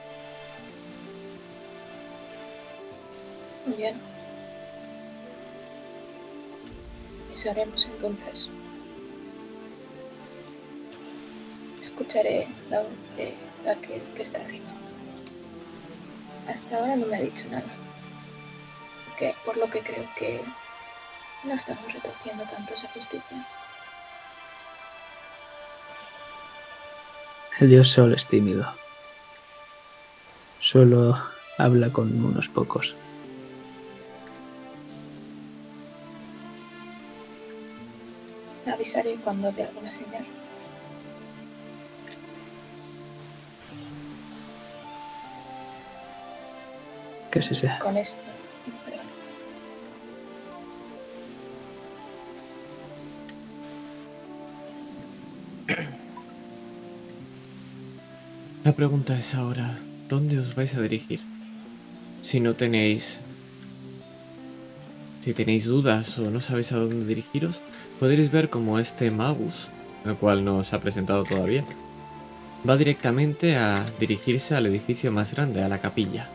Muy 3.66 3.78
bien. 3.78 3.96
Eso 7.32 7.52
haremos 7.52 7.86
entonces. 7.86 8.50
Escucharé 11.82 12.48
la 12.70 12.82
voz 12.82 12.92
de 13.18 13.36
aquel 13.70 14.02
que 14.16 14.22
está 14.22 14.40
arriba. 14.42 14.70
Hasta 16.48 16.78
ahora 16.78 16.96
no 16.96 17.08
me 17.08 17.18
ha 17.18 17.22
dicho 17.22 17.46
nada. 17.50 17.66
Que, 19.18 19.34
por 19.44 19.58
lo 19.58 19.68
que 19.68 19.80
creo 19.80 20.08
que 20.16 20.42
no 21.44 21.54
estamos 21.54 21.92
retorciendo 21.92 22.44
tanto 22.44 22.76
esa 22.76 22.88
justicia. 22.90 23.48
El 27.60 27.70
dios 27.70 27.90
Sol 27.90 28.14
es 28.14 28.28
tímido. 28.28 28.72
Solo 30.60 31.20
habla 31.58 31.92
con 31.92 32.24
unos 32.24 32.48
pocos. 32.48 32.96
Avisaré 38.72 39.16
cuando 39.16 39.52
dé 39.52 39.64
alguna 39.64 39.90
señal. 39.90 40.26
Que 47.32 47.42
sí 47.42 47.56
sea. 47.56 47.80
con 47.80 47.98
esto. 47.98 48.24
La 58.64 58.74
pregunta 58.74 59.18
es 59.18 59.34
ahora, 59.34 59.76
¿dónde 60.08 60.38
os 60.38 60.54
vais 60.56 60.76
a 60.76 60.82
dirigir? 60.82 61.20
Si 62.22 62.40
no 62.40 62.54
tenéis... 62.54 63.22
Si 65.22 65.34
tenéis 65.34 65.66
dudas 65.66 66.20
o 66.20 66.30
no 66.30 66.40
sabéis 66.40 66.72
a 66.72 66.78
dónde 66.78 67.06
dirigiros, 67.06 67.62
podréis 68.00 68.32
ver 68.32 68.50
como 68.50 68.78
este 68.78 69.10
Magus, 69.10 69.70
el 70.06 70.16
cual 70.16 70.44
no 70.44 70.58
os 70.58 70.74
ha 70.74 70.80
presentado 70.80 71.24
todavía, 71.24 71.64
va 72.68 72.78
directamente 72.78 73.56
a 73.56 73.86
dirigirse 74.00 74.56
al 74.56 74.66
edificio 74.66 75.12
más 75.12 75.34
grande, 75.34 75.64
a 75.64 75.70
la 75.70 75.80
capilla. 75.80 76.28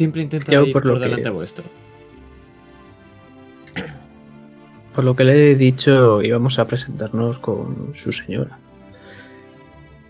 Siempre 0.00 0.22
intenta 0.22 0.50
Yo 0.50 0.64
ir 0.64 0.72
por 0.72 0.80
por, 0.80 0.92
lo 0.92 0.98
que- 0.98 1.04
delante 1.04 1.28
vuestro. 1.28 1.64
Por 4.94 5.04
lo 5.04 5.14
que 5.14 5.24
le 5.24 5.50
he 5.50 5.54
dicho, 5.56 6.22
íbamos 6.22 6.58
a 6.58 6.66
presentarnos 6.66 7.38
con 7.38 7.90
su 7.94 8.10
señora. 8.10 8.58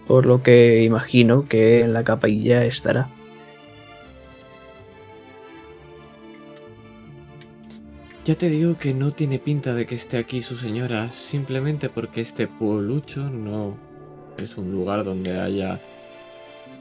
Por 0.06 0.26
lo 0.26 0.44
que 0.44 0.84
imagino 0.84 1.48
que 1.48 1.80
en 1.80 1.92
la 1.92 2.04
capilla 2.04 2.64
estará. 2.64 3.08
Ya 8.24 8.36
te 8.36 8.48
digo 8.48 8.78
que 8.78 8.94
no 8.94 9.10
tiene 9.10 9.40
pinta 9.40 9.74
de 9.74 9.86
que 9.86 9.96
esté 9.96 10.18
aquí 10.18 10.40
su 10.40 10.54
señora, 10.56 11.10
simplemente 11.10 11.88
porque 11.88 12.20
este 12.20 12.46
pueblucho 12.46 13.28
no 13.28 13.76
es 14.38 14.56
un 14.56 14.70
lugar 14.70 15.02
donde 15.02 15.40
haya 15.40 15.80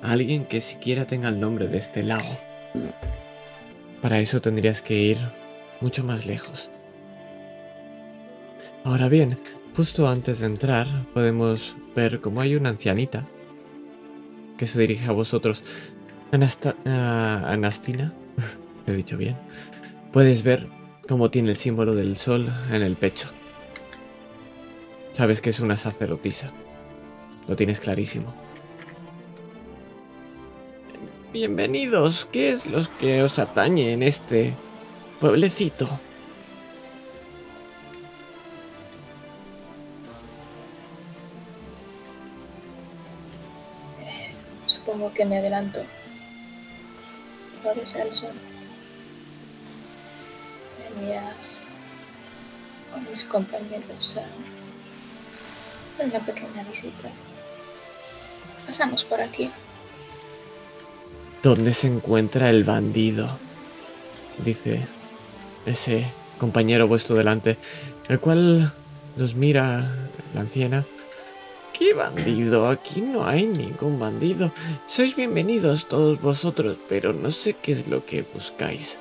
alguien 0.03 0.45
que 0.45 0.61
siquiera 0.61 1.07
tenga 1.07 1.29
el 1.29 1.39
nombre 1.39 1.67
de 1.67 1.79
este 1.79 2.03
lago. 2.03 2.48
Para 4.01 4.19
eso 4.19 4.41
tendrías 4.41 4.81
que 4.81 4.95
ir 4.95 5.17
mucho 5.81 6.03
más 6.03 6.25
lejos. 6.25 6.69
Ahora 8.83 9.09
bien, 9.09 9.37
justo 9.75 10.07
antes 10.07 10.39
de 10.39 10.47
entrar 10.47 10.87
podemos 11.13 11.75
ver 11.95 12.21
cómo 12.21 12.41
hay 12.41 12.55
una 12.55 12.69
ancianita 12.69 13.25
que 14.57 14.67
se 14.67 14.79
dirige 14.79 15.09
a 15.09 15.13
vosotros. 15.13 15.63
Ah, 16.85 17.43
Anastina, 17.47 18.13
he 18.87 18.93
dicho 18.93 19.17
bien. 19.17 19.37
Puedes 20.11 20.43
ver 20.43 20.67
cómo 21.07 21.29
tiene 21.31 21.49
el 21.49 21.55
símbolo 21.55 21.95
del 21.95 22.17
sol 22.17 22.49
en 22.71 22.81
el 22.81 22.95
pecho. 22.95 23.29
Sabes 25.13 25.41
que 25.41 25.49
es 25.49 25.59
una 25.59 25.75
sacerdotisa. 25.75 26.51
Lo 27.47 27.55
tienes 27.55 27.79
clarísimo. 27.79 28.33
Bienvenidos. 31.31 32.25
¿Qué 32.31 32.51
es 32.51 32.65
lo 32.65 32.81
que 32.97 33.21
os 33.21 33.37
atañe 33.37 33.93
en 33.93 34.01
este 34.01 34.55
pueblecito? 35.19 35.87
supongo 44.65 45.13
que 45.13 45.23
me 45.23 45.37
adelanto. 45.37 45.81
El 47.63 48.15
sol. 48.15 48.31
Venía 50.95 51.31
con 52.91 53.07
mis 53.07 53.23
compañeros 53.23 54.17
a 54.17 56.03
una 56.03 56.19
pequeña 56.21 56.63
visita. 56.63 57.09
Pasamos 58.65 59.03
por 59.03 59.21
aquí. 59.21 59.51
¿Dónde 61.41 61.71
se 61.73 61.87
encuentra 61.87 62.49
el 62.49 62.65
bandido? 62.65 63.29
Dice 64.43 64.81
ese 65.65 66.05
compañero 66.37 66.85
vuestro 66.85 67.15
delante, 67.15 67.57
el 68.09 68.19
cual 68.19 68.73
nos 69.15 69.35
mira 69.35 69.89
la 70.33 70.41
anciana. 70.41 70.85
¿Qué 71.71 71.93
bandido? 71.93 72.67
Aquí 72.67 72.99
no 72.99 73.25
hay 73.25 73.45
ningún 73.45 73.99
bandido. 73.99 74.51
Sois 74.85 75.15
bienvenidos 75.15 75.87
todos 75.87 76.21
vosotros, 76.21 76.75
pero 76.89 77.13
no 77.13 77.31
sé 77.31 77.53
qué 77.53 77.71
es 77.71 77.87
lo 77.87 78.05
que 78.05 78.25
buscáis. 78.33 78.99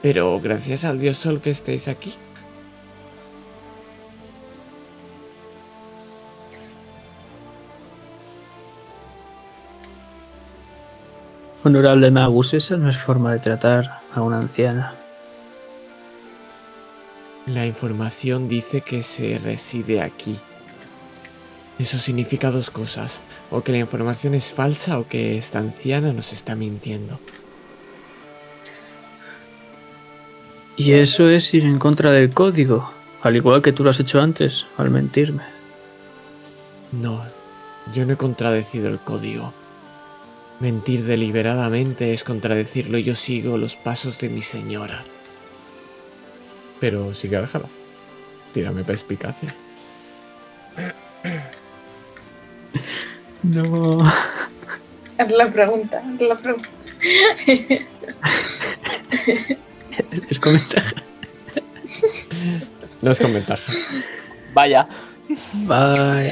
Pero 0.00 0.40
gracias 0.40 0.86
al 0.86 0.98
dios 0.98 1.18
sol 1.18 1.42
que 1.42 1.50
estéis 1.50 1.86
aquí. 1.86 2.14
Honorable 11.66 12.12
Magus, 12.12 12.54
esa 12.54 12.76
no 12.76 12.88
es 12.88 12.96
forma 12.96 13.32
de 13.32 13.40
tratar 13.40 14.00
a 14.14 14.22
una 14.22 14.38
anciana. 14.38 14.94
La 17.46 17.66
información 17.66 18.46
dice 18.46 18.82
que 18.82 19.02
se 19.02 19.36
reside 19.38 20.00
aquí. 20.00 20.36
Eso 21.80 21.98
significa 21.98 22.52
dos 22.52 22.70
cosas, 22.70 23.24
o 23.50 23.62
que 23.64 23.72
la 23.72 23.78
información 23.78 24.34
es 24.34 24.52
falsa 24.52 25.00
o 25.00 25.08
que 25.08 25.36
esta 25.38 25.58
anciana 25.58 26.12
nos 26.12 26.32
está 26.32 26.54
mintiendo. 26.54 27.18
Y 30.76 30.92
eso 30.92 31.28
es 31.28 31.52
ir 31.52 31.64
en 31.64 31.80
contra 31.80 32.12
del 32.12 32.30
código, 32.30 32.88
al 33.22 33.34
igual 33.34 33.60
que 33.60 33.72
tú 33.72 33.82
lo 33.82 33.90
has 33.90 33.98
hecho 33.98 34.20
antes, 34.20 34.66
al 34.76 34.90
mentirme. 34.90 35.42
No, 36.92 37.24
yo 37.92 38.06
no 38.06 38.12
he 38.12 38.16
contradecido 38.16 38.86
el 38.86 39.00
código. 39.00 39.52
Mentir 40.58 41.04
deliberadamente 41.04 42.12
es 42.14 42.24
contradecirlo 42.24 42.96
y 42.96 43.04
yo 43.04 43.14
sigo 43.14 43.58
los 43.58 43.76
pasos 43.76 44.18
de 44.18 44.30
mi 44.30 44.40
señora. 44.40 45.04
Pero 46.80 47.14
sigue 47.14 47.38
déjala. 47.38 47.66
Tírame 48.52 48.84
perspicacia. 48.84 49.54
No. 53.42 53.98
Haz 55.18 55.32
la 55.32 55.48
pregunta, 55.48 56.02
haz 56.04 56.20
la 56.20 56.36
pregunta. 56.36 56.68
Es 60.30 60.38
con 60.38 60.54
ventaja. 60.54 60.94
No 63.02 63.10
es 63.10 63.20
con 63.20 63.32
ventaja. 63.32 63.72
Vaya. 64.52 64.88
Bye. 65.52 66.30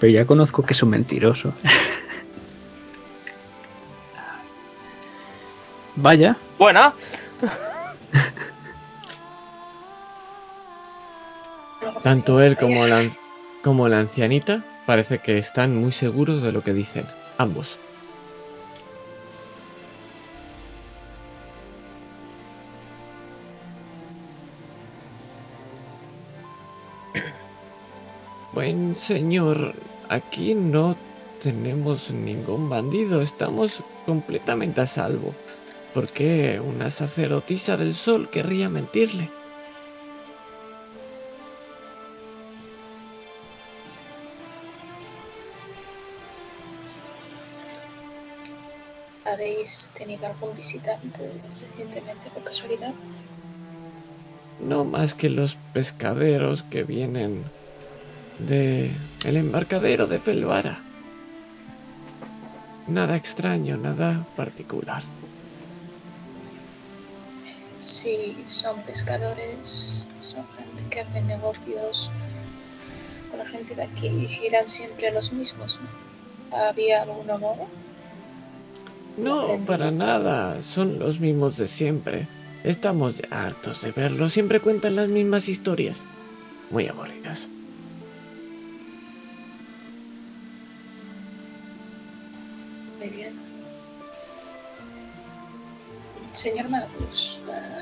Pero 0.00 0.12
ya 0.12 0.26
conozco 0.26 0.62
que 0.64 0.72
es 0.72 0.82
un 0.82 0.90
mentiroso. 0.90 1.52
Vaya. 5.96 6.36
Buena. 6.58 6.92
Tanto 12.02 12.40
él 12.42 12.56
como 12.56 12.86
la, 12.86 13.02
como 13.62 13.88
la 13.88 14.00
ancianita 14.00 14.64
parece 14.86 15.18
que 15.18 15.38
están 15.38 15.76
muy 15.76 15.92
seguros 15.92 16.42
de 16.42 16.52
lo 16.52 16.62
que 16.62 16.74
dicen. 16.74 17.06
Ambos. 17.38 17.78
Buen 28.52 28.94
señor, 28.94 29.74
aquí 30.08 30.54
no 30.54 30.96
tenemos 31.42 32.12
ningún 32.12 32.70
bandido, 32.70 33.20
estamos 33.20 33.82
completamente 34.06 34.80
a 34.80 34.86
salvo. 34.86 35.34
¿Por 35.94 36.08
qué 36.08 36.60
una 36.60 36.90
sacerdotisa 36.90 37.76
del 37.76 37.94
sol 37.94 38.28
querría 38.28 38.68
mentirle? 38.68 39.30
¿Habéis 49.24 49.92
tenido 49.96 50.26
algún 50.26 50.56
visitante 50.56 51.30
recientemente 51.60 52.28
por 52.34 52.42
casualidad? 52.42 52.92
No 54.58 54.84
más 54.84 55.14
que 55.14 55.28
los 55.28 55.56
pescaderos 55.72 56.64
que 56.64 56.82
vienen 56.82 57.44
de 58.40 58.90
el 59.24 59.36
embarcadero 59.36 60.08
de 60.08 60.18
Felvara. 60.18 60.82
Nada 62.88 63.14
extraño, 63.14 63.76
nada 63.76 64.26
particular. 64.36 65.04
Sí, 67.84 68.34
son 68.46 68.80
pescadores, 68.84 70.06
son 70.18 70.46
gente 70.56 70.84
que 70.88 71.00
hace 71.00 71.20
negocios 71.20 72.10
con 73.28 73.38
la 73.38 73.44
gente 73.44 73.74
de 73.74 73.82
aquí 73.82 74.06
y 74.08 74.46
eran 74.46 74.66
siempre 74.66 75.10
los 75.10 75.34
mismos, 75.34 75.82
¿no? 75.82 76.56
¿Había 76.56 77.02
alguna 77.02 77.36
moda? 77.36 77.66
No, 79.18 79.58
no 79.58 79.66
para 79.66 79.90
nada, 79.90 80.62
son 80.62 80.98
los 80.98 81.20
mismos 81.20 81.58
de 81.58 81.68
siempre. 81.68 82.26
Estamos 82.64 83.20
hartos 83.30 83.82
de 83.82 83.92
verlos, 83.92 84.32
siempre 84.32 84.60
cuentan 84.60 84.96
las 84.96 85.10
mismas 85.10 85.50
historias, 85.50 86.04
muy 86.70 86.88
aburridas. 86.88 87.50
Muy 92.98 93.08
bien 93.10 93.43
señor 96.34 96.68
Magus, 96.68 97.38
ah, 97.50 97.80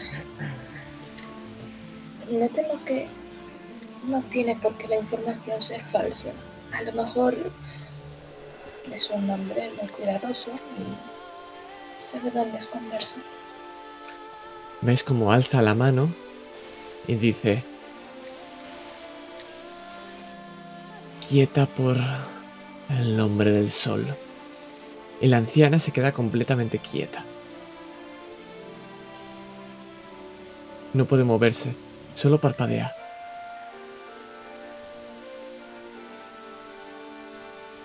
me 2.30 2.48
temo 2.48 2.84
que 2.84 3.08
no 4.04 4.22
tiene 4.22 4.56
por 4.56 4.76
qué 4.76 4.88
la 4.88 4.96
información 4.96 5.60
ser 5.60 5.82
falsa. 5.82 6.32
A 6.72 6.82
lo 6.82 6.92
mejor 6.92 7.36
es 8.92 9.10
un 9.10 9.28
hombre 9.30 9.70
muy 9.80 9.88
cuidadoso 9.88 10.50
y 10.76 12.00
sabe 12.00 12.30
dónde 12.30 12.58
esconderse. 12.58 13.20
¿Ves 14.80 15.04
cómo 15.04 15.32
alza 15.32 15.62
la 15.62 15.74
mano 15.74 16.12
y 17.06 17.14
dice, 17.14 17.62
quieta 21.28 21.66
por 21.66 21.96
el 22.90 23.16
nombre 23.16 23.50
del 23.50 23.70
sol? 23.70 24.06
Y 25.20 25.28
la 25.28 25.36
anciana 25.36 25.78
se 25.78 25.92
queda 25.92 26.12
completamente 26.12 26.78
quieta. 26.78 27.24
No 30.94 31.06
puede 31.06 31.24
moverse, 31.24 31.74
solo 32.14 32.38
parpadea. 32.38 32.94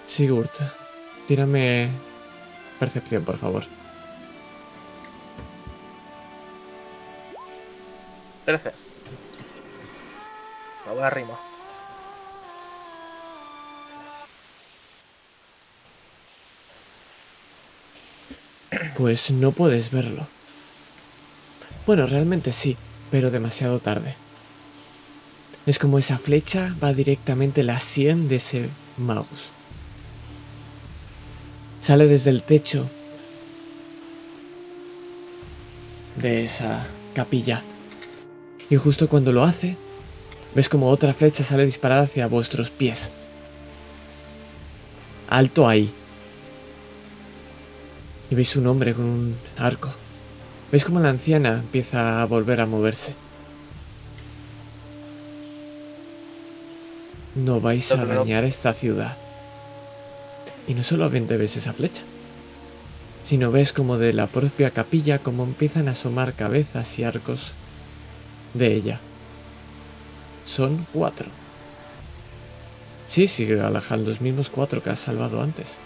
Sigurd, 0.06 0.50
tírame 1.26 1.90
percepción, 2.80 3.24
por 3.24 3.38
favor. 3.38 3.64
13. 8.46 8.72
La 10.86 10.94
buena 10.94 11.10
rima. 11.10 11.40
Pues 18.98 19.32
no 19.32 19.52
puedes 19.52 19.92
verlo. 19.92 20.26
Bueno, 21.86 22.08
realmente 22.08 22.52
sí, 22.52 22.76
pero 23.12 23.32
demasiado 23.32 23.80
tarde. 23.80 24.16
Es 25.66 25.80
como 25.80 26.00
esa 26.00 26.18
flecha 26.18 26.76
va 26.82 26.94
directamente 26.94 27.64
la 27.64 27.80
sien 27.80 28.28
de 28.28 28.38
ese 28.38 28.70
mouse. 28.98 29.52
Sale 31.82 32.08
desde 32.08 32.30
el 32.30 32.44
techo 32.44 32.90
de 36.16 36.44
esa 36.44 36.86
capilla. 37.14 37.64
Y 38.70 38.76
justo 38.76 39.08
cuando 39.08 39.32
lo 39.32 39.44
hace, 39.44 39.78
ves 40.56 40.70
como 40.70 40.90
otra 40.90 41.14
flecha 41.14 41.44
sale 41.44 41.66
disparada 41.66 42.04
hacia 42.04 42.28
vuestros 42.28 42.70
pies. 42.70 43.12
Alto 45.30 45.68
ahí. 45.68 45.92
Y 48.30 48.36
veis 48.36 48.56
un 48.56 48.68
hombre 48.68 48.94
con 48.94 49.06
un 49.06 49.36
arco. 49.58 49.90
Veis 50.72 50.84
como 50.84 51.00
la 51.00 51.10
anciana 51.10 51.54
empieza 51.54 52.22
a 52.22 52.26
volver 52.26 52.60
a 52.60 52.66
moverse. 52.66 53.16
No 57.36 57.62
vais 57.62 57.92
a 57.92 58.06
dañar 58.06 58.44
esta 58.44 58.74
ciudad. 58.74 59.16
Y 60.68 60.74
no 60.74 60.84
solamente 60.84 61.38
ves 61.38 61.56
esa 61.56 61.72
flecha, 61.72 62.04
sino 63.24 63.52
ves 63.52 63.72
como 63.72 63.98
de 63.98 64.12
la 64.12 64.28
propia 64.28 64.72
capilla 64.72 65.20
como 65.20 65.44
empiezan 65.44 65.88
a 65.88 65.92
asomar 65.92 66.34
cabezas 66.34 67.00
y 67.00 67.06
arcos 67.06 67.54
de 68.54 68.74
ella. 68.74 69.00
Son 70.44 70.86
cuatro. 70.92 71.28
Sí, 73.08 73.28
sí, 73.28 73.46
Galahad, 73.46 74.00
los 74.00 74.20
mismos 74.20 74.50
cuatro 74.50 74.84
que 74.84 74.90
has 74.90 75.00
salvado 75.00 75.42
antes. 75.42 75.78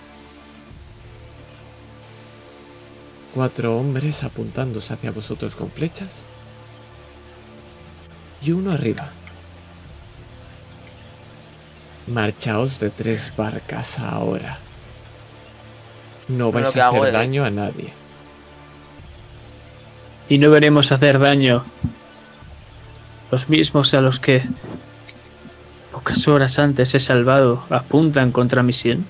Cuatro 3.33 3.77
hombres 3.77 4.23
apuntándose 4.23 4.93
hacia 4.93 5.11
vosotros 5.11 5.55
con 5.55 5.71
flechas. 5.71 6.25
Y 8.41 8.51
uno 8.51 8.71
arriba. 8.71 9.09
Marchaos 12.07 12.79
de 12.79 12.89
tres 12.89 13.31
barcas 13.37 13.99
ahora. 13.99 14.57
No 16.27 16.51
vais 16.51 16.69
¿qué 16.69 16.81
a 16.81 16.89
hacer 16.89 17.05
eh? 17.05 17.11
daño 17.11 17.45
a 17.45 17.49
nadie. 17.49 17.93
Y 20.27 20.37
no 20.37 20.49
veremos 20.49 20.91
hacer 20.91 21.19
daño. 21.19 21.63
Los 23.31 23.47
mismos 23.47 23.93
a 23.93 24.01
los 24.01 24.19
que 24.19 24.43
pocas 25.91 26.27
horas 26.27 26.59
antes 26.59 26.95
he 26.95 26.99
salvado 26.99 27.63
apuntan 27.69 28.31
contra 28.31 28.63
mi 28.63 28.73
sien. 28.73 29.05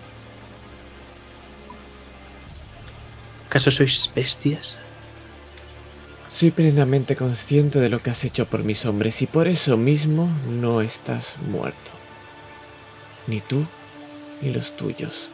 ¿Acaso 3.51 3.69
sois 3.69 4.09
bestias? 4.15 4.77
Soy 6.29 6.51
plenamente 6.51 7.17
consciente 7.17 7.81
de 7.81 7.89
lo 7.89 8.01
que 8.01 8.09
has 8.09 8.23
hecho 8.23 8.45
por 8.45 8.63
mis 8.63 8.85
hombres 8.85 9.21
y 9.21 9.27
por 9.27 9.49
eso 9.49 9.75
mismo 9.75 10.29
no 10.47 10.79
estás 10.79 11.35
muerto. 11.49 11.91
Ni 13.27 13.41
tú, 13.41 13.65
ni 14.41 14.53
los 14.53 14.77
tuyos. 14.77 15.27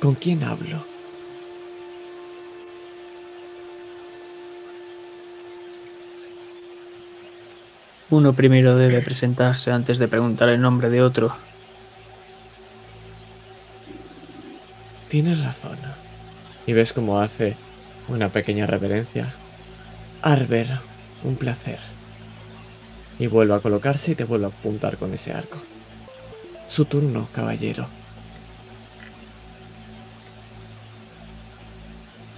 ¿Con 0.00 0.16
quién 0.16 0.42
hablo? 0.42 0.84
Uno 8.10 8.32
primero 8.32 8.74
debe 8.74 9.02
presentarse 9.02 9.70
antes 9.70 10.00
de 10.00 10.08
preguntar 10.08 10.48
el 10.48 10.60
nombre 10.60 10.90
de 10.90 11.00
otro. 11.00 11.28
Tienes 15.06 15.44
razón. 15.44 15.78
Y 16.66 16.72
ves 16.72 16.92
cómo 16.92 17.20
hace 17.20 17.56
una 18.08 18.28
pequeña 18.28 18.66
reverencia. 18.66 19.26
Arber, 20.22 20.66
un 21.24 21.36
placer. 21.36 21.78
Y 23.18 23.26
vuelve 23.26 23.54
a 23.54 23.60
colocarse 23.60 24.12
y 24.12 24.14
te 24.14 24.24
vuelve 24.24 24.46
a 24.46 24.48
apuntar 24.48 24.96
con 24.96 25.12
ese 25.12 25.32
arco. 25.32 25.58
Su 26.68 26.84
turno, 26.84 27.28
caballero. 27.32 27.86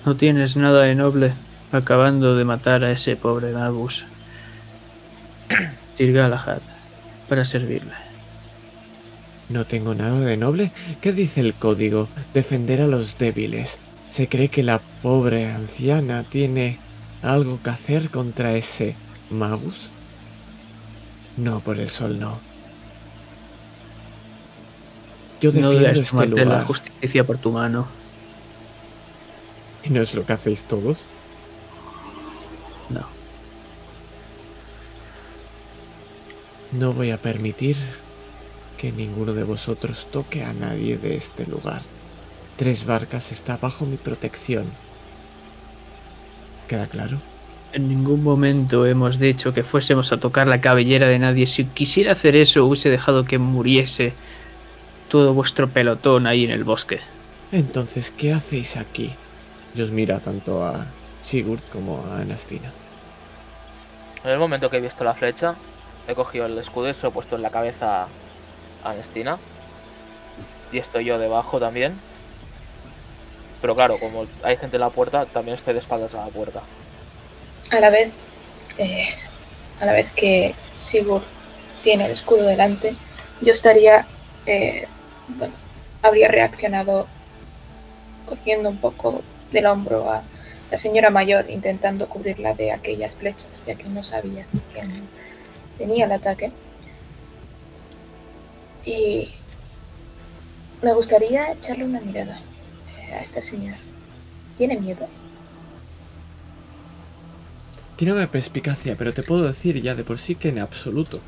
No 0.05 0.17
tienes 0.17 0.57
nada 0.57 0.83
de 0.83 0.95
noble 0.95 1.33
acabando 1.73 2.37
de 2.37 2.45
matar 2.45 2.85
a 2.85 2.91
ese 2.91 3.17
pobre 3.17 3.53
Magus. 3.53 4.05
Sir 5.97 6.13
Galahad, 6.13 6.61
para 7.29 7.45
servirle. 7.45 7.95
No 9.49 9.65
tengo 9.67 9.95
nada 9.95 10.21
de 10.21 10.37
noble. 10.37 10.73
¿Qué 11.01 11.13
dice 11.13 11.41
el 11.41 11.55
código? 11.55 12.09
Defender 12.33 12.81
a 12.81 12.87
los 12.87 13.19
débiles. 13.19 13.79
¿Se 14.15 14.29
cree 14.29 14.49
que 14.49 14.63
la 14.63 14.79
pobre 14.79 15.47
anciana 15.51 16.23
tiene 16.23 16.79
algo 17.21 17.61
que 17.61 17.71
hacer 17.71 18.11
contra 18.11 18.55
ese 18.55 18.95
magus? 19.29 19.91
No, 21.37 21.59
por 21.59 21.81
el 21.81 21.89
sol 21.91 22.21
no. 22.21 22.39
Yo 25.41 25.51
No 25.51 25.71
debes 25.71 25.97
este 26.03 26.11
tomarte 26.11 26.37
la 26.37 26.45
lugar. 26.45 26.65
justicia 26.65 27.27
por 27.27 27.39
tu 27.39 27.51
mano. 27.51 27.89
¿Y 29.83 29.91
no 29.91 30.01
es 30.01 30.15
lo 30.15 30.25
que 30.25 30.33
hacéis 30.35 30.63
todos? 30.63 30.99
No. 32.91 33.05
No 36.71 36.93
voy 36.93 37.11
a 37.11 37.19
permitir 37.19 37.77
que 38.79 38.93
ninguno 38.93 39.33
de 39.33 39.43
vosotros 39.43 40.07
toque 40.13 40.45
a 40.45 40.53
nadie 40.53 40.99
de 40.99 41.17
este 41.17 41.49
lugar. 41.49 41.83
Tres 42.57 42.87
barcas 42.87 43.33
está 43.33 43.57
bajo 43.57 43.85
mi 43.85 43.97
protección. 43.97 44.67
¿Queda 46.69 46.87
claro? 46.87 47.21
En 47.73 47.89
ningún 47.89 48.23
momento 48.23 48.87
hemos 48.87 49.19
dicho 49.19 49.53
que 49.53 49.65
fuésemos 49.65 50.13
a 50.13 50.19
tocar 50.19 50.47
la 50.47 50.61
cabellera 50.61 51.09
de 51.09 51.19
nadie. 51.19 51.49
Si 51.49 51.65
quisiera 51.65 52.13
hacer 52.13 52.37
eso, 52.37 52.65
hubiese 52.65 52.91
dejado 52.91 53.25
que 53.25 53.39
muriese 53.39 54.13
todo 55.09 55.35
vuestro 55.35 55.69
pelotón 55.69 56.29
ahí 56.29 56.45
en 56.45 56.53
el 56.53 56.63
bosque. 56.63 57.01
Entonces, 57.51 58.13
¿qué 58.13 58.33
hacéis 58.33 58.77
aquí? 58.77 59.13
Y 59.75 59.83
os 59.83 59.91
mira 59.91 60.21
tanto 60.21 60.65
a 60.65 60.87
Sigurd 61.23 61.61
como 61.73 62.05
a 62.13 62.21
Anastina. 62.21 62.73
En 64.23 64.31
el 64.31 64.39
momento 64.39 64.71
que 64.71 64.77
he 64.77 64.81
visto 64.81 65.03
la 65.03 65.15
flecha, 65.15 65.57
he 66.07 66.15
cogido 66.15 66.47
el 66.47 66.57
escudo 66.57 66.89
y 66.89 66.95
se 66.95 67.03
lo 67.03 67.09
he 67.09 67.13
puesto 67.13 67.35
en 67.35 67.43
la 67.43 67.51
cabeza 67.51 68.07
a 68.85 68.95
Nestina. 68.95 69.39
Y 70.73 70.79
estoy 70.79 71.05
yo 71.05 71.19
debajo 71.19 71.59
también. 71.59 71.99
Pero 73.65 73.75
claro, 73.75 73.99
como 73.99 74.27
hay 74.43 74.59
gente 74.59 74.77
en 74.77 74.81
la 74.83 74.91
puerta, 74.91 75.25
también 75.25 75.55
estoy 75.55 75.73
de 75.73 75.81
espaldas 75.81 76.13
a 76.13 76.27
la 76.27 76.27
puerta. 76.27 76.61
A 77.71 77.81
la 77.81 77.89
vez, 77.89 78.13
eh, 78.77 79.07
a 79.81 79.87
la 79.87 79.95
vez 79.95 80.13
que 80.13 80.55
Sigurd 80.77 81.23
tiene 81.83 82.05
el 82.05 82.11
escudo 82.11 82.43
delante, 82.47 82.95
yo 83.41 83.53
estaría, 83.53 84.07
eh, 84.45 84.87
bueno, 85.29 85.55
habría 86.03 86.29
reaccionado 86.29 87.07
cogiendo 88.27 88.69
un 88.69 88.77
poco 88.77 89.23
del 89.51 89.65
hombro 89.65 90.11
a 90.11 90.23
la 90.71 90.77
señora 90.77 91.09
mayor, 91.09 91.47
intentando 91.49 92.07
cubrirla 92.07 92.53
de 92.53 92.71
aquellas 92.71 93.15
flechas, 93.15 93.65
ya 93.65 93.77
que 93.77 93.85
no 93.85 94.03
sabía 94.03 94.45
quién 94.75 95.09
tenía 95.79 96.05
el 96.05 96.13
ataque. 96.13 96.53
Y 98.85 99.31
me 100.83 100.93
gustaría 100.93 101.53
echarle 101.53 101.85
una 101.87 102.03
mirada 102.03 102.39
a 103.15 103.21
esta 103.21 103.41
señora. 103.41 103.79
¿Tiene 104.57 104.79
miedo? 104.79 105.09
Tírame 107.97 108.27
perspicacia, 108.27 108.97
pero 108.97 109.15
te 109.15 109.23
puedo 109.23 109.45
decir 109.45 109.81
ya 109.81 109.95
de 109.95 110.05
por 110.05 110.19
sí 110.19 110.35
que 110.35 110.49
en 110.49 110.59
absoluto. 110.59 111.21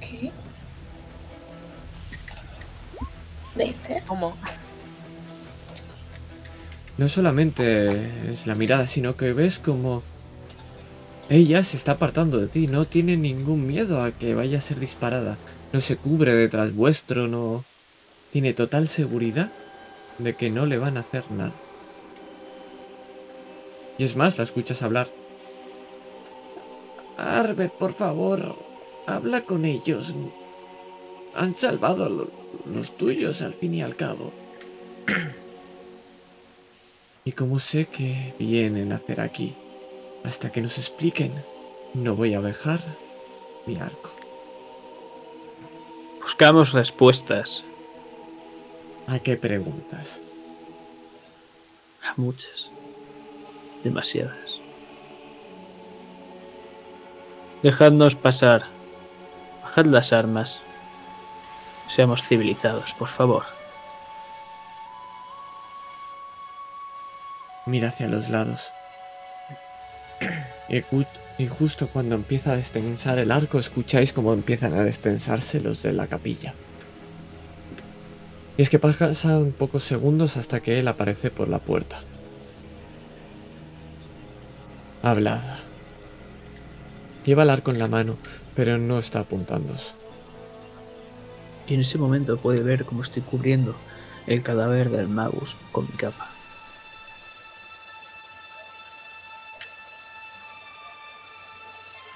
¿Qué? 0.00 0.30
¿Viste? 3.56 4.02
¿Cómo? 4.06 4.36
No 6.96 7.08
solamente 7.08 8.30
es 8.30 8.46
la 8.46 8.54
mirada, 8.54 8.86
sino 8.86 9.16
que 9.16 9.32
ves 9.32 9.58
como 9.58 10.02
ella 11.28 11.62
se 11.62 11.76
está 11.76 11.92
apartando 11.92 12.38
de 12.38 12.48
ti, 12.48 12.66
no 12.66 12.84
tiene 12.84 13.16
ningún 13.16 13.66
miedo 13.66 14.02
a 14.02 14.12
que 14.12 14.34
vaya 14.34 14.58
a 14.58 14.60
ser 14.60 14.80
disparada. 14.80 15.38
No 15.72 15.80
se 15.80 15.96
cubre 15.96 16.34
detrás 16.34 16.74
vuestro, 16.74 17.28
no... 17.28 17.64
Tiene 18.30 18.54
total 18.54 18.86
seguridad 18.88 19.50
de 20.18 20.34
que 20.34 20.50
no 20.50 20.66
le 20.66 20.78
van 20.78 20.96
a 20.96 21.00
hacer 21.00 21.24
nada. 21.30 21.52
Y 23.98 24.04
es 24.04 24.16
más, 24.16 24.38
la 24.38 24.44
escuchas 24.44 24.82
hablar. 24.82 25.08
Arbe, 27.18 27.68
por 27.68 27.92
favor, 27.92 28.56
habla 29.06 29.42
con 29.42 29.64
ellos. 29.64 30.14
Han 31.34 31.54
salvado 31.54 32.08
lo- 32.08 32.30
los 32.72 32.96
tuyos 32.96 33.42
al 33.42 33.52
fin 33.52 33.74
y 33.74 33.82
al 33.82 33.96
cabo. 33.96 34.32
Y 37.22 37.32
como 37.32 37.58
sé 37.58 37.84
que 37.84 38.32
vienen 38.38 38.92
a 38.92 38.96
hacer 38.96 39.20
aquí, 39.20 39.54
hasta 40.24 40.50
que 40.50 40.62
nos 40.62 40.78
expliquen, 40.78 41.30
no 41.92 42.16
voy 42.16 42.32
a 42.32 42.40
dejar 42.40 42.80
mi 43.66 43.76
arco. 43.76 44.10
Buscamos 46.22 46.72
respuestas 46.72 47.66
¿A 49.10 49.18
qué 49.18 49.36
preguntas? 49.36 50.22
a 52.04 52.14
muchas. 52.16 52.70
Demasiadas. 53.82 54.60
Dejadnos 57.64 58.14
pasar. 58.14 58.62
Bajad 59.62 59.86
las 59.86 60.12
armas. 60.12 60.60
Seamos 61.88 62.22
civilizados, 62.22 62.92
por 62.94 63.08
favor. 63.08 63.42
Mira 67.66 67.88
hacia 67.88 68.06
los 68.06 68.28
lados. 68.28 68.72
Y, 70.68 71.48
justo 71.48 71.88
cuando 71.88 72.14
empieza 72.14 72.52
a 72.52 72.56
destensar 72.56 73.18
el 73.18 73.32
arco, 73.32 73.58
escucháis 73.58 74.12
como 74.12 74.32
empiezan 74.32 74.72
a 74.74 74.84
destensarse 74.84 75.60
los 75.60 75.82
de 75.82 75.94
la 75.94 76.06
capilla. 76.06 76.54
Y 78.56 78.62
es 78.62 78.70
que 78.70 78.78
pasan 78.78 79.52
pocos 79.58 79.84
segundos 79.84 80.36
hasta 80.36 80.60
que 80.60 80.78
él 80.78 80.88
aparece 80.88 81.30
por 81.30 81.48
la 81.48 81.58
puerta. 81.58 82.00
Hablad. 85.02 85.40
Lleva 87.24 87.44
el 87.44 87.50
arco 87.50 87.70
en 87.70 87.78
la 87.78 87.88
mano, 87.88 88.16
pero 88.54 88.76
no 88.76 88.98
está 88.98 89.20
apuntándos. 89.20 89.94
Y 91.66 91.74
en 91.74 91.80
ese 91.80 91.98
momento 91.98 92.36
puede 92.36 92.62
ver 92.62 92.84
cómo 92.84 93.02
estoy 93.02 93.22
cubriendo 93.22 93.74
el 94.26 94.42
cadáver 94.42 94.90
del 94.90 95.08
Magus 95.08 95.56
con 95.72 95.86
mi 95.86 95.92
capa. 95.92 96.28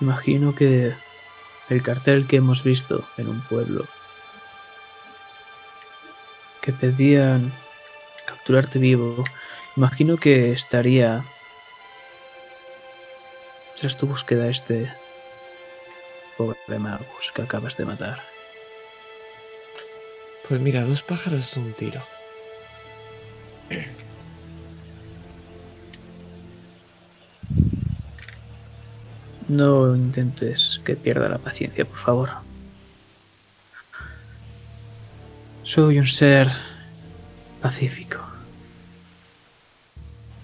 Imagino 0.01 0.55
que 0.55 0.93
el 1.71 1.83
cartel 1.83 2.27
que 2.27 2.37
hemos 2.37 2.63
visto 2.63 3.05
en 3.17 3.29
un 3.29 3.41
pueblo 3.41 3.87
que 6.65 6.73
pedían 6.73 7.53
capturarte 8.25 8.79
vivo, 8.79 9.23
imagino 9.77 10.17
que 10.17 10.53
estaría 10.53 11.23
tras 13.79 13.99
tu 13.99 14.07
búsqueda 14.07 14.49
este 14.49 14.91
pobre 16.39 16.79
Magus 16.79 17.33
que 17.35 17.43
acabas 17.43 17.77
de 17.77 17.85
matar. 17.85 18.23
Pues 20.49 20.59
mira, 20.59 20.85
dos 20.85 21.03
pájaros 21.03 21.55
de 21.55 21.61
un 21.61 21.75
tiro. 21.75 22.01
No 29.49 29.95
intentes 29.95 30.81
que 30.83 30.97
pierda 30.97 31.29
la 31.29 31.37
paciencia, 31.37 31.85
por 31.85 31.99
favor. 31.99 32.44
Soy 35.65 35.99
un 35.99 36.07
ser 36.07 36.49
pacífico. 37.63 38.19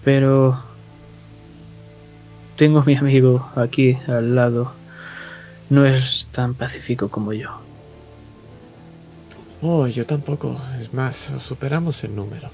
Pero 0.03 0.59
tengo 2.55 2.79
a 2.79 2.83
mi 2.83 2.95
amigo 2.97 3.47
aquí 3.55 3.97
al 4.07 4.33
lado. 4.33 4.73
No 5.69 5.85
es 5.85 6.27
tan 6.31 6.55
pacífico 6.55 7.09
como 7.09 7.33
yo. 7.33 7.61
Oh, 9.61 9.85
yo 9.85 10.07
tampoco. 10.07 10.59
Es 10.79 10.91
más, 10.91 11.29
os 11.29 11.43
superamos 11.43 12.03
el 12.03 12.15
número. 12.15 12.49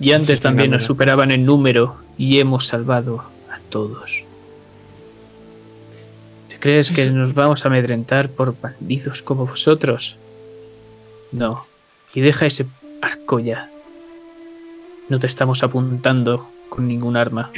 Y 0.00 0.12
antes 0.12 0.40
también 0.40 0.70
nos 0.70 0.84
superaban 0.84 1.30
en 1.30 1.44
número 1.44 1.96
y 2.16 2.38
hemos 2.38 2.66
salvado 2.66 3.24
a 3.50 3.58
todos. 3.68 4.24
¿Te 6.58 6.62
crees 6.62 6.90
que 6.90 7.08
nos 7.10 7.34
vamos 7.34 7.64
a 7.64 7.68
amedrentar 7.68 8.30
por 8.30 8.60
bandidos 8.60 9.22
como 9.22 9.46
vosotros? 9.46 10.16
No. 11.30 11.64
Y 12.12 12.20
deja 12.20 12.46
ese 12.46 12.66
arco 13.00 13.38
ya. 13.38 13.70
No 15.08 15.20
te 15.20 15.28
estamos 15.28 15.62
apuntando 15.62 16.50
con 16.68 16.88
ningún 16.88 17.16
arma. 17.16 17.52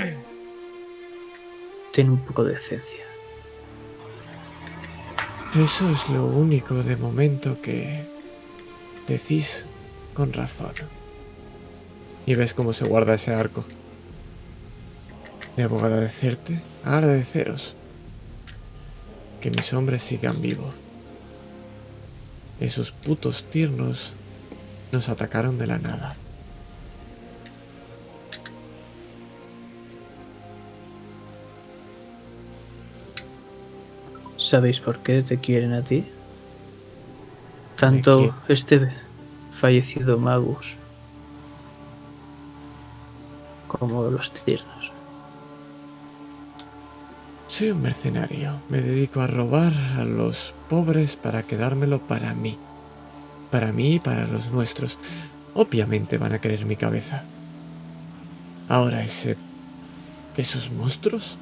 Ten 1.94 2.10
un 2.10 2.18
poco 2.18 2.44
de 2.44 2.52
decencia. 2.52 3.06
Eso 5.56 5.89
es 5.89 6.10
lo 6.10 6.27
único 6.27 6.74
de 6.74 6.98
momento 6.98 7.56
que 7.62 8.05
decís 9.09 9.64
con 10.12 10.35
razón. 10.35 10.74
Y 12.27 12.35
ves 12.35 12.52
cómo 12.52 12.74
se 12.74 12.85
guarda 12.85 13.14
ese 13.14 13.32
arco. 13.32 13.64
Debo 15.56 15.81
agradecerte, 15.81 16.60
agradeceros 16.85 17.77
que 19.41 19.51
mis 19.51 19.73
hombres 19.73 20.03
sigan 20.03 20.41
vivos. 20.41 20.75
Esos 22.61 22.93
putos 22.93 23.45
tiernos 23.45 24.12
nos 24.93 25.09
atacaron 25.09 25.59
de 25.59 25.67
la 25.67 25.79
nada. 25.79 26.17
¿Sabéis 34.37 34.81
por 34.81 34.99
qué 34.99 35.23
te 35.23 35.39
quieren 35.39 35.73
a 35.73 35.83
ti? 35.83 36.05
Tanto 37.77 38.35
este 38.49 38.91
fallecido 39.53 40.19
Magus 40.19 40.77
como 43.69 44.11
los 44.11 44.33
tiernos. 44.33 44.93
Soy 47.61 47.73
un 47.73 47.82
mercenario. 47.82 48.59
Me 48.70 48.81
dedico 48.81 49.20
a 49.20 49.27
robar 49.27 49.74
a 49.99 50.03
los 50.07 50.55
pobres 50.70 51.16
para 51.16 51.43
quedármelo 51.43 51.99
para 51.99 52.32
mí. 52.32 52.57
Para 53.51 53.70
mí 53.70 53.97
y 53.97 53.99
para 54.01 54.27
los 54.27 54.51
nuestros. 54.51 54.97
Obviamente 55.53 56.16
van 56.16 56.32
a 56.32 56.41
querer 56.41 56.65
mi 56.65 56.77
cabeza. 56.77 57.23
Ahora 58.66 59.05
ese... 59.05 59.37
¿Esos 60.39 60.70
monstruos? 60.73 61.37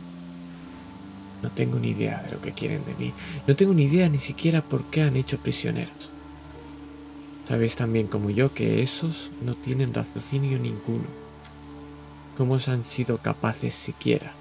No 1.40 1.53
tengo 1.53 1.78
ni 1.78 1.90
idea 1.90 2.20
de 2.24 2.32
lo 2.32 2.40
que 2.40 2.51
quieren 2.51 2.85
de 2.85 2.95
mí. 2.97 3.12
No 3.47 3.55
tengo 3.55 3.73
ni 3.73 3.85
idea 3.85 4.09
ni 4.09 4.19
siquiera 4.19 4.61
por 4.61 4.86
qué 4.86 5.03
han 5.03 5.15
hecho 5.15 5.39
prisioneros. 5.39 6.11
Sabéis 7.47 7.77
también 7.77 8.09
como 8.09 8.31
yo 8.31 8.53
que 8.53 8.82
esos 8.82 9.31
no 9.40 9.55
tienen 9.55 9.95
raciocinio 9.95 10.59
ninguno. 10.59 11.07
¿Cómo 12.36 12.57
han 12.66 12.82
sido 12.82 13.19
capaces 13.19 13.73
siquiera 13.73 14.32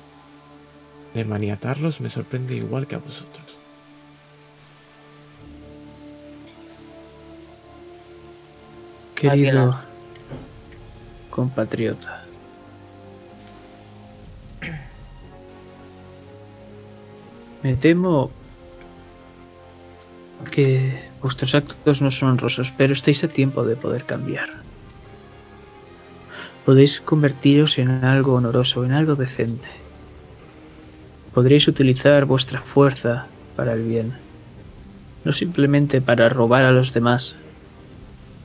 de 1.18 1.26
maniatarlos 1.26 2.00
me 2.00 2.10
sorprende 2.10 2.56
igual 2.56 2.86
que 2.86 2.96
a 2.96 3.00
vosotros. 3.00 3.58
Querido 9.16 9.76
compatriota, 11.32 12.24
me 17.64 17.76
temo 17.76 18.30
que 20.52 21.10
vuestros 21.20 21.56
actos 21.56 22.00
no 22.04 22.12
son 22.12 22.30
honrosos, 22.30 22.72
pero 22.78 22.94
estáis 22.94 23.24
a 23.24 23.28
tiempo 23.28 23.64
de 23.64 23.76
poder 23.76 24.04
cambiar. 24.06 24.50
Podéis 26.64 27.02
convertiros 27.02 27.80
en 27.80 27.90
algo 28.06 28.36
honoroso, 28.36 28.86
en 28.86 28.92
algo 28.92 29.16
decente. 29.16 29.87
Podréis 31.38 31.68
utilizar 31.68 32.26
vuestra 32.26 32.62
fuerza 32.62 33.28
para 33.56 33.74
el 33.74 33.84
bien, 33.84 34.14
no 35.24 35.32
simplemente 35.32 36.02
para 36.02 36.30
robar 36.30 36.64
a 36.64 36.72
los 36.72 36.94
demás, 36.94 37.36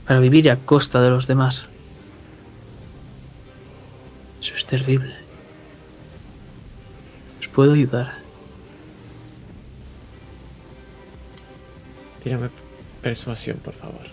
para 0.07 0.21
vivir 0.21 0.51
a 0.51 0.59
costa 0.59 1.01
de 1.01 1.09
los 1.09 1.27
demás. 1.27 1.71
Eso 4.43 4.55
es 4.55 4.67
terrible. 4.67 5.15
Os 7.41 7.49
puedo 7.49 7.73
ayudar. 7.73 8.13
Tírame 12.23 12.51
persuasión, 13.01 13.57
por 13.57 13.73
favor. 13.73 14.05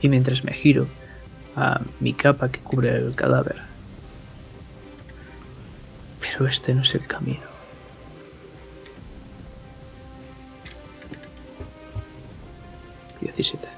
Y 0.00 0.08
mientras 0.08 0.42
me 0.42 0.54
giro 0.54 0.86
a 1.54 1.82
mi 2.00 2.14
capa 2.14 2.50
que 2.50 2.60
cubre 2.60 2.96
el 2.96 3.14
cadáver. 3.14 3.75
Pero 6.36 6.50
este 6.50 6.74
no 6.74 6.82
es 6.82 6.94
el 6.94 7.06
camino. 7.06 7.40
Diecisiete. 13.22 13.68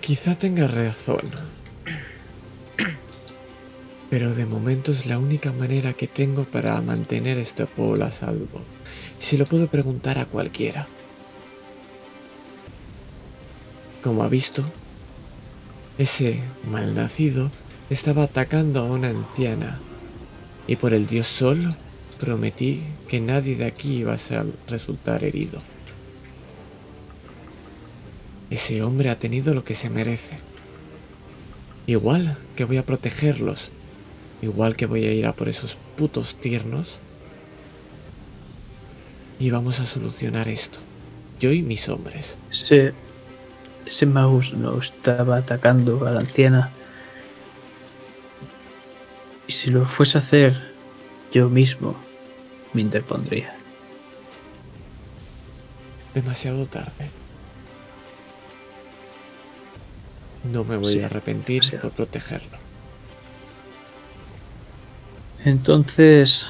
Quizá 0.00 0.34
tenga 0.34 0.66
razón. 0.66 1.20
Pero 4.08 4.34
de 4.34 4.46
momento 4.46 4.92
es 4.92 5.04
la 5.04 5.18
única 5.18 5.52
manera 5.52 5.92
que 5.92 6.06
tengo 6.06 6.44
para 6.44 6.80
mantener 6.80 7.36
este 7.36 7.66
pueblo 7.66 8.06
a 8.06 8.10
salvo. 8.10 8.62
Se 9.18 9.36
lo 9.36 9.44
puedo 9.44 9.66
preguntar 9.66 10.18
a 10.18 10.24
cualquiera. 10.24 10.86
Como 14.02 14.22
ha 14.24 14.28
visto, 14.28 14.64
ese 15.98 16.40
malnacido 16.70 17.50
estaba 17.90 18.22
atacando 18.22 18.80
a 18.80 18.84
una 18.84 19.08
anciana. 19.08 19.80
Y 20.66 20.76
por 20.76 20.94
el 20.94 21.06
dios 21.06 21.26
Sol 21.26 21.74
prometí 22.18 22.82
que 23.08 23.20
nadie 23.20 23.56
de 23.56 23.66
aquí 23.66 23.96
iba 23.96 24.14
a 24.14 24.44
resultar 24.68 25.24
herido. 25.24 25.58
Ese 28.50 28.82
hombre 28.82 29.10
ha 29.10 29.18
tenido 29.18 29.54
lo 29.54 29.64
que 29.64 29.74
se 29.74 29.90
merece. 29.90 30.38
Igual 31.86 32.36
que 32.56 32.64
voy 32.64 32.76
a 32.76 32.86
protegerlos. 32.86 33.70
Igual 34.42 34.76
que 34.76 34.86
voy 34.86 35.04
a 35.04 35.12
ir 35.12 35.26
a 35.26 35.32
por 35.32 35.48
esos 35.48 35.76
putos 35.96 36.36
tiernos. 36.36 36.98
Y 39.38 39.50
vamos 39.50 39.80
a 39.80 39.86
solucionar 39.86 40.48
esto. 40.48 40.78
Yo 41.40 41.52
y 41.52 41.62
mis 41.62 41.88
hombres. 41.88 42.38
Ese, 42.50 42.92
ese 43.86 44.06
mouse 44.06 44.52
no 44.52 44.78
estaba 44.78 45.38
atacando 45.38 46.06
a 46.06 46.12
la 46.12 46.20
anciana. 46.20 46.70
Y 49.50 49.52
si 49.52 49.68
lo 49.68 49.84
fuese 49.84 50.16
a 50.16 50.20
hacer, 50.20 50.56
yo 51.32 51.48
mismo 51.48 51.96
me 52.72 52.82
interpondría. 52.82 53.52
Demasiado 56.14 56.66
tarde. 56.66 57.10
No 60.44 60.62
me 60.62 60.76
voy 60.76 60.92
Sí, 60.92 61.00
a 61.00 61.06
arrepentir 61.06 61.62
demasiado. 61.62 61.88
por 61.88 61.96
protegerlo. 61.96 62.58
Entonces... 65.44 66.46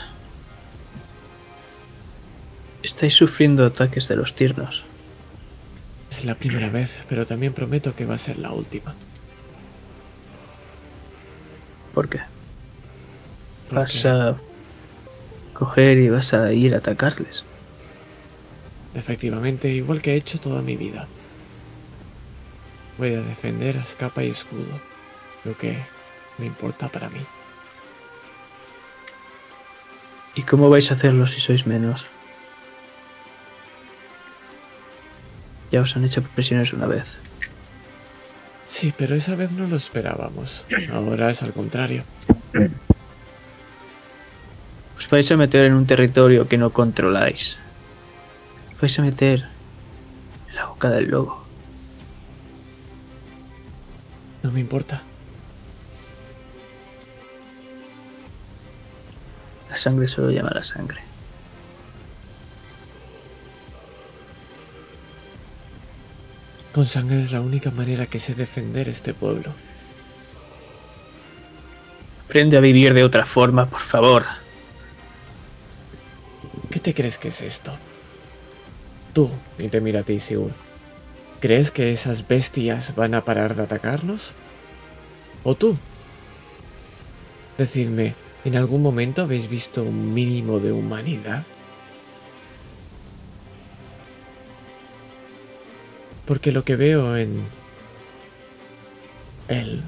Estáis 2.83 3.15
sufriendo 3.15 3.65
ataques 3.65 4.09
de 4.09 4.17
los 4.17 4.35
tiernos. 4.35 4.85
Es 6.11 6.27
la 6.27 6.35
primera 6.35 6.69
vez, 6.69 7.03
pero 7.09 7.25
también 7.25 7.55
prometo 7.55 7.95
que 7.97 8.05
va 8.05 8.17
a 8.17 8.19
ser 8.19 8.37
la 8.37 8.53
última. 8.53 8.95
¿Por 11.95 12.07
qué? 12.11 12.30
Vas 13.71 14.05
a 14.07 14.37
coger 15.53 15.99
y 15.99 16.09
vas 16.09 16.33
a 16.35 16.53
ir 16.53 16.75
a 16.75 16.79
atacarles. 16.79 17.45
Efectivamente, 18.95 19.69
igual 19.69 20.03
que 20.03 20.13
he 20.13 20.17
hecho 20.17 20.41
toda 20.41 20.63
mi 20.63 20.77
vida. 20.77 21.07
Voy 22.99 23.15
a 23.15 23.23
defender 23.23 23.79
a 23.79 23.85
capa 23.99 24.25
y 24.25 24.31
escudo. 24.31 24.81
Lo 25.45 25.57
que 25.57 25.79
me 26.39 26.47
importa 26.47 26.89
para 26.89 27.09
mí. 27.09 27.21
¿Y 30.35 30.43
cómo 30.43 30.71
vais 30.71 30.91
a 30.91 30.95
hacerlo 30.95 31.27
si 31.27 31.41
sois 31.41 31.67
menos? 31.67 32.07
Ya 35.71 35.81
os 35.81 35.97
han 35.97 36.05
hecho 36.05 36.23
prisioneros 36.23 36.73
una 36.73 36.87
vez. 36.87 37.19
Sí, 38.69 38.93
pero 38.97 39.15
esa 39.15 39.35
vez 39.35 39.53
no 39.53 39.67
lo 39.67 39.77
esperábamos. 39.77 40.65
Ahora 40.93 41.31
es 41.31 41.43
al 41.43 41.53
contrario. 41.53 42.05
Os 45.01 45.09
vais 45.09 45.33
a 45.33 45.37
meter 45.37 45.65
en 45.65 45.73
un 45.73 45.87
territorio 45.87 46.47
que 46.47 46.61
no 46.61 46.77
controláis. 46.77 47.57
Os 48.77 48.81
vais 48.85 48.99
a 48.99 49.03
meter 49.03 49.49
en 50.51 50.55
la 50.55 50.67
boca 50.67 50.91
del 50.91 51.09
lobo. 51.09 51.41
No 54.43 54.53
me 54.53 54.61
importa. 54.61 55.03
La 59.71 59.77
sangre 59.79 60.07
solo 60.07 60.31
llama 60.31 60.51
a 60.51 60.61
la 60.61 60.63
sangre. 60.63 61.01
Con 66.75 66.85
sangre 66.85 67.23
es 67.23 67.33
la 67.33 67.41
única 67.41 67.71
manera 67.71 68.05
que 68.05 68.19
sé 68.19 68.35
defender 68.35 68.91
este 68.91 69.15
pueblo. 69.15 69.55
Aprende 72.27 72.59
a 72.59 72.61
vivir 72.61 72.93
de 72.93 73.03
otra 73.03 73.25
forma, 73.25 73.65
por 73.65 73.81
favor. 73.81 74.40
¿Qué 76.71 76.79
te 76.79 76.95
crees 76.95 77.19
que 77.19 77.29
es 77.29 77.43
esto? 77.43 77.73
Tú, 79.13 79.29
y 79.59 79.69
te 79.69 79.81
mira 79.81 80.01
a 80.01 80.03
ti, 80.05 80.21
Sigurd. 80.21 80.55
¿Crees 81.41 81.71
que 81.71 81.93
esas 81.93 82.29
bestias 82.29 82.95
van 82.95 83.15
a 83.15 83.25
parar 83.25 83.57
de 83.57 83.63
atacarnos? 83.63 84.35
¿O 85.43 85.55
tú? 85.55 85.77
Decidme, 87.59 88.15
¿en 88.45 88.57
algún 88.57 88.83
momento 88.83 89.23
habéis 89.23 89.49
visto 89.49 89.83
un 89.83 90.15
mínimo 90.15 90.61
de 90.61 90.71
humanidad? 90.71 91.45
Porque 96.27 96.53
lo 96.53 96.63
que 96.63 96.77
veo 96.77 97.17
en 97.17 97.43
él, 99.49 99.83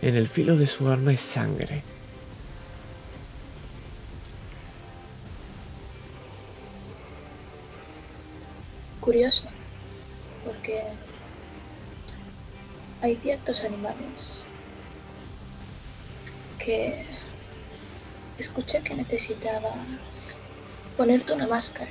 en 0.00 0.14
el 0.14 0.28
filo 0.28 0.56
de 0.56 0.66
su 0.66 0.88
arma 0.88 1.12
es 1.12 1.20
sangre. 1.20 1.82
Curioso, 9.02 9.42
porque 10.44 10.84
hay 13.00 13.16
ciertos 13.16 13.64
animales 13.64 14.46
que 16.60 17.04
escuché 18.38 18.80
que 18.82 18.94
necesitabas 18.94 20.36
ponerte 20.96 21.32
una 21.32 21.48
máscara, 21.48 21.90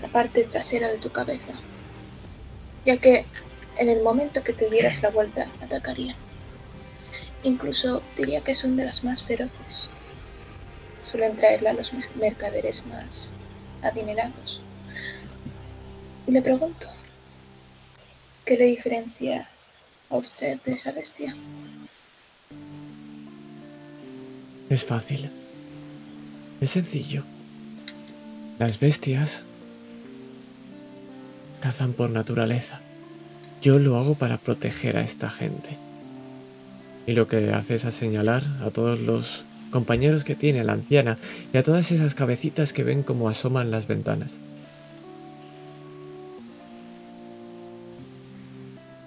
la 0.00 0.08
parte 0.08 0.44
trasera 0.44 0.88
de 0.88 0.96
tu 0.96 1.12
cabeza, 1.12 1.52
ya 2.86 2.96
que 2.96 3.26
en 3.76 3.90
el 3.90 4.02
momento 4.02 4.42
que 4.42 4.54
te 4.54 4.70
dieras 4.70 5.02
la 5.02 5.10
vuelta 5.10 5.48
atacarían. 5.62 6.16
Incluso 7.42 8.00
diría 8.16 8.40
que 8.40 8.54
son 8.54 8.78
de 8.78 8.86
las 8.86 9.04
más 9.04 9.22
feroces. 9.22 9.90
Suelen 11.02 11.36
traerla 11.36 11.74
los 11.74 11.92
mercaderes 12.14 12.86
más 12.86 13.32
adinerados. 13.82 14.62
Y 16.26 16.32
le 16.32 16.42
pregunto, 16.42 16.86
¿qué 18.44 18.56
le 18.56 18.66
diferencia 18.66 19.48
a 20.10 20.16
usted 20.16 20.60
de 20.62 20.72
esa 20.72 20.92
bestia? 20.92 21.34
Es 24.68 24.84
fácil. 24.84 25.30
Es 26.60 26.70
sencillo. 26.70 27.24
Las 28.58 28.78
bestias 28.78 29.42
cazan 31.60 31.92
por 31.92 32.10
naturaleza. 32.10 32.80
Yo 33.62 33.78
lo 33.78 33.98
hago 33.98 34.14
para 34.14 34.38
proteger 34.38 34.96
a 34.96 35.02
esta 35.02 35.30
gente. 35.30 35.70
Y 37.06 37.14
lo 37.14 37.26
que 37.26 37.52
hace 37.52 37.74
es 37.74 37.84
a 37.84 37.90
señalar 37.90 38.44
a 38.64 38.70
todos 38.70 39.00
los 39.00 39.44
compañeros 39.70 40.24
que 40.24 40.34
tiene 40.34 40.64
la 40.64 40.74
anciana 40.74 41.18
y 41.52 41.56
a 41.56 41.62
todas 41.62 41.90
esas 41.92 42.14
cabecitas 42.14 42.72
que 42.72 42.84
ven 42.84 43.02
como 43.02 43.28
asoman 43.28 43.70
las 43.70 43.86
ventanas. 43.86 44.38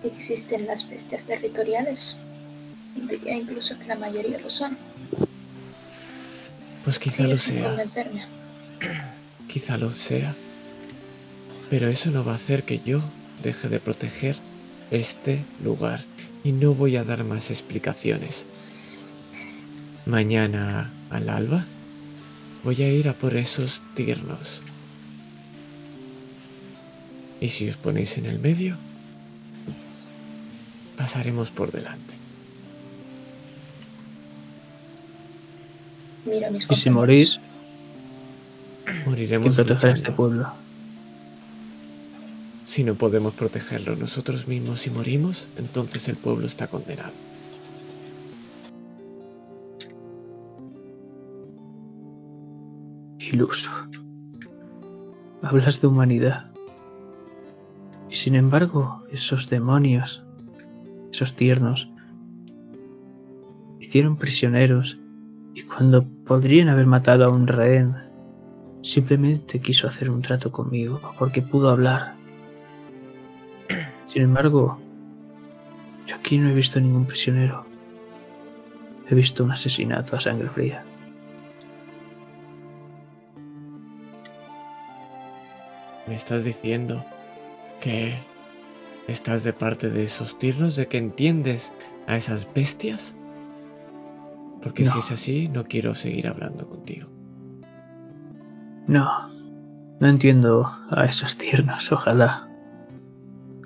Existen 0.04 0.68
las 0.68 0.90
bestias 0.90 1.26
territoriales. 1.26 2.18
Diría 2.96 3.36
incluso 3.36 3.80
que 3.80 3.88
la 3.88 3.96
mayoría 3.96 4.40
lo 4.40 4.50
son. 4.50 4.78
Pues 6.84 7.00
quizá 7.00 7.24
lo 7.24 7.36
sea. 7.36 7.78
Quizá 9.48 9.78
lo 9.78 9.92
sea. 9.92 10.36
Pero 11.70 11.88
eso 11.88 12.12
no 12.12 12.26
va 12.26 12.34
a 12.34 12.36
hacer 12.36 12.64
que 12.64 12.80
yo 12.80 13.02
deje 13.44 13.70
de 13.70 13.80
proteger 13.80 14.36
este 14.92 15.44
lugar. 15.64 16.04
Y 16.44 16.52
no 16.52 16.74
voy 16.74 16.98
a 16.98 17.04
dar 17.04 17.24
más 17.24 17.52
explicaciones. 17.52 18.46
Mañana 20.06 20.92
al 21.10 21.30
alba 21.30 21.66
voy 22.64 22.82
a 22.82 22.90
ir 22.90 23.08
a 23.08 23.14
por 23.14 23.36
esos 23.36 23.82
tiernos. 23.94 24.62
Y 27.40 27.50
si 27.50 27.70
os 27.70 27.78
ponéis 27.78 28.18
en 28.18 28.26
el 28.26 28.40
medio, 28.40 28.78
pasaremos 31.04 31.52
por 31.52 31.70
delante. 31.70 32.14
Mira 36.26 36.48
a 36.48 36.52
mis 36.52 36.66
Y 36.72 36.76
si 36.76 36.90
morís, 36.92 37.42
Moriremos 39.06 39.54
¿quién 39.54 39.68
protegerá 39.68 39.96
este 39.98 40.14
pueblo? 40.14 40.48
Si 42.64 42.86
no 42.86 42.96
podemos 42.96 43.34
protegerlo 43.34 43.98
nosotros 43.98 44.48
mismos 44.48 44.88
y 44.88 44.92
morimos, 44.92 45.48
entonces 45.58 46.08
el 46.08 46.16
pueblo 46.16 46.48
está 46.48 46.68
condenado. 46.68 47.12
Iluso. 53.20 53.70
Hablas 55.42 55.82
de 55.82 55.88
humanidad. 55.88 56.50
Y 58.10 58.16
sin 58.16 58.36
embargo, 58.36 59.04
esos 59.12 59.50
demonios, 59.50 60.23
esos 61.14 61.36
tiernos, 61.36 61.90
hicieron 63.80 64.18
prisioneros 64.18 65.00
y 65.54 65.62
cuando 65.62 66.04
podrían 66.26 66.70
haber 66.70 66.88
matado 66.88 67.26
a 67.26 67.30
un 67.30 67.46
rehén, 67.46 67.96
simplemente 68.82 69.62
quiso 69.62 69.86
hacer 69.86 70.10
un 70.10 70.24
trato 70.24 70.52
conmigo 70.52 71.00
porque 71.20 71.44
pudo 71.44 71.70
hablar. 71.70 72.16
Sin 74.08 74.24
embargo, 74.24 74.80
yo 76.08 76.16
aquí 76.16 76.40
no 76.40 76.50
he 76.50 76.54
visto 76.54 76.80
ningún 76.80 77.06
prisionero. 77.06 77.66
He 79.08 79.14
visto 79.14 79.44
un 79.44 79.52
asesinato 79.52 80.16
a 80.16 80.20
sangre 80.20 80.50
fría. 80.50 80.84
¿Me 86.08 86.16
estás 86.16 86.44
diciendo 86.44 87.06
que 87.80 88.33
estás 89.08 89.44
de 89.44 89.54
parte 89.54 89.90
de 89.90 90.04
esos 90.04 90.38
tiernos, 90.40 90.76
de 90.76 90.88
que 90.88 90.98
entiendes 90.98 91.74
a 92.08 92.16
esas 92.18 92.48
bestias? 92.54 93.16
Porque 94.62 94.86
si 94.86 94.94
No. 94.94 95.00
es 95.00 95.12
así, 95.12 95.48
no 95.50 95.66
quiero 95.66 95.94
seguir 95.94 96.28
hablando 96.28 96.68
contigo. 96.70 97.10
No, 98.88 99.30
no 100.00 100.08
entiendo 100.08 100.70
a 100.90 101.06
esos 101.06 101.38
tiernos, 101.38 101.92
ojalá. 101.92 102.48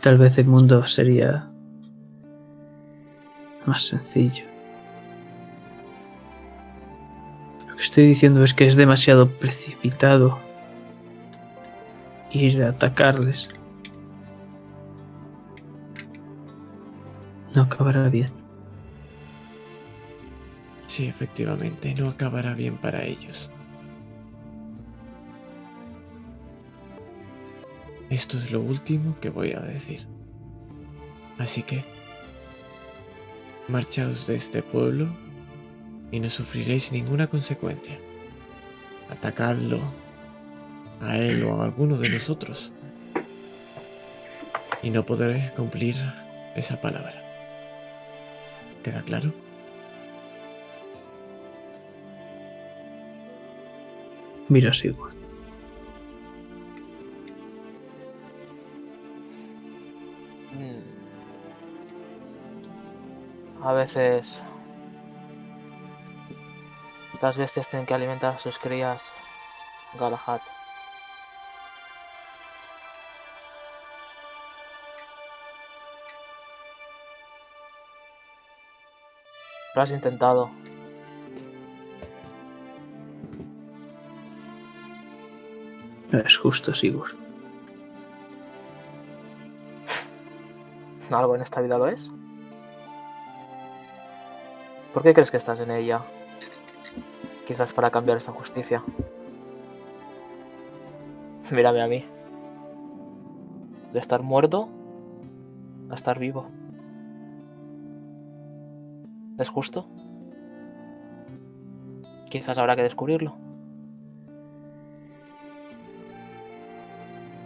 Tal 0.01 0.17
vez 0.17 0.37
el 0.37 0.45
mundo 0.45 0.83
sería 0.83 1.47
más 3.65 3.83
sencillo. 3.85 4.45
Lo 7.67 7.75
que 7.75 7.81
estoy 7.81 8.07
diciendo 8.07 8.43
es 8.43 8.53
que 8.53 8.65
es 8.65 8.75
demasiado 8.75 9.29
precipitado 9.29 10.39
ir 12.31 12.63
a 12.63 12.69
atacarles. 12.69 13.49
No 17.57 17.63
acabará 17.63 18.07
bien. 18.07 18.29
Sí, 20.85 21.07
efectivamente, 21.07 21.95
no 21.95 22.07
acabará 22.07 22.53
bien 22.53 22.77
para 22.77 23.03
ellos. 23.03 23.49
Esto 28.11 28.37
es 28.37 28.51
lo 28.51 28.61
último 28.61 29.19
que 29.19 29.31
voy 29.31 29.53
a 29.53 29.59
decir. 29.59 30.05
Así 31.39 31.63
que, 31.63 31.83
marchaos 33.67 34.27
de 34.27 34.35
este 34.35 34.61
pueblo 34.61 35.07
y 36.11 36.19
no 36.19 36.29
sufriréis 36.29 36.91
ninguna 36.91 37.25
consecuencia. 37.25 37.97
Atacadlo 39.09 39.79
a 41.01 41.17
él 41.17 41.43
o 41.43 41.59
a 41.59 41.65
alguno 41.65 41.97
de 41.97 42.09
nosotros. 42.09 42.71
Y 44.83 44.91
no 44.91 45.07
podré 45.07 45.51
cumplir 45.55 45.95
esa 46.55 46.79
palabra. 46.79 47.26
¿Queda 48.87 49.03
claro? 49.03 49.33
Mira, 54.47 54.73
Sigurd. 54.73 55.13
Mm. 60.53 60.79
A 63.61 63.73
veces 63.73 64.45
las 67.21 67.37
bestias 67.37 67.67
tienen 67.67 67.85
que 67.85 67.93
alimentar 67.93 68.35
a 68.35 68.39
sus 68.39 68.57
crías, 68.57 69.05
Galahad. 69.99 70.39
Lo 79.77 79.83
has 79.83 79.91
intentado. 79.91 80.49
No 86.11 86.17
es 86.17 86.35
justo, 86.35 86.73
Sigurd. 86.73 87.11
¿Algo 91.11 91.35
en 91.35 91.43
esta 91.43 91.61
vida 91.61 91.77
lo 91.77 91.85
es? 91.85 92.09
¿Por 94.95 95.03
qué 95.03 95.13
crees 95.13 95.29
que 95.29 95.37
estás 95.37 95.59
en 95.59 95.69
ella? 95.69 96.01
Quizás 97.45 97.71
para 97.71 97.91
cambiar 97.91 98.17
esa 98.17 98.31
justicia. 98.31 98.83
Mírame 101.51 101.83
a 101.83 101.87
mí. 101.87 102.03
De 103.93 103.99
estar 103.99 104.23
muerto 104.23 104.69
a 105.91 105.93
estar 105.93 106.17
vivo. 106.17 106.49
¿Es 109.37 109.49
justo? 109.49 109.87
Quizás 112.29 112.57
habrá 112.57 112.75
que 112.75 112.83
descubrirlo. 112.83 113.37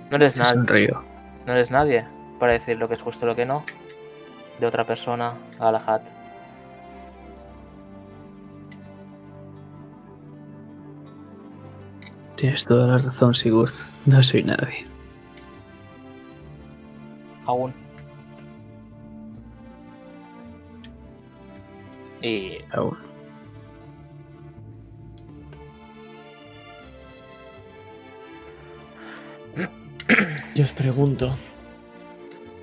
No 0.09 0.17
eres 0.17 0.37
nadie. 0.37 0.89
No 1.45 1.53
eres 1.53 1.71
nadie 1.71 2.05
para 2.39 2.53
decir 2.53 2.77
lo 2.77 2.87
que 2.87 2.95
es 2.95 3.01
justo 3.01 3.25
y 3.25 3.29
lo 3.29 3.35
que 3.35 3.45
no. 3.45 3.63
De 4.59 4.65
otra 4.65 4.85
persona, 4.85 5.33
Galahad. 5.59 6.01
Tienes 12.35 12.65
toda 12.65 12.87
la 12.87 12.97
razón, 12.97 13.33
Sigurd. 13.33 13.73
No 14.05 14.23
soy 14.23 14.43
nadie. 14.43 14.85
Aún. 17.45 17.80
Y 22.21 22.59
Aún. 22.71 22.97
Y 30.53 30.61
os 30.61 30.71
pregunto, 30.73 31.33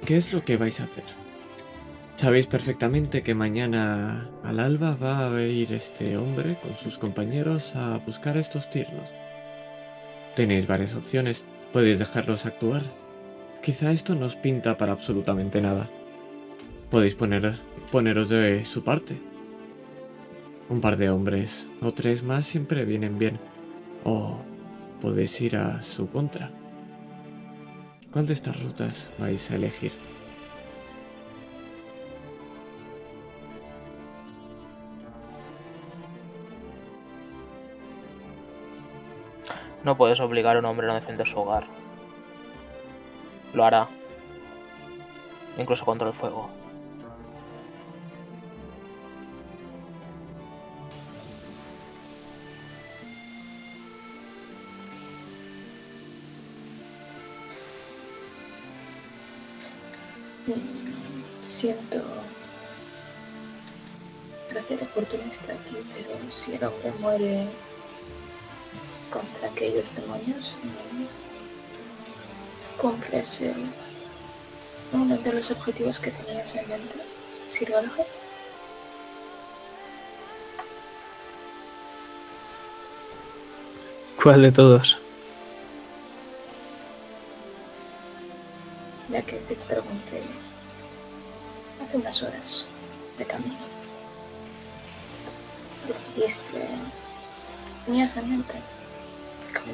¿qué 0.06 0.16
es 0.16 0.32
lo 0.32 0.44
que 0.44 0.56
vais 0.56 0.80
a 0.80 0.84
hacer? 0.84 1.04
Sabéis 2.16 2.46
perfectamente 2.46 3.22
que 3.22 3.34
mañana 3.34 4.28
al 4.42 4.60
alba 4.60 4.96
va 4.96 5.34
a 5.34 5.42
ir 5.42 5.72
este 5.72 6.16
hombre 6.16 6.58
con 6.60 6.76
sus 6.76 6.98
compañeros 6.98 7.74
a 7.76 7.98
buscar 7.98 8.36
a 8.36 8.40
estos 8.40 8.68
tiernos. 8.68 9.12
Tenéis 10.34 10.66
varias 10.66 10.94
opciones, 10.94 11.44
podéis 11.72 11.98
dejarlos 11.98 12.44
actuar. 12.44 12.82
Quizá 13.62 13.92
esto 13.92 14.14
no 14.14 14.26
os 14.26 14.36
pinta 14.36 14.76
para 14.76 14.92
absolutamente 14.92 15.60
nada. 15.60 15.88
Podéis 16.90 17.14
poner, 17.14 17.54
poneros 17.90 18.28
de 18.28 18.64
su 18.64 18.84
parte. 18.84 19.27
Un 20.68 20.80
par 20.80 20.96
de 20.96 21.10
hombres 21.10 21.68
o 21.80 21.92
tres 21.92 22.22
más 22.22 22.44
siempre 22.44 22.84
vienen 22.84 23.18
bien. 23.18 23.38
O 24.04 24.38
podéis 25.00 25.40
ir 25.40 25.56
a 25.56 25.82
su 25.82 26.08
contra. 26.08 26.50
¿Cuál 28.10 28.26
de 28.26 28.34
estas 28.34 28.62
rutas 28.62 29.10
vais 29.18 29.50
a 29.50 29.56
elegir? 29.56 29.92
no 39.88 39.96
puedes 39.96 40.20
obligar 40.20 40.54
a 40.54 40.58
un 40.58 40.66
hombre 40.66 40.86
a 40.86 40.90
no 40.90 40.94
defender 40.96 41.26
su 41.26 41.38
hogar. 41.38 41.64
Lo 43.54 43.64
hará. 43.64 43.88
Incluso 45.56 45.86
contra 45.86 46.08
el 46.08 46.12
fuego. 46.12 46.50
Siento 61.42 62.02
parecer 64.48 64.82
oportunista 64.82 65.52
aquí, 65.52 65.76
pero 65.94 66.30
si 66.30 66.54
el 66.54 66.64
hombre 66.64 66.92
muere 67.00 67.46
contra 69.10 69.48
aquellos 69.48 69.94
demonios, 69.94 70.56
cumples 72.80 73.40
el- 73.40 73.70
uno 74.92 75.16
de 75.18 75.32
los 75.32 75.50
objetivos 75.50 76.00
que 76.00 76.10
tenías 76.10 76.54
en 76.54 76.68
mente. 76.68 76.96
Sir 77.46 77.70
Galahad. 77.70 78.04
¿Cuál 84.22 84.42
de 84.42 84.52
todos? 84.52 84.98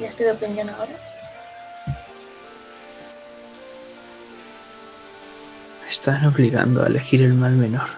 ¿Cambiaste 0.05 0.25
de 0.25 0.31
opinión 0.33 0.69
ahora? 0.69 0.93
Me 5.81 5.89
están 5.89 6.23
obligando 6.27 6.83
a 6.83 6.85
elegir 6.85 7.23
el 7.23 7.33
mal 7.33 7.53
menor. 7.53 7.89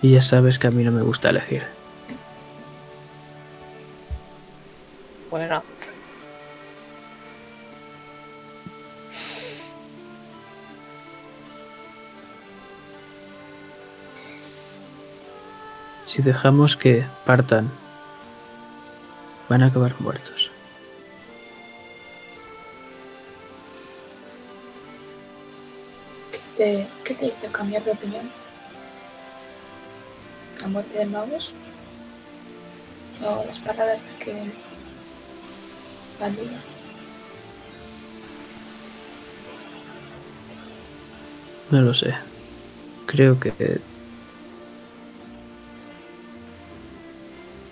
Y 0.00 0.12
ya 0.12 0.22
sabes 0.22 0.60
que 0.60 0.68
a 0.68 0.70
mí 0.70 0.84
no 0.84 0.92
me 0.92 1.02
gusta 1.02 1.30
elegir. 1.30 1.64
Bueno, 5.30 5.64
Si 16.04 16.22
dejamos 16.22 16.76
que 16.76 17.04
partan, 17.26 17.68
van 19.48 19.62
a 19.62 19.66
acabar 19.66 19.94
muertos. 20.00 20.50
¿Qué 26.32 26.40
te, 26.56 26.86
qué 27.04 27.14
te 27.14 27.26
hizo 27.26 27.52
cambiar 27.52 27.82
de 27.84 27.92
opinión? 27.92 28.30
¿La 30.60 30.68
muerte 30.68 30.98
de 30.98 31.06
magos? 31.06 31.54
¿O 33.24 33.44
las 33.46 33.58
palabras 33.58 34.06
de 34.06 34.14
aquel 34.14 34.52
bandido? 36.20 36.58
No 41.70 41.82
lo 41.82 41.94
sé. 41.94 42.14
Creo 43.06 43.38
que 43.38 43.80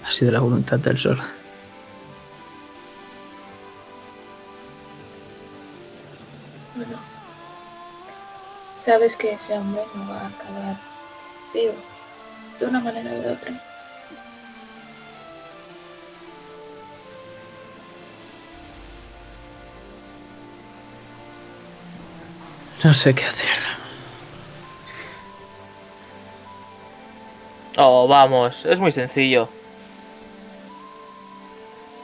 ha 0.05 0.11
sido 0.11 0.33
la 0.33 0.41
voluntad 0.41 0.79
del 0.79 0.99
sol. 0.99 1.17
Sabes 8.87 9.17
que 9.17 9.33
ese 9.33 9.53
hombre 9.59 9.83
no 9.97 10.09
va 10.09 10.21
a 10.21 10.27
acabar 10.29 10.77
vivo, 11.53 11.75
de 12.61 12.67
una 12.67 12.79
manera 12.79 13.11
o 13.11 13.21
de 13.21 13.31
otra. 13.33 13.53
No 22.85 22.95
sé 22.95 23.13
qué 23.13 23.25
hacer. 23.25 23.49
oh, 27.79 28.07
vamos, 28.07 28.65
es 28.67 28.79
muy 28.79 28.93
sencillo. 28.93 29.49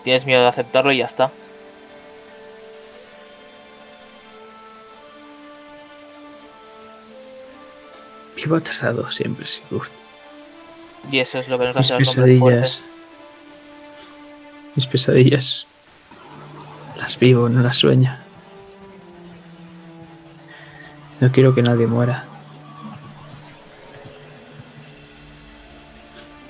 Tienes 0.03 0.27
miedo 0.27 0.43
de 0.43 0.49
aceptarlo 0.49 0.91
y 0.91 0.99
ya 0.99 1.07
está. 1.07 1.31
Vivo 8.43 8.57
aterrado 8.57 9.09
siempre, 9.13 9.47
Sigurd. 9.47 9.89
Y 11.13 11.19
eso 11.21 11.39
es 11.39 11.49
lo 11.49 11.59
que 11.59 11.67
nos 11.67 11.77
Mis 11.77 11.91
hace 11.93 12.05
fuertes. 12.05 12.17
pesadillas. 12.17 12.83
Mis 14.75 14.87
pesadillas. 14.87 15.67
Las 16.99 17.19
vivo, 17.19 17.49
no 17.49 17.63
las 17.63 17.77
sueño. 17.77 18.17
No 21.21 21.31
quiero 21.31 21.55
que 21.55 21.63
nadie 21.63 21.87
muera. 21.87 22.25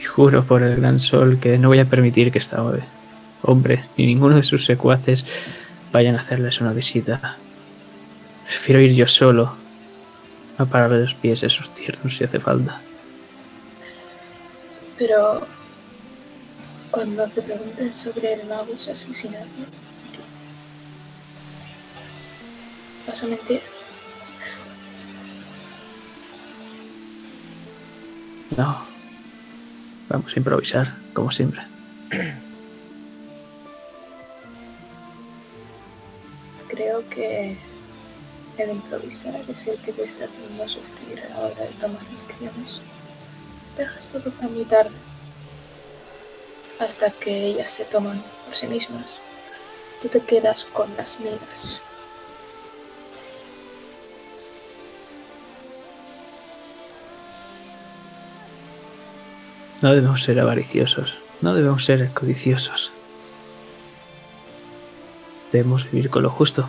Y 0.00 0.04
juro 0.04 0.44
por 0.44 0.62
el 0.62 0.76
gran 0.76 0.98
sol 0.98 1.38
que 1.38 1.58
no 1.58 1.68
voy 1.68 1.78
a 1.78 1.84
permitir 1.84 2.32
que 2.32 2.38
esta 2.38 2.62
hombre, 3.42 3.84
ni 3.98 4.06
ninguno 4.06 4.36
de 4.36 4.42
sus 4.42 4.64
secuaces 4.64 5.26
vayan 5.92 6.16
a 6.16 6.20
hacerles 6.20 6.60
una 6.62 6.72
visita. 6.72 7.36
Prefiero 8.46 8.80
ir 8.80 8.94
yo 8.94 9.06
solo 9.06 9.61
a 10.62 10.66
pararle 10.66 11.00
los 11.00 11.14
pies 11.14 11.42
esos 11.42 11.72
tiernos 11.74 12.16
si 12.16 12.24
hace 12.24 12.40
falta. 12.40 12.80
Pero 14.98 15.46
cuando 16.90 17.26
te 17.28 17.42
pregunten 17.42 17.94
sobre 17.94 18.34
el 18.34 18.46
mago 18.46 18.74
asesinado, 18.74 19.46
vas 23.06 23.22
a 23.22 23.26
mentir. 23.26 23.60
No. 28.56 28.92
Vamos 30.08 30.32
a 30.34 30.38
improvisar, 30.38 30.94
como 31.14 31.30
siempre. 31.30 31.62
Creo 36.68 37.08
que 37.08 37.56
el 38.62 38.70
improvisar 38.70 39.40
es 39.48 39.66
el 39.66 39.78
que 39.78 39.92
te 39.92 40.02
está 40.02 40.24
haciendo 40.24 40.66
sufrir 40.68 41.20
a 41.20 41.28
la 41.30 41.40
hora 41.40 41.62
de 41.62 41.74
tomar 41.80 42.02
lecciones. 42.28 42.80
Dejas 43.76 44.08
todo 44.08 44.30
para 44.30 44.48
muy 44.48 44.64
tarde, 44.64 44.90
hasta 46.78 47.10
que 47.10 47.46
ellas 47.46 47.70
se 47.70 47.84
toman 47.84 48.22
por 48.44 48.54
sí 48.54 48.66
mismas. 48.66 49.18
Tú 50.00 50.08
te 50.08 50.20
quedas 50.20 50.64
con 50.64 50.94
las 50.96 51.20
migas. 51.20 51.82
No 59.80 59.92
debemos 59.92 60.22
ser 60.22 60.38
avariciosos. 60.38 61.18
No 61.40 61.54
debemos 61.54 61.84
ser 61.84 62.12
codiciosos. 62.12 62.92
Debemos 65.50 65.90
vivir 65.90 66.08
con 66.08 66.22
lo 66.22 66.30
justo. 66.30 66.68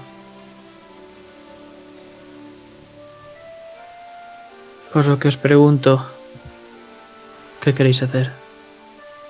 Por 4.94 5.08
lo 5.08 5.18
que 5.18 5.28
os 5.28 5.38
pregunto, 5.38 6.08
¿qué 7.62 7.74
queréis 7.74 8.04
hacer? 8.04 8.32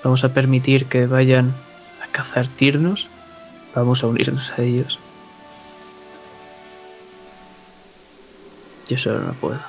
¿Vamos 0.03 0.25
a 0.25 0.33
permitir 0.33 0.87
que 0.87 1.07
vayan 1.07 1.55
a 2.03 2.07
cazar 2.11 2.47
tirnos? 2.49 3.07
¿Vamos 3.73 4.03
a 4.03 4.07
unirnos 4.07 4.51
a 4.57 4.61
ellos? 4.61 4.99
Yo 8.89 8.97
solo 8.97 9.19
no 9.19 9.31
puedo. 9.35 9.61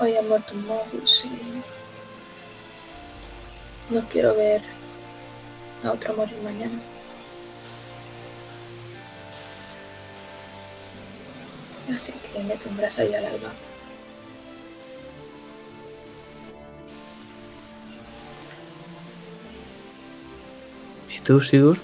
Hoy 0.00 0.16
ha 0.16 0.22
muerto 0.22 0.54
un 0.54 0.66
Mogus 0.66 1.26
y 1.26 1.62
no 3.94 4.00
quiero 4.08 4.34
ver 4.34 4.62
a 5.84 5.92
otro 5.92 6.14
morir 6.16 6.40
mañana. 6.42 6.80
Así 11.90 12.12
que 12.12 12.42
me 12.42 12.56
tendrás 12.56 12.98
ahí 12.98 13.14
al 13.14 13.24
alba. 13.26 13.52
¿Y 21.14 21.20
tú, 21.20 21.40
Sigurd? 21.40 21.78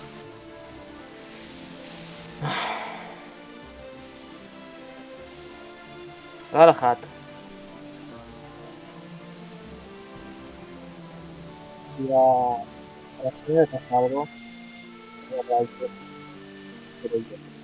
Galahad. 6.53 6.99
Ya, 12.09 12.15
a 12.17 13.25
las 13.25 13.35
primeras 13.45 13.71
de 13.73 13.79
la 15.37 15.59
que- 15.67 15.91
pero 17.03 17.17
yo- 17.17 17.58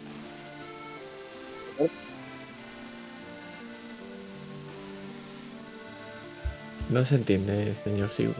No 6.94 7.02
se 7.02 7.16
entiende, 7.16 7.74
señor 7.74 8.08
Sigurd. 8.08 8.36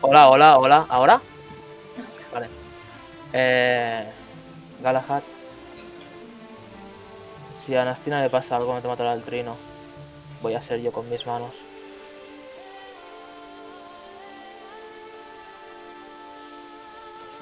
Hola, 0.00 0.30
hola, 0.30 0.56
hola. 0.56 0.86
¿Ahora? 0.88 1.20
Vale. 2.32 2.48
Eh, 3.34 4.06
Galahad. 4.82 5.22
Si 7.66 7.76
a 7.76 7.82
Anastina 7.82 8.22
le 8.22 8.30
pasa 8.30 8.56
algo, 8.56 8.72
me 8.74 8.80
te 8.80 8.88
matará 8.88 9.12
el 9.12 9.22
trino. 9.22 9.58
Voy 10.40 10.54
a 10.54 10.62
ser 10.62 10.80
yo 10.80 10.90
con 10.90 11.06
mis 11.10 11.26
manos. 11.26 11.50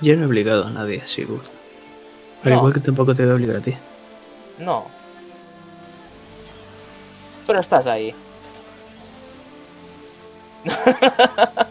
Yo 0.00 0.16
no 0.16 0.24
he 0.24 0.26
obligado 0.26 0.66
a 0.66 0.70
nadie, 0.70 1.06
Sigurd. 1.06 1.46
Al 2.42 2.50
No. 2.50 2.56
igual 2.56 2.72
que 2.74 2.80
tampoco 2.80 3.14
te 3.14 3.22
voy 3.22 3.30
a 3.30 3.34
obligar 3.36 3.56
a 3.58 3.60
ti. 3.60 3.76
No. 4.58 4.86
Pero 7.46 7.60
estás 7.60 7.86
ahí. 7.86 8.12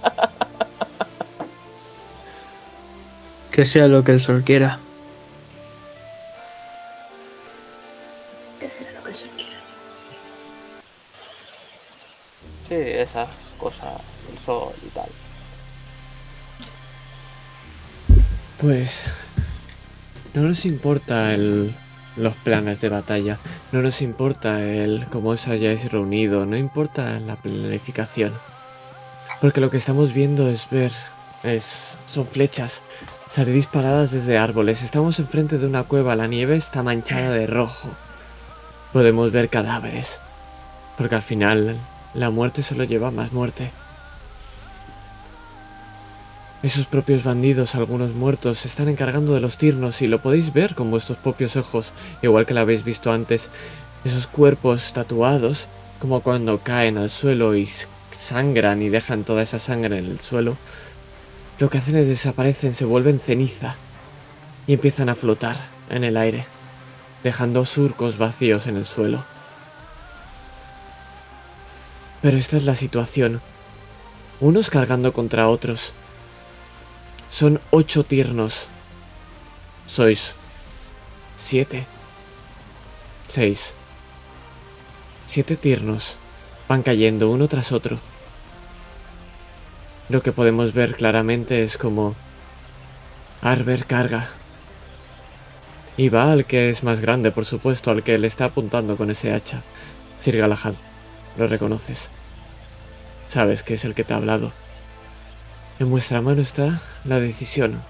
Que 3.52 3.66
sea 3.66 3.88
lo 3.88 4.04
que 4.06 4.14
el 4.14 4.22
sol 4.22 4.44
quiera. 4.46 4.80
Que 8.58 8.70
será 8.70 8.92
lo 8.94 9.04
que 9.04 9.10
el 9.10 9.16
sol 9.18 9.30
quiera. 9.36 9.58
Sí, 12.70 12.76
esas 12.76 13.28
cosas, 13.58 14.02
el 14.32 14.40
sol 14.40 14.72
y 14.82 14.90
tal. 14.92 15.10
Pues 18.62 19.02
no 20.34 20.44
nos 20.44 20.66
importa 20.66 21.34
el, 21.34 21.76
los 22.16 22.36
planes 22.36 22.80
de 22.80 22.88
batalla, 22.88 23.40
no 23.72 23.82
nos 23.82 24.02
importa 24.02 24.62
el 24.62 25.06
cómo 25.12 25.32
os 25.32 25.48
hayáis 25.48 25.92
reunido, 25.92 26.46
no 26.46 26.56
importa 26.56 27.20
la 27.20 27.36
planificación. 27.36 28.34
Porque 29.42 29.62
lo 29.62 29.70
que 29.70 29.78
estamos 29.78 30.14
viendo 30.14 30.50
es 30.50 30.70
ver, 30.70 30.92
es, 31.44 31.98
son 32.06 32.26
flechas 32.26 32.82
salir 33.30 33.54
disparadas 33.54 34.12
desde 34.12 34.38
árboles. 34.38 34.84
Estamos 34.84 35.20
enfrente 35.20 35.58
de 35.58 35.68
una 35.68 35.84
cueva, 35.84 36.16
la 36.16 36.28
nieve 36.28 36.56
está 36.56 36.84
manchada 36.84 37.32
de 37.32 37.48
rojo. 37.48 37.90
Podemos 38.92 39.32
ver 39.32 39.50
cadáveres. 39.50 40.20
Porque 40.98 41.16
al 41.16 41.22
final 41.22 41.78
la 42.14 42.32
muerte 42.32 42.64
solo 42.64 42.84
lleva 42.84 43.12
más 43.12 43.32
muerte. 43.32 43.72
Esos 46.62 46.88
propios 46.88 47.24
bandidos, 47.24 47.76
algunos 47.76 48.12
muertos, 48.12 48.58
se 48.58 48.68
están 48.68 48.90
encargando 48.90 49.34
de 49.34 49.40
los 49.40 49.56
tirnos 49.56 50.02
y 50.02 50.08
lo 50.08 50.20
podéis 50.20 50.52
ver 50.52 50.76
con 50.76 50.92
vuestros 50.92 51.18
propios 51.18 51.56
ojos, 51.56 51.94
igual 52.22 52.46
que 52.46 52.54
lo 52.54 52.60
habéis 52.60 52.84
visto 52.84 53.14
antes. 53.14 53.50
Esos 54.04 54.28
cuerpos 54.28 54.92
tatuados, 54.92 55.68
como 56.02 56.20
cuando 56.20 56.60
caen 56.60 56.98
al 56.98 57.10
suelo 57.10 57.56
y 57.56 57.66
sangran 58.20 58.82
y 58.82 58.90
dejan 58.90 59.24
toda 59.24 59.42
esa 59.42 59.60
sangre 59.60 59.98
en 59.98 60.06
el 60.06 60.20
suelo, 60.20 60.58
lo 61.58 61.70
que 61.70 61.78
hacen 61.78 61.96
es 61.96 62.08
desaparecen, 62.08 62.74
se 62.74 62.86
vuelven 62.86 63.20
ceniza 63.20 63.76
y 64.68 64.74
empiezan 64.74 65.10
a 65.10 65.16
flotar 65.16 65.58
en 65.90 66.04
el 66.04 66.18
aire, 66.18 66.46
dejando 67.24 67.66
surcos 67.66 68.18
vacíos 68.18 68.68
en 68.68 68.78
el 68.78 68.86
suelo. 68.86 69.24
Pero 72.22 72.38
esta 72.38 72.58
es 72.58 72.64
la 72.64 72.76
situación. 72.76 73.42
Unos 74.42 74.70
cargando 74.70 75.14
contra 75.14 75.48
otros. 75.48 75.94
Son 77.30 77.62
ocho 77.72 78.04
tiernos. 78.04 78.68
Sois 79.88 80.34
siete. 81.38 81.86
Seis. 83.28 83.74
Siete 85.26 85.56
tiernos. 85.56 86.18
Van 86.70 86.84
cayendo 86.84 87.32
uno 87.32 87.48
tras 87.48 87.72
otro. 87.72 87.98
Lo 90.08 90.22
que 90.22 90.32
podemos 90.32 90.72
ver 90.72 90.96
claramente 90.96 91.64
es 91.64 91.80
como 91.80 92.14
Arber 93.42 93.86
carga. 93.86 94.28
Y 95.98 96.10
va 96.10 96.32
al 96.32 96.46
que 96.46 96.70
es 96.70 96.84
más 96.84 97.02
grande, 97.02 97.32
por 97.32 97.46
supuesto, 97.46 97.90
al 97.90 98.04
que 98.04 98.20
le 98.20 98.28
está 98.28 98.46
apuntando 98.46 98.98
con 98.98 99.10
ese 99.10 99.34
hacha. 99.34 99.64
Sir 100.20 100.38
Galahad, 100.38 100.76
lo 101.40 101.48
reconoces. 101.48 102.12
Sabes 103.30 103.64
que 103.64 103.74
es 103.74 103.84
el 103.84 103.96
que 103.96 104.04
te 104.04 104.14
ha 104.14 104.18
hablado. 104.18 104.52
En 105.80 105.90
vuestra 105.90 106.22
mano 106.22 106.42
está 106.42 106.80
la 107.04 107.20
decisión. 107.20 107.82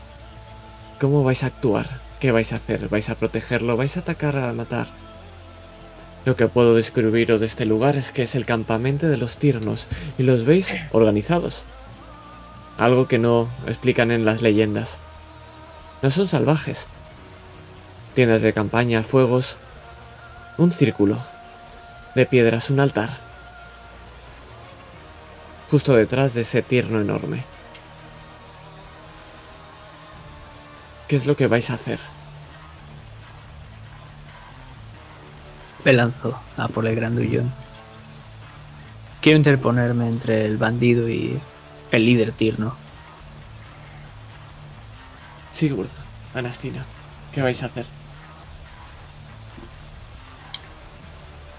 ¿Cómo 1.01 1.25
vais 1.25 1.43
a 1.43 1.47
actuar? 1.47 1.99
¿Qué 2.21 2.31
vais 2.31 2.53
a 2.53 2.55
hacer? 2.55 2.87
¿Vais 2.87 3.09
a 3.09 3.15
protegerlo? 3.15 3.75
¿Vais 3.75 3.97
a 3.97 3.99
atacar 3.99 4.37
a 4.37 4.53
matar? 4.53 4.87
Lo 6.25 6.35
que 6.35 6.47
puedo 6.47 6.75
describiros 6.75 7.39
de 7.39 7.45
este 7.45 7.65
lugar 7.65 7.95
es 7.95 8.11
que 8.11 8.23
es 8.23 8.35
el 8.35 8.45
campamento 8.45 9.07
de 9.07 9.17
los 9.17 9.37
tirnos 9.37 9.87
y 10.17 10.23
los 10.23 10.45
veis 10.45 10.75
organizados. 10.91 11.63
Algo 12.77 13.07
que 13.07 13.17
no 13.17 13.49
explican 13.67 14.11
en 14.11 14.25
las 14.25 14.41
leyendas. 14.41 14.97
No 16.01 16.09
son 16.09 16.27
salvajes. 16.27 16.87
Tiendas 18.13 18.41
de 18.41 18.53
campaña, 18.53 19.03
fuegos, 19.03 19.57
un 20.57 20.71
círculo 20.71 21.17
de 22.15 22.25
piedras, 22.25 22.69
un 22.69 22.79
altar. 22.79 23.09
Justo 25.71 25.93
detrás 25.93 26.33
de 26.33 26.41
ese 26.41 26.61
tierno 26.61 26.99
enorme. 26.99 27.43
¿Qué 31.07 31.15
es 31.15 31.25
lo 31.25 31.35
que 31.35 31.47
vais 31.47 31.69
a 31.69 31.75
hacer? 31.75 31.99
Me 35.85 35.93
lanzo 35.93 36.39
a 36.57 36.67
por 36.67 36.85
el 36.85 36.95
grandullón. 36.95 37.51
Quiero 39.21 39.37
interponerme 39.37 40.07
entre 40.07 40.45
el 40.45 40.57
bandido 40.57 41.07
y 41.09 41.39
el 41.91 42.05
líder 42.05 42.33
tierno. 42.33 42.75
Sigurd, 45.51 45.89
Anastina, 46.33 46.85
¿qué 47.33 47.41
vais 47.41 47.61
a 47.63 47.65
hacer? 47.65 47.85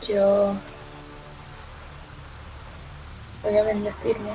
Yo 0.08 0.54
voy 3.42 3.56
a 3.56 3.62
bendecirme 3.62 4.32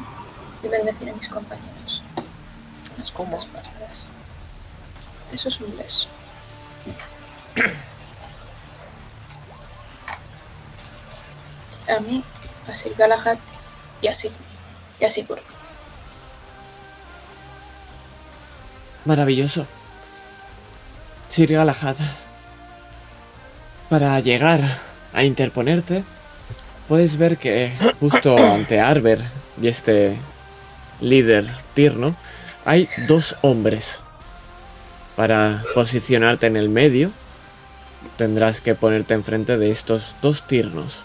y 0.64 0.68
bendecir 0.68 1.10
a 1.10 1.14
mis 1.14 1.30
compañeros. 1.30 2.04
Unas 2.96 3.12
cuantas 3.12 3.46
palabras. 3.48 4.10
Eso 5.32 5.50
es 5.50 5.62
un 5.62 5.78
beso. 5.78 6.08
A 11.88 12.00
mí, 12.00 12.24
a 12.68 12.76
Sir 12.76 12.94
Galahad 12.98 13.38
y 14.02 14.08
así. 14.08 14.32
Y 15.00 15.06
así 15.06 15.24
por 15.24 15.40
Maravilloso. 19.06 19.68
Sir 21.30 21.54
Galahad, 21.54 21.98
para 23.90 24.20
llegar 24.20 24.62
a 25.14 25.24
interponerte, 25.24 26.04
puedes 26.88 27.18
ver 27.18 27.38
que 27.38 27.72
justo 28.00 28.36
ante 28.38 28.80
Arber 28.80 29.20
y 29.62 29.68
este 29.68 30.16
líder 31.02 31.46
tierno 31.74 32.16
hay 32.66 32.90
dos 33.08 33.36
hombres. 33.42 34.02
Para 35.16 35.64
posicionarte 35.74 36.48
en 36.48 36.58
el 36.58 36.70
medio, 36.70 37.12
tendrás 38.18 38.60
que 38.60 38.76
ponerte 38.76 39.14
enfrente 39.14 39.58
de 39.58 39.72
estos 39.72 40.16
dos 40.22 40.48
tiernos. 40.48 41.04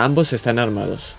Ambos 0.00 0.32
están 0.32 0.58
armados. 0.58 1.14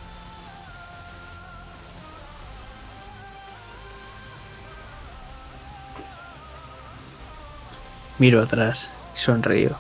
Miro 8.20 8.42
atrás 8.42 8.90
y 9.16 9.20
sonrío. 9.20 9.76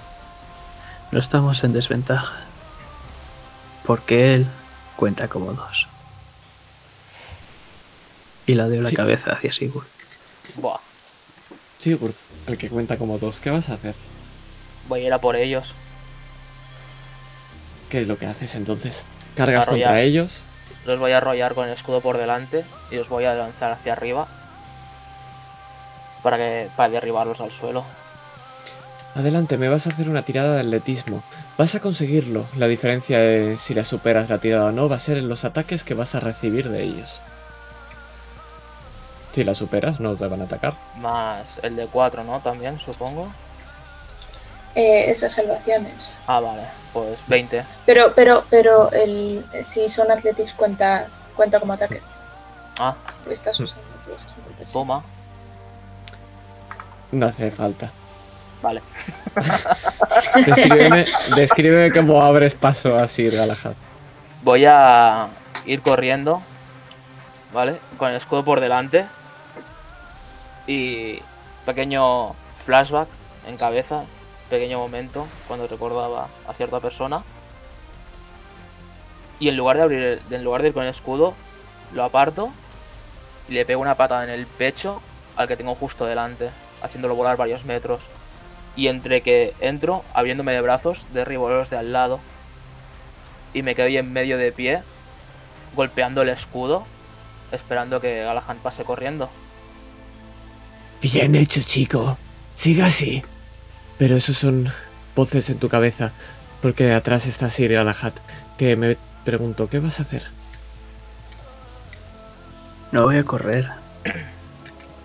No 1.11 1.19
estamos 1.19 1.63
en 1.63 1.73
desventaja. 1.73 2.37
Porque 3.85 4.35
él 4.35 4.47
cuenta 4.95 5.27
como 5.27 5.53
dos. 5.53 5.87
Y 8.47 8.55
la 8.55 8.67
dio 8.67 8.81
la 8.81 8.89
Sí. 8.89 8.95
cabeza 8.95 9.33
hacia 9.33 9.51
Sigurd. 9.53 9.85
Buah, 10.55 10.79
Sigurd, 11.77 12.13
el 12.47 12.57
que 12.57 12.69
cuenta 12.69 12.97
como 12.97 13.17
dos, 13.17 13.39
¿qué 13.39 13.49
vas 13.49 13.69
a 13.69 13.73
hacer? 13.73 13.95
voy 14.87 15.01
a 15.01 15.07
ir 15.07 15.13
a 15.13 15.19
por 15.21 15.35
ellos. 15.35 15.73
¿Qué 17.91 18.01
es 18.01 18.07
lo 18.07 18.17
que 18.17 18.25
haces 18.25 18.55
entonces? 18.55 19.03
¿Cargas 19.35 19.67
Arrollar. 19.67 19.89
contra 19.89 20.01
ellos? 20.01 20.39
Los 20.85 20.97
voy 20.97 21.11
a 21.11 21.17
arrollar 21.17 21.53
con 21.53 21.67
el 21.67 21.73
escudo 21.73 21.99
por 21.99 22.17
delante 22.17 22.63
y 22.89 22.95
los 22.95 23.09
voy 23.09 23.25
a 23.25 23.35
lanzar 23.35 23.73
hacia 23.73 23.91
arriba. 23.91 24.27
Para 26.23 26.37
que 26.37 26.69
para 26.77 26.89
derribarlos 26.89 27.41
al 27.41 27.51
suelo. 27.51 27.83
Adelante, 29.13 29.57
me 29.57 29.67
vas 29.67 29.87
a 29.87 29.89
hacer 29.89 30.07
una 30.07 30.21
tirada 30.21 30.55
de 30.55 30.61
atletismo. 30.61 31.21
Vas 31.57 31.75
a 31.75 31.81
conseguirlo. 31.81 32.45
La 32.55 32.67
diferencia 32.67 33.19
de 33.19 33.57
si 33.57 33.73
la 33.73 33.83
superas 33.83 34.29
la 34.29 34.37
tirada 34.37 34.67
o 34.67 34.71
no 34.71 34.87
va 34.87 34.95
a 34.95 34.99
ser 34.99 35.17
en 35.17 35.27
los 35.27 35.43
ataques 35.43 35.83
que 35.83 35.93
vas 35.93 36.15
a 36.15 36.21
recibir 36.21 36.69
de 36.69 36.83
ellos. 36.83 37.19
Si 39.33 39.43
la 39.43 39.53
superas, 39.53 39.99
no 39.99 40.15
te 40.15 40.27
van 40.27 40.39
a 40.39 40.45
atacar. 40.45 40.75
Más 40.97 41.59
el 41.61 41.75
de 41.75 41.87
4, 41.87 42.23
¿no? 42.23 42.39
También, 42.39 42.79
supongo. 42.79 43.33
Eh, 44.75 45.09
esas 45.09 45.33
salvaciones. 45.33 46.19
Ah, 46.27 46.39
vale. 46.39 46.61
Pues 46.93 47.19
20. 47.27 47.63
Pero, 47.85 48.13
pero, 48.15 48.43
pero 48.49 48.91
el, 48.91 49.45
si 49.63 49.89
son 49.89 50.11
athletics 50.11 50.53
cuenta, 50.53 51.07
cuenta 51.35 51.59
como 51.59 51.73
ataque. 51.73 52.01
Ah, 52.79 52.95
Porque 53.19 53.33
estás 53.33 53.59
usando 53.59 53.87
tú 54.05 54.13
esas, 54.13 54.31
entonces 54.37 54.67
sí. 54.67 54.73
toma. 54.73 55.03
No 57.11 57.25
hace 57.25 57.51
falta. 57.51 57.91
Vale. 58.61 58.81
Descríbeme, 60.45 61.05
descríbeme 61.35 61.91
cómo 61.91 62.21
abres 62.21 62.53
paso 62.53 62.95
a 62.97 63.07
Sir 63.07 63.35
Galahad. 63.35 63.73
Voy 64.43 64.65
a 64.65 65.27
ir 65.65 65.81
corriendo. 65.81 66.41
¿Vale? 67.53 67.79
Con 67.97 68.11
el 68.11 68.15
escudo 68.17 68.45
por 68.45 68.59
delante. 68.59 69.07
Y 70.67 71.19
pequeño 71.65 72.33
flashback 72.65 73.07
en 73.47 73.57
cabeza, 73.57 74.03
pequeño 74.51 74.77
momento 74.77 75.25
cuando 75.47 75.65
recordaba 75.67 76.27
a 76.47 76.53
cierta 76.53 76.79
persona. 76.79 77.23
Y 79.39 79.49
en 79.49 79.57
lugar 79.57 79.77
de 79.77 79.83
abrir, 79.83 80.03
el- 80.03 80.21
en 80.29 80.43
lugar 80.43 80.61
de 80.61 80.67
ir 80.67 80.73
con 80.75 80.83
el 80.83 80.89
escudo, 80.89 81.33
lo 81.93 82.03
aparto 82.03 82.51
y 83.49 83.53
le 83.53 83.65
pego 83.65 83.81
una 83.81 83.95
patada 83.95 84.23
en 84.23 84.29
el 84.29 84.45
pecho 84.45 85.01
al 85.35 85.47
que 85.47 85.57
tengo 85.57 85.73
justo 85.73 86.05
delante, 86.05 86.51
haciéndolo 86.83 87.15
volar 87.15 87.37
varios 87.37 87.65
metros. 87.65 88.01
Y 88.75 88.87
entre 88.87 89.21
que 89.21 89.53
entro, 89.59 90.03
abriéndome 90.13 90.51
de 90.51 90.61
brazos, 90.61 91.05
derribo 91.13 91.49
los 91.49 91.69
de 91.71 91.77
al 91.77 91.91
lado 91.91 92.19
y 93.53 93.63
me 93.63 93.73
quedo 93.73 93.87
ahí 93.87 93.97
en 93.97 94.13
medio 94.13 94.37
de 94.37 94.51
pie, 94.51 94.83
golpeando 95.75 96.21
el 96.21 96.29
escudo, 96.29 96.85
esperando 97.51 97.99
que 97.99 98.23
Galahad 98.23 98.57
pase 98.57 98.83
corriendo. 98.83 99.29
Bien 101.01 101.35
hecho, 101.35 101.61
chico. 101.63 102.17
Siga 102.55 102.85
así. 102.85 103.23
Pero 104.01 104.15
esos 104.15 104.35
son 104.35 104.67
voces 105.15 105.51
en 105.51 105.59
tu 105.59 105.69
cabeza, 105.69 106.09
porque 106.59 106.91
atrás 106.91 107.27
está 107.27 107.51
Sir 107.51 107.71
Galahad, 107.71 108.13
que 108.57 108.75
me 108.75 108.97
preguntó, 109.23 109.69
¿qué 109.69 109.77
vas 109.77 109.99
a 109.99 110.01
hacer? 110.01 110.23
No 112.91 113.03
voy 113.03 113.17
a 113.17 113.23
correr. 113.23 113.69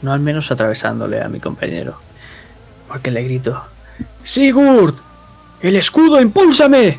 No 0.00 0.15
al 0.15 0.20
menos 0.20 0.50
atravesándole 0.50 1.20
a 1.20 1.28
mi 1.28 1.41
compañero. 1.41 2.00
Porque 2.89 3.10
le 3.10 3.23
grito: 3.23 3.62
¡Sigurd! 4.25 4.94
¡El 5.60 5.76
escudo, 5.76 6.18
impúlsame! 6.18 6.99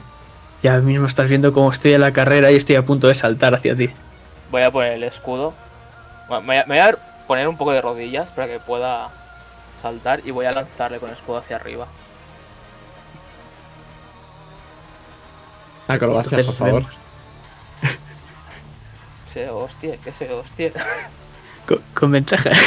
Y 0.62 0.68
ahora 0.68 0.84
mismo 0.84 1.08
estás 1.08 1.28
viendo 1.28 1.52
cómo 1.52 1.72
estoy 1.72 1.94
en 1.94 2.02
la 2.02 2.14
carrera 2.14 2.52
y 2.52 2.58
estoy 2.58 2.76
a 2.76 2.86
punto 2.86 3.08
de 3.08 3.16
saltar 3.16 3.56
hacia 3.56 3.76
ti. 3.76 3.90
Voy 4.52 4.62
a 4.62 4.70
poner 4.70 4.94
el 4.94 5.04
escudo. 5.04 5.56
Bueno, 6.30 6.44
me 6.46 6.64
voy 6.64 6.78
a 6.78 6.96
poner 7.26 7.48
un 7.48 7.58
poco 7.58 7.72
de 7.72 7.82
rodillas 7.82 8.28
para 8.28 8.48
que 8.48 8.60
pueda 8.60 9.10
saltar 9.82 10.22
y 10.26 10.32
voy 10.32 10.46
a 10.46 10.52
lanzarle 10.52 11.00
con 11.00 11.10
el 11.10 11.16
escudo 11.16 11.38
hacia 11.38 11.56
arriba. 11.56 11.88
Acrobacia, 15.88 16.40
Entonces, 16.40 16.56
por 16.56 16.68
favor. 16.68 16.86
Se 19.34 19.50
hostia, 19.50 19.98
que 19.98 20.12
se 20.12 20.32
hostia. 20.32 20.72
Con, 21.68 21.82
con 21.94 22.12
ventaja. 22.12 22.52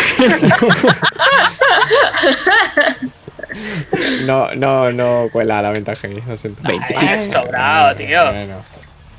No, 4.26 4.55
no, 4.55 4.92
no 4.92 5.28
cuela 5.32 5.60
la 5.60 5.70
ventaja 5.70 6.06
ahí, 6.06 6.22
lo 6.26 6.36
siento. 6.36 6.62
Ay, 6.97 7.18
sobrado, 7.18 7.97
tío. 7.97 8.24
Bueno. 8.26 8.56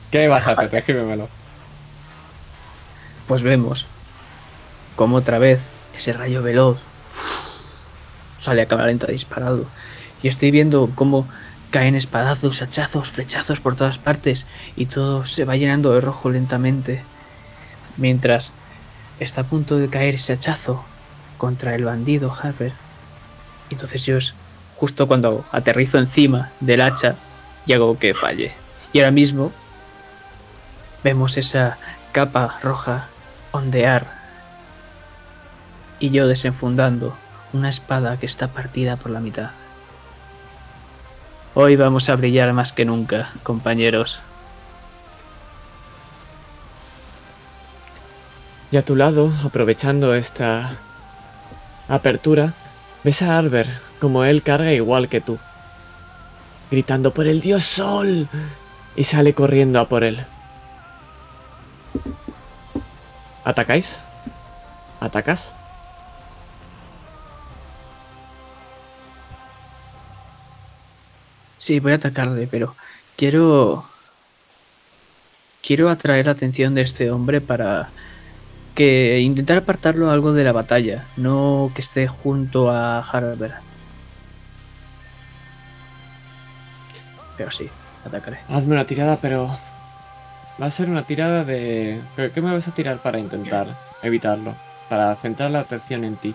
¿Qué 0.10 0.28
vas 0.28 0.48
a 0.48 0.52
hacer? 0.52 0.70
Descríbemelo. 0.70 1.28
Pues 3.28 3.44
vemos 3.44 3.88
como 4.96 5.18
otra 5.18 5.40
vez 5.40 5.60
ese 5.98 6.14
rayo 6.14 6.42
veloz 6.42 6.80
sale 8.42 8.62
a 8.62 8.66
cámara 8.66 8.90
lenta 8.90 9.08
disparado. 9.08 9.66
Y 10.22 10.28
estoy 10.28 10.52
viendo 10.52 10.92
cómo 10.94 11.28
caen 11.70 11.96
espadazos, 11.96 12.62
hachazos, 12.62 13.10
flechazos 13.10 13.62
por 13.62 13.78
todas 13.78 13.98
partes 13.98 14.46
y 14.76 14.88
todo 14.88 15.26
se 15.26 15.46
va 15.46 15.56
llenando 15.56 15.94
de 15.94 16.02
rojo 16.02 16.30
lentamente. 16.30 17.02
Mientras 17.96 18.52
está 19.20 19.42
a 19.42 19.46
punto 19.46 19.78
de 19.78 19.88
caer 19.88 20.16
ese 20.16 20.34
hachazo 20.34 20.84
contra 21.38 21.76
el 21.76 21.86
bandido 21.86 22.34
Harper. 22.34 22.74
Entonces 23.70 24.06
yo 24.06 24.18
es 24.18 24.34
justo 24.76 25.08
cuando 25.08 25.46
aterrizo 25.52 25.98
encima 25.98 26.50
del 26.60 26.82
hacha 26.82 27.16
y 27.66 27.74
hago 27.74 27.98
que 27.98 28.14
falle. 28.14 28.52
Y 28.94 29.00
ahora 29.00 29.12
mismo 29.12 29.52
vemos 31.04 31.38
esa 31.38 31.78
capa 32.12 32.60
roja 32.62 33.08
ondear 33.52 34.06
y 36.00 36.10
yo 36.10 36.28
desenfundando 36.28 37.16
una 37.54 37.70
espada 37.70 38.18
que 38.18 38.26
está 38.26 38.48
partida 38.48 38.98
por 38.98 39.12
la 39.12 39.20
mitad. 39.20 39.52
Hoy 41.54 41.76
vamos 41.76 42.10
a 42.10 42.16
brillar 42.16 42.54
más 42.54 42.72
que 42.72 42.86
nunca, 42.86 43.30
compañeros. 43.44 44.22
Y 48.72 48.78
a 48.78 48.86
tu 48.86 48.96
lado, 48.96 49.32
aprovechando 49.46 50.16
esta 50.16 50.72
apertura, 51.90 52.54
ves 53.04 53.22
a 53.22 53.38
Arber 53.38 53.68
como 54.00 54.24
él 54.24 54.44
carga 54.44 54.72
igual 54.72 55.10
que 55.10 55.20
tú, 55.20 55.38
gritando 56.72 57.14
por 57.14 57.28
el 57.28 57.42
dios 57.42 57.64
sol 57.64 58.30
y 58.96 59.04
sale 59.04 59.34
corriendo 59.34 59.80
a 59.82 59.90
por 59.90 60.06
él. 60.06 60.26
¿Atacáis? 63.44 64.00
¿Atacas? 65.02 65.54
Sí, 71.62 71.80
voy 71.80 71.92
a 71.92 71.96
atacarle, 71.98 72.48
pero 72.48 72.76
quiero... 73.16 73.86
Quiero 75.62 75.92
atraer 75.92 76.26
la 76.26 76.32
atención 76.32 76.74
de 76.74 76.82
este 76.82 77.12
hombre 77.12 77.40
para 77.40 77.92
que 78.74 79.20
intentar 79.20 79.60
apartarlo 79.60 80.10
algo 80.10 80.34
de 80.34 80.44
la 80.44 80.54
batalla, 80.54 81.06
no 81.18 81.72
que 81.76 81.82
esté 81.82 82.08
junto 82.08 82.72
a 82.72 82.98
Harber. 83.02 83.54
Pero 87.38 87.52
sí, 87.52 87.70
atacaré. 88.08 88.40
Hazme 88.50 88.74
una 88.74 88.88
tirada, 88.88 89.18
pero... 89.22 89.48
Va 90.60 90.66
a 90.66 90.72
ser 90.72 90.90
una 90.90 91.04
tirada 91.04 91.44
de... 91.44 92.02
¿Qué 92.34 92.42
me 92.42 92.52
vas 92.52 92.68
a 92.70 92.74
tirar 92.74 93.04
para 93.04 93.20
intentar 93.20 93.68
evitarlo? 94.02 94.56
Para 94.90 95.16
centrar 95.16 95.52
la 95.52 95.60
atención 95.60 96.06
en 96.06 96.16
ti. 96.16 96.34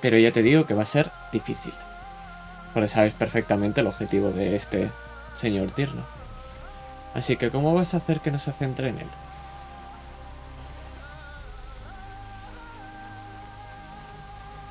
Pero 0.00 0.18
ya 0.18 0.32
te 0.32 0.42
digo 0.42 0.66
que 0.66 0.74
va 0.74 0.82
a 0.82 0.86
ser 0.86 1.12
difícil. 1.32 1.72
Porque 2.72 2.88
sabes 2.88 3.12
perfectamente 3.14 3.80
el 3.80 3.86
objetivo 3.86 4.30
de 4.30 4.56
este 4.56 4.90
señor 5.36 5.70
tierno. 5.70 6.02
Así 7.14 7.36
que 7.36 7.50
¿cómo 7.50 7.74
vas 7.74 7.94
a 7.94 7.96
hacer 7.96 8.20
que 8.20 8.30
no 8.30 8.38
se 8.38 8.52
centre 8.52 8.88
en 8.88 8.98
él? 8.98 9.06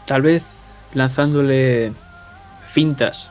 Tal 0.05 0.21
vez 0.21 0.43
lanzándole 0.93 1.93
fintas 2.67 3.29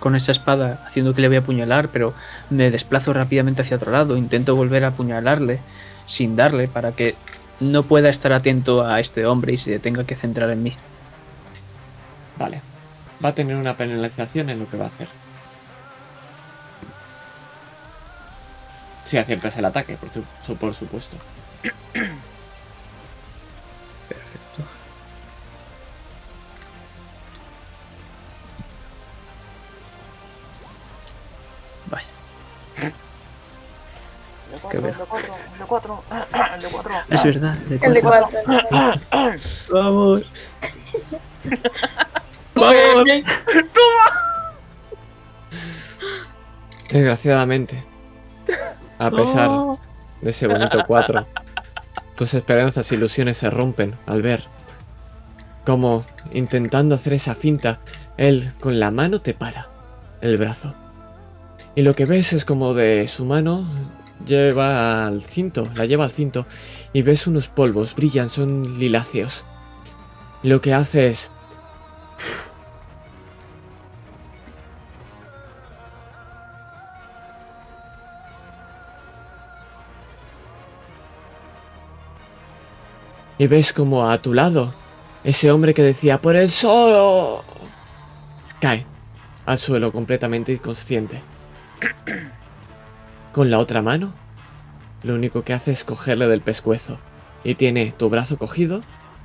con 0.00 0.16
esa 0.16 0.32
espada, 0.32 0.82
haciendo 0.86 1.14
que 1.14 1.20
le 1.20 1.28
voy 1.28 1.36
a 1.36 1.40
apuñalar, 1.40 1.88
pero 1.88 2.14
me 2.50 2.70
desplazo 2.70 3.12
rápidamente 3.12 3.62
hacia 3.62 3.76
otro 3.76 3.92
lado. 3.92 4.16
Intento 4.16 4.56
volver 4.56 4.84
a 4.84 4.88
apuñalarle 4.88 5.60
sin 6.06 6.34
darle 6.34 6.66
para 6.66 6.92
que 6.92 7.14
no 7.60 7.84
pueda 7.84 8.08
estar 8.08 8.32
atento 8.32 8.84
a 8.84 8.98
este 8.98 9.24
hombre 9.26 9.52
y 9.52 9.56
se 9.56 9.78
tenga 9.78 10.04
que 10.04 10.16
centrar 10.16 10.50
en 10.50 10.64
mí. 10.64 10.74
Vale. 12.36 12.71
Va 13.24 13.28
a 13.30 13.34
tener 13.34 13.56
una 13.56 13.76
penalización 13.76 14.50
en 14.50 14.58
lo 14.58 14.68
que 14.68 14.76
va 14.76 14.84
a 14.84 14.88
hacer. 14.88 15.08
Si 19.04 19.18
aciertas 19.18 19.56
el 19.58 19.64
ataque, 19.64 19.96
por, 19.96 20.08
tu- 20.10 20.24
su- 20.44 20.56
por 20.56 20.74
supuesto. 20.74 21.16
Perfecto. 24.08 24.64
Vaya. 31.90 32.06
Qué 34.70 34.76
El 34.76 34.82
de 34.82 34.90
bueno. 34.90 35.04
4, 35.08 35.34
el 35.52 35.58
de 35.58 35.64
4, 35.66 36.02
el 36.56 36.62
de 36.62 36.68
4. 36.68 36.94
Es 37.10 37.24
verdad. 37.24 37.54
de 37.56 37.76
El 37.86 37.94
de 37.94 38.00
cuatro. 38.02 38.38
cuatro. 39.68 40.20
Vamos. 42.54 43.04
Vamos. 43.04 44.22
Desgraciadamente. 46.90 47.84
A 48.98 49.10
pesar 49.10 49.50
de 50.20 50.30
ese 50.30 50.46
bonito 50.46 50.84
4, 50.86 51.26
tus 52.14 52.34
esperanzas 52.34 52.92
e 52.92 52.94
ilusiones 52.94 53.38
se 53.38 53.50
rompen 53.50 53.94
al 54.06 54.22
ver 54.22 54.44
cómo, 55.64 56.04
intentando 56.32 56.94
hacer 56.94 57.14
esa 57.14 57.34
finta, 57.34 57.80
él 58.16 58.52
con 58.60 58.78
la 58.78 58.90
mano 58.90 59.20
te 59.20 59.34
para 59.34 59.68
el 60.20 60.36
brazo. 60.36 60.74
Y 61.74 61.82
lo 61.82 61.94
que 61.94 62.04
ves 62.04 62.32
es 62.32 62.44
como 62.44 62.74
de 62.74 63.08
su 63.08 63.24
mano 63.24 63.64
lleva 64.26 65.06
al 65.06 65.22
cinto, 65.22 65.68
la 65.74 65.86
lleva 65.86 66.04
al 66.04 66.10
cinto, 66.10 66.46
y 66.92 67.02
ves 67.02 67.26
unos 67.26 67.48
polvos, 67.48 67.94
brillan, 67.94 68.28
son 68.28 68.78
liláceos. 68.78 69.44
Lo 70.42 70.60
que 70.60 70.74
hace 70.74 71.08
es 71.08 71.30
y 83.42 83.48
ves 83.48 83.72
como 83.72 84.08
a 84.08 84.22
tu 84.22 84.34
lado 84.34 84.72
ese 85.24 85.50
hombre 85.50 85.74
que 85.74 85.82
decía 85.82 86.20
por 86.20 86.36
el 86.36 86.48
sol 86.48 87.42
cae 88.60 88.86
al 89.46 89.58
suelo 89.58 89.90
completamente 89.90 90.52
inconsciente. 90.52 91.20
Con 93.32 93.50
la 93.50 93.58
otra 93.58 93.82
mano, 93.82 94.12
lo 95.02 95.16
único 95.16 95.42
que 95.42 95.54
hace 95.54 95.72
es 95.72 95.82
cogerle 95.82 96.28
del 96.28 96.40
pescuezo 96.40 96.98
y 97.42 97.56
tiene 97.56 97.90
tu 97.90 98.08
brazo 98.08 98.38
cogido 98.38 98.80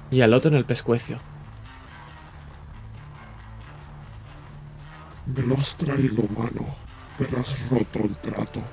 y 0.10 0.22
al 0.22 0.34
otro 0.34 0.50
en 0.50 0.58
el 0.58 0.66
pescuezo. 0.66 1.18
Me 5.28 5.44
lo 5.44 5.60
has 5.60 5.76
traído, 5.76 6.24
mano, 6.36 6.66
pero 7.20 7.40
has 7.40 7.70
roto 7.70 8.00
el 8.00 8.16
trato. 8.16 8.64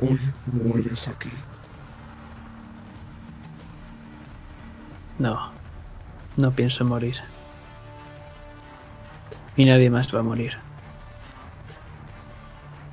Hoy 0.00 0.18
mueres 0.46 1.06
aquí. 1.06 1.28
No, 5.18 5.50
no 6.36 6.52
pienso 6.52 6.84
morir. 6.84 7.16
Y 9.56 9.64
nadie 9.64 9.90
más 9.90 10.14
va 10.14 10.20
a 10.20 10.22
morir. 10.22 10.56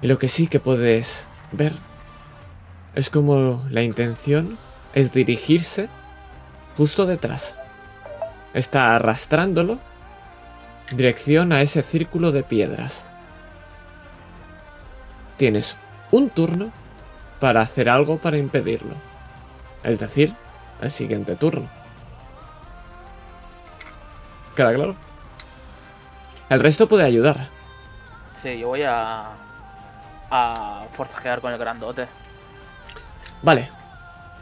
Y 0.01 0.07
lo 0.07 0.17
que 0.17 0.27
sí 0.27 0.47
que 0.47 0.59
puedes 0.59 1.27
ver 1.51 1.73
es 2.95 3.09
como 3.09 3.63
la 3.69 3.83
intención 3.83 4.57
es 4.93 5.11
dirigirse 5.11 5.89
justo 6.77 7.05
detrás. 7.05 7.55
Está 8.53 8.95
arrastrándolo 8.95 9.79
dirección 10.91 11.51
a 11.51 11.61
ese 11.61 11.81
círculo 11.81 12.31
de 12.31 12.43
piedras. 12.43 13.05
Tienes 15.37 15.77
un 16.11 16.29
turno 16.29 16.71
para 17.39 17.61
hacer 17.61 17.89
algo 17.89 18.17
para 18.17 18.37
impedirlo. 18.37 18.95
Es 19.83 19.99
decir, 19.99 20.33
el 20.81 20.91
siguiente 20.91 21.35
turno. 21.35 21.69
¿Queda 24.55 24.73
claro? 24.73 24.95
El 26.49 26.59
resto 26.59 26.87
puede 26.87 27.03
ayudar. 27.03 27.47
Sí, 28.41 28.57
yo 28.59 28.69
voy 28.69 28.83
a. 28.83 29.31
a 30.31 30.85
forcejear 30.95 31.41
con 31.41 31.51
el 31.51 31.59
grandote. 31.59 32.07
Vale. 33.41 33.69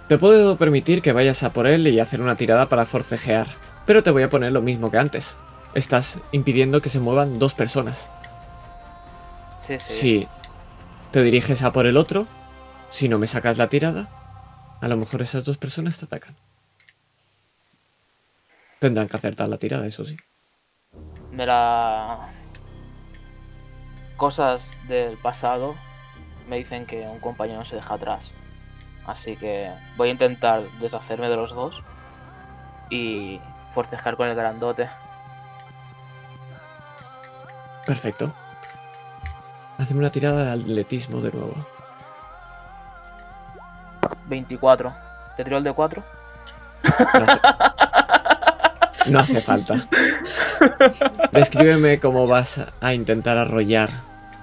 Te 0.07 0.17
puedo 0.17 0.57
permitir 0.57 1.01
que 1.01 1.13
vayas 1.13 1.43
a 1.43 1.53
por 1.53 1.65
él 1.65 1.87
y 1.87 1.99
hacer 1.99 2.21
una 2.21 2.35
tirada 2.35 2.67
para 2.67 2.85
forcejear. 2.85 3.47
Pero 3.85 4.03
te 4.03 4.11
voy 4.11 4.23
a 4.23 4.29
poner 4.29 4.51
lo 4.51 4.61
mismo 4.61 4.91
que 4.91 4.97
antes. 4.97 5.35
Estás 5.73 6.19
impidiendo 6.31 6.81
que 6.81 6.89
se 6.89 6.99
muevan 6.99 7.39
dos 7.39 7.53
personas. 7.53 8.09
Sí, 9.65 9.79
sí. 9.79 9.93
Si 9.93 10.27
te 11.11 11.23
diriges 11.23 11.63
a 11.63 11.71
por 11.71 11.87
el 11.87 11.97
otro, 11.97 12.27
si 12.89 13.07
no 13.09 13.17
me 13.17 13.27
sacas 13.27 13.57
la 13.57 13.69
tirada, 13.69 14.09
a 14.81 14.87
lo 14.87 14.97
mejor 14.97 15.21
esas 15.21 15.45
dos 15.45 15.57
personas 15.57 15.97
te 15.97 16.05
atacan. 16.05 16.35
Tendrán 18.83 19.07
que 19.07 19.15
acertar 19.15 19.47
la 19.47 19.57
tirada, 19.57 19.87
eso 19.87 20.03
sí. 20.03 20.17
Me 21.31 21.45
la. 21.45 22.33
Cosas 24.17 24.75
del 24.89 25.17
pasado 25.17 25.75
me 26.49 26.57
dicen 26.57 26.85
que 26.85 27.07
un 27.07 27.21
compañero 27.21 27.63
se 27.63 27.77
deja 27.77 27.93
atrás. 27.93 28.33
Así 29.05 29.37
que 29.37 29.71
voy 29.95 30.09
a 30.09 30.11
intentar 30.11 30.63
deshacerme 30.81 31.29
de 31.29 31.37
los 31.37 31.55
dos 31.55 31.81
y 32.89 33.39
forcejar 33.73 34.17
con 34.17 34.27
el 34.27 34.35
grandote. 34.35 34.89
Perfecto. 37.87 38.33
Hazme 39.77 39.99
una 39.99 40.11
tirada 40.11 40.43
de 40.43 40.61
atletismo 40.61 41.21
de 41.21 41.31
nuevo. 41.31 41.55
24. 44.25 44.93
¿Te 45.37 45.45
tiro 45.45 45.57
el 45.57 45.63
de 45.63 45.71
4? 45.71 46.03
No 49.09 49.19
hace, 49.19 49.41
falta. 49.41 49.75
Descríbeme 51.31 51.99
cómo 51.99 52.27
vas 52.27 52.61
a 52.81 52.93
intentar 52.93 53.37
arrollar 53.37 53.89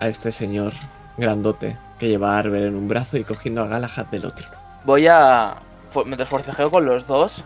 a 0.01 0.09
este 0.09 0.33
señor 0.33 0.73
grandote 1.17 1.77
que 1.99 2.09
lleva 2.09 2.35
a 2.35 2.39
Arber 2.39 2.63
en 2.65 2.77
un 2.77 2.89
brazo 2.89 3.17
y 3.19 3.25
cogiendo 3.25 3.63
a 3.63 3.67
Galahad 3.69 4.07
del 4.07 4.27
otro. 4.27 4.47
Voy 4.85 5.07
a. 5.07 5.57
Mientras 6.07 6.29
forcejeo 6.29 6.71
con 6.71 6.87
los 6.87 7.07
dos, 7.07 7.45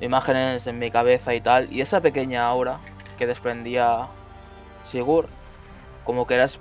imágenes 0.00 0.66
en 0.66 0.78
mi 0.78 0.90
cabeza 0.90 1.34
y 1.34 1.40
tal, 1.40 1.72
y 1.72 1.80
esa 1.80 2.00
pequeña 2.00 2.46
aura 2.46 2.78
que 3.16 3.26
desprendía 3.26 4.06
Sigur, 4.82 5.26
como 6.04 6.26
que 6.26 6.34
era 6.34 6.44
es- 6.44 6.60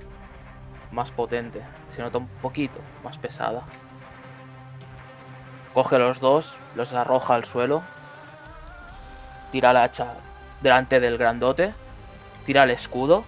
más 0.92 1.12
potente, 1.12 1.62
se 1.96 2.02
nota 2.02 2.18
un 2.18 2.28
poquito 2.42 2.80
más 3.04 3.18
pesada. 3.18 3.62
Coge 5.74 6.00
los 6.00 6.20
dos, 6.20 6.56
los 6.76 6.94
arroja 6.94 7.36
al 7.36 7.46
suelo, 7.46 7.84
tira 9.52 9.74
la 9.74 9.84
hacha 9.84 10.14
delante 10.62 11.00
del 11.00 11.18
grandote, 11.18 11.74
tira 12.46 12.64
el 12.64 12.72
escudo 12.72 13.24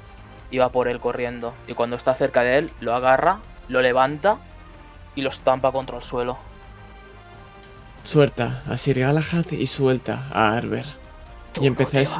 y 0.51 0.57
va 0.57 0.69
por 0.69 0.87
él 0.87 0.99
corriendo. 0.99 1.53
Y 1.67 1.73
cuando 1.73 1.95
está 1.95 2.15
cerca 2.15 2.41
de 2.41 2.57
él, 2.57 2.71
lo 2.79 2.93
agarra, 2.93 3.39
lo 3.67 3.81
levanta 3.81 4.37
y 5.15 5.21
lo 5.21 5.29
estampa 5.29 5.71
contra 5.71 5.97
el 5.97 6.03
suelo. 6.03 6.37
Suelta 8.03 8.63
a 8.67 8.77
Sir 8.77 8.99
Galahad 8.99 9.51
y 9.51 9.67
suelta 9.67 10.27
a 10.31 10.55
Arber. 10.55 10.85
Y 11.59 11.67
empezáis 11.67 12.17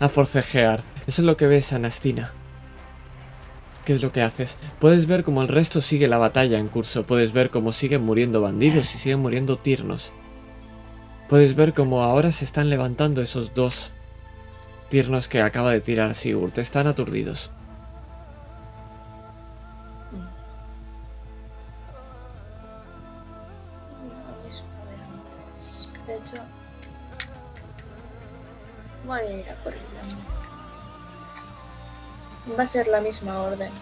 a 0.00 0.08
forcejear. 0.08 0.82
Eso 1.06 1.22
es 1.22 1.26
lo 1.26 1.36
que 1.36 1.46
ves, 1.46 1.72
Anastina. 1.72 2.32
¿Qué 3.84 3.94
es 3.94 4.02
lo 4.02 4.12
que 4.12 4.20
haces? 4.20 4.58
Puedes 4.80 5.06
ver 5.06 5.24
cómo 5.24 5.40
el 5.40 5.48
resto 5.48 5.80
sigue 5.80 6.08
la 6.08 6.18
batalla 6.18 6.58
en 6.58 6.68
curso. 6.68 7.04
Puedes 7.04 7.32
ver 7.32 7.50
cómo 7.50 7.72
siguen 7.72 8.02
muriendo 8.02 8.42
bandidos 8.42 8.94
y 8.94 8.98
siguen 8.98 9.20
muriendo 9.20 9.56
tiernos. 9.56 10.12
Puedes 11.28 11.54
ver 11.54 11.74
cómo 11.74 12.02
ahora 12.02 12.32
se 12.32 12.46
están 12.46 12.70
levantando 12.70 13.20
esos 13.20 13.52
dos 13.52 13.92
tiernos 14.88 15.28
que 15.28 15.42
acaba 15.42 15.72
de 15.72 15.82
tirar 15.82 16.14
Sigurd. 16.14 16.58
Están 16.58 16.86
aturdidos. 16.86 17.50
Voy 29.04 29.20
a 29.20 29.24
ir 29.24 29.44
a. 29.50 29.54
Va 32.58 32.62
a 32.62 32.66
ser 32.66 32.88
la 32.88 33.02
misma 33.02 33.38
orden 33.42 33.68
eh, 33.68 33.72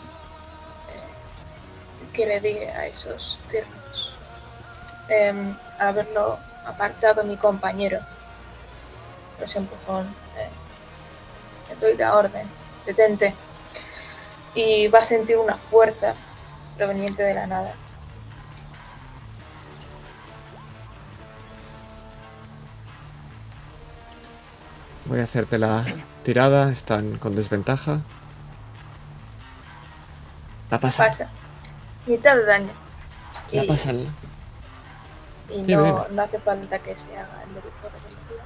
que 2.12 2.26
le 2.26 2.40
di 2.40 2.58
a 2.58 2.86
esos 2.88 3.40
tiernos. 3.48 4.16
Em, 5.08 5.56
haberlo 5.78 6.38
apartado 6.66 7.24
mi 7.24 7.36
compañero. 7.36 8.00
Ese 9.40 9.58
empujón. 9.58 10.06
Eh, 10.36 10.50
le 11.70 11.76
doy 11.76 11.96
la 11.96 12.14
orden. 12.16 12.48
Detente. 12.84 13.34
Y 14.54 14.88
va 14.88 14.98
a 15.00 15.02
sentir 15.02 15.36
una 15.38 15.56
fuerza 15.56 16.14
proveniente 16.76 17.22
de 17.22 17.34
la 17.34 17.46
nada. 17.46 17.74
Voy 25.06 25.20
a 25.20 25.24
hacerte 25.24 25.58
la 25.58 25.84
tirada. 26.24 26.70
Están 26.72 27.18
con 27.18 27.36
desventaja. 27.36 28.00
La 30.70 30.80
pasa. 30.80 31.04
Pasa. 31.04 31.28
Mitad 32.06 32.34
de 32.36 32.44
daño. 32.44 32.72
La 33.52 33.64
Y- 33.64 33.66
pasa. 33.68 33.92
Y 35.48 35.62
no, 35.62 36.06
hace 36.20 36.38
falta 36.38 36.78
que 36.78 36.96
se 36.96 37.16
haga 37.16 37.42
el 37.42 37.54
de 37.54 37.60
velocidad. 37.60 38.44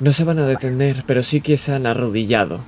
No 0.00 0.12
se 0.12 0.24
van 0.24 0.38
a 0.38 0.46
detener, 0.46 1.04
pero 1.06 1.22
sí 1.22 1.40
que 1.40 1.56
se 1.56 1.74
han 1.74 1.86
arrodillado. 1.86 2.60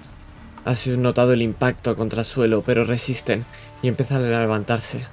Has 0.64 0.86
notado 0.88 1.32
el 1.32 1.42
impacto 1.42 1.96
contra 1.96 2.20
el 2.20 2.26
suelo, 2.26 2.62
pero 2.62 2.84
resisten 2.84 3.44
y 3.82 3.88
empiezan 3.88 4.24
a 4.24 4.40
levantarse. 4.40 5.04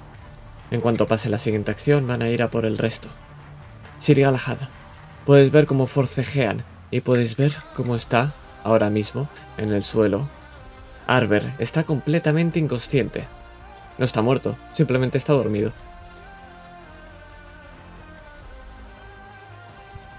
En 0.70 0.80
cuanto 0.80 1.06
pase 1.06 1.30
la 1.30 1.38
siguiente 1.38 1.70
acción, 1.70 2.06
van 2.06 2.22
a 2.22 2.28
ir 2.28 2.42
a 2.42 2.50
por 2.50 2.66
el 2.66 2.76
resto. 2.76 3.08
Sir 3.98 4.20
Galahad, 4.20 4.58
puedes 5.24 5.50
ver 5.50 5.66
cómo 5.66 5.86
forcejean 5.86 6.64
y 6.90 7.00
puedes 7.00 7.36
ver 7.36 7.52
cómo 7.74 7.94
está 7.94 8.32
ahora 8.64 8.90
mismo 8.90 9.28
en 9.56 9.72
el 9.72 9.82
suelo. 9.82 10.28
Arber 11.06 11.54
está 11.58 11.84
completamente 11.84 12.58
inconsciente. 12.58 13.24
No 13.96 14.04
está 14.04 14.20
muerto, 14.20 14.56
simplemente 14.72 15.16
está 15.16 15.32
dormido. 15.32 15.72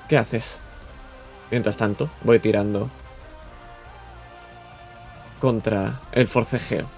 ¿Qué 0.09 0.17
haces? 0.17 0.59
Mientras 1.51 1.77
tanto, 1.77 2.09
voy 2.23 2.39
tirando 2.39 2.89
contra 5.39 5.99
el 6.11 6.27
forcejeo. 6.27 6.89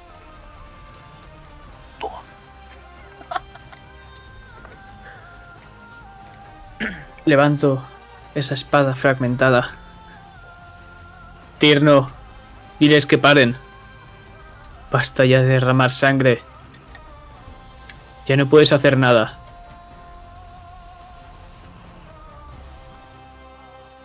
Levanto 7.25 7.83
esa 8.33 8.53
espada 8.53 8.95
fragmentada. 8.95 9.71
Tierno, 11.59 12.09
diles 12.79 13.05
que 13.05 13.17
paren. 13.17 13.57
Basta 14.89 15.25
ya 15.25 15.41
de 15.41 15.47
derramar 15.47 15.91
sangre. 15.91 16.41
Ya 18.25 18.37
no 18.37 18.47
puedes 18.47 18.71
hacer 18.71 18.97
nada. 18.97 19.40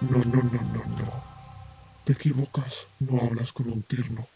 No, 0.00 0.18
no, 0.18 0.42
no, 0.42 0.62
no, 0.62 0.84
no. 0.84 1.24
Te 2.04 2.12
equivocas. 2.12 2.86
No 3.00 3.20
hablas 3.20 3.52
con 3.52 3.70
un 3.70 3.82
tierno. 3.82 4.26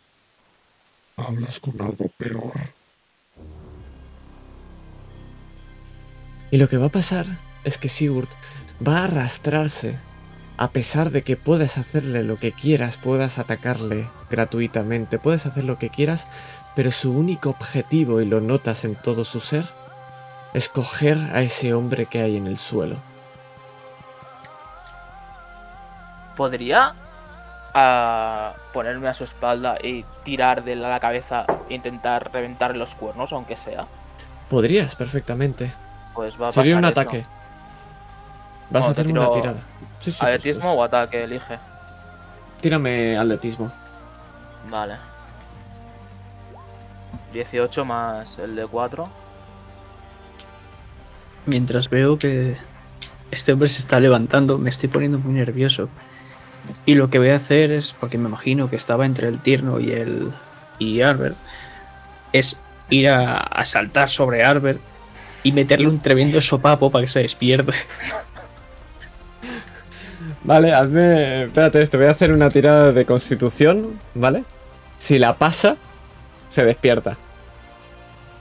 Hablas 1.16 1.60
con 1.60 1.80
algo 1.80 2.08
peor. 2.16 2.52
Y 6.50 6.56
lo 6.56 6.68
que 6.68 6.78
va 6.78 6.86
a 6.86 6.90
pasar 6.90 7.26
es 7.64 7.78
que 7.78 7.88
Sigurd 7.88 8.28
va 8.86 8.98
a 8.98 9.04
arrastrarse. 9.04 9.98
A 10.56 10.72
pesar 10.72 11.10
de 11.10 11.22
que 11.22 11.36
puedas 11.36 11.78
hacerle 11.78 12.24
lo 12.24 12.38
que 12.38 12.52
quieras, 12.52 12.98
puedas 12.98 13.38
atacarle 13.38 14.08
gratuitamente, 14.30 15.18
puedes 15.18 15.46
hacer 15.46 15.64
lo 15.64 15.78
que 15.78 15.88
quieras, 15.88 16.26
pero 16.76 16.90
su 16.90 17.12
único 17.12 17.50
objetivo, 17.50 18.20
y 18.20 18.26
lo 18.26 18.40
notas 18.40 18.84
en 18.84 18.94
todo 18.94 19.24
su 19.24 19.40
ser, 19.40 19.64
es 20.52 20.68
coger 20.68 21.18
a 21.32 21.42
ese 21.42 21.72
hombre 21.72 22.06
que 22.06 22.20
hay 22.20 22.36
en 22.36 22.46
el 22.46 22.58
suelo. 22.58 23.09
¿Podría 26.40 26.94
ah, 27.74 28.54
ponerme 28.72 29.08
a 29.08 29.12
su 29.12 29.24
espalda 29.24 29.76
y 29.82 30.06
tirar 30.24 30.64
de 30.64 30.74
la 30.74 30.98
cabeza 30.98 31.44
e 31.68 31.74
intentar 31.74 32.32
reventarle 32.32 32.78
los 32.78 32.94
cuernos, 32.94 33.30
aunque 33.34 33.56
sea? 33.56 33.86
Podrías 34.48 34.96
perfectamente. 34.96 35.70
Pues 36.14 36.40
va 36.40 36.48
a 36.48 36.52
Sería 36.52 36.78
un 36.78 36.84
eso. 36.86 36.92
ataque. 36.92 37.26
Vas 38.70 38.84
No, 38.84 38.88
a 38.88 38.90
hacer 38.92 39.06
una 39.08 39.30
tirada. 39.32 39.60
Sí, 39.98 40.12
sí, 40.12 40.24
¿Atletismo 40.24 40.72
o 40.72 40.82
ataque? 40.82 41.24
Elige. 41.24 41.58
Tírame 42.62 43.18
atletismo. 43.18 43.70
Vale. 44.70 44.96
18 47.34 47.84
más 47.84 48.38
el 48.38 48.56
de 48.56 48.66
4. 48.66 49.06
Mientras 51.44 51.90
veo 51.90 52.18
que 52.18 52.56
este 53.30 53.52
hombre 53.52 53.68
se 53.68 53.80
está 53.80 54.00
levantando, 54.00 54.56
me 54.56 54.70
estoy 54.70 54.88
poniendo 54.88 55.18
muy 55.18 55.34
nervioso. 55.34 55.90
Y 56.86 56.94
lo 56.94 57.10
que 57.10 57.18
voy 57.18 57.30
a 57.30 57.36
hacer 57.36 57.72
es, 57.72 57.92
porque 57.98 58.18
me 58.18 58.28
imagino 58.28 58.68
que 58.68 58.76
estaba 58.76 59.06
entre 59.06 59.28
el 59.28 59.38
tierno 59.40 59.80
y 59.80 59.92
el. 59.92 60.30
y 60.78 61.00
Albert, 61.02 61.36
es 62.32 62.60
ir 62.90 63.08
a, 63.08 63.38
a 63.38 63.64
saltar 63.64 64.08
sobre 64.10 64.42
Albert 64.44 64.80
y 65.42 65.52
meterle 65.52 65.88
un 65.88 65.98
tremendo 66.00 66.40
sopapo 66.40 66.90
para 66.90 67.04
que 67.04 67.10
se 67.10 67.20
despierte. 67.20 67.72
Vale, 70.42 70.72
hazme. 70.72 71.44
Espérate, 71.44 71.86
te 71.86 71.96
voy 71.96 72.06
a 72.06 72.10
hacer 72.10 72.32
una 72.32 72.50
tirada 72.50 72.92
de 72.92 73.04
constitución, 73.04 73.98
¿vale? 74.14 74.44
Si 74.98 75.18
la 75.18 75.36
pasa, 75.36 75.76
se 76.48 76.64
despierta. 76.64 77.16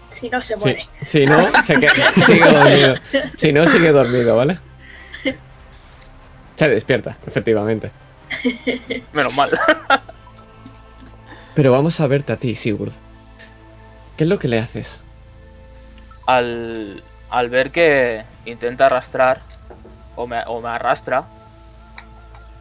Si 0.09 0.29
no 0.29 0.41
se 0.41 0.55
muere. 0.57 0.87
si 1.01 1.25
no, 1.25 1.41
se 1.61 1.79
que- 1.79 1.89
sigue 2.25 2.51
dormido. 2.51 2.95
Si 3.37 3.53
no, 3.53 3.67
sigue 3.67 3.91
dormido, 3.91 4.35
¿vale? 4.35 4.57
Se 6.55 6.67
despierta, 6.67 7.17
efectivamente. 7.25 7.91
Menos 9.13 9.35
mal. 9.35 9.49
Pero 11.55 11.71
vamos 11.71 11.99
a 11.99 12.07
verte 12.07 12.33
a 12.33 12.37
ti, 12.37 12.55
Sigurd. 12.55 12.93
¿Qué 14.17 14.23
es 14.23 14.29
lo 14.29 14.39
que 14.39 14.47
le 14.47 14.59
haces? 14.59 14.99
al, 16.29 17.01
al 17.31 17.49
ver 17.49 17.71
que 17.71 18.23
intenta 18.45 18.85
arrastrar 18.85 19.41
o 20.15 20.27
me, 20.27 20.43
o 20.45 20.61
me 20.61 20.69
arrastra, 20.69 21.23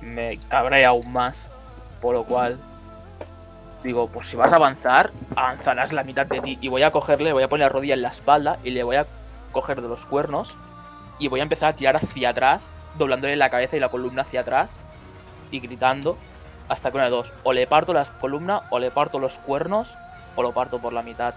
me 0.00 0.38
cabrea 0.48 0.88
aún 0.88 1.12
más. 1.12 1.50
Por 2.00 2.16
lo 2.16 2.24
cual 2.24 2.58
digo, 3.82 4.08
pues 4.08 4.28
si 4.28 4.36
vas 4.36 4.52
a 4.52 4.56
avanzar, 4.56 5.10
avanzarás 5.36 5.92
la 5.92 6.02
mitad 6.02 6.24
de 6.24 6.40
ti. 6.40 6.58
Y 6.62 6.68
voy 6.68 6.82
a 6.82 6.90
cogerle, 6.90 7.34
voy 7.34 7.42
a 7.42 7.48
poner 7.48 7.66
la 7.66 7.68
rodilla 7.68 7.94
en 7.94 8.02
la 8.02 8.08
espalda 8.08 8.58
y 8.64 8.70
le 8.70 8.84
voy 8.84 8.96
a 8.96 9.06
coger 9.52 9.82
de 9.82 9.88
los 9.88 10.06
cuernos 10.06 10.56
y 11.18 11.28
voy 11.28 11.40
a 11.40 11.42
empezar 11.42 11.70
a 11.70 11.76
tirar 11.76 11.96
hacia 11.96 12.30
atrás, 12.30 12.72
doblándole 12.96 13.36
la 13.36 13.50
cabeza 13.50 13.76
y 13.76 13.80
la 13.80 13.90
columna 13.90 14.22
hacia 14.22 14.40
atrás 14.40 14.78
y 15.50 15.60
gritando 15.60 16.18
hasta 16.68 16.90
que 16.90 16.96
una 16.96 17.04
de 17.04 17.10
dos. 17.10 17.32
O 17.42 17.52
le 17.52 17.66
parto 17.66 17.92
la 17.92 18.04
columna, 18.04 18.62
o 18.70 18.78
le 18.78 18.90
parto 18.90 19.18
los 19.18 19.38
cuernos, 19.38 19.94
o 20.36 20.42
lo 20.42 20.52
parto 20.52 20.78
por 20.78 20.92
la 20.92 21.02
mitad. 21.02 21.34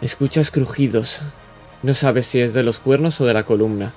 Escuchas 0.00 0.50
crujidos. 0.50 1.20
No 1.82 1.94
sabes 1.94 2.26
si 2.26 2.40
es 2.40 2.54
de 2.54 2.62
los 2.62 2.80
cuernos 2.80 3.20
o 3.20 3.26
de 3.26 3.34
la 3.34 3.42
columna, 3.42 3.92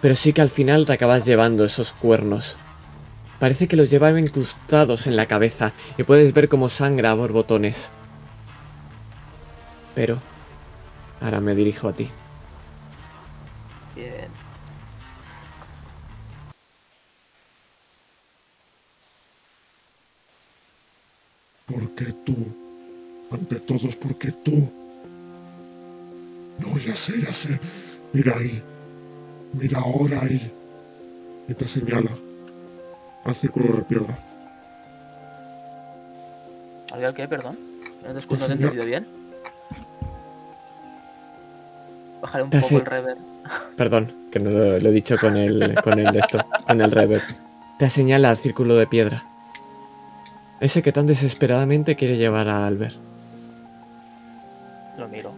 pero 0.00 0.14
sí 0.14 0.32
que 0.32 0.42
al 0.42 0.50
final 0.50 0.86
te 0.86 0.92
acabas 0.92 1.24
llevando 1.24 1.64
esos 1.64 1.92
cuernos. 1.92 2.56
Parece 3.38 3.68
que 3.68 3.76
los 3.76 3.90
llevaba 3.90 4.20
incrustados 4.20 5.06
en 5.06 5.16
la 5.16 5.26
cabeza 5.26 5.72
y 5.96 6.02
puedes 6.02 6.34
ver 6.34 6.48
cómo 6.48 6.68
sangra 6.68 7.12
a 7.12 7.14
borbotones. 7.14 7.90
Pero... 9.94 10.18
Ahora 11.22 11.40
me 11.40 11.54
dirijo 11.54 11.88
a 11.88 11.92
ti. 11.92 12.10
Tú, 22.24 22.34
ante 23.30 23.56
todos, 23.56 23.94
porque 23.96 24.32
tú. 24.32 24.68
No, 26.58 26.78
ya 26.78 26.94
sé, 26.96 27.20
ya 27.20 27.32
sé. 27.32 27.58
Mira 28.12 28.34
ahí. 28.36 28.62
Mira 29.52 29.78
ahora 29.80 30.20
ahí. 30.22 30.50
Y 31.48 31.54
te 31.54 31.66
señala 31.66 32.10
al 33.24 33.34
círculo 33.34 33.76
de 33.76 33.82
piedra. 33.82 34.18
¿Alguien 36.92 37.14
qué? 37.14 37.28
Perdón. 37.28 37.58
No 38.06 38.12
te, 38.14 38.18
escu- 38.20 38.26
Pues 38.28 38.40
no 38.40 38.46
te 38.46 38.52
he 38.52 38.56
señor. 38.56 38.72
entendido 38.72 38.84
bien. 38.86 39.06
Bajaré 42.20 42.44
un 42.44 42.50
Te 42.50 42.56
poco 42.60 42.66
hace- 42.66 42.76
el 42.76 42.86
rever. 42.86 43.16
Perdón, 43.76 44.12
que 44.30 44.38
no 44.38 44.50
lo, 44.50 44.78
lo 44.78 44.88
he 44.88 44.92
dicho 44.92 45.16
con 45.18 45.36
el, 45.36 45.74
con 45.82 45.98
el 45.98 46.14
esto, 46.16 46.44
con 46.66 46.80
el 46.80 46.90
reverb. 46.90 47.22
Te 47.78 47.88
señala 47.88 48.30
al 48.30 48.36
círculo 48.36 48.74
de 48.76 48.86
piedra. 48.86 49.24
Ese 50.60 50.82
que 50.82 50.92
tan 50.92 51.06
desesperadamente 51.06 51.96
quiere 51.96 52.18
llevar 52.18 52.48
a 52.48 52.66
Albert. 52.66 52.94
Lo 54.98 55.08
miro. 55.08 55.32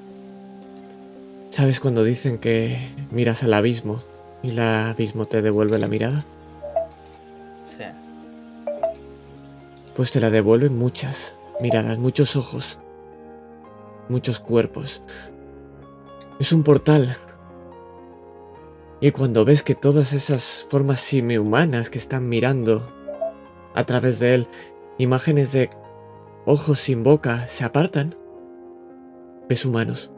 ¿Sabes 1.50 1.78
cuando 1.78 2.02
dicen 2.02 2.38
que 2.38 2.78
miras 3.10 3.44
al 3.44 3.54
abismo 3.54 4.02
y 4.42 4.50
el 4.50 4.58
abismo 4.58 5.26
te 5.26 5.40
devuelve 5.40 5.78
la 5.78 5.86
mirada? 5.86 6.24
Sí. 7.64 7.84
Pues 9.94 10.10
te 10.10 10.18
la 10.18 10.30
devuelven 10.30 10.76
muchas 10.76 11.34
miradas, 11.60 11.98
muchos 11.98 12.34
ojos, 12.34 12.78
muchos 14.08 14.40
cuerpos. 14.40 15.02
Es 16.40 16.52
un 16.52 16.64
portal. 16.64 17.14
Y 19.00 19.12
cuando 19.12 19.44
ves 19.44 19.62
que 19.62 19.76
todas 19.76 20.12
esas 20.14 20.66
formas 20.68 21.00
semi-humanas 21.00 21.90
que 21.90 21.98
están 21.98 22.28
mirando 22.28 22.88
a 23.74 23.84
través 23.84 24.18
de 24.18 24.34
él, 24.34 24.48
imágenes 24.98 25.52
de 25.52 25.70
ojos 26.46 26.78
sin 26.78 27.02
boca, 27.02 27.46
se 27.48 27.64
apartan, 27.64 28.16
ves 29.48 29.64
humanos. 29.64 30.12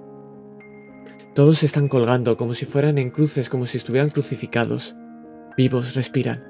Todos 1.35 1.63
están 1.63 1.89
colgando 1.89 2.37
como 2.37 2.55
si 2.55 2.65
fueran 2.65 2.97
en 2.99 3.11
cruces, 3.11 3.49
como 3.49 3.67
si 3.67 3.79
estuvieran 3.79 4.11
crucificados. 4.11 4.95
Vivos, 5.57 5.95
respiran. 5.95 6.45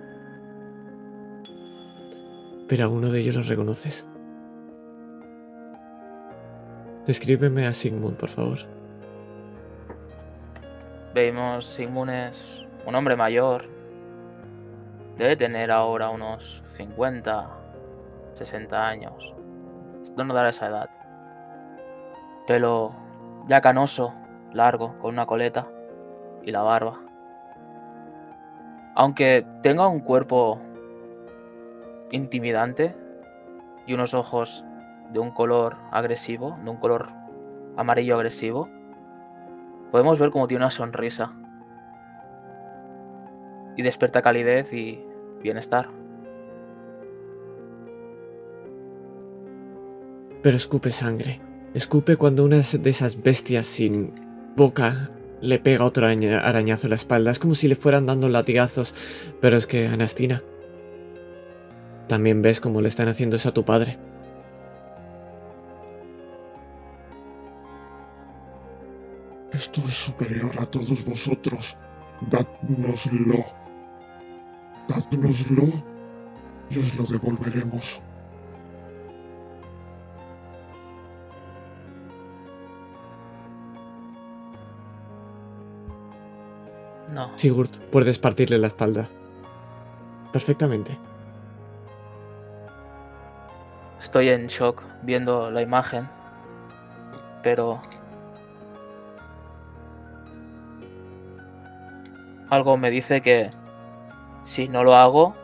Pero 2.69 2.85
a 2.85 2.89
uno 2.89 3.11
de 3.11 3.21
ellos 3.21 3.37
los 3.37 3.49
reconoces. 3.49 4.07
Descríbeme 7.07 7.67
a 7.67 7.75
Sigmund, 7.75 8.17
por 8.17 8.29
favor. 8.29 8.59
Vemos 11.15 11.67
Sigmund 11.67 12.11
es 12.11 12.67
un 12.87 12.95
hombre 12.95 13.17
mayor. 13.17 13.67
Debe 15.17 15.37
tener 15.37 15.71
ahora 15.71 16.09
unos 16.09 16.63
50, 16.77 17.64
60 18.35 18.87
años. 18.87 19.35
No 20.17 20.25
nos 20.25 20.35
dará 20.35 20.51
esa 20.51 20.69
edad. 20.69 20.91
Pelo 22.47 22.95
ya 23.49 23.61
canoso, 23.61 24.15
largo, 24.53 24.99
con 24.99 25.15
una 25.15 25.27
coleta 25.27 25.67
y 26.43 26.51
la 26.51 26.63
barba. 26.63 27.01
Aunque 28.95 29.47
tenga 29.63 29.89
un 29.89 30.01
cuerpo 30.01 30.61
intimidante 32.11 32.95
y 33.87 33.95
unos 33.95 34.15
ojos 34.15 34.65
de 35.11 35.19
un 35.19 35.31
color 35.31 35.77
agresivo, 35.91 36.57
de 36.63 36.71
un 36.71 36.77
color 36.77 37.09
amarillo 37.77 38.15
agresivo, 38.15 38.69
podemos 39.91 40.19
ver 40.19 40.31
como 40.31 40.47
tiene 40.47 40.65
una 40.65 40.71
sonrisa. 40.71 41.33
Y 43.77 43.83
despierta 43.83 44.23
calidez 44.23 44.73
y 44.73 45.05
bienestar. 45.43 45.89
Pero 50.45 50.57
escupe 50.59 50.91
sangre. 50.91 51.41
Escupe 51.73 52.17
cuando 52.17 52.45
una 52.45 52.59
de 52.61 52.91
esas 52.91 53.23
bestias 53.23 53.65
sin 53.65 54.13
boca 54.55 55.11
le 55.41 55.59
pega 55.59 55.87
otro 55.87 56.07
araña- 56.07 56.39
arañazo 56.41 56.87
en 56.87 56.91
la 56.91 56.97
espalda. 56.97 57.31
Es 57.31 57.39
como 57.39 57.55
si 57.55 57.67
le 57.67 57.77
fueran 57.77 58.05
dando 58.05 58.29
latigazos. 58.29 58.95
Pero 59.41 59.57
es 59.57 59.67
que, 59.67 59.87
Anastina, 59.89 60.43
también 62.09 62.43
ves 62.43 62.61
cómo 62.61 62.83
le 62.83 62.89
están 62.89 63.09
haciendo 63.09 63.37
eso 63.37 63.49
a 63.49 63.55
tu 63.55 63.65
padre. 63.65 63.97
Esto 69.53 69.81
es 69.89 69.95
superior 69.95 70.53
a 70.59 70.67
todos 70.67 71.05
vosotros. 71.05 71.77
Dádnoslo. 72.31 73.45
Dádnoslo 74.89 75.67
y 76.71 76.79
os 76.79 76.97
lo 76.99 77.05
devolveremos. 77.07 78.01
No. 87.15 87.31
Sigurd, 87.37 87.71
puedes 87.93 88.19
partirle 88.19 88.59
la 88.59 88.67
espalda. 88.67 89.09
Perfectamente. 90.33 90.99
Estoy 94.01 94.31
en 94.31 94.49
shock 94.49 94.83
viendo 95.03 95.49
la 95.53 95.63
imagen. 95.63 96.09
Pero... 97.45 97.81
Algo 102.51 102.77
me 102.77 102.91
dice 102.91 103.23
que 103.23 103.51
si 104.43 104.69
no 104.69 104.83
lo 104.83 104.97
hago, 104.97 105.37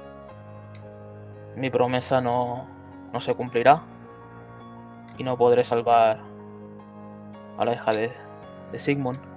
mi 1.55 1.71
promesa 1.71 2.21
no, 2.21 2.67
no 3.13 3.21
se 3.21 3.33
cumplirá. 3.35 3.83
Y 5.19 5.23
no 5.23 5.39
podré 5.39 5.63
salvar 5.63 6.19
a 7.59 7.65
la 7.65 7.75
hija 7.75 7.93
de, 7.93 8.11
de 8.73 8.79
Sigmund. 8.81 9.30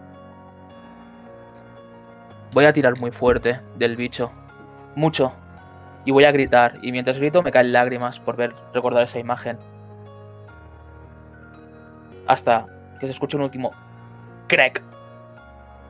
Voy 2.53 2.65
a 2.65 2.73
tirar 2.73 2.99
muy 2.99 3.09
fuerte 3.11 3.59
del 3.77 3.95
bicho. 3.95 4.31
Mucho. 4.95 5.33
Y 6.05 6.11
voy 6.11 6.25
a 6.25 6.31
gritar. 6.31 6.77
Y 6.83 6.91
mientras 6.91 7.17
grito 7.17 7.41
me 7.41 7.51
caen 7.51 7.73
lágrimas 7.73 8.19
por 8.19 8.35
ver, 8.35 8.53
recordar 8.73 9.03
esa 9.03 9.19
imagen. 9.19 9.57
Hasta 12.27 12.67
que 12.99 13.07
se 13.07 13.11
escuche 13.11 13.37
un 13.37 13.43
último 13.43 13.71
crack. 14.47 14.83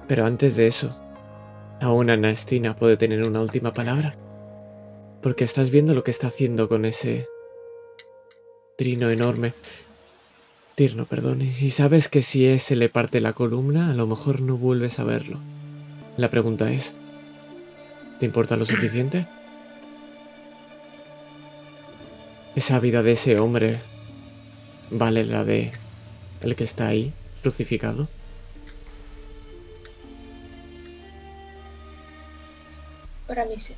Pero 0.08 0.25
antes 0.25 0.56
de 0.56 0.67
eso, 0.67 0.98
aún 1.82 2.09
Anastina 2.09 2.75
puede 2.75 2.95
tener 2.95 3.24
una 3.24 3.42
última 3.42 3.74
palabra. 3.74 4.16
Porque 5.22 5.43
estás 5.43 5.69
viendo 5.69 5.93
lo 5.93 6.03
que 6.03 6.11
está 6.11 6.27
haciendo 6.27 6.69
con 6.69 6.85
ese 6.85 7.27
trino 8.77 9.09
enorme. 9.09 9.53
Tirno, 10.75 11.06
perdón. 11.06 11.42
Y 11.42 11.69
sabes 11.72 12.08
que 12.08 12.22
si 12.22 12.48
ese 12.48 12.77
le 12.77 12.88
parte 12.88 13.19
la 13.19 13.33
columna, 13.33 13.92
a 13.92 13.93
lo 13.93 14.08
mejor 14.08 14.42
no 14.42 14.58
vuelves 14.58 15.00
a 15.00 15.03
verlo. 15.03 15.40
La 16.16 16.30
pregunta 16.30 16.72
es, 16.72 16.93
¿te 18.19 18.27
importa 18.27 18.56
lo 18.56 18.66
suficiente? 18.66 19.25
Esa 22.56 22.80
vida 22.80 23.01
de 23.01 23.14
ese 23.14 23.40
hombre 23.40 23.80
vale 24.92 25.25
la 25.25 25.43
de 25.43 25.72
el 26.42 26.56
que 26.56 26.64
está 26.64 26.88
ahí, 26.88 27.11
crucificado. 27.42 28.08
Para 33.25 33.45
mí 33.45 33.56
sí. 33.58 33.74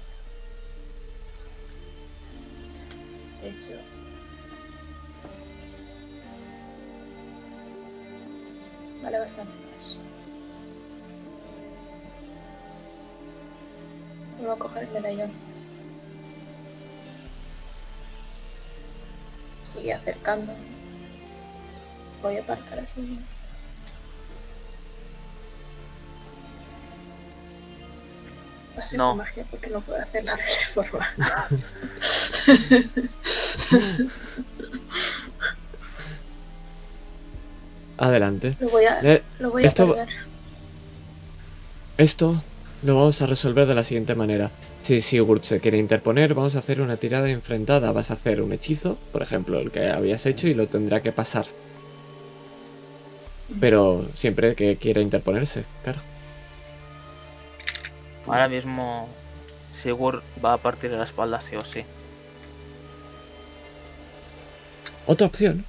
De 3.41 3.49
hecho, 3.49 3.69
vale 9.01 9.19
bastante 9.19 9.64
Voy 14.39 14.49
a 14.51 14.55
coger 14.55 14.83
el 14.83 14.89
medallón. 14.91 15.31
Sigue 19.73 19.93
acercando. 19.93 20.53
Voy 22.21 22.37
a 22.37 22.41
apartar 22.41 22.79
así. 22.79 23.19
Va 28.77 28.81
a 28.81 28.85
ser 28.85 28.99
No. 28.99 29.15
magia 29.15 29.45
porque 29.49 29.69
no 29.69 29.79
puedo 29.81 30.01
hacerla 30.01 30.35
de 30.35 30.41
esa 30.43 30.83
forma. 30.83 31.07
Adelante. 37.97 38.57
Lo 38.59 38.69
voy 38.69 38.85
a, 38.85 39.21
lo 39.39 39.51
voy 39.51 39.63
a 39.63 39.67
esto- 39.67 39.87
cargar. 39.95 40.09
Esto 41.97 42.41
lo 42.85 42.95
vamos 42.95 43.21
a 43.21 43.27
resolver 43.27 43.65
de 43.67 43.73
la 43.73 43.83
siguiente 43.83 44.13
manera. 44.13 44.51
Si 44.83 45.01
Sigurd 45.01 45.41
se 45.41 45.59
quiere 45.59 45.77
interponer, 45.79 46.35
vamos 46.35 46.55
a 46.55 46.59
hacer 46.59 46.81
una 46.81 46.97
tirada 46.97 47.29
enfrentada. 47.29 47.91
Vas 47.91 48.11
a 48.11 48.13
hacer 48.13 48.41
un 48.41 48.53
hechizo, 48.53 48.97
por 49.11 49.23
ejemplo, 49.23 49.59
el 49.59 49.71
que 49.71 49.89
habías 49.89 50.25
hecho, 50.27 50.47
y 50.47 50.53
lo 50.53 50.67
tendrá 50.67 51.01
que 51.01 51.11
pasar. 51.11 51.47
Pero 53.59 54.07
siempre 54.13 54.55
que 54.55 54.77
quiera 54.77 55.01
interponerse, 55.01 55.65
claro. 55.83 55.99
Ahora 58.27 58.47
mismo 58.47 59.07
Sigurd 59.71 60.21
va 60.43 60.53
a 60.53 60.57
partir 60.57 60.91
de 60.91 60.97
la 60.97 61.03
espalda 61.03 61.39
sí 61.41 61.55
o 61.55 61.65
sí. 61.65 61.83
Otra 65.07 65.27
opción 65.27 65.65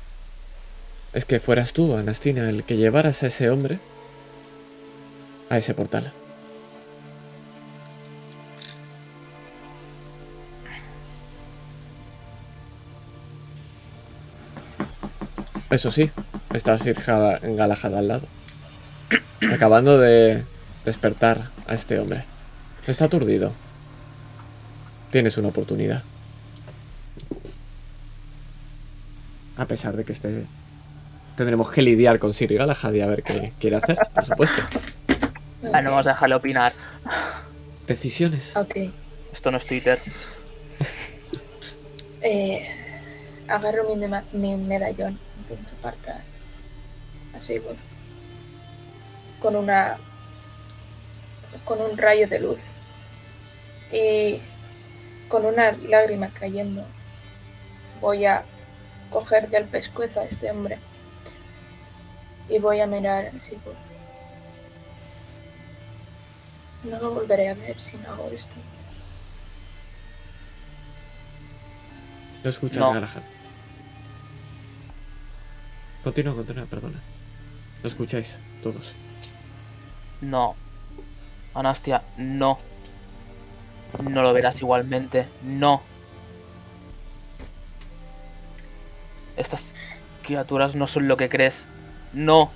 es 1.14 1.24
que 1.24 1.40
fueras 1.40 1.72
tú, 1.72 1.96
Anastina, 1.96 2.48
el 2.48 2.64
que 2.64 2.76
llevaras 2.76 3.22
a 3.22 3.28
ese 3.28 3.48
hombre 3.48 3.78
a 5.48 5.58
ese 5.58 5.74
portal. 5.74 6.12
Eso 15.70 15.90
sí, 15.90 16.10
está 16.54 16.78
Sir 16.78 16.96
Galahad 17.04 17.94
al 17.94 18.08
lado. 18.08 18.26
Acabando 19.52 19.98
de 19.98 20.44
despertar 20.84 21.48
a 21.66 21.74
este 21.74 21.98
hombre. 21.98 22.24
Está 22.86 23.06
aturdido. 23.06 23.52
Tienes 25.10 25.36
una 25.38 25.48
oportunidad. 25.48 26.02
A 29.56 29.66
pesar 29.66 29.96
de 29.96 30.04
que 30.04 30.12
esté... 30.12 30.44
Tendremos 31.36 31.70
que 31.70 31.82
lidiar 31.82 32.18
con 32.18 32.32
Sir 32.32 32.54
Galahad 32.54 32.92
y 32.92 33.00
a 33.00 33.06
ver 33.06 33.22
qué 33.22 33.52
quiere 33.58 33.76
hacer, 33.76 33.98
por 34.14 34.24
supuesto. 34.24 34.62
Ah, 35.72 35.82
no 35.82 35.90
vamos 35.90 36.06
a 36.06 36.10
dejarle 36.10 36.36
opinar. 36.36 36.72
Decisiones. 37.86 38.56
Ok. 38.56 38.76
Esto 39.32 39.50
no 39.50 39.58
es 39.58 39.66
Twitter. 39.66 39.98
Eh, 42.22 42.66
agarro 43.48 43.94
mi, 43.94 44.06
mi 44.32 44.56
medallón, 44.56 45.18
intento 45.48 45.74
apartar 45.78 46.22
a 47.34 47.40
Sigurd 47.40 47.76
con 49.40 49.56
una 49.56 49.98
con 51.64 51.80
un 51.80 51.96
rayo 51.96 52.28
de 52.28 52.40
luz 52.40 52.58
y 53.92 54.40
con 55.28 55.44
una 55.44 55.72
lágrima 55.72 56.28
cayendo 56.28 56.84
voy 58.00 58.26
a 58.26 58.44
coger 59.10 59.48
del 59.48 59.64
pescuezo 59.66 60.20
a 60.20 60.24
este 60.24 60.50
hombre 60.50 60.78
y 62.48 62.58
voy 62.58 62.80
a 62.80 62.86
mirar 62.86 63.26
a 63.26 63.40
Sigurd. 63.40 63.76
No 66.84 66.98
lo 67.00 67.10
volveré 67.14 67.48
a 67.48 67.54
ver 67.54 67.80
si 67.80 67.96
no 67.96 68.10
hago 68.12 68.30
esto. 68.30 68.54
Lo 72.44 72.50
escuchas, 72.50 72.78
No. 72.78 72.92
Galahad. 72.92 73.22
Continúa, 76.06 76.36
continúa, 76.36 76.66
perdona. 76.66 77.00
Lo 77.82 77.88
escucháis, 77.88 78.38
todos. 78.62 78.94
No. 80.20 80.54
Anastia, 81.52 82.04
no. 82.16 82.58
No 84.08 84.22
lo 84.22 84.32
verás 84.32 84.60
igualmente. 84.60 85.26
No. 85.42 85.82
Estas 89.36 89.74
criaturas 90.22 90.76
no 90.76 90.86
son 90.86 91.08
lo 91.08 91.16
que 91.16 91.28
crees. 91.28 91.66
No. 92.12 92.52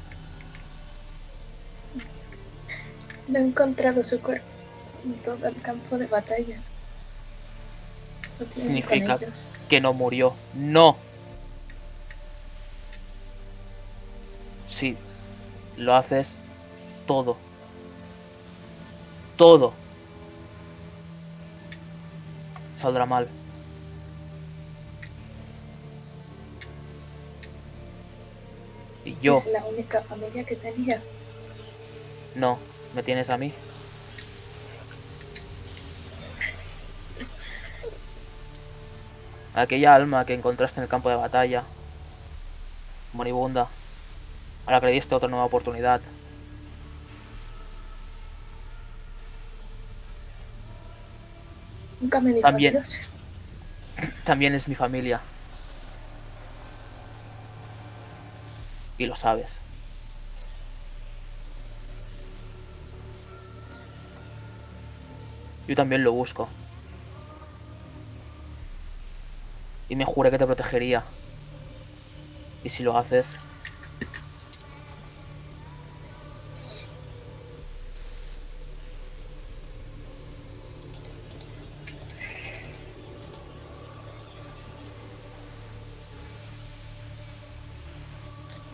No 3.26 3.36
he 3.36 3.42
encontrado 3.42 4.04
su 4.04 4.20
cuerpo 4.20 4.46
en 5.04 5.14
todo 5.24 5.48
el 5.48 5.60
campo 5.60 5.98
de 5.98 6.06
batalla. 6.06 6.60
Significa-. 8.52 9.18
Que 9.68 9.80
no 9.80 9.92
murió. 9.92 10.36
No. 10.54 11.09
Lo 15.80 15.94
haces 15.94 16.36
todo. 17.06 17.36
Todo. 19.36 19.72
Saldrá 22.76 23.06
mal. 23.06 23.28
Y 29.04 29.16
yo, 29.22 29.36
Es 29.36 29.46
la 29.46 29.64
única 29.64 30.02
familia 30.02 30.44
que 30.44 30.56
tenía. 30.56 31.00
no, 32.34 32.58
me 32.94 33.02
tienes 33.02 33.30
a 33.30 33.38
mí. 33.38 33.52
Aquella 39.54 39.94
alma 39.94 40.26
que 40.26 40.34
encontraste 40.34 40.78
en 40.80 40.84
el 40.84 40.88
campo 40.88 41.08
de 41.08 41.16
batalla, 41.16 41.64
moribunda, 43.14 43.68
a 44.70 44.74
la 44.74 44.80
que 44.80 44.86
le 44.86 44.92
diste 44.92 45.16
otra 45.16 45.28
nueva 45.28 45.44
oportunidad. 45.46 46.00
Nunca 52.00 52.20
me 52.20 52.34
También. 52.34 52.76
adiós. 52.76 53.10
También 54.22 54.54
es 54.54 54.68
mi 54.68 54.76
familia. 54.76 55.20
Y 58.96 59.06
lo 59.06 59.16
sabes. 59.16 59.58
Yo 65.66 65.74
también 65.74 66.04
lo 66.04 66.12
busco. 66.12 66.48
Y 69.88 69.96
me 69.96 70.04
juré 70.04 70.30
que 70.30 70.38
te 70.38 70.46
protegería. 70.46 71.02
Y 72.62 72.70
si 72.70 72.84
lo 72.84 72.96
haces, 72.96 73.26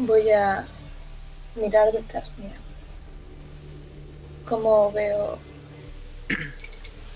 Voy 0.06 0.22
a 0.36 0.64
mirar 1.54 1.92
detrás 1.92 2.30
mía. 2.38 2.54
Cómo 4.46 4.92
veo 4.92 5.38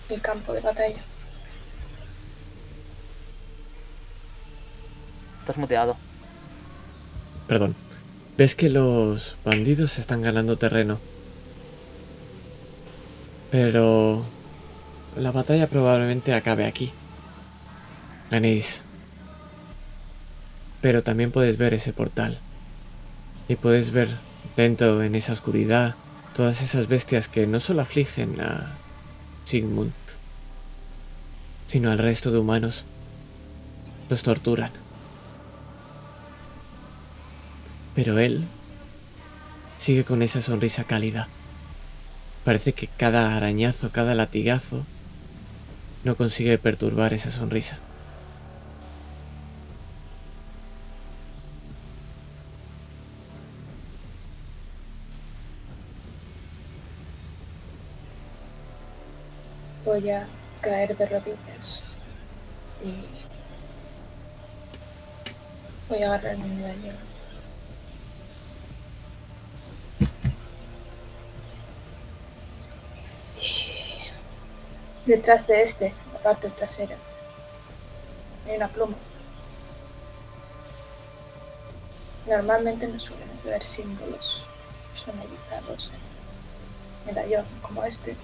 el 0.08 0.20
campo 0.20 0.52
de 0.52 0.60
batalla. 0.60 1.02
estás 5.50 5.58
muteado. 5.58 5.96
Perdón. 7.48 7.74
Ves 8.38 8.54
que 8.54 8.70
los 8.70 9.36
bandidos 9.44 9.98
están 9.98 10.22
ganando 10.22 10.56
terreno. 10.56 10.98
Pero 13.50 14.24
la 15.16 15.32
batalla 15.32 15.66
probablemente 15.66 16.34
acabe 16.34 16.66
aquí. 16.66 16.92
Ganéis. 18.30 18.82
Pero 20.80 21.02
también 21.02 21.32
puedes 21.32 21.58
ver 21.58 21.74
ese 21.74 21.92
portal. 21.92 22.38
Y 23.50 23.56
puedes 23.56 23.90
ver 23.90 24.08
dentro 24.54 25.02
en 25.02 25.16
esa 25.16 25.32
oscuridad 25.32 25.96
todas 26.36 26.62
esas 26.62 26.86
bestias 26.86 27.26
que 27.26 27.48
no 27.48 27.58
solo 27.58 27.82
afligen 27.82 28.40
a 28.40 28.76
Sigmund, 29.44 29.90
sino 31.66 31.90
al 31.90 31.98
resto 31.98 32.30
de 32.30 32.38
humanos. 32.38 32.84
Los 34.08 34.22
torturan. 34.22 34.70
Pero 37.96 38.20
él 38.20 38.44
sigue 39.78 40.04
con 40.04 40.22
esa 40.22 40.42
sonrisa 40.42 40.84
cálida. 40.84 41.26
Parece 42.44 42.72
que 42.72 42.86
cada 42.86 43.36
arañazo, 43.36 43.90
cada 43.90 44.14
latigazo 44.14 44.86
no 46.04 46.14
consigue 46.14 46.56
perturbar 46.56 47.14
esa 47.14 47.32
sonrisa. 47.32 47.80
Voy 59.90 60.08
a 60.08 60.24
caer 60.60 60.96
de 60.96 61.04
rodillas. 61.04 61.82
Y 62.84 62.94
voy 65.88 66.00
a 66.04 66.14
agarrar 66.14 66.38
mi 66.38 66.48
medallón. 66.48 66.96
Detrás 75.06 75.48
de 75.48 75.60
este, 75.60 75.92
la 76.12 76.20
parte 76.20 76.50
trasera, 76.50 76.94
hay 78.46 78.54
una 78.58 78.68
pluma. 78.68 78.96
Normalmente 82.28 82.86
no 82.86 83.00
suelen 83.00 83.28
ver 83.44 83.64
símbolos 83.64 84.46
personalizados 84.92 85.90
en 85.90 87.12
medallón 87.12 87.44
como 87.60 87.82
este. 87.82 88.16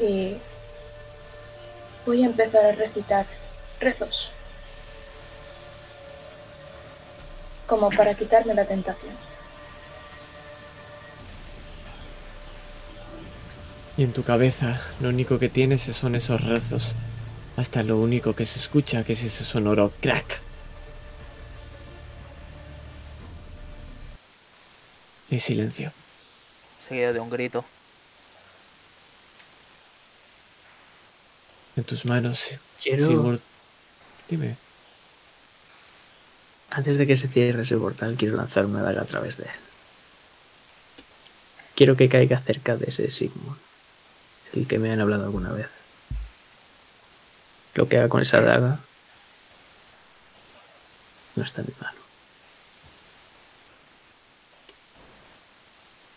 Y 0.00 0.38
voy 2.06 2.22
a 2.22 2.26
empezar 2.26 2.64
a 2.64 2.72
recitar 2.72 3.26
rezos. 3.78 4.32
Como 7.66 7.90
para 7.90 8.14
quitarme 8.14 8.54
la 8.54 8.64
tentación. 8.64 9.14
Y 13.96 14.04
en 14.04 14.12
tu 14.14 14.22
cabeza 14.22 14.80
lo 15.00 15.10
único 15.10 15.38
que 15.38 15.50
tienes 15.50 15.82
son 15.82 16.14
esos 16.14 16.42
rezos. 16.42 16.94
Hasta 17.58 17.82
lo 17.82 17.98
único 17.98 18.34
que 18.34 18.46
se 18.46 18.58
escucha 18.58 19.04
que 19.04 19.12
es 19.12 19.22
ese 19.22 19.44
sonoro 19.44 19.92
crack. 20.00 20.40
De 25.28 25.38
silencio. 25.38 25.92
Seguido 26.88 27.12
de 27.12 27.20
un 27.20 27.28
grito. 27.28 27.64
En 31.80 31.84
tus 31.84 32.04
manos, 32.04 32.58
Quiero, 32.82 33.06
Sigurd. 33.06 33.40
Dime. 34.28 34.54
antes 36.68 36.98
de 36.98 37.06
que 37.06 37.16
se 37.16 37.26
cierre 37.26 37.62
ese 37.62 37.78
portal, 37.78 38.16
quiero 38.18 38.36
lanzar 38.36 38.66
una 38.66 38.82
daga 38.82 39.00
a 39.00 39.06
través 39.06 39.38
de 39.38 39.44
él. 39.44 39.50
Quiero 41.74 41.96
que 41.96 42.10
caiga 42.10 42.38
cerca 42.38 42.76
de 42.76 42.84
ese 42.90 43.10
Sigmund, 43.10 43.56
el 44.52 44.66
que 44.66 44.78
me 44.78 44.92
han 44.92 45.00
hablado 45.00 45.24
alguna 45.24 45.52
vez. 45.52 45.68
Lo 47.72 47.88
que 47.88 47.96
haga 47.96 48.10
con 48.10 48.20
esa 48.20 48.42
daga 48.42 48.80
no 51.34 51.42
está 51.42 51.62
en 51.62 51.68
mi 51.68 51.74
mano. 51.80 51.98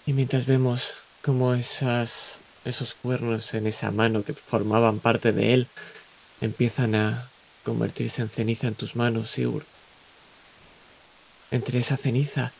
Y 0.07 0.11
mientras 0.11 0.45
vemos 0.45 0.95
cómo 1.21 1.53
esas, 1.53 2.39
esos 2.65 2.93
cuernos 2.93 3.53
en 3.53 3.67
esa 3.67 3.91
mano 3.91 4.23
que 4.23 4.33
formaban 4.33 4.99
parte 4.99 5.31
de 5.31 5.53
él 5.53 5.67
empiezan 6.41 6.95
a 6.95 7.29
convertirse 7.63 8.21
en 8.21 8.29
ceniza 8.29 8.67
en 8.67 8.75
tus 8.75 8.95
manos, 8.95 9.29
Sigurd. 9.29 9.65
Entre 11.51 11.79
esa 11.79 11.97
ceniza 11.97 12.51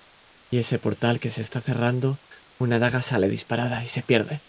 y 0.52 0.58
ese 0.58 0.80
portal 0.80 1.20
que 1.20 1.30
se 1.30 1.42
está 1.42 1.60
cerrando, 1.60 2.18
una 2.60 2.80
daga 2.80 3.02
sale 3.02 3.28
disparada 3.30 3.84
y 3.84 3.88
se 3.88 4.02
pierde. 4.02 4.40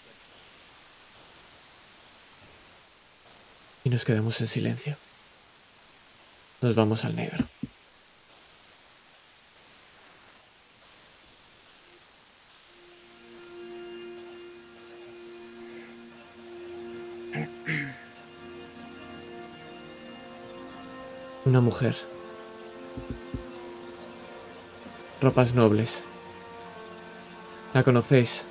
Y 3.84 3.90
nos 3.90 4.04
quedamos 4.04 4.40
en 4.40 4.46
silencio. 4.46 4.96
Nos 6.60 6.74
vamos 6.74 7.04
al 7.04 7.16
negro. 7.16 7.46
Una 21.54 21.60
mujer. 21.60 21.94
Ropas 25.20 25.54
nobles. 25.54 26.02
La 27.72 27.84
conocéis, 27.84 28.44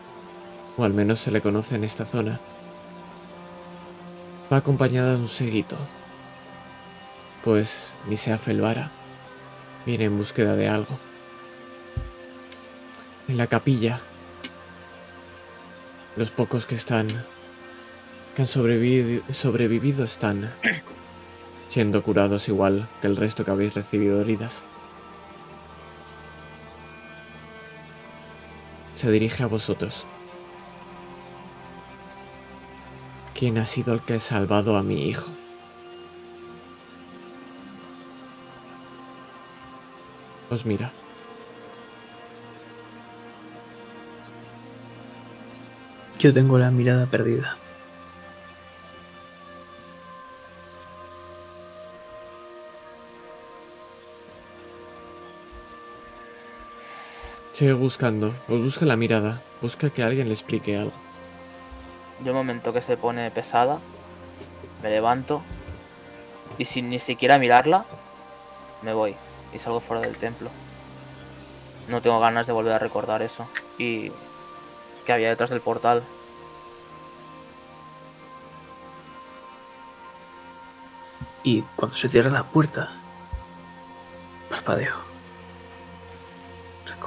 o 0.77 0.85
al 0.85 0.93
menos 0.93 1.19
se 1.19 1.29
le 1.29 1.41
conoce 1.41 1.75
en 1.75 1.83
esta 1.83 2.05
zona. 2.05 2.39
Va 4.49 4.55
acompañada 4.55 5.15
de 5.15 5.17
un 5.17 5.27
seguito, 5.27 5.75
pues 7.43 7.91
ni 8.07 8.15
sea 8.15 8.37
Felvara 8.37 8.89
viene 9.85 10.05
en 10.05 10.17
búsqueda 10.17 10.55
de 10.55 10.69
algo. 10.69 10.97
En 13.27 13.35
la 13.35 13.47
capilla, 13.47 13.99
los 16.15 16.31
pocos 16.31 16.65
que 16.65 16.75
están, 16.75 17.07
que 18.33 18.43
han 18.43 18.47
sobrevivido, 18.47 19.23
sobrevivido 19.33 20.05
están 20.05 20.49
siendo 21.73 22.03
curados 22.03 22.49
igual 22.49 22.87
que 23.01 23.07
el 23.07 23.15
resto 23.15 23.43
que 23.43 23.49
habéis 23.49 23.73
recibido 23.73 24.21
heridas. 24.21 24.63
Se 28.93 29.09
dirige 29.09 29.41
a 29.41 29.47
vosotros. 29.47 30.05
¿Quién 33.33 33.57
ha 33.57 33.65
sido 33.65 33.95
el 33.95 34.01
que 34.01 34.13
ha 34.13 34.19
salvado 34.19 34.77
a 34.77 34.83
mi 34.83 35.07
hijo? 35.07 35.31
Os 40.51 40.67
mira. 40.67 40.91
Yo 46.19 46.31
tengo 46.31 46.59
la 46.59 46.69
mirada 46.69 47.07
perdida. 47.07 47.57
Sigue 57.53 57.73
buscando, 57.73 58.33
os 58.49 58.61
busca 58.63 58.83
la 58.83 58.95
mirada, 58.95 59.39
busca 59.61 59.91
que 59.91 60.01
alguien 60.01 60.27
le 60.27 60.33
explique 60.33 60.75
algo. 60.75 60.91
Yo 62.23 62.31
un 62.31 62.37
momento 62.37 62.73
que 62.73 62.81
se 62.81 62.97
pone 62.97 63.29
pesada, 63.29 63.77
me 64.81 64.89
levanto 64.89 65.43
y 66.57 66.65
sin 66.65 66.89
ni 66.89 66.97
siquiera 66.97 67.37
mirarla, 67.37 67.85
me 68.81 68.95
voy 68.95 69.15
y 69.53 69.59
salgo 69.59 69.81
fuera 69.81 70.01
del 70.01 70.17
templo. 70.17 70.49
No 71.89 72.01
tengo 72.01 72.19
ganas 72.19 72.47
de 72.47 72.53
volver 72.53 72.73
a 72.73 72.79
recordar 72.79 73.21
eso 73.21 73.47
y 73.77 74.11
que 75.05 75.13
había 75.13 75.29
detrás 75.29 75.51
del 75.51 75.61
portal. 75.61 76.01
Y 81.43 81.61
cuando 81.75 81.95
se 81.95 82.09
cierra 82.09 82.31
la 82.31 82.45
puerta, 82.45 82.89
parpadeo. 84.49 85.12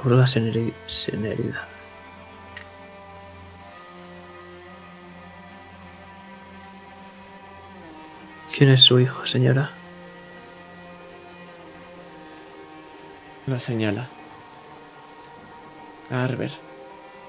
La 0.05 0.25
seneri- 0.25 0.73
serenidad. 0.87 1.67
¿Quién 8.55 8.69
es 8.71 8.81
su 8.81 8.99
hijo, 8.99 9.25
señora? 9.25 9.69
Lo 13.45 13.59
señala. 13.59 14.07
Arber. 16.09 16.51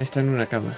Está 0.01 0.21
en 0.21 0.31
una 0.31 0.47
cama. 0.47 0.75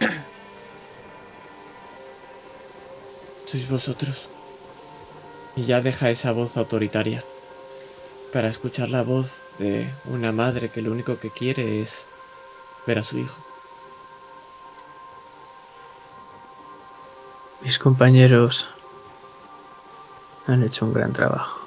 Sois 3.46 3.68
vosotros. 3.68 4.28
Y 5.54 5.64
ya 5.64 5.80
deja 5.80 6.10
esa 6.10 6.32
voz 6.32 6.56
autoritaria. 6.56 7.22
Para 8.36 8.48
escuchar 8.48 8.90
la 8.90 9.00
voz 9.00 9.44
de 9.58 9.90
una 10.04 10.30
madre 10.30 10.68
que 10.68 10.82
lo 10.82 10.92
único 10.92 11.18
que 11.18 11.30
quiere 11.30 11.80
es 11.80 12.04
ver 12.86 12.98
a 12.98 13.02
su 13.02 13.16
hijo. 13.16 13.42
Mis 17.62 17.78
compañeros 17.78 18.68
han 20.46 20.62
hecho 20.62 20.84
un 20.84 20.92
gran 20.92 21.14
trabajo. 21.14 21.66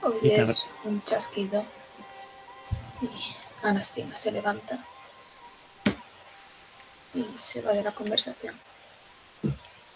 Oyes 0.00 0.66
un 0.84 1.04
chasquido 1.04 1.62
y 3.02 3.08
Anastina 3.66 4.16
se 4.16 4.32
levanta 4.32 4.82
y 7.12 7.22
se 7.38 7.60
va 7.60 7.72
de 7.74 7.82
la 7.82 7.92
conversación. 7.92 8.58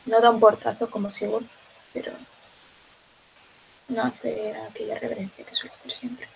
No 0.04 0.20
da 0.20 0.28
un 0.28 0.38
portazo 0.38 0.90
como 0.90 1.10
Sigurd, 1.10 1.46
pero 1.94 2.12
no 3.90 4.02
hace 4.04 4.54
aquella 4.68 4.98
reverencia 4.98 5.44
que 5.44 5.54
suele 5.54 5.74
hacer 5.74 5.90
siempre. 5.90 6.26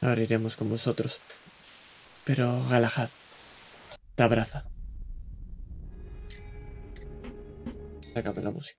Ahora 0.00 0.20
iremos 0.22 0.56
con 0.56 0.68
vosotros. 0.70 1.20
Pero 2.24 2.62
Galahad 2.70 3.08
te 4.14 4.22
abraza. 4.22 4.64
Sácame 8.14 8.42
la 8.42 8.50
música. 8.50 8.78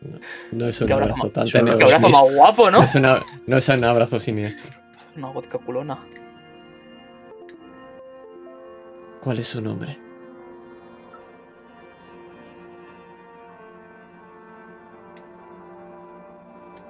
No, 0.00 0.18
no 0.52 0.68
es 0.68 0.80
un 0.80 0.92
abrazo 0.92 1.10
abrazo 1.12 1.30
tan 1.30 1.48
qué 1.48 1.58
abrazo 1.58 1.78
Qué 1.78 1.84
abrazo 1.84 2.08
más 2.08 2.34
guapo, 2.34 2.70
¿no? 2.70 2.78
No 2.78 2.84
es, 2.84 2.94
una- 2.94 3.24
no 3.46 3.56
es 3.56 3.68
un 3.68 3.84
abrazo 3.84 4.20
siniestro. 4.20 4.70
Una 5.16 5.28
vodka 5.30 5.58
culona. 5.58 5.98
¿Cuál 9.22 9.38
es 9.38 9.46
su 9.46 9.60
nombre? 9.62 9.98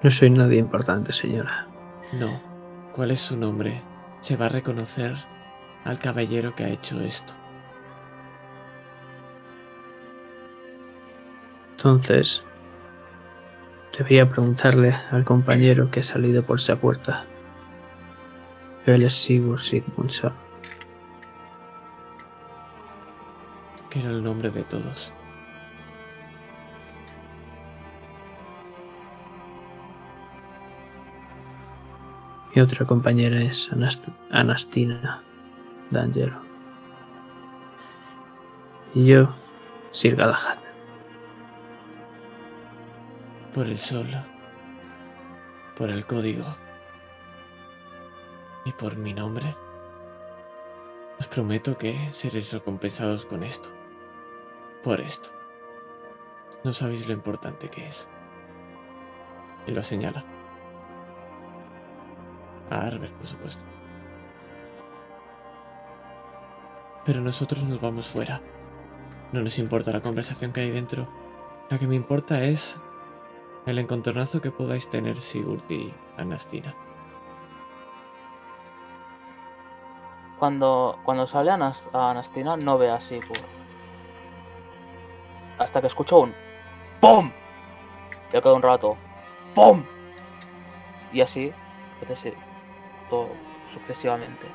No 0.04 0.10
soy 0.10 0.28
nadie 0.28 0.58
importante, 0.58 1.14
señora. 1.14 1.66
No. 2.12 2.38
¿Cuál 2.92 3.10
es 3.10 3.20
su 3.20 3.38
nombre? 3.38 3.80
Se 4.20 4.36
va 4.36 4.46
a 4.46 4.50
reconocer 4.50 5.14
al 5.84 5.98
caballero 5.98 6.54
que 6.54 6.64
ha 6.64 6.68
hecho 6.68 7.00
esto. 7.00 7.32
Entonces, 11.70 12.44
debería 13.96 14.28
preguntarle 14.28 14.94
al 15.10 15.24
compañero 15.24 15.90
que 15.90 16.00
ha 16.00 16.04
salido 16.04 16.42
por 16.42 16.58
esa 16.58 16.76
puerta. 16.76 17.24
Él 18.84 19.04
es 19.04 19.14
Sigurd 19.14 19.60
Sigmundsson. 19.60 20.34
Que 23.88 24.00
era 24.00 24.10
el 24.10 24.22
nombre 24.22 24.50
de 24.50 24.64
todos. 24.64 25.14
Mi 32.54 32.62
otra 32.62 32.86
compañera 32.86 33.40
es 33.40 33.70
Anast- 33.72 34.12
Anastina 34.30 35.22
D'Angelo. 35.90 36.40
Y 38.94 39.06
yo, 39.06 39.28
Sir 39.90 40.14
Galahad. 40.16 40.58
Por 43.52 43.66
el 43.66 43.78
sol. 43.78 44.06
Por 45.76 45.90
el 45.90 46.06
código. 46.06 46.44
Y 48.64 48.72
por 48.72 48.96
mi 48.96 49.12
nombre. 49.12 49.54
Os 51.18 51.26
prometo 51.26 51.76
que 51.76 51.96
seréis 52.12 52.52
recompensados 52.52 53.26
con 53.26 53.42
esto. 53.42 53.68
Por 54.82 55.00
esto. 55.00 55.30
No 56.62 56.72
sabéis 56.72 57.06
lo 57.06 57.12
importante 57.12 57.68
que 57.68 57.86
es. 57.86 58.08
Y 59.66 59.72
lo 59.72 59.82
señala. 59.82 60.24
A 62.70 62.86
Arber, 62.86 63.10
por 63.12 63.26
supuesto. 63.26 63.64
Pero 67.04 67.20
nosotros 67.20 67.64
nos 67.64 67.80
vamos 67.80 68.06
fuera. 68.06 68.40
No 69.32 69.42
nos 69.42 69.58
importa 69.58 69.92
la 69.92 70.00
conversación 70.00 70.52
que 70.52 70.62
hay 70.62 70.70
dentro. 70.70 71.08
La 71.70 71.78
que 71.78 71.86
me 71.86 71.94
importa 71.94 72.42
es 72.42 72.78
el 73.66 73.78
encontronazo 73.78 74.40
que 74.40 74.50
podáis 74.50 74.88
tener 74.88 75.20
Sigurd 75.20 75.70
y 75.70 75.92
Anastina. 76.16 76.74
Cuando, 80.38 80.98
cuando 81.04 81.26
sale 81.26 81.50
a 81.50 82.10
Anastina 82.10 82.56
no 82.56 82.78
ve 82.78 82.90
a 82.90 83.00
Sigurd. 83.00 83.44
Hasta 85.58 85.80
que 85.80 85.86
escucho 85.86 86.20
un 86.20 86.34
¡PUM! 87.00 87.30
Ya 88.32 88.40
queda 88.40 88.54
un 88.54 88.62
rato. 88.62 88.96
¡PUM! 89.54 89.84
Y 91.12 91.20
así, 91.20 91.52
hace 92.02 92.12
así, 92.14 92.32
todo 93.08 93.28
sucesivamente. 93.72 94.46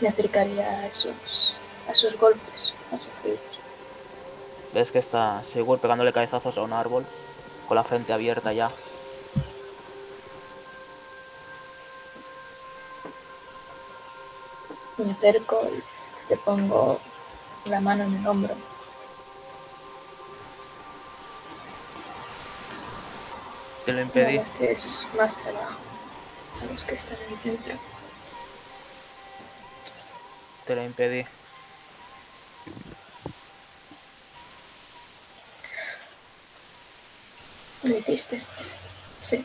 Me 0.00 0.08
acercaría 0.08 0.68
a 0.68 0.86
esos, 0.86 1.58
a 1.88 1.92
esos 1.92 2.16
golpes, 2.18 2.72
a 2.92 2.96
esos 2.96 3.10
ruidos. 3.22 3.40
Ves 4.72 4.92
que 4.92 4.98
está 4.98 5.42
Sigurd 5.42 5.80
pegándole 5.80 6.12
cabezazos 6.12 6.56
a 6.56 6.62
un 6.62 6.72
árbol, 6.72 7.04
con 7.66 7.74
la 7.74 7.84
frente 7.84 8.12
abierta 8.12 8.52
ya. 8.52 8.68
Me 14.98 15.12
acerco 15.12 15.62
y 15.66 16.28
te 16.28 16.36
pongo 16.36 16.98
la 17.66 17.80
mano 17.80 18.04
en 18.04 18.16
el 18.16 18.26
hombro. 18.26 18.54
Te 23.88 23.94
lo 23.94 24.00
No 24.00 24.04
impedí. 24.04 24.36
estés 24.36 25.08
más 25.16 25.38
trabajo 25.38 25.78
a 26.60 26.64
los 26.70 26.84
que 26.84 26.94
están 26.94 27.16
ahí 27.26 27.38
dentro. 27.42 27.72
Te 30.66 30.76
lo 30.76 30.84
impedí. 30.84 31.24
Lo 37.84 37.96
hiciste. 37.96 38.42
Sí. 39.22 39.42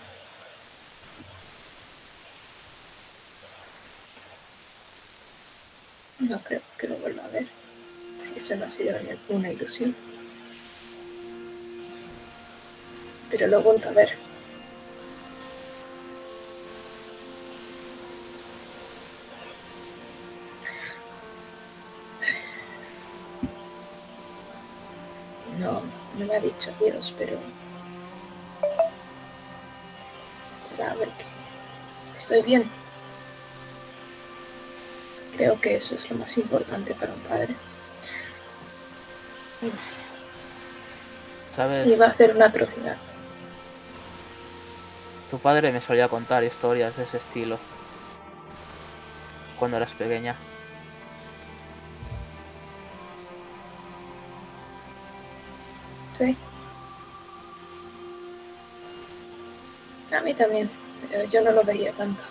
No 6.19 6.43
creo 6.43 6.61
que 6.77 6.89
lo 6.89 6.97
vuelva 6.97 7.23
a 7.23 7.27
ver. 7.29 7.47
Si 8.19 8.35
eso 8.35 8.57
no 8.57 8.65
ha 8.65 8.69
sido 8.69 8.99
una 9.29 9.49
ilusión. 9.53 9.95
Pero 13.31 13.47
lo 13.47 13.59
he 13.59 13.63
vuelto 13.63 13.87
a 13.87 13.93
ver. 13.93 14.32
No, 26.17 26.25
me 26.25 26.35
ha 26.35 26.39
dicho 26.39 26.71
adiós, 26.77 27.13
pero 27.17 27.37
sabe 30.63 31.05
que 31.05 32.17
estoy 32.17 32.41
bien. 32.41 32.69
Creo 35.35 35.59
que 35.59 35.75
eso 35.75 35.95
es 35.95 36.09
lo 36.11 36.17
más 36.17 36.37
importante 36.37 36.93
para 36.93 37.13
un 37.13 37.19
padre. 37.21 37.55
¿Sabes? 41.55 41.87
Iba 41.87 42.05
a 42.05 42.09
hacer 42.09 42.35
una 42.35 42.45
atrocidad. 42.45 42.97
Tu 45.31 45.39
padre 45.39 45.71
me 45.71 45.81
solía 45.81 46.07
contar 46.07 46.43
historias 46.43 46.97
de 46.97 47.03
ese 47.03 47.17
estilo. 47.17 47.57
Cuando 49.57 49.77
eras 49.77 49.93
pequeña. 49.93 50.35
Sí. 56.13 56.37
A 60.15 60.21
mí 60.21 60.33
también. 60.33 60.69
pero 61.09 61.23
yo 61.25 61.41
no 61.41 61.51
lo 61.51 61.63
veía 61.63 61.91
tanto. 61.93 62.21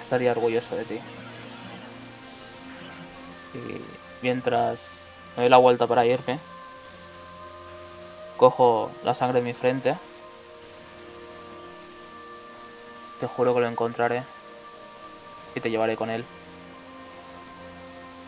Estaría 0.00 0.32
orgulloso 0.32 0.74
de 0.76 0.84
ti. 0.84 1.00
Y 3.54 3.80
mientras 4.22 4.88
me 5.36 5.42
doy 5.42 5.50
la 5.50 5.56
vuelta 5.58 5.86
para 5.86 6.06
irme, 6.06 6.38
cojo 8.36 8.90
la 9.04 9.14
sangre 9.14 9.40
en 9.40 9.44
mi 9.44 9.52
frente. 9.52 9.96
Te 13.20 13.26
juro 13.26 13.52
que 13.52 13.60
lo 13.60 13.68
encontraré 13.68 14.22
y 15.54 15.60
te 15.60 15.70
llevaré 15.70 15.96
con 15.96 16.08
él. 16.08 16.24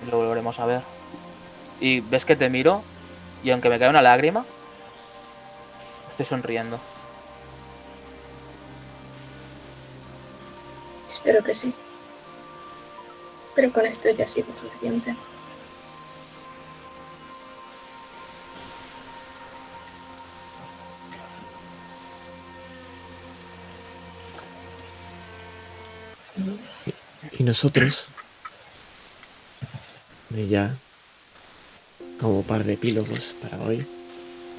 Y 0.02 0.10
lo 0.10 0.18
volveremos 0.18 0.58
a 0.58 0.66
ver. 0.66 0.99
Y 1.80 2.00
ves 2.00 2.24
que 2.24 2.36
te 2.36 2.48
miro 2.50 2.82
y 3.42 3.50
aunque 3.50 3.70
me 3.70 3.78
cae 3.78 3.88
una 3.88 4.02
lágrima, 4.02 4.44
estoy 6.08 6.26
sonriendo. 6.26 6.78
Espero 11.08 11.42
que 11.42 11.54
sí. 11.54 11.74
Pero 13.54 13.72
con 13.72 13.86
esto 13.86 14.10
ya 14.10 14.24
ha 14.24 14.28
sido 14.28 14.46
suficiente. 14.60 15.16
Y 27.38 27.42
nosotros, 27.42 28.06
ya, 30.30 30.74
como 32.20 32.42
par 32.42 32.64
de 32.64 32.74
epílogos 32.74 33.34
para 33.40 33.62
hoy, 33.62 33.86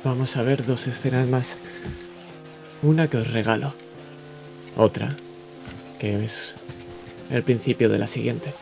vamos 0.04 0.36
a 0.38 0.44
ver 0.44 0.66
dos 0.66 0.88
escenas 0.88 1.28
más. 1.28 1.58
Una 2.82 3.08
que 3.08 3.18
os 3.18 3.32
regalo. 3.32 3.74
Otra, 4.76 5.16
que 6.00 6.24
es 6.24 6.56
el 7.30 7.44
principio 7.44 7.90
de 7.90 8.00
la 8.00 8.08
siguiente. 8.08 8.54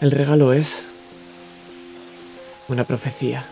El 0.00 0.10
regalo 0.10 0.52
es 0.52 0.84
una 2.68 2.84
profecía. 2.84 3.44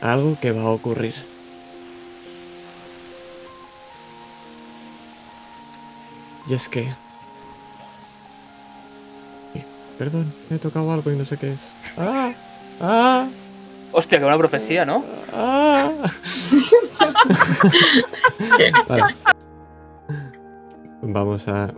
Algo 0.00 0.38
que 0.40 0.52
va 0.52 0.62
a 0.62 0.70
ocurrir. 0.70 1.14
Y 6.48 6.54
es 6.54 6.68
que... 6.68 7.05
Perdón, 9.98 10.32
me 10.50 10.56
he 10.56 10.58
tocado 10.58 10.92
algo 10.92 11.10
y 11.10 11.16
no 11.16 11.24
sé 11.24 11.36
qué 11.38 11.52
es. 11.52 11.70
¡Ah! 11.96 12.32
¡Ah! 12.80 13.26
Hostia, 13.92 14.18
que 14.18 14.24
buena 14.24 14.36
profecía, 14.38 14.84
¿no? 14.84 15.04
¡Ah! 15.32 15.90
vale. 18.88 19.14
Vamos 21.02 21.48
a 21.48 21.72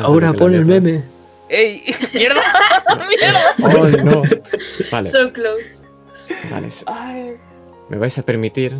Ahora 0.00 0.32
pon 0.32 0.54
el 0.54 0.66
meme. 0.66 1.02
¡Ey! 1.48 1.82
¡Mierda! 2.14 2.42
¡Mierda! 3.08 3.54
¡Ay, 3.58 4.04
no! 4.04 4.22
Vale, 4.90 5.02
So 5.08 5.32
close. 5.32 5.84
vale. 6.50 6.68
Ay. 6.86 7.36
¿Me 7.88 7.96
vais 7.98 8.16
a 8.18 8.22
permitir 8.22 8.76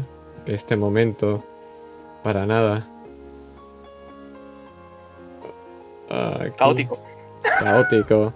que 0.46 0.54
este 0.54 0.76
momento, 0.76 1.44
para 2.22 2.46
nada... 2.46 2.86
aquí- 6.40 6.50
Caótico. 6.58 7.11
Caótico 7.64 8.32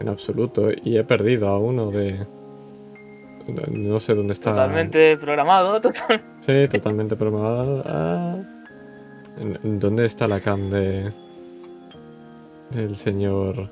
en 0.00 0.08
absoluto 0.08 0.68
y 0.84 0.96
he 0.98 1.04
perdido 1.04 1.48
a 1.48 1.58
uno 1.58 1.90
de 1.90 2.24
no- 3.70 3.98
sé 4.00 4.14
dónde 4.14 4.32
está 4.34 4.50
Totalmente 4.50 5.16
programado. 5.16 5.80
Total... 5.80 6.20
sí 6.40 6.68
totalmente 6.68 7.16
programado 7.16 7.82
Ah. 7.86 8.36
¿En- 9.38 9.58
en 9.62 9.78
dónde 9.78 10.04
está 10.06 10.28
la 10.28 10.40
cam 10.40 10.68
de 10.70 11.08
del 12.72 12.96
señor 12.96 13.70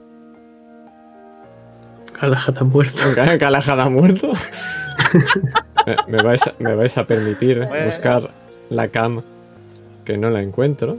Galahad 2.19 2.57
ha 2.59 2.65
muerto. 2.65 3.03
Galahad 3.39 3.81
ha 3.81 3.91
muerto 3.91 4.33
me, 5.87 5.97
me 6.17 6.23
vais 6.23 6.47
a, 6.47 6.55
me 6.59 6.75
vais 6.75 6.97
a 6.97 7.07
permitir 7.07 7.67
Bueno. 7.67 7.85
buscar 7.85 8.31
la 8.71 8.89
cam 8.89 9.21
que 10.05 10.17
no 10.17 10.31
la 10.31 10.41
encuentro 10.41 10.97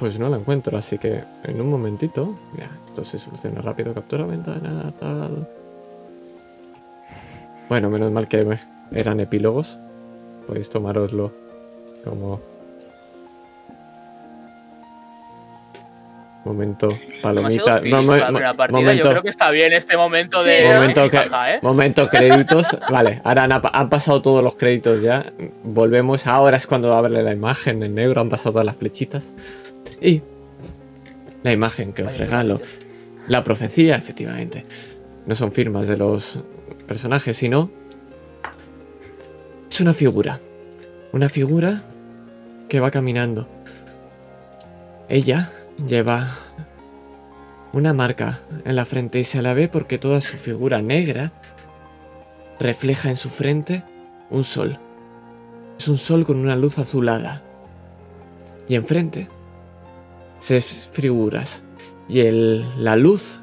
Pues 0.00 0.18
no 0.18 0.28
la 0.30 0.38
encuentro, 0.38 0.78
así 0.78 0.96
que 0.98 1.22
en 1.44 1.60
un 1.60 1.68
momentito. 1.68 2.34
Mira, 2.54 2.70
esto 2.86 3.04
se 3.04 3.18
soluciona 3.18 3.60
rápido. 3.60 3.92
Captura 3.92 4.24
ventana, 4.24 4.90
tal. 4.98 5.46
Bueno, 7.68 7.90
menos 7.90 8.10
mal 8.10 8.26
que 8.26 8.58
eran 8.92 9.20
epílogos. 9.20 9.78
Podéis 10.46 10.70
tomároslo 10.70 11.32
como. 12.02 12.40
Momento, 16.46 16.88
palomita. 17.22 17.82
Mo- 17.82 18.16
la 18.16 18.54
partida. 18.54 18.80
momento, 18.80 19.04
Yo 19.04 19.10
creo 19.10 19.22
que 19.22 19.28
está 19.28 19.50
bien 19.50 19.74
este 19.74 19.98
momento 19.98 20.42
Sí, 20.42 20.48
de. 20.48 20.72
momento, 20.74 21.10
Jaja, 21.10 21.54
¿eh? 21.54 21.58
momento 21.60 22.08
créditos. 22.08 22.66
Vale, 22.90 23.20
ahora 23.22 23.44
han, 23.44 23.52
han 23.70 23.90
pasado 23.90 24.22
todos 24.22 24.42
los 24.42 24.54
créditos 24.56 25.02
ya. 25.02 25.26
Volvemos. 25.62 26.26
Ahora 26.26 26.56
es 26.56 26.66
cuando 26.66 26.94
abre 26.94 27.22
la 27.22 27.32
imagen 27.32 27.82
en 27.82 27.94
negro. 27.94 28.22
Han 28.22 28.30
pasado 28.30 28.52
todas 28.52 28.64
las 28.64 28.76
flechitas. 28.76 29.34
Y 30.00 30.22
la 31.42 31.52
imagen 31.52 31.92
que 31.92 32.02
os 32.02 32.18
regalo. 32.18 32.60
La 33.28 33.44
profecía, 33.44 33.96
efectivamente. 33.96 34.64
No 35.26 35.34
son 35.34 35.52
firmas 35.52 35.88
de 35.88 35.96
los 35.96 36.38
personajes, 36.86 37.36
sino. 37.36 37.70
Es 39.70 39.80
una 39.80 39.92
figura. 39.92 40.40
Una 41.12 41.28
figura 41.28 41.82
que 42.68 42.80
va 42.80 42.90
caminando. 42.90 43.48
Ella 45.08 45.50
lleva 45.86 46.28
una 47.72 47.92
marca 47.92 48.40
en 48.64 48.76
la 48.76 48.84
frente 48.84 49.18
y 49.18 49.24
se 49.24 49.42
la 49.42 49.54
ve 49.54 49.68
porque 49.68 49.98
toda 49.98 50.20
su 50.20 50.36
figura 50.36 50.82
negra 50.82 51.32
refleja 52.58 53.10
en 53.10 53.16
su 53.16 53.28
frente 53.28 53.82
un 54.28 54.44
sol. 54.44 54.78
Es 55.78 55.88
un 55.88 55.98
sol 55.98 56.24
con 56.24 56.36
una 56.36 56.56
luz 56.56 56.78
azulada. 56.78 57.42
Y 58.68 58.74
enfrente, 58.74 59.28
seis 60.40 60.88
figuras. 60.92 61.62
Y 62.08 62.20
el, 62.20 62.82
la 62.82 62.96
luz, 62.96 63.40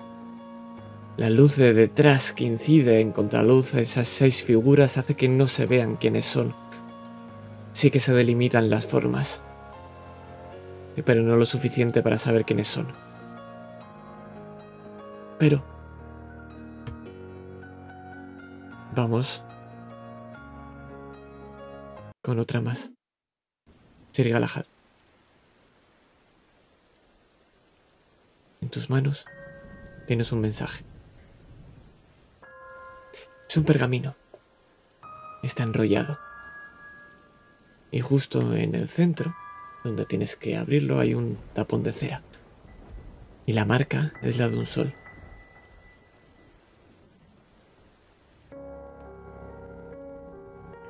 la 1.15 1.29
luz 1.29 1.55
de 1.55 1.73
detrás 1.73 2.33
que 2.33 2.43
incide 2.43 2.99
en 2.99 3.13
contraluz 3.13 3.75
esas 3.75 4.09
seis 4.09 4.43
figuras 4.43 4.97
hace 4.97 5.15
que 5.15 5.29
no 5.29 5.47
se 5.47 5.65
vean 5.65 5.95
quiénes 5.95 6.25
son. 6.25 6.53
Sí 7.71 7.89
que 7.91 8.01
se 8.01 8.13
delimitan 8.13 8.69
las 8.69 8.85
formas. 8.85 9.41
Pero 11.05 11.21
no 11.21 11.37
lo 11.37 11.45
suficiente 11.45 12.01
para 12.01 12.17
saber 12.17 12.43
quiénes 12.43 12.67
son. 12.67 12.87
Pero... 15.37 15.63
Vamos. 18.95 19.43
Con 22.23 22.39
otra 22.39 22.61
más. 22.61 22.91
Sir 24.11 24.29
Galahad. 24.29 24.65
En 28.61 28.69
tus 28.69 28.89
manos 28.89 29.25
tienes 30.07 30.31
un 30.31 30.41
mensaje. 30.41 30.83
Es 33.49 33.55
un 33.55 33.63
pergamino. 33.63 34.15
Está 35.43 35.63
enrollado. 35.63 36.19
Y 37.91 38.01
justo 38.01 38.55
en 38.55 38.75
el 38.75 38.89
centro, 38.89 39.35
donde 39.83 40.05
tienes 40.05 40.35
que 40.35 40.57
abrirlo, 40.57 40.99
hay 40.99 41.13
un 41.13 41.37
tapón 41.53 41.83
de 41.83 41.93
cera. 41.93 42.21
Y 43.45 43.53
la 43.53 43.63
marca 43.63 44.13
es 44.21 44.37
la 44.37 44.49
de 44.49 44.57
un 44.57 44.65
sol. 44.65 44.93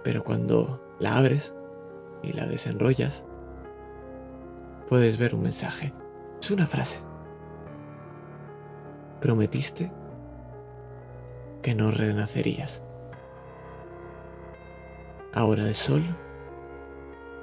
Pero 0.04 0.24
cuando 0.24 0.96
la 1.00 1.18
abres 1.18 1.54
y 2.24 2.32
la 2.32 2.48
desenrollas, 2.48 3.26
puedes 4.90 5.18
ver 5.18 5.36
un 5.36 5.44
mensaje. 5.44 5.94
Es 6.42 6.50
una 6.50 6.66
frase. 6.66 7.07
Prometiste 9.22 9.92
que 11.62 11.74
no 11.76 11.92
renacerías. 11.92 12.84
Ahora 15.34 15.68
el 15.68 15.76
sol 15.76 16.04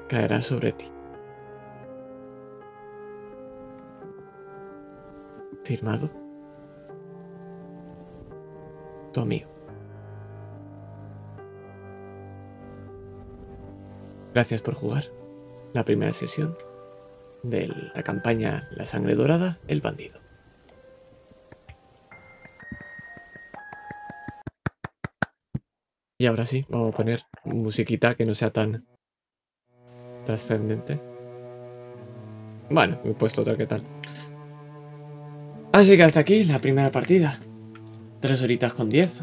caerá 0.09 0.41
sobre 0.41 0.73
ti. 0.73 0.87
Firmado. 5.65 6.11
Tu 9.13 9.21
amigo. 9.21 9.49
Gracias 14.33 14.61
por 14.63 14.75
jugar 14.75 15.05
la 15.73 15.85
primera 15.85 16.13
sesión 16.13 16.57
de 17.45 17.69
la 17.95 18.03
campaña 18.03 18.69
La 18.73 18.87
sangre 18.87 19.15
dorada, 19.15 19.61
el 19.69 19.81
bandido. 19.81 20.24
Y 26.25 26.27
ahora 26.27 26.47
sí, 26.47 26.65
vamos 26.71 26.95
a 26.95 26.97
poner 26.97 27.27
musiquita 27.45 28.15
que 28.15 28.25
no 28.25 28.33
sea 28.33 28.51
tan 28.51 28.87
trascendente. 30.25 30.99
Bueno, 32.71 32.99
me 33.05 33.11
he 33.11 33.15
puesto 33.15 33.43
otra 33.43 33.59
que 33.59 33.67
tal. 33.67 33.83
Así 35.73 35.99
que 35.99 36.03
hasta 36.03 36.21
aquí 36.21 36.43
la 36.45 36.61
primera 36.61 36.91
partida. 36.91 37.39
Tres 38.21 38.43
horitas 38.43 38.73
con 38.73 38.89
10. 38.89 39.23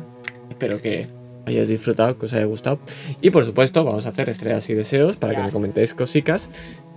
Espero 0.52 0.80
que 0.80 1.08
hayáis 1.48 1.70
disfrutado, 1.70 2.20
que 2.20 2.28
os 2.28 2.34
haya 2.34 2.46
gustado. 2.46 2.80
Y 3.20 3.32
por 3.32 3.46
supuesto, 3.46 3.84
vamos 3.84 4.06
a 4.06 4.10
hacer 4.10 4.30
estrellas 4.30 4.70
y 4.70 4.76
deseos 4.76 5.16
para 5.16 5.34
que 5.34 5.42
me 5.42 5.52
comentéis 5.52 5.96
cositas 5.96 6.52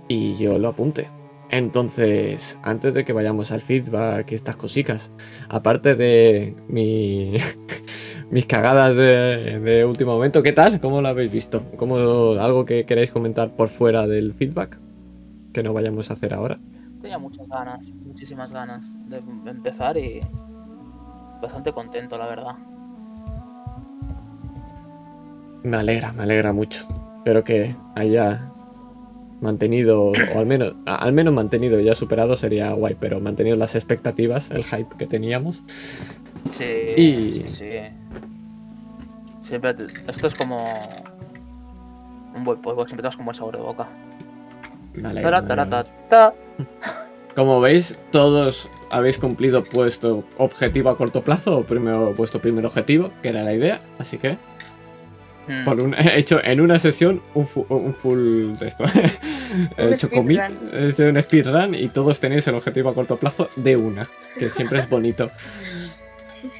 y 0.07 0.37
yo 0.37 0.59
lo 0.59 0.67
apunte. 0.67 1.09
Entonces, 1.49 2.57
antes 2.63 2.93
de 2.93 3.05
que 3.05 3.13
vayamos 3.13 3.51
al 3.51 3.61
feedback 3.61 4.31
y 4.31 4.35
estas 4.35 4.55
cositas, 4.55 5.11
aparte 5.47 5.95
de 5.95 6.55
mi, 6.67 7.35
mis 8.31 8.45
cagadas 8.45 8.95
de, 8.95 9.59
de 9.59 9.85
último 9.85 10.13
momento, 10.13 10.41
¿qué 10.43 10.51
tal? 10.51 10.79
¿Cómo 10.81 11.01
lo 11.01 11.07
habéis 11.07 11.31
visto? 11.31 11.63
¿Cómo, 11.77 11.97
¿Algo 12.39 12.65
que 12.65 12.85
queráis 12.85 13.11
comentar 13.11 13.55
por 13.55 13.67
fuera 13.69 14.07
del 14.07 14.33
feedback? 14.33 14.79
Que 15.53 15.63
no 15.63 15.73
vayamos 15.73 16.09
a 16.09 16.13
hacer 16.13 16.33
ahora. 16.33 16.59
Tenía 17.01 17.19
muchas 17.19 17.47
ganas, 17.47 17.87
muchísimas 17.87 18.51
ganas 18.51 18.95
de 19.07 19.21
empezar 19.51 19.97
y 19.97 20.19
bastante 21.41 21.71
contento, 21.71 22.17
la 22.17 22.27
verdad. 22.27 22.55
Me 25.63 25.77
alegra, 25.77 26.11
me 26.13 26.23
alegra 26.23 26.53
mucho. 26.53 26.87
Espero 27.17 27.43
que 27.43 27.75
haya 27.95 28.51
mantenido, 29.41 30.01
o 30.33 30.39
al 30.39 30.45
menos, 30.45 30.73
al 30.85 31.13
menos 31.13 31.33
mantenido, 31.33 31.79
ya 31.79 31.95
superado 31.95 32.35
sería 32.35 32.71
guay, 32.73 32.95
pero 32.99 33.19
mantenido 33.19 33.55
las 33.55 33.75
expectativas, 33.75 34.51
el 34.51 34.63
hype 34.63 34.95
que 34.97 35.07
teníamos. 35.07 35.63
Sí, 36.51 36.63
Y- 36.97 37.31
sí, 37.31 37.43
sí. 37.49 37.69
Siempre 39.43 39.75
esto 40.07 40.27
es 40.27 40.33
como 40.35 40.65
un 42.35 42.43
buen 42.43 42.59
polvo, 42.61 42.85
siempre 42.87 43.03
te 43.03 43.07
vas 43.07 43.15
con 43.15 43.25
buen 43.25 43.35
sabor 43.35 43.55
de 43.57 43.63
boca. 43.63 43.87
Como 47.35 47.59
veis, 47.59 47.99
todos 48.11 48.69
habéis 48.89 49.19
cumplido 49.19 49.63
vuestro 49.73 50.23
objetivo 50.37 50.89
a 50.89 50.97
corto 50.97 51.21
plazo, 51.21 51.57
o 51.59 51.63
primero, 51.63 52.13
vuestro 52.13 52.39
primer 52.41 52.65
objetivo, 52.65 53.11
que 53.21 53.29
era 53.29 53.43
la 53.43 53.53
idea, 53.53 53.81
así 53.99 54.17
que 54.17 54.37
Mm. 55.47 55.63
por 55.65 55.79
un, 55.79 55.93
he 55.97 56.17
hecho 56.19 56.39
en 56.43 56.59
una 56.61 56.79
sesión 56.79 57.21
un, 57.33 57.47
fu- 57.47 57.65
un 57.69 57.93
full 57.93 58.55
de 58.55 58.67
esto. 58.67 58.83
he 59.77 59.89
hecho 59.93 60.07
speedrun. 60.07 60.57
he 60.73 60.87
hecho 60.89 61.03
un 61.03 61.21
speedrun 61.21 61.75
y 61.75 61.87
todos 61.89 62.19
tenéis 62.19 62.47
el 62.47 62.55
objetivo 62.55 62.89
a 62.89 62.93
corto 62.95 63.17
plazo 63.17 63.49
de 63.55 63.75
una, 63.75 64.07
que 64.39 64.49
siempre 64.49 64.79
es 64.79 64.89
bonito. 64.89 65.29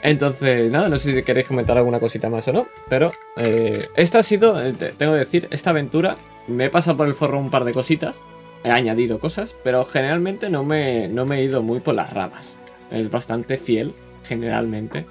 Entonces, 0.02 0.72
nada, 0.72 0.90
no 0.90 0.98
sé 0.98 1.14
si 1.14 1.24
queréis 1.24 1.48
comentar 1.48 1.78
alguna 1.78 2.00
cosita 2.00 2.30
más 2.30 2.48
o 2.48 2.54
no, 2.54 2.68
pero 2.90 3.12
eh, 3.38 3.88
esta 3.96 4.20
ha 4.20 4.24
sido, 4.24 4.62
eh, 4.64 4.74
te- 4.74 4.90
tengo 4.94 5.14
que 5.14 5.20
decir, 5.20 5.48
esta 5.52 5.70
aventura 5.72 6.16
me 6.48 6.66
he 6.66 6.70
pasado 6.70 6.98
por 6.98 7.08
el 7.08 7.14
forro 7.14 7.40
un 7.40 7.50
par 7.52 7.66
de 7.66 7.74
cositas, 7.74 8.20
he 8.64 8.72
añadido 8.72 9.20
cosas, 9.20 9.54
pero 9.64 9.84
generalmente 9.86 10.50
no 10.50 10.64
me, 10.64 11.08
no 11.08 11.26
me 11.26 11.38
he 11.40 11.44
ido 11.44 11.62
muy 11.62 11.80
por 11.82 11.94
las 11.96 12.12
ramas. 12.14 12.56
Es 12.92 13.10
bastante 13.12 13.58
fiel, 13.58 13.94
generalmente, 14.28 15.06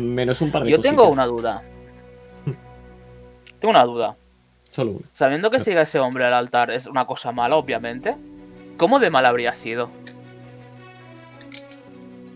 menos 0.00 0.40
un 0.40 0.50
par 0.50 0.64
de 0.64 0.70
Yo 0.70 0.76
cositas. 0.76 0.96
tengo 0.96 1.10
una 1.10 1.26
duda. 1.26 1.62
Tengo 3.64 3.70
una 3.78 3.84
duda. 3.84 4.14
Solo 4.72 4.90
una. 4.90 5.06
Sabiendo 5.14 5.50
que 5.50 5.58
siga 5.58 5.80
ese 5.80 5.98
hombre 5.98 6.26
al 6.26 6.34
altar 6.34 6.70
es 6.70 6.86
una 6.86 7.06
cosa 7.06 7.32
mala, 7.32 7.56
obviamente. 7.56 8.14
¿Cómo 8.76 8.98
de 9.00 9.08
mal 9.08 9.24
habría 9.24 9.54
sido? 9.54 9.88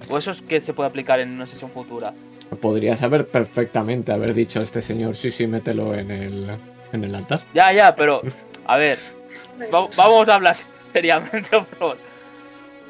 O 0.09 0.17
eso 0.17 0.31
es 0.31 0.41
que 0.41 0.63
se 0.63 0.73
puede 0.73 0.89
aplicar 0.89 1.21
en 1.21 1.29
una 1.33 1.45
sesión 1.45 1.71
futura. 1.71 2.15
Podrías 2.63 3.03
haber 3.03 3.29
perfectamente 3.29 4.11
haber 4.11 4.33
dicho 4.33 4.59
a 4.59 4.63
este 4.63 4.81
señor, 4.81 5.15
sí, 5.17 5.31
sí, 5.31 5.47
mételo 5.47 5.95
en 5.95 6.11
el, 6.11 6.57
en 6.95 7.05
el 7.05 7.15
altar. 7.15 7.43
Ya, 7.53 7.75
ya, 7.75 7.95
pero. 7.95 8.23
A 8.65 8.79
ver, 8.79 8.97
va- 9.75 9.87
vamos 9.99 10.27
a 10.31 10.35
hablar 10.35 10.57
seriamente, 10.95 11.51
por 11.51 11.67
favor. 11.67 11.99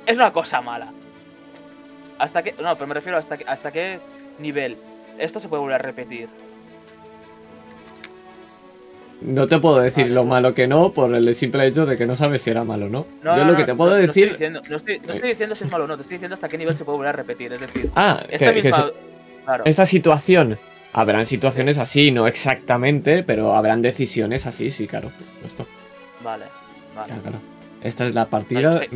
Es 0.07 0.17
una 0.17 0.33
cosa 0.33 0.61
mala. 0.61 0.93
¿Hasta 2.21 2.45
qué.? 2.45 2.55
No, 2.63 2.73
pero 2.77 2.87
me 2.87 2.95
refiero 2.95 3.19
hasta, 3.19 3.37
qué- 3.37 3.47
hasta 3.49 3.73
qué 3.73 3.99
nivel 4.39 4.77
esto 5.19 5.41
se 5.41 5.49
puede 5.49 5.61
volver 5.63 5.75
a 5.75 5.79
repetir. 5.79 6.29
No 9.21 9.47
te 9.49 9.59
puedo 9.59 9.81
decir 9.81 10.05
Vale. 10.05 10.15
lo 10.15 10.25
malo 10.25 10.55
que 10.55 10.69
no 10.69 10.93
por 10.93 11.13
el 11.15 11.35
simple 11.35 11.67
hecho 11.67 11.85
de 11.87 11.97
que 11.97 12.07
no 12.07 12.15
sabes 12.15 12.41
si 12.43 12.51
era 12.51 12.63
malo 12.65 12.87
o 12.87 12.89
no. 12.89 13.07
No, 13.25 13.37
Yo 13.37 13.45
no, 13.45 13.51
lo 13.51 13.57
que 13.57 13.65
te 13.65 13.73
no, 13.73 13.77
puedo 13.77 13.91
no 13.91 13.97
estoy 13.99 14.07
decir... 14.23 14.33
diciendo- 14.33 14.63
no, 14.69 14.77
estoy, 14.77 15.01
no 15.01 15.13
estoy 15.13 15.29
diciendo 15.31 15.57
si 15.57 15.65
es 15.65 15.71
malo 15.73 15.85
o 15.85 15.87
no, 15.89 15.97
te 15.97 16.03
estoy 16.03 16.15
diciendo 16.19 16.35
hasta 16.35 16.49
qué 16.49 16.57
nivel 16.57 16.77
se 16.77 16.85
puede 16.85 16.99
volver 16.99 17.09
a 17.11 17.17
repetir. 17.17 17.53
Es 17.53 17.61
decir, 17.61 17.91
Ah, 17.97 18.23
esta 18.31 18.55
que- 18.55 18.61
que 18.63 18.69
misma. 18.69 18.87
se- 18.87 18.93
Claro. 19.45 19.65
esta 19.67 19.87
situación... 19.87 20.59
Habrán 20.93 21.27
situaciones 21.27 21.77
así, 21.79 22.11
no 22.11 22.27
exactamente, 22.27 23.23
pero 23.23 23.55
habrán 23.55 23.83
decisiones 23.83 24.47
así, 24.47 24.71
sí, 24.71 24.87
claro. 24.87 25.11
por 25.11 25.27
supuesto. 25.27 25.67
Vale, 26.25 26.47
vale. 26.97 27.07
Claro, 27.09 27.23
claro. 27.23 27.39
Esta 27.83 28.07
es 28.07 28.15
la 28.15 28.25
partida. 28.27 28.71
Vale, 28.73 28.89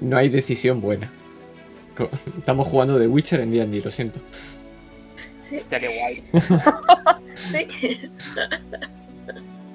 No 0.00 0.16
hay 0.16 0.28
decisión 0.28 0.80
buena. 0.80 1.10
Estamos 2.38 2.66
jugando 2.66 2.98
de 2.98 3.06
Witcher 3.06 3.40
en 3.40 3.52
D&D, 3.52 3.80
lo 3.82 3.90
siento. 3.90 4.20
Sí, 5.38 5.58
Hostia, 5.58 5.78
qué 5.78 5.88
guay. 5.98 6.24
sí. 7.34 7.66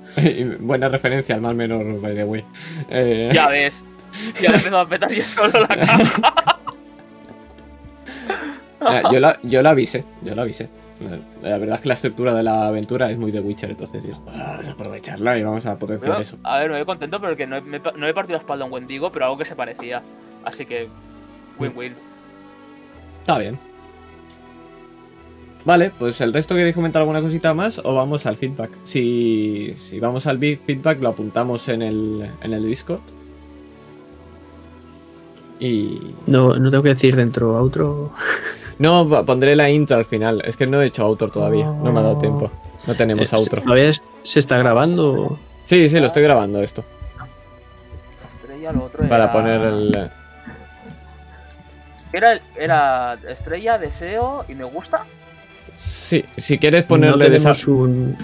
Buena 0.60 0.90
referencia 0.90 1.36
al 1.36 1.42
mal 1.42 1.56
menor, 1.56 2.00
by 2.02 2.16
the 2.16 2.24
way. 2.24 2.44
Eh, 2.90 3.32
Ya 3.34 3.50
ves. 3.50 3.84
Ya 4.42 4.50
he 4.52 4.56
empezado 4.56 4.80
a 4.80 4.88
petar 4.88 5.12
yo 5.12 5.24
solo 5.24 5.60
la 5.60 5.68
caja. 5.68 6.60
Ah, 8.80 9.02
yo, 9.12 9.20
la, 9.20 9.40
yo 9.44 9.62
la 9.62 9.72
avisé, 9.72 10.06
yo 10.22 10.36
la 10.36 10.44
avisé. 10.44 10.70
La, 11.42 11.58
verdad 11.58 11.76
es 11.76 11.82
que 11.82 11.88
la 11.90 11.94
estructura 11.96 12.34
de 12.34 12.44
la 12.44 12.68
aventura 12.68 13.10
es 13.12 13.18
muy 13.18 13.30
de 13.32 13.42
Witcher, 13.42 13.70
entonces 13.72 14.04
digo, 14.04 14.22
vamos 14.26 14.68
a 14.68 14.72
aprovecharla 14.72 15.38
y 15.38 15.44
vamos 15.44 15.66
a 15.66 15.78
potenciar 15.78 16.22
eso. 16.22 16.38
a 16.44 16.60
ver, 16.60 16.70
me 16.70 16.78
voy 16.78 16.86
contento 16.86 17.20
porque 17.20 17.46
no 17.46 17.58
he, 17.58 17.62
me 17.62 17.82
no 17.98 18.08
he 18.08 18.14
partido 18.14 18.38
la 18.38 18.42
espalda 18.44 18.64
a 18.64 18.68
un 18.68 18.74
Wendigo, 18.74 19.12
pero 19.12 19.26
algo 19.26 19.38
que 19.38 19.46
se 19.46 19.56
parecía. 19.56 20.02
Así 20.46 20.66
que. 20.66 20.88
Win-win. 21.60 21.96
Está 23.22 23.38
bien. 23.40 23.60
Vale, 25.66 25.92
pues 25.98 26.22
el 26.22 26.32
resto 26.32 26.54
queréis 26.54 26.76
comentar 26.76 27.02
alguna 27.02 27.22
cosita 27.22 27.54
más 27.56 27.82
o 27.84 27.94
vamos 27.96 28.26
al 28.28 28.38
feedback. 28.38 28.70
Si, 28.84 29.74
si 29.76 30.00
vamos 30.00 30.28
al 30.28 30.38
feedback 30.38 31.02
lo 31.02 31.10
apuntamos 31.10 31.68
en 31.70 31.82
el, 31.82 32.30
en 32.42 32.54
el 32.54 32.64
Discord. 32.66 33.02
Y... 35.60 36.14
No, 36.28 36.54
no 36.56 36.70
tengo 36.70 36.84
que 36.84 36.90
decir 36.94 37.16
dentro 37.16 37.58
outro. 37.58 38.12
No, 38.78 39.08
pondré 39.26 39.56
la 39.56 39.70
intro 39.70 39.96
al 39.96 40.04
final. 40.04 40.42
Es 40.44 40.58
que 40.58 40.68
no 40.68 40.82
he 40.82 40.88
hecho 40.88 41.06
outro 41.08 41.30
todavía. 41.32 41.68
No 41.72 41.94
me 41.94 42.00
ha 42.02 42.04
dado 42.04 42.18
tiempo. 42.20 42.52
No 42.88 42.94
tenemos 42.94 43.32
Eh, 43.32 43.36
outro. 43.38 43.62
¿Todavía 43.64 43.90
se 44.22 44.40
está 44.42 44.58
grabando? 44.58 45.40
Sí, 45.64 45.88
sí, 45.88 45.98
lo 45.98 46.08
estoy 46.08 46.24
grabando 46.24 46.60
esto. 46.62 46.84
La 47.18 48.28
estrella, 48.28 48.72
lo 48.74 48.84
otro 48.84 49.08
Para 49.08 49.24
era- 49.24 49.32
poner 49.32 49.62
el... 49.62 50.10
Era, 52.12 52.34
el- 52.34 52.42
era 52.60 53.14
estrella, 53.30 53.78
deseo 53.78 54.44
y 54.50 54.56
me 54.56 54.66
gusta. 54.66 55.06
Sí, 55.78 56.24
si 56.38 56.58
quieres 56.58 56.84
no 56.84 56.88
ponerle 56.88 57.30
de 57.30 57.38
tenemos 57.38 57.68
un, 57.68 58.18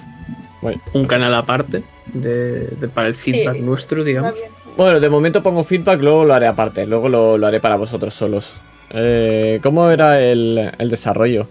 Bueno. 0.61 0.81
un 0.93 1.05
canal 1.05 1.33
aparte 1.35 1.83
de, 2.13 2.67
de- 2.67 2.87
para 2.87 3.07
el 3.07 3.15
feedback 3.15 3.55
Sí. 3.57 3.61
nuestro, 3.61 4.03
digamos. 4.03 4.33
Bueno, 4.77 4.99
de 4.99 5.09
momento 5.09 5.43
pongo 5.43 5.63
feedback, 5.63 6.01
luego 6.01 6.23
lo 6.23 6.33
haré 6.33 6.47
aparte, 6.47 6.85
luego 6.85 7.09
lo, 7.09 7.37
lo 7.37 7.47
haré 7.47 7.59
para 7.59 7.75
vosotros 7.75 8.13
solos. 8.13 8.53
Eh, 8.91 9.59
¿Cómo 9.63 9.89
era 9.89 10.21
el, 10.21 10.71
el 10.77 10.89
desarrollo? 10.89 11.47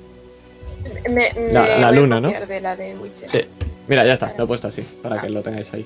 Me, 1.08 1.32
me 1.34 1.52
La- 1.52 1.92
luna, 1.92 2.20
¿no? 2.20 2.30
de 2.30 2.60
la 2.60 2.76
de 2.76 2.94
Witcher. 2.96 3.30
Sí. 3.30 3.40
Mira, 3.88 4.04
ya 4.04 4.14
está, 4.14 4.32
lo 4.38 4.44
he 4.44 4.46
puesto 4.46 4.68
así, 4.68 4.82
para 5.02 5.20
que 5.20 5.28
lo 5.28 5.42
tengáis 5.42 5.72
ahí. 5.74 5.84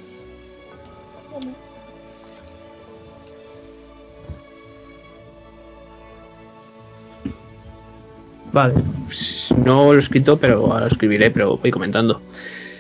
Vale. 8.55 8.75
pues 9.07 9.53
No 9.65 9.93
lo 9.93 9.97
he 9.99 10.01
escrito, 10.01 10.39
pero 10.39 10.65
ahora 10.73 10.87
lo 10.87 10.93
escribiré, 10.93 11.31
pero 11.31 11.57
voy 11.59 11.71
comentando. 11.71 12.23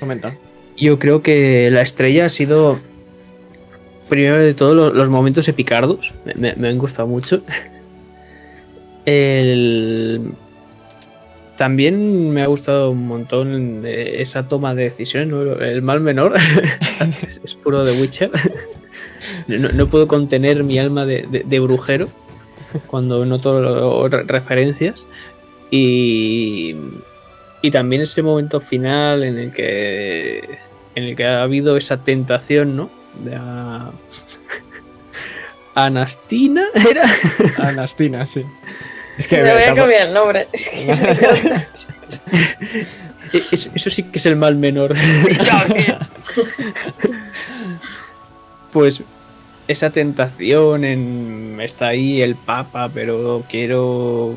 Comenta. 0.00 0.34
Yo 0.76 0.98
creo 0.98 1.20
que 1.20 1.68
la 1.70 1.82
estrella 1.82 2.26
ha 2.26 2.28
sido, 2.28 2.78
primero 4.08 4.38
de 4.38 4.54
todo, 4.54 4.74
lo- 4.74 4.90
los, 4.94 5.10
momentos 5.10 5.48
epicardos. 5.48 6.14
Me, 6.24 6.34
me- 6.34 6.54
me 6.56 6.68
han 6.68 6.78
gustado 6.78 7.08
mucho. 7.08 7.42
El... 9.04 10.30
También 11.56 12.30
me 12.32 12.42
ha 12.42 12.46
gustado 12.46 12.90
un 12.90 13.06
montón 13.06 13.82
esa 13.86 14.48
toma 14.48 14.74
de 14.74 14.84
decisiones, 14.84 15.28
¿no? 15.28 15.42
el 15.60 15.82
mal 15.82 16.00
menor. 16.00 16.34
es, 17.28 17.40
es 17.44 17.54
puro 17.56 17.84
de 17.84 18.00
Witcher. 18.00 18.30
No, 19.48 19.70
no 19.70 19.86
puedo 19.86 20.06
contener 20.06 20.64
mi 20.64 20.78
alma 20.78 21.06
de, 21.06 21.26
de- 21.30 21.44
de 21.46 21.58
brujero 21.60 22.08
cuando 22.86 23.24
noto 23.24 24.06
referencias. 24.08 25.06
Y, 25.70 26.74
y 27.62 27.70
también 27.70 28.02
ese 28.02 28.22
momento 28.22 28.60
final 28.60 29.22
en 29.24 29.38
el 29.38 29.52
que 29.52 30.58
en 30.94 31.04
el 31.04 31.16
que 31.16 31.24
ha 31.26 31.42
habido 31.42 31.76
esa 31.76 31.96
tentación, 31.96 32.76
¿no? 32.76 32.90
De 33.24 33.34
a- 33.36 33.90
Anastina 35.74 36.66
era 36.88 37.04
Anastina, 37.58 38.24
sí. 38.26 38.44
Es 39.18 39.26
que 39.28 39.42
me 39.42 39.52
voy 39.52 39.62
a 39.62 39.72
cambiar 39.72 40.08
el 40.08 40.14
nombre. 40.14 40.48
Es 40.52 40.68
que 40.68 40.86
me 40.86 40.92
encanta. 40.92 41.68
Es- 43.32 43.70
Eso 43.74 43.90
sí 43.90 44.02
que 44.04 44.18
es 44.18 44.26
el 44.26 44.36
mal 44.36 44.54
menor. 44.56 44.94
Pues 48.72 49.00
esa 49.68 49.90
tentación 49.90 50.84
en 50.84 51.58
está 51.60 51.88
ahí 51.88 52.20
el 52.22 52.34
Papa, 52.36 52.90
pero 52.92 53.42
quiero 53.48 54.34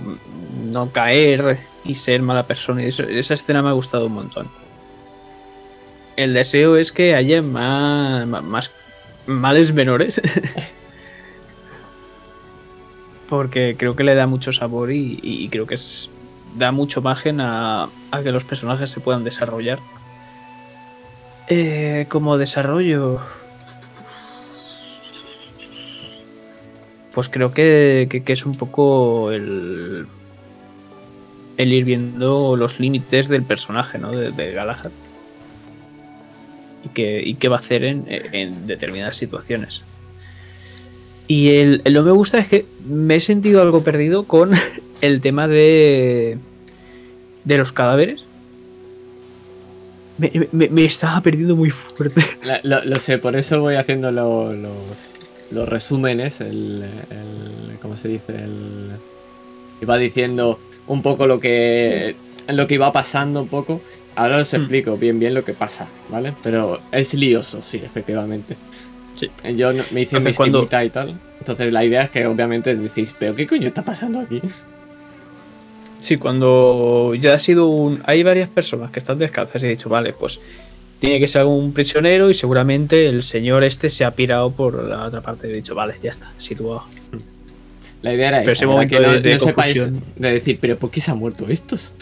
no 0.71 0.91
caer 0.91 1.57
y 1.83 1.95
ser 1.95 2.21
mala 2.21 2.43
persona. 2.43 2.83
Eso- 2.83 3.03
esa 3.03 3.33
escena 3.33 3.61
me 3.61 3.69
ha 3.69 3.73
gustado 3.73 4.05
un 4.07 4.13
montón. 4.13 4.47
El 6.15 6.33
deseo 6.33 6.77
es 6.77 6.91
que 6.91 7.13
haya 7.15 7.41
más, 7.41 8.25
más 8.25 8.71
males 9.25 9.73
menores. 9.73 10.21
Porque 13.29 13.75
creo 13.77 13.95
que 13.95 14.03
le 14.05 14.15
da 14.15 14.25
mucho 14.27 14.53
sabor 14.53 14.91
y, 14.91 15.19
y 15.21 15.49
creo 15.49 15.67
que 15.67 15.75
es, 15.75 16.09
da 16.57 16.71
mucho 16.71 17.01
margen 17.01 17.41
a, 17.41 17.89
a 18.11 18.21
que 18.23 18.31
los 18.31 18.45
personajes 18.45 18.89
se 18.89 19.01
puedan 19.01 19.23
desarrollar. 19.25 19.79
Eh, 21.49 22.05
como 22.09 22.37
desarrollo, 22.37 23.19
pues 27.13 27.29
creo 27.29 27.53
que, 27.53 28.07
que- 28.09 28.23
que 28.23 28.33
es 28.33 28.45
un 28.45 28.55
poco 28.55 29.31
el, 29.31 30.05
el 31.57 31.73
ir 31.73 31.83
viendo 31.85 32.55
los 32.55 32.79
límites 32.79 33.27
del 33.27 33.43
personaje, 33.43 33.97
¿no? 33.97 34.11
De, 34.11 34.31
Galahad. 34.53 34.91
Y 36.85 37.33
qué, 37.35 37.47
va 37.49 37.57
a 37.57 37.59
hacer 37.59 37.83
en, 37.83 38.05
determinadas 38.67 39.17
situaciones. 39.17 39.81
Y 41.27 41.49
el 41.49 41.81
no 41.91 42.03
me 42.03 42.11
gusta 42.11 42.37
es 42.37 42.47
que 42.47 42.65
me 42.87 43.15
he 43.15 43.19
sentido 43.19 43.61
algo 43.61 43.83
perdido 43.83 44.23
con 44.23 44.51
el 45.01 45.19
tema 45.21 45.47
de, 45.47 46.37
de 47.43 47.57
los 47.57 47.71
cadáveres. 47.73 48.23
Me, 50.17 50.85
estaba 50.85 51.21
perdiendo 51.21 51.55
muy 51.55 51.69
fuerte. 51.69 52.21
Lo, 52.63 52.83
lo 52.83 52.99
sé, 52.99 53.17
por 53.19 53.35
eso 53.35 53.59
voy 53.61 53.75
haciendo 53.75 54.11
lo- 54.11 54.51
los, 54.53 55.13
los 55.51 55.67
resúmenes, 55.67 56.41
el, 56.41 56.83
el- 57.09 57.77
¿Cómo 57.81 57.95
se 57.97 58.07
dice? 58.07 58.35
El, 58.35 58.91
iba 59.81 59.97
diciendo 59.97 60.59
un 60.87 61.01
poco 61.01 61.27
lo 61.27 61.39
que. 61.39 62.15
Lo 62.47 62.65
que 62.67 62.75
iba 62.75 62.91
pasando 62.91 63.41
un 63.41 63.47
poco. 63.49 63.81
Ahora 64.15 64.37
os 64.37 64.51
Hmm. 64.53 64.57
explico 64.57 64.97
bien 64.97 65.19
bien 65.19 65.33
lo 65.33 65.43
que 65.45 65.53
pasa, 65.53 65.87
¿vale? 66.09 66.33
Pero 66.41 66.79
es 66.91 67.13
lioso, 67.13 67.61
sí, 67.61 67.77
efectivamente. 67.83 68.55
Sí. 69.13 69.29
Yo 69.55 69.71
me 69.91 70.01
hice 70.01 70.19
mi 70.19 70.33
cuando- 70.33 70.67
y 70.83 70.89
tal. 70.89 71.19
Entonces 71.39 71.71
la 71.71 71.83
idea 71.85 72.03
es 72.03 72.09
que 72.09 72.25
obviamente 72.25 72.75
decís, 72.75 73.13
¿pero 73.17 73.35
qué 73.35 73.45
coño 73.47 73.67
está 73.67 73.83
pasando 73.83 74.19
aquí? 74.19 74.41
Sí, 75.99 76.17
cuando 76.17 77.13
ya 77.15 77.33
ha 77.33 77.39
sido 77.39 77.67
un. 77.67 78.01
Hay 78.05 78.23
varias 78.23 78.49
personas 78.49 78.91
que 78.91 78.99
están 78.99 79.17
descalzas 79.19 79.61
y 79.61 79.65
he 79.65 79.69
dicho, 79.69 79.89
vale, 79.89 80.13
pues 80.13 80.39
tiene 80.99 81.19
que 81.19 81.27
ser 81.27 81.45
un 81.45 81.73
prisionero 81.73 82.29
y 82.29 82.33
seguramente 82.33 83.07
el 83.07 83.23
señor 83.23 83.63
este 83.63 83.89
se 83.89 84.03
ha 84.05 84.11
pirado 84.11 84.51
por 84.51 84.83
la 84.83 85.05
otra 85.05 85.21
parte. 85.21 85.49
He 85.49 85.53
dicho, 85.53 85.75
vale, 85.75 85.95
ya 86.01 86.11
está, 86.11 86.31
situado. 86.37 86.83
La 88.01 88.13
idea 88.13 88.27
era 88.29 88.39
Pero 88.39 88.51
esa, 88.51 88.57
ese 88.57 88.65
era 88.65 88.73
momento 88.73 88.95
que 88.97 89.01
no, 89.05 89.11
de- 89.13 89.21
de 89.21 89.33
no 89.33 89.39
sepáis 89.39 89.89
de 90.15 90.31
decir, 90.31 90.57
pero 90.61 90.77
¿por 90.77 90.91
qué 90.91 91.01
se 91.01 91.11
han 91.11 91.17
muerto 91.17 91.45
estos? 91.49 91.93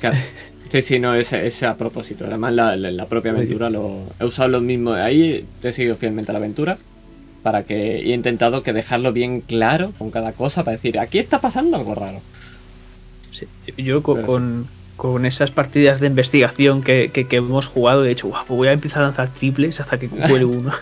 Claro. 0.00 0.16
Sí, 0.70 0.82
sí, 0.82 0.98
no, 0.98 1.14
es, 1.14 1.32
es 1.32 1.62
a 1.62 1.78
propósito. 1.78 2.26
Además, 2.26 2.52
la, 2.52 2.76
la- 2.76 2.90
la 2.90 3.06
propia 3.06 3.30
aventura 3.30 3.70
lo 3.70 4.02
he 4.20 4.24
usado 4.26 4.50
lo 4.50 4.60
mismo. 4.60 4.92
Ahí 4.92 5.46
he 5.62 5.72
seguido 5.72 5.96
fielmente 5.96 6.30
la 6.30 6.40
aventura. 6.40 6.76
Para 7.42 7.62
que 7.62 8.02
y 8.04 8.12
he 8.12 8.14
intentado 8.14 8.62
que 8.62 8.74
dejarlo 8.74 9.14
bien 9.14 9.40
claro 9.40 9.92
con 9.96 10.10
cada 10.10 10.32
cosa. 10.32 10.64
Para 10.64 10.76
decir, 10.76 10.98
aquí 10.98 11.18
está 11.18 11.40
pasando 11.40 11.78
algo 11.78 11.94
raro. 11.94 12.20
Sí, 13.30 13.46
Yo 13.78 14.02
con, 14.02 14.68
con 14.98 15.24
esas 15.24 15.50
partidas 15.50 16.00
de 16.00 16.08
investigación 16.08 16.82
que, 16.82 17.10
que- 17.14 17.26
que 17.26 17.36
hemos 17.36 17.68
jugado, 17.68 18.04
he 18.04 18.08
dicho, 18.08 18.28
"Guau, 18.28 18.44
pues 18.46 18.56
voy 18.58 18.68
a 18.68 18.72
empezar 18.72 19.00
a 19.00 19.06
lanzar 19.06 19.30
triples 19.30 19.80
hasta 19.80 19.96
que 19.98 20.08
cuele 20.08 20.44
uno. 20.44 20.72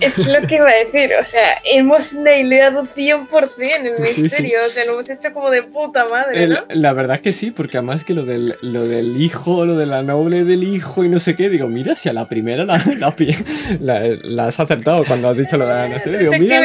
Es 0.00 0.26
lo 0.28 0.46
que 0.46 0.56
iba 0.56 0.68
a 0.68 0.74
decir, 0.84 1.12
o 1.18 1.24
sea, 1.24 1.58
hemos 1.64 2.12
naileado 2.14 2.82
100% 2.84 3.96
el 3.98 4.06
Sí, 4.08 4.14
sí. 4.14 4.22
misterio, 4.22 4.58
o 4.66 4.70
sea, 4.70 4.84
lo 4.84 4.92
hemos 4.92 5.08
hecho 5.08 5.32
como 5.32 5.48
de 5.50 5.62
puta 5.62 6.06
madre, 6.08 6.44
El- 6.44 6.50
¿no? 6.50 6.58
la 6.68 6.92
verdad 6.92 7.16
es 7.16 7.22
que 7.22 7.32
sí, 7.32 7.50
porque 7.52 7.78
además 7.78 8.04
que 8.04 8.12
lo 8.12 8.24
del, 8.24 8.56
lo 8.60 8.84
del 8.84 9.22
hijo, 9.22 9.64
lo 9.64 9.76
de 9.78 9.86
la 9.86 10.02
noble 10.02 10.44
del 10.44 10.64
hijo 10.64 11.04
y 11.04 11.08
no 11.08 11.18
sé 11.20 11.36
qué, 11.36 11.48
digo, 11.48 11.68
mira, 11.68 11.94
si 11.96 12.08
a 12.08 12.12
la 12.12 12.28
primera 12.28 12.64
la, 12.64 12.82
la, 12.98 13.14
pi- 13.14 13.34
la- 13.80 14.02
la 14.24 14.46
has 14.48 14.58
acertado 14.60 15.04
cuando 15.04 15.28
has 15.30 15.36
dicho 15.36 15.56
lo 15.56 15.66
de 15.66 15.74
la 15.74 15.88
nación. 15.88 16.18
Digo, 16.18 16.32
mira. 16.32 16.60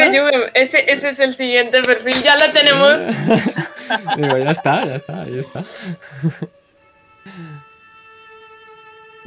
Ese, 0.56 0.84
ese 0.92 1.09
es 1.09 1.19
el 1.19 1.34
siguiente 1.35 1.82
perfil, 1.84 2.16
ya 2.24 2.35
lo 2.35 2.51
tenemos. 2.51 3.03
Digo, 4.17 4.38
ya 4.40 4.50
está, 4.51 4.85
ya 4.85 4.95
está, 4.95 5.22
ahí 5.22 5.38
está. 5.40 5.61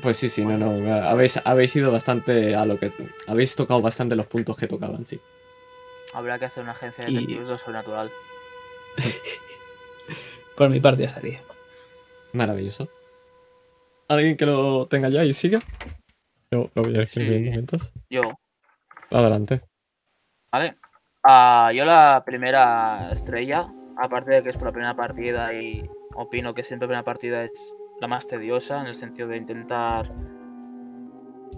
Pues 0.03 0.17
sí, 0.17 0.29
sí, 0.29 0.45
no, 0.45 0.57
no. 0.59 0.95
Habéis, 1.09 1.39
habéis 1.45 1.75
ido 1.77 1.91
bastante 1.91 2.55
a 2.55 2.65
lo 2.65 2.79
que. 2.79 2.93
Habéis 3.27 3.57
tocado 3.57 3.81
bastante 3.81 4.15
los 4.17 4.27
puntos 4.27 4.57
que 4.57 4.67
tocaban, 4.69 5.07
sí. 5.07 5.21
Habrá 6.15 6.39
que 6.39 6.45
hacer 6.47 6.63
una 6.63 6.73
agencia 6.73 7.05
de 7.05 7.11
Y- 7.11 7.15
detectives 7.15 7.47
de 7.47 7.53
lo 7.53 7.59
sobrenatural. 7.59 8.11
Por 10.57 10.69
mi 10.71 10.81
parte 10.81 11.03
ya 11.03 11.09
estaría. 11.09 11.41
Maravilloso. 12.33 12.89
¿Alguien 14.09 14.37
que 14.37 14.47
lo 14.47 14.87
tenga 14.87 15.09
ya 15.09 15.25
y 15.25 15.33
siga? 15.33 15.61
Yo 16.51 16.71
lo 16.75 16.83
voy 16.83 16.97
a 16.97 17.03
escribir 17.03 17.35
en 17.35 17.45
momentos. 17.51 17.93
Yo, 18.11 18.23
Adelante. 19.11 19.61
¿vale? 20.51 20.77
Ah, 21.23 21.71
yo 21.75 21.85
la 21.85 22.23
primera 22.25 23.09
estrella, 23.13 23.69
aparte 23.99 24.31
de 24.33 24.43
que 24.43 24.51
es 24.51 24.57
por 24.57 24.67
la 24.69 24.73
primera 24.73 24.95
partida 24.97 25.53
y 25.53 25.89
opino 26.15 26.55
que 26.55 26.65
siempre 26.65 26.87
la 26.87 26.89
primera 26.89 27.05
partida 27.05 27.45
es 27.45 27.75
la 28.01 28.09
más 28.09 28.27
tediosa 28.27 28.81
en 28.81 28.87
el 28.87 28.95
sentido 28.95 29.29
de 29.29 29.37
intentar 29.37 30.13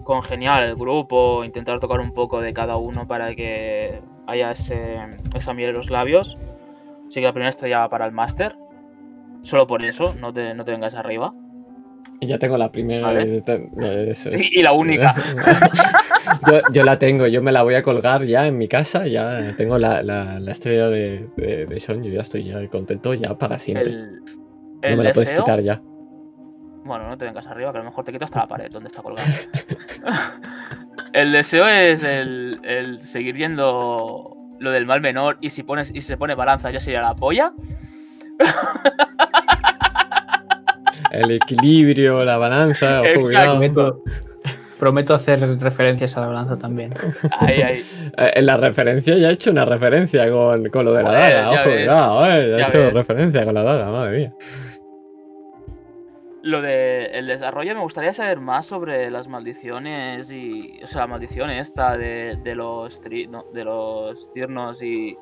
congeniar 0.03 0.63
el 0.63 0.75
grupo, 0.75 1.43
intentar 1.43 1.79
tocar 1.79 1.99
un 1.99 2.11
poco 2.11 2.41
de 2.41 2.53
cada 2.53 2.77
uno 2.77 3.07
para 3.07 3.35
que 3.35 4.01
haya 4.27 4.51
ese, 4.51 4.97
esa 5.35 5.53
miel 5.53 5.69
en 5.69 5.75
los 5.75 5.89
labios. 5.89 6.35
Así 7.07 7.19
que 7.19 7.25
la 7.25 7.33
primera 7.33 7.49
estrella 7.49 7.79
va 7.79 7.89
para 7.89 8.05
el 8.05 8.11
máster. 8.11 8.55
Solo 9.41 9.67
por 9.67 9.83
eso, 9.83 10.15
no 10.19 10.33
te, 10.33 10.53
no 10.53 10.65
te 10.65 10.71
vengas 10.71 10.95
arriba. 10.95 11.33
Y 12.19 12.27
ya 12.27 12.37
tengo 12.37 12.57
la 12.57 12.71
primera. 12.71 13.07
Vale. 13.07 13.43
es. 14.09 14.29
Y, 14.51 14.61
la 14.61 14.73
única. 14.73 15.15
yo, 16.47 16.61
yo 16.71 16.83
la 16.83 16.99
tengo, 16.99 17.25
yo 17.25 17.41
me 17.41 17.51
la 17.51 17.63
voy 17.63 17.73
a 17.73 17.81
colgar 17.81 18.25
ya 18.25 18.45
en 18.45 18.57
mi 18.57 18.67
casa. 18.67 19.07
Ya 19.07 19.55
tengo 19.57 19.77
la, 19.79 20.03
la, 20.03 20.39
la 20.39 20.51
estrella 20.51 20.89
de, 20.89 21.27
de, 21.35 21.65
de 21.65 21.79
Sean. 21.79 22.03
Yo 22.03 22.11
ya 22.11 22.21
estoy 22.21 22.43
ya 22.43 22.65
contento 22.67 23.13
ya 23.15 23.37
para 23.37 23.57
siempre. 23.57 23.91
El, 23.91 24.91
no 24.91 24.97
me 24.97 25.03
la 25.03 25.13
puedes 25.13 25.33
quitar 25.33 25.61
ya. 25.61 25.81
Bueno, 26.83 27.07
no 27.07 27.17
te 27.17 27.25
vengas 27.25 27.45
arriba, 27.47 27.71
que 27.71 27.77
a 27.77 27.81
lo 27.81 27.89
mejor 27.89 28.03
te 28.05 28.11
quito 28.11 28.25
hasta 28.25 28.39
la 28.39 28.47
pared 28.47 28.71
donde 28.71 28.89
está 28.89 29.01
colgado. 29.01 29.27
el 31.13 31.31
deseo 31.31 31.67
es 31.67 32.03
el, 32.03 32.59
el 32.63 33.01
seguir 33.01 33.35
viendo 33.35 34.35
lo 34.59 34.71
del 34.71 34.85
mal 34.85 35.01
menor 35.01 35.37
y 35.41 35.49
si 35.49 35.63
pones 35.63 35.91
y 35.93 36.01
se 36.01 36.17
pone 36.17 36.35
balanza 36.35 36.71
ya 36.71 36.79
sería 36.79 37.01
la 37.01 37.15
polla. 37.15 37.53
El 41.11 41.31
equilibrio, 41.31 42.23
la 42.23 42.37
balanza. 42.37 43.01
ojo. 43.01 43.27
Prometo, 43.29 44.03
prometo 44.79 45.13
hacer 45.13 45.39
referencias 45.59 46.15
a 46.15 46.21
la 46.21 46.27
balanza 46.27 46.57
también. 46.57 46.93
Ahí, 47.39 47.61
ahí. 47.61 47.83
Eh, 48.17 48.31
En 48.35 48.45
la 48.45 48.55
referencia 48.57 49.17
ya 49.17 49.29
he 49.29 49.33
hecho 49.33 49.51
una 49.51 49.65
referencia 49.65 50.29
con, 50.31 50.69
con 50.69 50.85
lo 50.85 50.93
de 50.93 51.03
la 51.03 51.11
daga. 51.11 51.29
ya 51.29 51.49
Ojo, 51.51 51.63
cuidado, 51.69 52.25
eh, 52.31 52.49
ya 52.51 52.57
he 52.57 52.61
hecho 52.69 52.77
ves. 52.77 52.93
referencia 52.93 53.43
con 53.45 53.53
la 53.55 53.63
daga, 53.63 53.91
madre 53.91 54.17
mía. 54.19 54.33
Lo 56.43 56.61
de 56.61 57.05
el 57.05 57.27
desarrollo 57.27 57.75
me 57.75 57.81
gustaría 57.81 58.13
saber 58.13 58.39
más 58.39 58.65
sobre 58.65 59.11
las 59.11 59.27
maldiciones 59.27 60.31
y. 60.31 60.79
O 60.83 60.87
sea, 60.87 61.01
la 61.01 61.07
maldición 61.07 61.49
esta 61.51 61.97
de, 61.97 62.37
de 62.43 62.55
los 62.55 63.03
tri- 63.03 63.29
no, 63.29 63.45
de 63.53 63.63
los 63.63 64.31
tiernos 64.33 64.81
y. 64.81 65.17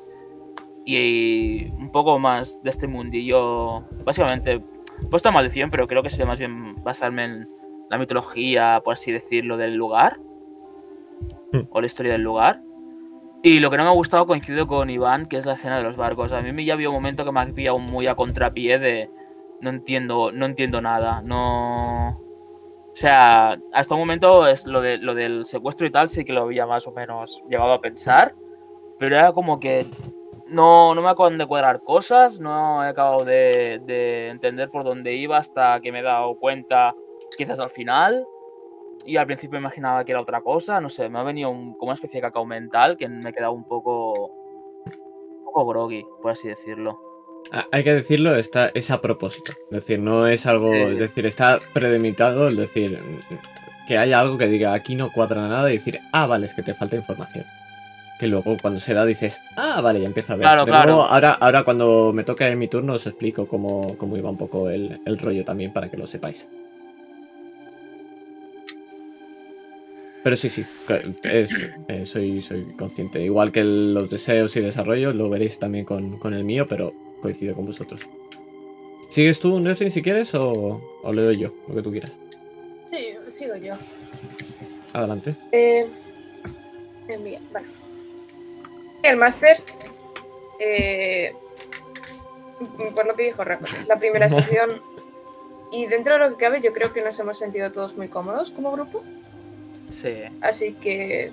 Y 0.85 1.69
un 1.71 1.91
poco 1.91 2.19
más 2.19 2.63
de 2.63 2.69
este 2.69 2.87
mundillo. 2.87 3.81
Básicamente, 4.05 4.63
puesto 5.11 5.31
maldición, 5.31 5.69
pero 5.69 5.87
creo 5.87 6.01
que 6.01 6.09
sería 6.09 6.25
más 6.25 6.39
bien 6.39 6.75
basarme 6.83 7.25
en 7.25 7.49
la 7.89 7.97
mitología, 7.97 8.81
por 8.83 8.93
así 8.93 9.11
decirlo, 9.11 9.57
del 9.57 9.75
lugar. 9.75 10.19
Hmm. 11.51 11.67
O 11.69 11.81
la 11.81 11.87
historia 11.87 12.13
del 12.13 12.21
lugar. 12.21 12.61
Y 13.43 13.59
lo 13.59 13.69
que 13.69 13.77
no 13.77 13.83
me 13.83 13.89
ha 13.89 13.93
gustado 13.93 14.25
coincido 14.25 14.67
con 14.67 14.89
Iván, 14.89 15.25
que 15.25 15.37
es 15.37 15.45
la 15.45 15.53
escena 15.53 15.77
de 15.77 15.83
los 15.83 15.95
barcos. 15.97 16.33
A 16.33 16.41
mí 16.41 16.51
me 16.53 16.65
ya 16.65 16.73
había 16.73 16.89
un 16.89 16.95
momento 16.95 17.25
que 17.25 17.31
me 17.31 17.41
ha 17.41 17.45
pillado 17.45 17.77
muy 17.79 18.07
a 18.07 18.15
contrapié 18.15 18.79
de 18.79 19.09
no 19.61 19.69
entiendo, 19.69 20.31
no 20.31 20.45
entiendo 20.45 20.81
nada. 20.81 21.21
No. 21.25 22.19
O 22.91 22.95
sea, 22.95 23.57
hasta 23.71 23.95
un 23.95 24.01
momento 24.01 24.45
es 24.47 24.65
lo, 24.65 24.81
de, 24.81 24.97
lo 24.97 25.13
del 25.13 25.45
secuestro 25.45 25.87
y 25.87 25.91
tal, 25.91 26.09
sí 26.09 26.25
que 26.25 26.33
lo 26.33 26.41
había 26.41 26.65
más 26.65 26.85
o 26.87 26.91
menos 26.91 27.41
llegado 27.49 27.71
a 27.73 27.81
pensar. 27.81 28.35
Pero 28.97 29.15
era 29.15 29.31
como 29.31 29.59
que 29.59 29.85
no, 30.47 30.93
no 30.95 31.01
me 31.01 31.07
acaban 31.09 31.37
de 31.37 31.45
cuadrar 31.45 31.81
cosas, 31.83 32.39
no 32.39 32.83
he 32.83 32.87
acabado 32.89 33.23
de, 33.23 33.81
de 33.85 34.29
entender 34.29 34.69
por 34.69 34.83
dónde 34.83 35.13
iba 35.13 35.37
hasta 35.37 35.79
que 35.79 35.91
me 35.91 35.99
he 35.99 36.03
dado 36.03 36.35
cuenta, 36.37 36.93
quizás 37.37 37.59
al 37.59 37.69
final. 37.69 38.25
Y 39.05 39.15
al 39.15 39.25
principio 39.27 39.57
imaginaba 39.57 40.03
que 40.03 40.11
era 40.11 40.19
otra 40.21 40.41
cosa, 40.41 40.81
no 40.81 40.89
sé, 40.89 41.07
me 41.07 41.19
ha 41.19 41.23
venido 41.23 41.49
un- 41.49 41.73
como 41.75 41.89
una 41.91 41.93
especie 41.93 42.17
de 42.19 42.27
cacao 42.27 42.45
mental 42.45 42.97
que 42.97 43.07
me 43.07 43.29
he 43.29 43.33
quedado 43.33 43.53
un 43.53 43.63
poco. 43.63 44.31
un 44.85 45.45
poco 45.45 45.65
groggy, 45.67 46.05
por 46.21 46.31
así 46.31 46.47
decirlo. 46.49 46.99
Ah, 47.51 47.67
Hay 47.71 47.83
que 47.83 47.93
decirlo, 47.93 48.35
está, 48.35 48.69
es 48.73 48.91
a 48.91 49.01
propósito. 49.01 49.53
Es 49.71 49.85
decir, 49.85 49.99
no 49.99 50.27
es 50.27 50.45
algo. 50.45 50.71
Sí. 50.71 50.79
Es 50.81 50.99
decir, 50.99 51.25
está 51.25 51.59
premeditado. 51.73 52.47
Es 52.47 52.57
decir, 52.57 52.99
que 53.87 53.97
haya 53.97 54.19
algo 54.19 54.37
que 54.37 54.47
diga 54.47 54.73
aquí 54.73 54.95
no 54.95 55.11
cuadra 55.11 55.47
nada 55.47 55.69
y 55.69 55.77
decir, 55.77 55.99
ah, 56.13 56.27
vale, 56.27 56.45
es 56.45 56.53
que 56.53 56.61
te 56.63 56.73
falta 56.75 56.95
información. 56.95 57.45
Que 58.19 58.27
luego 58.27 58.57
cuando 58.61 58.79
se 58.79 58.93
da 58.93 59.05
dices, 59.05 59.41
ah, 59.55 59.79
vale, 59.81 60.01
ya 60.01 60.05
empiezo 60.07 60.33
a 60.33 60.35
ver. 60.35 60.43
Claro, 60.43 60.65
De 60.65 60.71
claro. 60.71 60.85
nuevo, 60.91 61.05
ahora, 61.05 61.31
ahora 61.31 61.63
cuando 61.63 62.11
me 62.13 62.23
toque 62.23 62.53
mi 62.55 62.67
turno 62.67 62.93
os 62.93 63.07
explico 63.07 63.47
cómo, 63.47 63.95
cómo 63.97 64.17
iba 64.17 64.29
un 64.29 64.37
poco 64.37 64.69
el, 64.69 64.99
el 65.05 65.17
rollo 65.17 65.43
también 65.45 65.71
para 65.73 65.89
que 65.89 65.97
lo 65.97 66.05
sepáis. 66.05 66.47
Pero 70.21 70.35
sí, 70.35 70.49
sí, 70.49 70.65
es, 71.23 71.65
eh, 71.87 72.05
soy, 72.05 72.41
soy 72.41 72.65
consciente. 72.77 73.23
Igual 73.23 73.53
que 73.53 73.61
el- 73.61 73.93
los 73.93 74.09
deseos 74.09 74.55
y 74.57 74.59
desarrollos, 74.59 75.15
lo 75.15 75.29
veréis 75.29 75.57
también 75.59 75.85
con, 75.85 76.19
con 76.19 76.33
el 76.33 76.43
mío, 76.43 76.67
pero 76.67 76.93
coincido 77.21 77.55
con 77.55 77.65
vosotros. 77.65 78.01
¿Sigues 79.09 79.39
tú, 79.39 79.59
Nesrin, 79.59 79.89
si 79.91 80.01
quieres, 80.01 80.33
o, 80.35 80.81
o 81.03 81.13
le 81.13 81.23
doy 81.23 81.37
yo, 81.37 81.53
lo 81.67 81.75
que 81.75 81.81
tú 81.81 81.91
quieras? 81.91 82.17
Sí, 82.85 83.13
sigo 83.29 83.55
yo. 83.55 83.73
Adelante. 84.93 85.35
Eh, 85.51 85.87
envía, 87.07 87.39
vale. 87.51 87.67
El 89.03 89.17
máster, 89.17 89.57
eh, 90.59 91.33
por 92.95 93.05
lo 93.07 93.13
que 93.15 93.23
dijo 93.23 93.43
Rafa, 93.43 93.77
es 93.77 93.87
la 93.87 93.97
primera 93.99 94.29
sesión 94.29 94.81
y 95.71 95.85
dentro 95.85 96.13
de 96.13 96.19
lo 96.19 96.29
que 96.31 96.43
cabe 96.43 96.61
yo 96.61 96.73
creo 96.73 96.91
que 96.93 97.01
nos 97.01 97.19
hemos 97.19 97.37
sentido 97.37 97.71
todos 97.71 97.95
muy 97.97 98.07
cómodos 98.09 98.51
como 98.51 98.71
grupo, 98.71 99.03
Sí. 100.01 100.13
así 100.41 100.73
que 100.73 101.31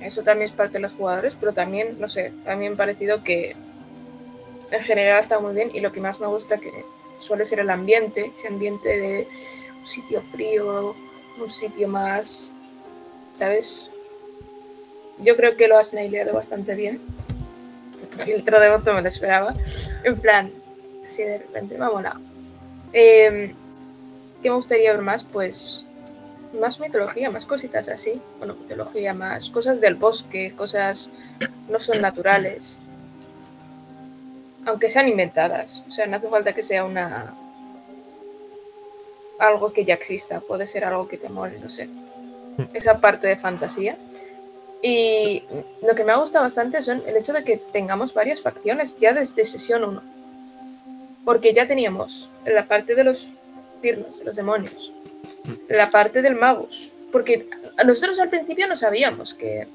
eso 0.00 0.22
también 0.22 0.44
es 0.44 0.52
parte 0.52 0.74
de 0.74 0.80
los 0.80 0.94
jugadores, 0.94 1.36
pero 1.38 1.52
también, 1.52 1.96
no 1.98 2.08
sé, 2.08 2.32
a 2.46 2.54
mí 2.56 2.68
me 2.68 2.74
ha 2.74 2.76
parecido 2.76 3.22
que 3.24 3.56
en 4.70 4.82
general 4.82 5.18
está 5.18 5.38
muy 5.38 5.54
bien 5.54 5.70
y 5.72 5.80
lo 5.80 5.92
que 5.92 6.00
más 6.00 6.20
me 6.20 6.26
gusta 6.26 6.58
que 6.58 6.84
suele 7.18 7.44
ser 7.44 7.60
el 7.60 7.70
ambiente, 7.70 8.32
ese 8.34 8.48
ambiente 8.48 8.88
de 8.88 9.28
un 9.78 9.86
sitio 9.86 10.20
frío, 10.20 10.94
un 11.40 11.48
sitio 11.48 11.88
más, 11.88 12.52
¿sabes? 13.32 13.90
Yo 15.18 15.36
creo 15.36 15.56
que 15.56 15.68
lo 15.68 15.76
has 15.76 15.94
naileado 15.94 16.32
bastante 16.32 16.74
bien. 16.74 17.00
Tu 18.12 18.18
filtro 18.18 18.60
de 18.60 18.70
voto 18.70 18.94
me 18.94 19.02
lo 19.02 19.08
esperaba. 19.08 19.52
En 20.04 20.20
plan, 20.20 20.52
así 21.06 21.24
de 21.24 21.38
repente, 21.38 21.76
molado. 21.76 22.20
Eh, 22.92 23.54
¿Qué 24.42 24.50
me 24.50 24.56
gustaría 24.56 24.92
ver 24.92 25.02
más? 25.02 25.24
Pues 25.24 25.84
más 26.58 26.78
mitología, 26.80 27.30
más 27.30 27.46
cositas 27.46 27.88
así. 27.88 28.20
Bueno, 28.38 28.54
mitología, 28.54 29.12
más 29.14 29.50
cosas 29.50 29.80
del 29.80 29.96
bosque, 29.96 30.54
cosas 30.56 31.10
no 31.68 31.78
son 31.78 32.00
naturales. 32.00 32.78
Aunque 34.68 34.88
sean 34.88 35.08
inventadas. 35.08 35.82
O 35.86 35.90
sea, 35.90 36.06
no 36.06 36.16
hace 36.18 36.28
falta 36.28 36.54
que 36.54 36.62
sea 36.62 36.84
una. 36.84 37.34
algo 39.38 39.72
que 39.72 39.84
ya 39.84 39.94
exista. 39.94 40.40
Puede 40.40 40.66
ser 40.66 40.84
algo 40.84 41.08
que 41.08 41.16
te 41.16 41.28
mole, 41.28 41.58
no 41.58 41.68
sé. 41.70 41.88
Esa 42.74 43.00
parte 43.00 43.26
de 43.28 43.36
fantasía. 43.36 43.96
Y 44.82 45.42
lo 45.82 45.94
que 45.94 46.04
me 46.04 46.12
ha 46.12 46.16
gustado 46.16 46.44
bastante 46.44 46.82
son 46.82 47.02
el 47.06 47.16
hecho 47.16 47.32
de 47.32 47.42
que 47.44 47.56
tengamos 47.56 48.14
varias 48.14 48.42
facciones 48.42 48.96
ya 48.98 49.12
desde 49.12 49.44
sesión 49.44 49.84
1. 49.84 50.02
Porque 51.24 51.52
ya 51.52 51.66
teníamos 51.66 52.30
la 52.46 52.66
parte 52.66 52.94
de 52.94 53.04
los 53.04 53.32
tirnos, 53.82 54.18
de 54.18 54.24
los 54.24 54.36
demonios, 54.36 54.92
la 55.68 55.90
parte 55.90 56.22
del 56.22 56.34
magus. 56.36 56.90
Porque 57.10 57.48
a- 57.76 57.84
nosotros 57.84 58.18
al 58.20 58.28
principio 58.28 58.66
no 58.68 58.76
sabíamos 58.76 59.34
que 59.34 59.66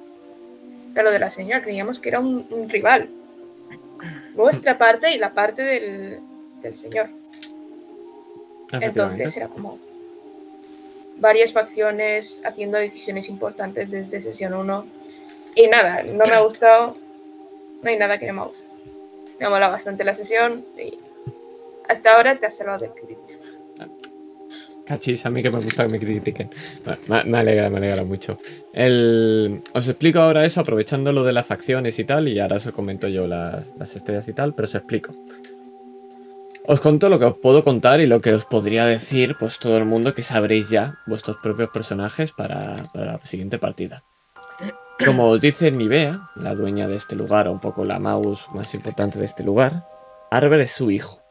de 0.94 1.04
lo 1.04 1.10
de 1.12 1.20
la 1.20 1.30
señora, 1.30 1.64
creíamos 1.64 2.00
que 2.00 2.10
era 2.10 2.20
un, 2.20 2.46
un 2.52 2.70
rival. 2.70 3.10
Nuestra 4.34 4.78
parte 4.78 5.12
y 5.12 5.18
la 5.18 5.34
parte 5.34 5.62
del, 5.62 6.20
del 6.62 6.76
señor. 6.76 7.10
Entonces 8.72 9.38
era 9.38 9.48
como 9.48 9.78
varias 11.18 11.54
facciones 11.54 12.42
haciendo 12.44 12.78
decisiones 12.78 13.30
importantes 13.30 13.92
desde 13.92 14.22
sesión 14.22 14.54
1. 14.54 14.86
Y 15.56 15.68
nada, 15.68 16.04
no 16.04 16.26
me 16.26 16.34
ha 16.34 16.40
gustado. 16.42 16.98
No 17.82 17.90
hay 17.90 17.98
nada 17.98 18.18
que 18.18 18.26
no 18.26 18.34
me 18.34 18.48
guste. 18.48 18.70
Me 19.40 19.46
ha 19.46 19.50
molado 19.50 19.72
bastante 19.72 20.04
la 20.04 20.16
sesión 20.16 20.66
y 20.78 20.98
hasta 21.88 22.16
ahora 22.16 22.36
te 22.36 22.46
has 22.46 22.58
salvado 22.58 22.80
del 22.80 22.92
criticismo. 22.92 23.43
Cachis, 24.86 25.26
a 25.26 25.30
mí 25.30 25.42
que 25.42 25.50
me 25.50 25.60
gusta 25.60 25.86
que 25.86 25.92
me 25.92 26.00
critiquen. 26.00 26.50
Me, 27.08 27.38
alegra, 27.38 27.70
me 27.70 27.78
alegra 27.78 28.04
mucho. 28.04 28.38
Os 29.74 29.88
explico 29.88 30.20
ahora 30.20 30.46
eso, 30.46 30.62
aprovechando 30.62 31.14
lo 31.14 31.24
de 31.24 31.34
las 31.34 31.46
facciones 31.46 31.98
y 32.00 32.04
tal, 32.04 32.28
y 32.28 32.40
ahora 32.40 32.58
os 32.58 32.68
comento 32.72 33.08
yo 33.08 33.28
las, 33.28 33.74
las 33.78 33.96
estrellas 33.96 34.28
y 34.28 34.34
tal, 34.34 34.54
pero 34.54 34.66
os 34.66 34.76
explico. 34.76 35.14
Os 36.66 36.80
conto 36.80 37.10
lo 37.10 37.20
que 37.20 37.26
os 37.26 37.38
puedo 37.38 37.64
contar 37.64 38.00
y 38.00 38.06
lo 38.06 38.22
que 38.22 38.34
os 38.34 38.46
podría 38.46 38.86
decir, 38.86 39.36
pues 39.38 39.60
todo 39.60 39.78
el 39.78 39.86
mundo 39.86 40.14
que 40.14 40.24
sabréis 40.24 40.70
ya 40.70 40.98
vuestros 41.06 41.38
propios 41.38 41.70
personajes 41.70 42.32
para, 42.32 42.90
para 42.94 43.14
la 43.14 43.26
siguiente 43.26 43.58
partida. 43.58 44.04
Como 45.04 45.30
os 45.30 45.42
dice 45.42 45.72
Nivea, 45.72 46.30
la 46.36 46.56
dueña 46.56 46.88
de 46.88 46.96
este 46.96 47.16
lugar, 47.16 47.48
o 47.48 47.52
un 47.52 47.60
poco 47.60 47.84
la 47.84 48.00
mouse 48.00 48.48
más 48.54 48.74
importante 48.76 49.20
de 49.20 49.26
este 49.26 49.44
lugar, 49.44 49.86
Arber 50.32 50.62
es 50.62 50.72
su 50.72 50.92
hijo. 50.92 51.23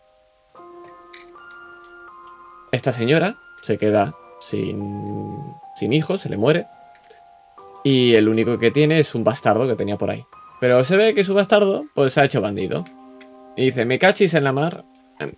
Esta 2.72 2.92
señora 2.92 3.36
se 3.62 3.78
queda 3.78 4.14
sin, 4.40 5.92
hijos, 5.92 6.22
se 6.22 6.28
le 6.28 6.36
muere. 6.36 6.66
Y 7.84 8.14
el 8.14 8.28
único 8.28 8.58
que 8.58 8.70
tiene 8.70 8.98
es 8.98 9.14
un 9.14 9.24
bastardo 9.24 9.68
que 9.68 9.76
tenía 9.76 9.98
por 9.98 10.10
ahí. 10.10 10.24
Pero 10.60 10.82
se 10.84 10.96
ve 10.96 11.14
que 11.14 11.24
su 11.24 11.34
bastardo, 11.34 11.84
pues 11.94 12.14
se 12.14 12.20
ha 12.20 12.24
hecho 12.24 12.40
bandido. 12.40 12.84
Y 13.56 13.66
dice, 13.66 13.84
me 13.84 13.98
cachis 13.98 14.34
en 14.34 14.44
la 14.44 14.52
mar. 14.52 14.84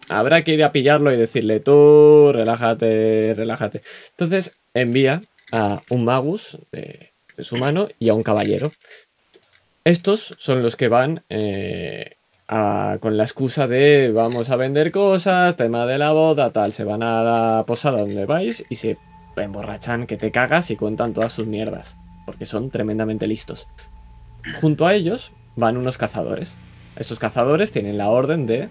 Habrá 0.08 0.44
que 0.44 0.52
ir 0.52 0.64
a 0.64 0.72
pillarlo 0.72 1.12
y 1.12 1.16
decirle, 1.16 1.60
tú, 1.60 2.30
relájate, 2.32 3.34
relájate. 3.34 3.82
Entonces 4.10 4.54
envía 4.72 5.22
a 5.52 5.82
un 5.90 6.04
magus 6.04 6.58
de, 6.72 7.12
de 7.36 7.44
su 7.44 7.56
mano 7.56 7.88
y 7.98 8.08
a 8.08 8.14
un 8.14 8.22
caballero. 8.22 8.72
Estos 9.84 10.34
son 10.38 10.62
los 10.62 10.76
que 10.76 10.88
van 10.88 11.24
eh, 11.28 12.16
con 12.46 13.16
la 13.16 13.22
excusa 13.22 13.66
de 13.66 14.12
vamos 14.12 14.50
a 14.50 14.56
vender 14.56 14.92
cosas, 14.92 15.56
tema 15.56 15.86
de 15.86 15.98
la 15.98 16.12
boda, 16.12 16.52
tal. 16.52 16.72
Se 16.72 16.84
van 16.84 17.02
a 17.02 17.22
la 17.22 17.64
posada 17.66 18.00
donde 18.00 18.26
vais 18.26 18.64
y 18.68 18.76
se 18.76 18.98
emborrachan 19.36 20.06
que 20.06 20.16
te 20.16 20.30
cagas 20.30 20.70
y 20.70 20.76
cuentan 20.76 21.12
todas 21.12 21.32
sus 21.32 21.46
mierdas. 21.46 21.96
Porque 22.26 22.46
son 22.46 22.70
tremendamente 22.70 23.26
listos. 23.26 23.68
Junto 24.60 24.86
a 24.86 24.94
ellos 24.94 25.32
van 25.56 25.76
unos 25.76 25.98
cazadores. 25.98 26.56
Estos 26.96 27.18
cazadores 27.18 27.72
tienen 27.72 27.98
la 27.98 28.08
orden 28.08 28.46
de 28.46 28.68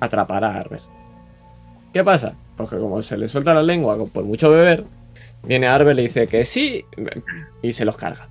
atrapar 0.00 0.44
a 0.44 0.58
Arber. 0.58 0.80
¿Qué 1.92 2.04
pasa? 2.04 2.34
Porque 2.56 2.78
como 2.78 3.00
se 3.02 3.16
le 3.16 3.28
suelta 3.28 3.54
la 3.54 3.62
lengua 3.62 3.96
por 4.12 4.24
mucho 4.24 4.50
beber, 4.50 4.84
viene 5.42 5.66
Arber 5.66 5.94
y 5.94 5.96
le 5.96 6.02
dice 6.02 6.26
que 6.26 6.44
sí 6.44 6.84
y 7.62 7.72
se 7.72 7.84
los 7.84 7.96
carga. 7.96 8.28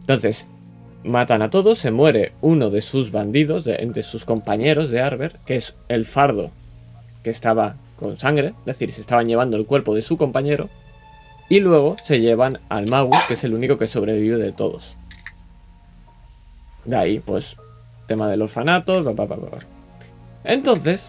Entonces, 0.00 0.48
matan 1.06 1.42
a 1.42 1.50
todos, 1.50 1.78
se 1.78 1.90
muere 1.90 2.32
uno 2.40 2.70
de 2.70 2.80
sus 2.80 3.10
bandidos, 3.10 3.64
de, 3.64 3.76
de 3.76 4.02
sus 4.02 4.24
compañeros 4.24 4.90
de 4.90 5.00
Arber, 5.00 5.38
que 5.46 5.56
es 5.56 5.76
el 5.88 6.04
fardo 6.04 6.50
que 7.22 7.30
estaba 7.30 7.76
con 7.98 8.16
sangre, 8.16 8.48
es 8.60 8.64
decir, 8.66 8.92
se 8.92 9.00
estaban 9.00 9.26
llevando 9.26 9.56
el 9.56 9.66
cuerpo 9.66 9.94
de 9.94 10.02
su 10.02 10.16
compañero, 10.16 10.68
y 11.48 11.60
luego 11.60 11.96
se 12.02 12.20
llevan 12.20 12.60
al 12.68 12.88
Magus, 12.88 13.16
que 13.28 13.34
es 13.34 13.44
el 13.44 13.54
único 13.54 13.78
que 13.78 13.86
sobrevive 13.86 14.36
de 14.36 14.52
todos. 14.52 14.96
De 16.84 16.96
ahí, 16.96 17.20
pues, 17.20 17.56
tema 18.06 18.28
del 18.28 18.42
orfanato, 18.42 19.02
bla, 19.02 19.12
bla, 19.12 19.36
bla. 19.36 19.58
Entonces, 20.44 21.08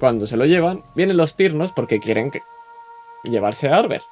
cuando 0.00 0.26
se 0.26 0.36
lo 0.36 0.46
llevan, 0.46 0.82
vienen 0.94 1.16
los 1.16 1.36
tirnos 1.36 1.72
porque 1.72 2.00
quieren 2.00 2.30
llevarse 3.24 3.68
a 3.68 3.78
Arber. 3.78 4.02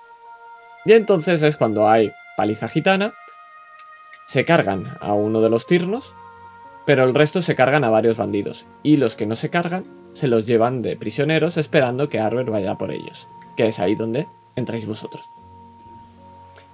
Y 0.85 0.93
entonces 0.93 1.43
es 1.43 1.57
cuando 1.57 1.89
hay 1.89 2.11
paliza 2.37 2.69
gitana, 2.69 3.15
se 4.33 4.47
cargan 4.47 4.97
a 5.03 5.13
uno 5.13 5.43
de 5.43 5.51
los 5.51 5.67
tirnos, 5.67 6.15
pero 6.87 7.05
el 7.05 7.15
resto 7.15 7.43
se 7.43 7.55
cargan 7.55 7.85
a 7.85 7.91
varios 7.91 8.17
bandidos. 8.17 8.65
Y 8.83 8.97
los 8.97 9.15
que 9.15 9.27
no 9.27 9.35
se 9.35 9.51
cargan, 9.51 9.85
se 10.15 10.27
los 10.27 10.47
llevan 10.47 10.81
de 10.81 10.97
prisioneros 10.97 11.59
esperando 11.59 12.09
que 12.09 12.19
Arber 12.19 12.51
vaya 12.51 12.77
por 12.77 12.93
ellos. 12.93 13.29
Que 13.59 13.69
es 13.69 13.79
ahí 13.79 13.95
donde 13.95 14.27
entráis 14.57 14.87
vosotros. 14.87 15.29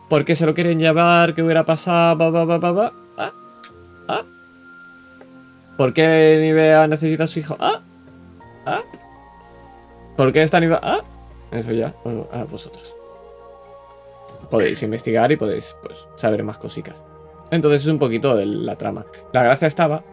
¿Por 0.08 0.24
qué 0.24 0.36
se 0.36 0.46
lo 0.46 0.54
quieren 0.54 0.78
llevar? 0.78 1.34
¿Qué 1.34 1.42
hubiera 1.42 1.64
pasado? 1.64 2.28
¿Ah? 3.16 3.32
¿Ah? 4.06 4.22
¿Por 5.76 5.92
qué 5.92 6.38
Nivea 6.40 6.86
necesita 6.86 7.24
a 7.24 7.26
su 7.26 7.40
hijo? 7.40 7.56
¿Ah? 7.58 7.80
¿Ah? 8.66 8.82
¿Por 10.16 10.32
qué 10.32 10.44
está 10.44 10.60
Nivea? 10.60 10.78
¿Ah? 10.80 11.00
Eso 11.50 11.72
ya, 11.72 11.92
a 12.30 12.44
vosotros. 12.44 12.94
Podéis 14.48 14.80
investigar 14.84 15.32
y 15.32 15.36
podéis 15.36 15.74
pues, 15.82 16.06
saber 16.14 16.44
más 16.44 16.58
cositas. 16.58 17.04
Entonces 17.50 17.82
es 17.82 17.88
un 17.88 17.98
poquito 17.98 18.34
la 18.34 18.76
trama. 18.76 19.06
La 19.32 19.42
gracia 19.42 19.66
estaba 19.66 20.04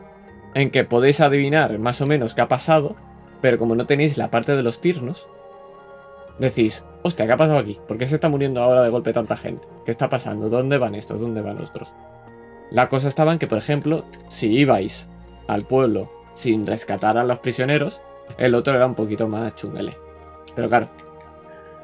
en 0.53 0.71
que 0.71 0.83
podéis 0.83 1.21
adivinar 1.21 1.77
más 1.79 2.01
o 2.01 2.07
menos 2.07 2.33
qué 2.33 2.41
ha 2.41 2.47
pasado, 2.47 2.95
pero 3.41 3.57
como 3.57 3.75
no 3.75 3.85
tenéis 3.85 4.17
la 4.17 4.31
parte 4.31 4.55
de 4.55 4.63
los 4.63 4.79
tirnos, 4.79 5.27
decís, 6.39 6.83
hostia, 7.03 7.25
¿qué 7.25 7.33
ha 7.33 7.37
pasado 7.37 7.59
aquí? 7.59 7.79
¿Por 7.87 7.97
qué 7.97 8.05
se 8.05 8.15
está 8.15 8.29
muriendo 8.29 8.61
ahora 8.61 8.81
de 8.81 8.89
golpe 8.89 9.13
tanta 9.13 9.35
gente? 9.35 9.67
¿Qué 9.85 9.91
está 9.91 10.09
pasando? 10.09 10.49
¿Dónde 10.49 10.77
van 10.77 10.95
estos? 10.95 11.21
¿Dónde 11.21 11.41
van 11.41 11.61
otros? 11.61 11.93
La 12.71 12.89
cosa 12.89 13.07
estaba 13.07 13.33
en 13.33 13.39
que, 13.39 13.47
por 13.47 13.57
ejemplo, 13.57 14.05
si 14.27 14.47
ibais 14.47 15.07
al 15.47 15.65
pueblo 15.65 16.09
sin 16.35 16.65
rescatar 16.65 17.17
a 17.17 17.23
los 17.23 17.39
prisioneros. 17.39 18.01
El 18.37 18.53
otro 18.53 18.73
era 18.73 18.85
un 18.85 18.95
poquito 18.95 19.27
más 19.27 19.55
chunguele. 19.55 19.93
Pero 20.55 20.69
claro, 20.69 20.89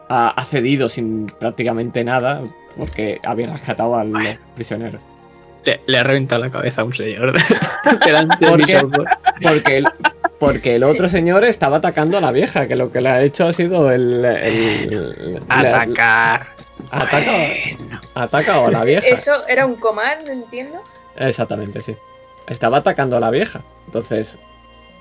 ha, 0.09 0.30
ha 0.30 0.43
cedido 0.43 0.89
sin 0.89 1.25
prácticamente 1.25 2.03
nada 2.03 2.41
porque 2.77 3.19
había 3.23 3.47
rescatado 3.47 3.95
a 3.95 4.03
los 4.03 4.21
prisioneros. 4.55 5.01
Le, 5.64 5.81
le 5.85 5.98
ha 5.98 6.03
reventado 6.03 6.41
la 6.41 6.49
cabeza 6.49 6.81
a 6.81 6.85
un 6.85 6.93
señor. 6.93 7.33
Porque 9.41 9.77
el, 9.77 9.85
porque 10.40 10.75
el 10.75 10.83
otro 10.83 11.07
señor 11.07 11.43
estaba 11.43 11.77
atacando 11.77 12.17
a 12.17 12.22
la 12.22 12.31
vieja, 12.31 12.67
que 12.67 12.75
lo 12.75 12.91
que 12.91 12.99
le 13.01 13.09
ha 13.09 13.22
hecho 13.22 13.45
ha 13.45 13.53
sido 13.53 13.91
el. 13.91 14.25
Atacar. 15.49 16.48
Ataca, 16.90 17.31
ha 18.15 18.23
atacado 18.23 18.67
a 18.67 18.72
la 18.72 18.83
vieja. 18.83 19.07
Eso 19.07 19.48
era 19.48 19.65
un 19.65 19.75
comando, 19.75 20.31
entiendo. 20.31 20.81
Exactamente, 21.15 21.81
sí. 21.81 21.95
Estaba 22.48 22.77
atacando 22.77 23.17
a 23.17 23.19
la 23.19 23.30
vieja. 23.30 23.61
Entonces, 23.85 24.38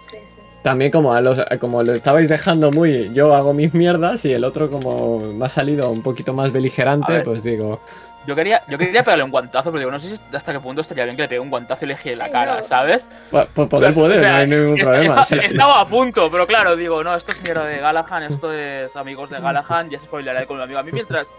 Sí, 0.03 0.17
sí. 0.27 0.41
también 0.63 0.91
como, 0.91 1.13
a 1.15 1.21
los, 1.21 1.41
como 1.59 1.83
lo 1.83 1.93
estabais 1.95 2.29
dejando 2.29 2.71
muy. 2.71 3.11
Yo 3.15 3.35
hago 3.35 3.55
mis 3.55 3.73
mierdas 3.75 4.25
y 4.27 4.33
el 4.33 4.45
otro, 4.45 4.71
como 4.71 5.21
me 5.21 5.47
ha 5.47 5.49
salido 5.49 5.91
un 5.91 6.03
poquito 6.03 6.33
más 6.35 6.53
beligerante, 6.53 7.21
pues 7.21 7.43
digo. 7.43 7.81
Yo 8.27 8.37
quería, 8.37 8.63
yo 8.69 8.77
quería 8.77 9.03
pegarle 9.03 9.25
un 9.25 9.31
guantazo, 9.31 9.71
pero 9.71 9.79
digo, 9.79 9.91
no 9.91 9.99
sé 9.99 10.17
si 10.17 10.23
hasta 10.37 10.53
qué 10.53 10.61
punto 10.61 10.83
estaría 10.83 11.05
bien 11.05 11.17
que 11.17 11.23
le 11.23 11.29
pegue 11.29 11.41
un 11.41 11.49
guantazo 11.49 11.87
y 11.87 11.89
le 11.89 11.97
gire 11.97 12.17
la 12.17 12.27
Sí, 12.27 12.31
cara, 12.33 12.57
no. 12.59 12.65
¿sabes? 12.65 13.09
Pues 13.31 13.47
pues 13.55 13.69
poder, 13.69 13.95
poder, 13.95 14.19
o 14.19 14.21
sea, 14.21 14.33
no 14.33 14.39
hay 14.39 14.47
ningún 14.47 14.79
problema. 14.79 15.23
Estaba 15.23 15.81
a 15.81 15.87
punto, 15.87 16.31
pero 16.31 16.47
claro, 16.47 16.77
digo, 16.77 17.03
no, 17.03 17.15
esto 17.17 17.33
es 17.33 17.43
mierda 17.43 17.65
de 17.65 17.79
Galahad, 17.79 18.25
esto 18.25 18.53
es 18.53 18.95
amigos 18.95 19.31
de 19.31 19.41
Galahad, 19.41 19.87
ya 19.87 19.99
se 19.99 20.05
spoilerá 20.05 20.45
con 20.47 20.59
un 20.59 20.63
amigo. 20.63 20.79
A 20.79 20.83
mí 20.83 20.91
mientras 20.93 21.33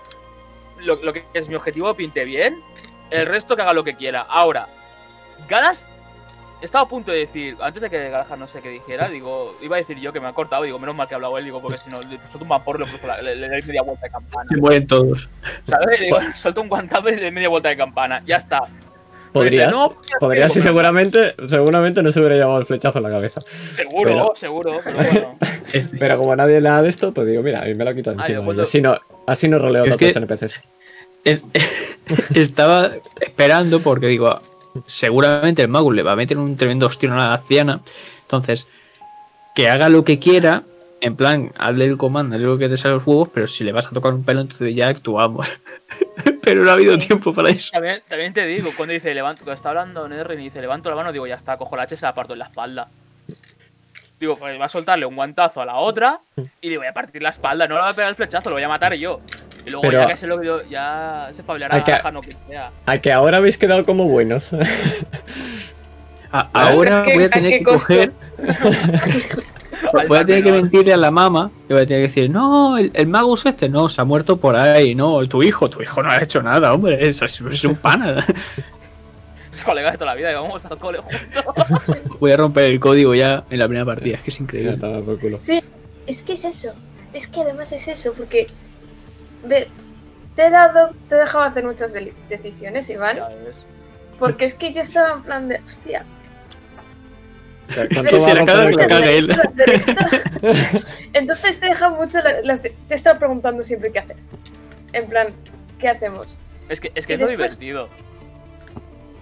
lo, 0.79 0.95
lo 0.95 1.13
que 1.13 1.23
es 1.35 1.47
mi 1.47 1.53
objetivo 1.55 1.93
pinte 1.93 2.25
bien, 2.25 2.61
el 3.11 3.27
resto 3.27 3.55
que 3.55 3.61
haga 3.61 3.73
lo 3.73 3.83
que 3.83 3.95
quiera. 3.95 4.21
Ahora, 4.27 4.67
Galas 5.47 5.87
estaba 6.61 6.83
a 6.85 6.87
punto 6.87 7.11
de 7.11 7.19
decir, 7.19 7.57
antes 7.61 7.81
de 7.81 7.89
que 7.89 8.09
Galahad 8.09 8.37
no 8.37 8.47
sé 8.47 8.61
qué 8.61 8.69
dijera, 8.69 9.09
digo, 9.09 9.55
iba 9.61 9.75
a 9.75 9.79
decir 9.79 9.97
yo 9.99 10.13
que 10.13 10.19
me 10.19 10.27
ha 10.27 10.33
cortado, 10.33 10.63
digo, 10.63 10.77
menos 10.79 10.95
mal 10.95 11.07
que 11.07 11.13
ha 11.13 11.17
hablado 11.17 11.37
él, 11.37 11.45
digo, 11.45 11.61
porque 11.61 11.77
si 11.77 11.89
no, 11.89 11.99
le 12.01 12.17
suelto 12.29 12.39
un 12.43 12.49
vapor, 12.49 12.79
le, 12.79 13.23
le, 13.23 13.35
le 13.35 13.49
doy 13.49 13.61
media 13.63 13.81
vuelta 13.81 14.05
de 14.05 14.11
campana. 14.11 14.45
Se 14.49 14.57
mueren 14.57 14.87
todos. 14.87 15.29
¿Sabes? 15.63 15.99
Digo, 15.99 16.17
suelto 16.35 16.61
un 16.61 16.69
guantazo 16.69 17.09
y 17.09 17.15
le 17.15 17.21
doy 17.23 17.31
media 17.31 17.49
vuelta 17.49 17.69
de 17.69 17.77
campana, 17.77 18.21
ya 18.25 18.37
está. 18.37 18.61
Podrías, 19.33 19.67
Dice, 19.67 19.77
no, 19.79 20.45
y 20.45 20.61
seguramente, 20.61 21.35
seguramente 21.47 22.03
no 22.03 22.11
se 22.11 22.19
hubiera 22.19 22.35
llevado 22.35 22.59
el 22.59 22.65
flechazo 22.65 22.97
en 22.99 23.03
la 23.05 23.09
cabeza. 23.11 23.39
Seguro, 23.45 24.03
pero- 24.11 24.33
seguro, 24.35 24.79
pero 24.83 24.97
bueno. 24.97 25.37
Pero 25.99 26.17
como 26.17 26.35
nadie 26.35 26.59
le 26.59 26.67
da 26.67 26.81
de 26.83 26.89
esto, 26.89 27.13
pues 27.13 27.27
digo, 27.27 27.41
mira, 27.41 27.61
a 27.61 27.65
mí 27.65 27.73
me 27.73 27.85
lo 27.85 27.95
quito 27.95 28.09
Ah, 28.09 28.13
encima. 28.19 28.35
yo 28.35 28.41
y 28.41 28.45
cuando- 28.45 28.63
así 28.63 28.81
no, 28.81 28.97
así 29.25 29.47
no 29.47 29.57
roleo 29.57 29.85
Es 29.85 29.91
tantos 29.97 30.15
NPCs. 30.17 30.61
Es- 31.23 31.45
estaba 32.35 32.91
esperando 33.21 33.79
porque 33.79 34.07
digo, 34.07 34.37
seguramente 34.85 35.61
el 35.61 35.67
mago 35.67 35.91
le 35.91 36.03
va 36.03 36.13
a 36.13 36.15
meter 36.15 36.37
un 36.37 36.55
tremendo 36.55 36.85
ostión 36.87 37.13
a 37.13 37.17
la 37.27 37.33
anciana. 37.35 37.81
Entonces, 38.21 38.67
que 39.55 39.69
haga 39.69 39.89
lo 39.89 40.03
que 40.03 40.19
quiera, 40.19 40.63
en 41.01 41.15
plan, 41.15 41.51
hazle 41.57 41.85
el 41.85 41.97
comando, 41.97 42.35
hazle 42.35 42.47
lo 42.47 42.57
que 42.57 42.69
te 42.69 42.77
sale 42.77 42.93
los 42.95 43.05
huevos, 43.05 43.29
pero 43.33 43.47
si 43.47 43.63
le 43.63 43.71
vas 43.71 43.87
a 43.87 43.91
tocar 43.91 44.13
un 44.13 44.23
pelo, 44.23 44.41
entonces 44.41 44.73
ya 44.75 44.87
actuamos. 44.89 45.47
pero 46.43 46.63
no 46.63 46.69
ha 46.69 46.73
habido 46.73 46.99
Sí. 46.99 47.07
tiempo 47.07 47.33
para 47.33 47.49
eso. 47.49 47.69
También, 47.71 48.01
también 48.07 48.33
te 48.33 48.45
digo, 48.45 48.71
cuando 48.75 48.93
dice 48.93 49.13
levanto, 49.13 49.41
cuando 49.43 49.53
está 49.55 49.69
hablando 49.69 50.07
Nerrin 50.07 50.39
y 50.39 50.43
dice 50.45 50.61
levanto 50.61 50.89
la 50.89 50.95
mano, 50.95 51.11
digo 51.11 51.27
ya 51.27 51.35
está, 51.35 51.57
cojo 51.57 51.75
la 51.75 51.85
y 51.85 51.89
se 51.89 52.01
la 52.01 52.13
parto 52.13 52.33
en 52.33 52.39
la 52.39 52.45
espalda. 52.45 52.87
Digo, 54.19 54.35
pues 54.35 54.59
va 54.61 54.65
a 54.65 54.69
soltarle 54.69 55.05
un 55.07 55.15
guantazo 55.15 55.61
a 55.61 55.65
la 55.65 55.77
otra 55.77 56.19
y 56.61 56.69
le 56.69 56.77
voy 56.77 56.85
a 56.85 56.93
partir 56.93 57.23
la 57.23 57.29
espalda, 57.29 57.67
no 57.67 57.73
le 57.75 57.81
voy 57.81 57.89
a 57.89 57.93
pegar 57.93 58.09
el 58.09 58.15
flechazo, 58.15 58.49
lo 58.49 58.55
voy 58.55 58.63
a 58.63 58.67
matar 58.67 58.93
yo. 58.93 59.19
Y 59.65 59.69
luego 59.69 59.81
Pero- 59.83 60.01
ya 60.01 60.07
que 60.07 60.15
se 60.15 60.27
lo 60.27 60.41
yo, 60.43 60.61
ya 60.69 61.29
se 61.33 61.41
espabilará 61.41 61.83
que- 61.83 61.93
a 61.93 62.11
lo 62.11 62.21
que 62.21 62.35
sea. 62.47 62.71
A 62.85 62.97
que 62.97 63.11
ahora 63.11 63.37
habéis 63.37 63.57
quedado 63.57 63.85
como 63.85 64.07
buenos. 64.07 64.51
A- 66.31 66.49
ahora 66.53 67.01
¿A 67.01 67.03
qué- 67.03 67.13
voy 67.15 67.23
a 67.25 67.29
tener 67.29 67.51
que 67.51 67.63
costo? 67.63 67.93
coger, 67.93 68.11
voy 70.07 70.17
a 70.17 70.25
tener 70.25 70.43
que 70.43 70.51
mentirle 70.51 70.93
a 70.93 70.97
la 70.97 71.11
mamá, 71.11 71.51
y 71.69 71.73
voy 71.73 71.81
a 71.81 71.85
tener 71.85 72.03
que 72.03 72.07
decir, 72.07 72.29
no, 72.29 72.77
el, 72.77 72.89
el 72.93 73.07
magus 73.07 73.45
este 73.45 73.67
no, 73.67 73.89
se 73.89 73.99
ha 73.99 74.05
muerto 74.05 74.37
por 74.37 74.55
ahí, 74.55 74.95
no, 74.95 75.25
tu 75.27 75.43
hijo, 75.43 75.69
tu 75.69 75.81
hijo 75.81 76.01
no 76.01 76.09
ha 76.09 76.21
hecho 76.23 76.41
nada, 76.41 76.73
hombre, 76.73 77.05
eso 77.05 77.25
es, 77.25 77.41
es 77.41 77.63
un 77.65 77.75
pana. 77.75 78.25
Es 79.53 79.65
colega 79.65 79.91
de 79.91 79.97
toda 79.97 80.11
la 80.11 80.15
vida 80.15 80.31
y 80.31 80.33
vamos 80.33 80.63
al 80.63 80.77
cole 80.79 80.99
juntos. 80.99 81.97
voy 82.21 82.31
a 82.31 82.37
romper 82.37 82.71
el 82.71 82.79
código 82.79 83.13
ya 83.13 83.43
en 83.49 83.59
la 83.59 83.65
primera 83.67 83.85
partida, 83.85 84.15
es 84.15 84.21
que 84.23 84.29
es 84.31 84.39
increíble. 84.39 84.77
Sí, 85.41 85.61
es 86.07 86.21
que 86.21 86.33
es 86.33 86.45
eso. 86.45 86.73
Es 87.11 87.27
que 87.27 87.41
además 87.41 87.71
es 87.73 87.85
eso, 87.89 88.13
porque 88.13 88.47
ve, 89.43 89.67
te 90.35 90.45
he 90.45 90.49
dado, 90.49 90.91
te 91.09 91.15
he 91.15 91.19
dejado 91.19 91.43
hacer 91.45 91.63
muchas 91.65 91.93
decisiones, 92.29 92.89
Iván. 92.89 93.19
Porque 94.19 94.45
es 94.45 94.53
que 94.53 94.71
yo 94.71 94.81
estaba 94.81 95.13
en 95.13 95.21
plan 95.23 95.47
de, 95.47 95.59
hostia, 95.65 96.05
¿Cuánto 97.73 98.01
pero 98.03 98.17
va 98.17 98.23
se 98.23 98.31
a 98.31 98.35
la 98.35 98.45
caga 98.45 98.99
la 98.99 99.11
él. 99.11 99.25
Entonces 101.13 101.59
te 101.59 101.67
deja 101.67 101.89
mucho, 101.89 102.21
la- 102.21 102.41
las 102.41 102.63
de- 102.63 102.71
te 102.87 102.93
he 102.93 102.95
estado 102.95 103.17
preguntando 103.17 103.63
siempre 103.63 103.91
qué 103.91 103.99
hacer. 103.99 104.17
En 104.93 105.07
plan, 105.07 105.33
¿qué 105.79 105.87
hacemos? 105.89 106.37
Es 106.69 106.79
que, 106.81 106.91
es 106.95 107.07
que 107.07 107.13
es 107.13 107.19
después- 107.19 107.57
divertido. 107.57 107.89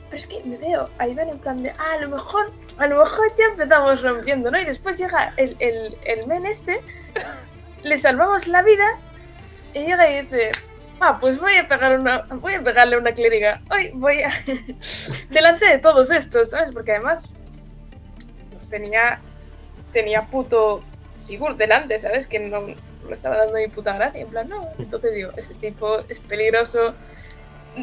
Pero 0.10 0.18
es 0.18 0.26
que 0.28 0.44
me 0.44 0.58
veo 0.58 0.90
a 0.98 1.08
Iván 1.08 1.30
en 1.30 1.38
plan 1.38 1.62
de, 1.62 1.70
ah, 1.70 1.94
a 1.94 2.02
lo 2.02 2.10
mejor, 2.10 2.52
a 2.80 2.88
lo 2.88 2.98
mejor 3.04 3.28
ya 3.38 3.46
empezamos 3.46 4.02
rompiendo, 4.02 4.50
¿no? 4.50 4.60
Y 4.60 4.66
después 4.66 4.98
llega 4.98 5.34
el, 5.38 5.56
el, 5.60 5.96
el 6.04 6.26
men 6.26 6.48
este, 6.48 6.82
le 7.84 7.96
salvamos 7.98 8.48
la 8.48 8.64
vida 8.64 8.88
y 9.74 9.80
llega 9.80 10.12
y 10.12 10.22
dice, 10.22 10.52
ah, 11.00 11.18
pues 11.20 11.40
voy 11.40 11.56
a 11.56 11.68
pegar 11.68 12.00
una, 12.00 12.26
voy 12.32 12.54
a 12.54 12.62
pegarle 12.62 12.98
una 12.98 13.14
clériga. 13.14 13.62
Hoy 13.72 13.92
voy 13.94 14.22
a 14.24 14.32
delante 15.30 15.66
de 15.66 15.80
todos 15.80 16.12
estos, 16.12 16.52
¿sabes? 16.52 16.72
Porque 16.72 16.92
además, 16.92 17.32
pues 18.52 18.70
tenía, 18.70 19.20
tenía 19.92 20.28
puto 20.28 20.84
Sigurd 21.16 21.58
delante, 21.58 22.00
¿sabes? 22.00 22.28
Que 22.28 22.40
no 22.40 22.62
me 22.62 22.76
estaba 23.12 23.38
dando 23.38 23.58
ni 23.58 23.68
puta 23.68 23.94
gracia. 23.94 24.22
En 24.22 24.30
plan, 24.30 24.48
no. 24.48 24.70
Entonces 24.78 25.14
digo, 25.14 25.32
este 25.36 25.54
tipo 25.56 26.00
es 26.08 26.20
peligroso. 26.20 26.94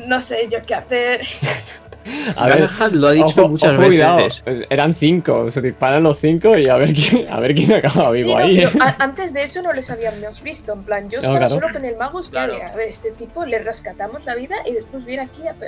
No 0.07 0.21
sé 0.21 0.47
yo 0.51 0.59
qué 0.67 0.75
hacer. 0.75 1.21
A 2.37 2.47
ver, 2.47 2.71
lo 2.93 3.09
ha 3.09 3.13
dicho 3.13 3.27
ojo, 3.27 3.49
muchas 3.49 3.71
ojo, 3.73 3.79
veces. 3.81 3.89
cuidado. 3.95 4.19
Pues 4.45 4.65
Eran 4.71 4.95
cinco, 4.95 5.51
se 5.51 5.61
disparan 5.61 6.05
los 6.05 6.19
cinco 6.21 6.57
y 6.57 6.69
a 6.69 6.77
ver 6.77 6.93
quién, 6.93 7.27
a 7.29 7.41
ver 7.41 7.53
quién 7.53 7.73
acaba 7.73 8.13
vivo 8.13 8.29
Sí, 8.29 8.33
no, 8.35 8.39
ahí. 8.39 8.57
pero 8.59 8.71
¿eh? 8.71 8.79
a- 8.81 9.03
antes 9.03 9.33
de 9.35 9.43
eso 9.43 9.61
no 9.63 9.73
les 9.73 9.91
habíamos 9.91 10.41
visto. 10.41 10.73
En 10.75 10.85
plan, 10.85 11.11
yo 11.11 11.17
No, 11.19 11.23
estaba 11.23 11.39
claro. 11.39 11.55
solo 11.55 11.73
con 11.73 11.85
el 11.85 11.97
magus. 11.97 12.31
Claro. 12.31 12.55
Que, 12.57 12.63
a 12.63 12.73
ver, 12.77 12.89
este 12.89 13.11
tipo 13.11 13.45
le 13.45 13.59
rescatamos 13.59 14.25
la 14.25 14.37
vida 14.37 14.55
y 14.67 14.73
después 14.75 15.05
viene 15.05 15.25
aquí 15.25 15.49
a. 15.49 15.53
No, 15.55 15.59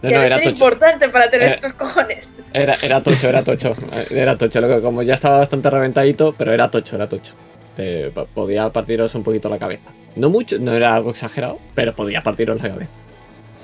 Debe 0.00 0.14
no, 0.14 0.20
era 0.22 0.28
ser 0.28 0.38
tocho. 0.44 0.50
importante 0.50 1.08
para 1.08 1.28
tener 1.28 1.48
estos 1.48 1.72
cojones. 1.72 2.34
Era, 2.52 2.76
era 2.80 3.00
tocho, 3.02 3.28
era 3.28 3.42
tocho. 3.42 3.74
Era 4.12 4.38
tocho. 4.38 4.60
Lo 4.60 4.68
que 4.68 4.80
como 4.80 5.02
ya 5.02 5.14
estaba 5.14 5.38
bastante 5.38 5.68
reventadito, 5.70 6.36
pero 6.38 6.52
era 6.52 6.70
tocho, 6.70 6.94
era 6.94 7.08
tocho. 7.08 7.34
Te 7.74 8.10
po- 8.10 8.26
podía 8.32 8.70
partiros 8.70 9.12
un 9.16 9.24
poquito 9.24 9.48
la 9.48 9.58
cabeza. 9.58 9.90
No 10.14 10.30
mucho, 10.30 10.56
no 10.60 10.72
era 10.72 10.94
algo 10.94 11.10
exagerado, 11.10 11.58
pero 11.74 11.94
podía 11.96 12.22
partiros 12.22 12.62
la 12.62 12.68
cabeza. 12.68 12.92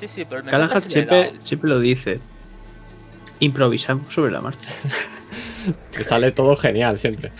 Sí, 0.09 0.17
sí, 0.17 0.27
pero 0.29 0.43
el 0.47 0.83
siempre, 0.83 1.33
siempre 1.43 1.71
lo 1.71 1.81
dice. 1.81 2.21
Improvisamos 3.41 4.13
sobre 4.13 4.31
la 4.33 4.41
marcha. 4.43 4.71
Que 5.97 6.05
sale 6.05 6.31
todo 6.31 6.57
genial 6.57 6.99
siempre. 6.99 7.33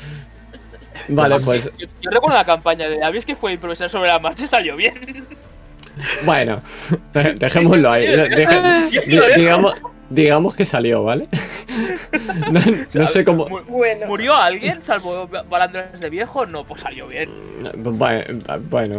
Vale, 1.09 1.37
pues 1.45 1.71
Yo, 1.77 1.87
yo 2.01 2.11
recuerdo 2.11 2.39
la 2.39 2.45
campaña 2.47 2.89
de 2.89 3.03
¿Habéis 3.05 3.27
que 3.27 3.37
fue 3.37 3.53
improvisar 3.53 3.91
sobre 3.91 4.09
la 4.09 4.19
marcha? 4.19 4.47
Salió 4.47 4.77
bien. 4.77 5.27
bueno, 6.25 6.63
dejémoslo 7.37 7.91
ahí. 7.91 8.07
Deje- 8.31 9.37
digamos, 9.37 9.75
digamos 10.11 10.55
que 10.55 10.65
salió, 10.65 11.03
¿vale? 11.05 11.29
No, 12.53 12.61
no 12.95 13.07
sé 13.09 13.25
cómo. 13.25 13.49
Bueno, 13.69 14.07
¿Murió 14.07 14.35
alguien 14.35 14.83
salvo 14.83 15.29
balandrones 15.51 15.99
de 16.01 16.09
viejo? 16.11 16.47
No, 16.47 16.65
pues 16.65 16.81
salió 16.83 17.09
bien. 17.09 17.29
Bueno, 17.77 18.23
bueno, 18.71 18.99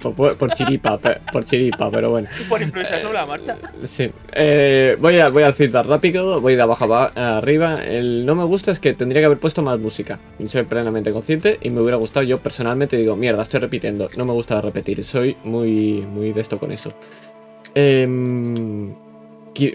por, 0.00 0.36
por 0.36 0.52
chiripa, 0.52 0.98
por 1.32 1.44
chiripa, 1.44 1.90
pero 1.90 2.10
bueno. 2.10 2.28
Por 2.48 2.60
improvisar 2.60 3.00
sobre 3.00 3.14
la 3.14 3.24
marcha. 3.26 3.56
Sí. 3.84 4.10
Eh, 4.32 4.96
voy, 5.00 5.18
a, 5.18 5.28
voy 5.30 5.42
al 5.44 5.54
feedback 5.54 5.86
rápido, 5.86 6.40
voy 6.40 6.56
de 6.56 6.62
abajo 6.62 6.92
a 6.94 7.38
arriba. 7.38 7.82
El 7.84 8.26
no 8.26 8.34
me 8.34 8.44
gusta 8.44 8.70
es 8.72 8.80
que 8.80 8.92
tendría 8.92 9.22
que 9.22 9.26
haber 9.26 9.38
puesto 9.38 9.62
más 9.62 9.78
música. 9.78 10.18
Soy 10.46 10.64
plenamente 10.64 11.10
consciente 11.12 11.58
y 11.62 11.70
me 11.70 11.80
hubiera 11.80 11.96
gustado. 11.96 12.24
Yo 12.24 12.38
personalmente 12.40 12.96
digo, 12.98 13.16
mierda, 13.16 13.42
estoy 13.42 13.60
repitiendo. 13.60 14.10
No 14.16 14.24
me 14.26 14.32
gusta 14.32 14.60
repetir, 14.60 15.02
soy 15.04 15.36
muy, 15.44 16.02
muy 16.02 16.32
de 16.32 16.40
esto 16.42 16.58
con 16.58 16.72
eso. 16.72 16.92
Qui- 17.74 18.94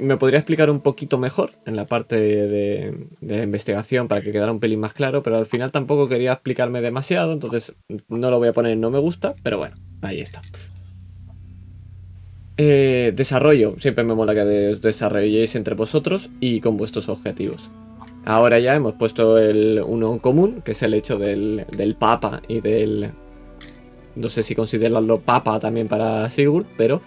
¿Me 0.01 0.17
podría 0.17 0.39
explicar 0.39 0.69
un 0.69 0.79
poquito 0.79 1.17
mejor 1.17 1.51
en 1.65 1.75
la 1.75 1.85
parte 1.85 2.15
de, 2.15 3.07
la 3.21 3.43
investigación 3.43 4.07
para 4.07 4.21
que 4.21 4.31
quedara 4.31 4.51
un 4.51 4.59
pelín 4.59 4.79
más 4.79 4.93
claro? 4.93 5.23
Pero 5.23 5.37
al 5.37 5.45
final 5.45 5.71
tampoco 5.71 6.07
quería 6.07 6.33
explicarme 6.33 6.81
demasiado, 6.81 7.33
entonces 7.33 7.73
no 8.07 8.29
lo 8.31 8.39
voy 8.39 8.47
a 8.47 8.53
poner 8.53 8.73
en 8.73 8.81
no 8.81 8.89
me 8.89 8.99
gusta, 8.99 9.35
pero 9.43 9.57
bueno, 9.57 9.75
ahí 10.01 10.21
está. 10.21 10.41
Eh, 12.57 13.13
desarrollo. 13.15 13.75
Siempre 13.79 14.03
me 14.03 14.13
mola 14.13 14.33
que 14.35 14.69
os 14.69 14.81
desarrolléis 14.81 15.55
entre 15.55 15.75
vosotros 15.75 16.29
y 16.39 16.61
con 16.61 16.77
vuestros 16.77 17.09
objetivos. 17.09 17.71
Ahora 18.25 18.59
ya 18.59 18.75
hemos 18.75 18.93
puesto 18.93 19.37
el 19.37 19.81
uno 19.85 20.13
en 20.13 20.19
común, 20.19 20.61
que 20.63 20.71
es 20.71 20.81
el 20.83 20.93
hecho 20.93 21.17
del, 21.17 21.65
del 21.75 21.95
papa 21.95 22.41
y 22.47 22.61
del... 22.61 23.11
No 24.15 24.29
sé 24.29 24.43
si 24.43 24.53
considerarlo 24.53 25.19
papa 25.19 25.59
también 25.59 25.87
para 25.87 26.29
Sigurd, 26.29 26.65
pero... 26.77 27.01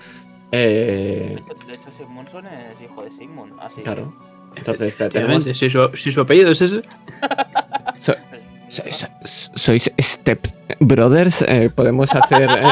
eh, 0.52 1.38
De 1.66 1.74
hecho, 1.74 1.90
Sigmundsson 1.90 2.46
es 2.46 2.80
hijo 2.80 3.02
de 3.04 3.12
Sigmund. 3.12 3.54
Así 3.60 3.76
que- 3.76 3.82
claro. 3.82 4.14
Entonces 4.54 4.96
te- 4.96 5.08
tenemos 5.10 5.44
si 5.44 5.68
su, 5.70 5.90
si 5.94 6.10
su 6.12 6.20
apellido 6.22 6.50
es 6.50 6.62
ese. 6.62 6.80
So- 7.98 8.14
so- 8.68 8.82
so- 9.24 9.52
sois 9.54 9.92
Step 10.00 10.46
Brothers, 10.80 11.42
eh, 11.42 11.70
podemos 11.74 12.14
hacer 12.14 12.48
eh, 12.50 12.62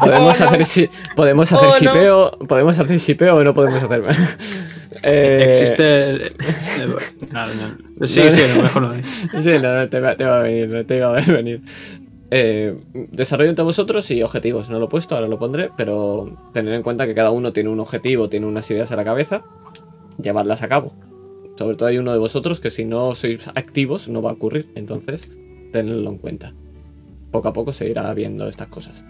podemos 0.00 0.40
Oh, 0.40 0.44
no. 0.44 0.48
hacer 0.50 0.60
shi- 0.62 0.90
podemos 1.14 1.52
hacer 1.52 1.68
Oh, 1.68 1.72
no. 1.72 1.78
shipeo, 1.78 2.38
podemos 2.48 2.78
hacer 2.78 2.98
shipeo 2.98 3.36
o 3.36 3.44
no 3.44 3.52
podemos 3.54 3.82
hacer 3.82 4.02
Eh, 5.04 5.58
Existe. 5.60 6.30
no, 7.32 7.44
no. 7.44 8.06
Sí, 8.06 8.20
sí, 8.22 8.42
no, 8.56 8.62
mejor 8.62 8.82
no. 8.82 8.94
Sí, 9.42 9.50
no, 9.60 9.72
no, 9.74 9.88
te, 9.88 10.00
va, 10.00 10.14
te 10.16 10.24
va 10.24 10.38
a 10.40 10.42
venir, 10.42 10.68
no 10.68 10.84
te 10.86 10.96
iba 10.96 11.08
a 11.16 11.20
venir. 11.20 11.60
Eh, 12.34 12.74
desarrollo 12.94 13.50
entre 13.50 13.62
vosotros 13.62 14.10
y 14.10 14.22
objetivos. 14.22 14.70
No 14.70 14.78
lo 14.78 14.86
he 14.86 14.88
puesto, 14.88 15.14
ahora 15.14 15.28
lo 15.28 15.38
pondré, 15.38 15.70
pero 15.76 16.34
tener 16.54 16.72
en 16.72 16.82
cuenta 16.82 17.06
que 17.06 17.14
cada 17.14 17.30
uno 17.30 17.52
tiene 17.52 17.68
un 17.68 17.78
objetivo, 17.78 18.30
tiene 18.30 18.46
unas 18.46 18.70
ideas 18.70 18.90
a 18.90 18.96
la 18.96 19.04
cabeza, 19.04 19.42
llevadlas 20.20 20.62
a 20.62 20.68
cabo. 20.68 20.94
Sobre 21.58 21.76
todo 21.76 21.90
hay 21.90 21.98
uno 21.98 22.12
de 22.12 22.18
vosotros 22.18 22.58
que 22.58 22.70
si 22.70 22.86
no 22.86 23.14
sois 23.14 23.46
activos 23.48 24.08
no 24.08 24.22
va 24.22 24.30
a 24.30 24.32
ocurrir, 24.32 24.70
entonces 24.76 25.34
tenedlo 25.72 26.08
en 26.08 26.16
cuenta. 26.16 26.54
Poco 27.30 27.48
a 27.48 27.52
poco 27.52 27.74
se 27.74 27.86
irá 27.86 28.12
viendo 28.14 28.48
estas 28.48 28.68
cosas. 28.68 29.04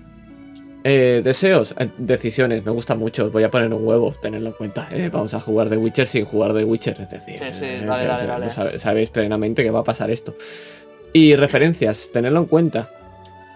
Eh, 0.83 1.20
deseos, 1.23 1.76
eh, 1.78 1.91
decisiones, 1.99 2.65
me 2.67 2.73
gusta 2.73 2.97
mucho. 2.97 3.26
Os 3.26 3.33
voy 3.33 3.44
a 3.44 3.51
poner 3.52 3.73
un 3.73 3.86
huevo, 3.86 4.12
tenedlo 4.20 4.49
en 4.49 4.55
cuenta. 4.55 4.89
eh, 4.91 5.10
vamos 5.12 5.33
a 5.34 5.39
jugar 5.39 5.68
de 5.68 5.76
Witcher 5.76 6.09
sin 6.09 6.25
jugar 6.25 6.52
de 6.55 6.65
Witcher, 6.65 7.01
es 7.01 7.09
decir, 7.09 7.39
Sí, 7.39 7.55
sí, 7.57 7.86
vale, 7.86 8.09
vale, 8.09 8.26
vale. 8.26 8.78
sabéis 8.81 9.10
plenamente 9.10 9.62
que 9.62 9.70
va 9.70 9.78
a 9.78 9.84
pasar 9.84 10.10
esto. 10.10 10.34
Y 11.12 11.36
referencias, 11.36 12.10
tenedlo 12.12 12.41
en 12.41 12.47
cuenta. 12.47 12.91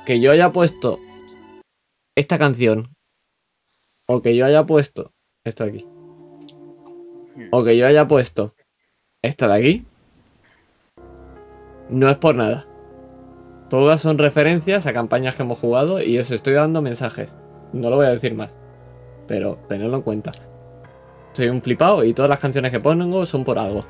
Que 0.06 0.20
yo 0.20 0.30
haya 0.30 0.52
puesto 0.52 1.00
esta 2.16 2.38
canción, 2.38 2.94
o 4.06 4.22
que 4.22 4.36
yo 4.36 4.46
haya 4.46 4.64
puesto 4.64 5.12
esto 5.44 5.64
de 5.64 5.70
aquí, 5.70 5.86
o 7.50 7.64
que 7.64 7.76
yo 7.76 7.86
haya 7.86 8.06
puesto 8.06 8.54
esta 9.22 9.48
de 9.48 9.54
aquí, 9.54 9.86
no 11.88 12.08
es 12.08 12.16
por 12.16 12.34
nada. 12.36 12.66
Todas 13.68 14.00
son 14.00 14.18
referencias 14.18 14.86
a 14.86 14.92
campañas 14.92 15.34
que 15.34 15.42
hemos 15.42 15.58
jugado 15.58 16.00
y 16.00 16.18
os 16.18 16.30
estoy 16.30 16.54
dando 16.54 16.82
mensajes. 16.82 17.34
No 17.72 17.90
lo 17.90 17.96
voy 17.96 18.06
a 18.06 18.10
decir 18.10 18.34
más. 18.34 18.56
Pero 19.26 19.58
tenedlo 19.68 19.96
en 19.96 20.02
cuenta. 20.02 20.30
Soy 21.32 21.48
un 21.48 21.60
flipado 21.60 22.04
y 22.04 22.14
todas 22.14 22.28
las 22.28 22.38
canciones 22.38 22.70
que 22.70 22.78
pongo 22.78 23.26
son 23.26 23.44
por 23.44 23.58
algo. 23.58 23.80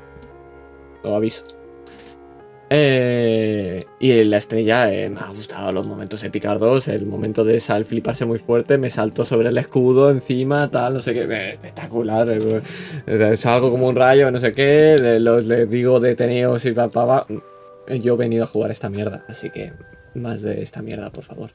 Lo 1.03 1.15
aviso. 1.15 1.45
Eh, 2.69 3.85
y 3.99 4.23
la 4.25 4.37
estrella 4.37 4.91
eh, 4.91 5.09
me 5.09 5.21
ha 5.21 5.29
gustado 5.29 5.71
los 5.71 5.87
momentos 5.87 6.23
epicardos, 6.23 6.89
el 6.89 7.05
momento 7.05 7.45
de 7.45 7.61
sal 7.61 7.85
fliparse 7.85 8.25
muy 8.25 8.39
fuerte, 8.39 8.77
me 8.77 8.89
saltó 8.89 9.23
sobre 9.23 9.49
el 9.49 9.57
escudo 9.57 10.09
encima, 10.09 10.69
tal, 10.69 10.95
no 10.95 10.99
sé 10.99 11.13
qué, 11.13 11.21
eh, 11.21 11.51
espectacular. 11.53 12.27
salgo 13.37 13.71
como 13.71 13.87
un 13.87 13.95
rayo, 13.95 14.29
no 14.31 14.39
sé 14.39 14.51
qué, 14.51 15.17
los 15.19 15.45
les 15.45 15.69
digo 15.69 15.99
deteneos 15.99 16.65
y 16.65 16.73
pa, 16.73 16.89
pa, 16.89 17.25
pa. 17.25 17.27
Yo 18.01 18.15
he 18.15 18.17
venido 18.17 18.43
a 18.43 18.47
jugar 18.47 18.71
esta 18.71 18.89
mierda, 18.89 19.23
así 19.29 19.49
que 19.49 19.71
más 20.13 20.41
de 20.41 20.61
esta 20.61 20.81
mierda, 20.81 21.09
por 21.09 21.23
favor. 21.23 21.51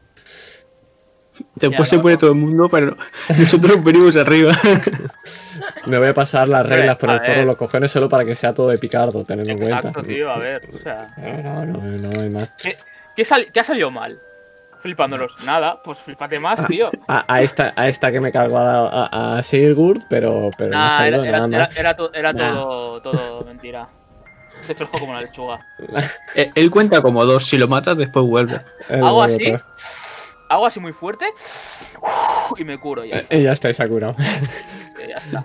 Después 1.55 1.91
Ya, 1.91 1.97
se 1.97 2.03
pone 2.03 2.17
todo 2.17 2.31
el 2.31 2.37
mundo, 2.37 2.69
pero 2.69 2.97
nosotros 3.39 3.83
venimos 3.85 4.17
arriba. 4.17 4.53
Me 5.87 5.99
voy 5.99 6.09
a 6.09 6.15
pasar 6.15 6.49
las 6.49 6.67
reglas 6.67 6.97
por 6.97 7.11
el 7.11 7.19
de 7.21 7.45
los 7.45 7.57
cojones 7.57 7.91
solo 7.91 8.09
para 8.09 8.25
que 8.25 8.35
sea 8.35 8.55
todo 8.55 8.73
epicardo, 8.73 9.25
tenedlo 9.25 9.53
en 9.53 9.59
cuenta. 9.59 9.79
Exacto, 9.79 10.03
tío, 10.03 10.31
a 10.31 10.39
ver. 10.39 10.69
O 10.75 10.79
sea, 10.79 11.07
No, 11.17 11.65
no, 11.67 11.79
no, 11.79 12.09
no 12.11 12.21
hay 12.21 12.31
más. 12.31 12.55
¿qué, 13.17 13.25
sal- 13.25 13.49
qué 13.53 13.61
ha 13.61 13.65
salido 13.65 13.91
mal? 13.91 14.19
Flipándolos. 14.81 15.37
Nada, 15.45 15.81
pues 15.83 15.99
flipate 15.99 16.41
más, 16.41 16.67
tío. 16.67 16.91
A, 17.07 17.25
a 17.33 17.41
esta, 17.43 17.73
a 17.77 17.87
esta 17.89 18.11
que 18.11 18.21
me 18.21 18.33
cargo 18.33 18.59
a, 18.59 19.07
a, 19.07 19.39
a 19.39 19.43
Sigurd, 19.43 20.03
pero, 20.09 20.51
pero 20.59 20.71
no 20.73 20.79
ha 20.79 20.81
Nah, 20.89 20.99
salido 20.99 21.25
era, 21.25 21.29
era, 21.29 21.39
nada 21.47 21.57
era, 21.57 21.67
más. 21.67 21.77
era 21.77 21.97
to- 21.97 22.13
era 22.15 22.33
Nah. 22.33 22.53
todo, 22.55 23.03
todo 23.03 23.45
mentira. 23.45 23.89
Te 24.67 24.75
fresco 24.75 24.99
como 24.99 25.13
la 25.15 25.23
lechuga. 25.23 25.65
Eh, 26.35 26.51
Él 26.55 26.71
cuenta 26.71 27.01
como 27.01 27.25
dos. 27.25 27.47
Si 27.47 27.59
lo 27.59 27.69
matas, 27.69 27.97
después 27.97 28.25
vuelve. 28.25 28.61
El 28.89 29.05
Hago 29.05 29.23
así, 29.23 29.53
hago 30.53 30.67
así 30.67 30.81
muy 30.81 30.93
fuerte 30.93 31.27
y 32.57 32.65
me 32.65 32.79
curo 32.79 33.05
ya. 33.05 33.23
Eh, 33.31 33.43
ya 33.43 33.53
está, 33.53 33.73
se 33.73 33.83
ha 33.83 33.89
curado. 33.89 34.15
Ya 35.09 35.15
está. 35.17 35.45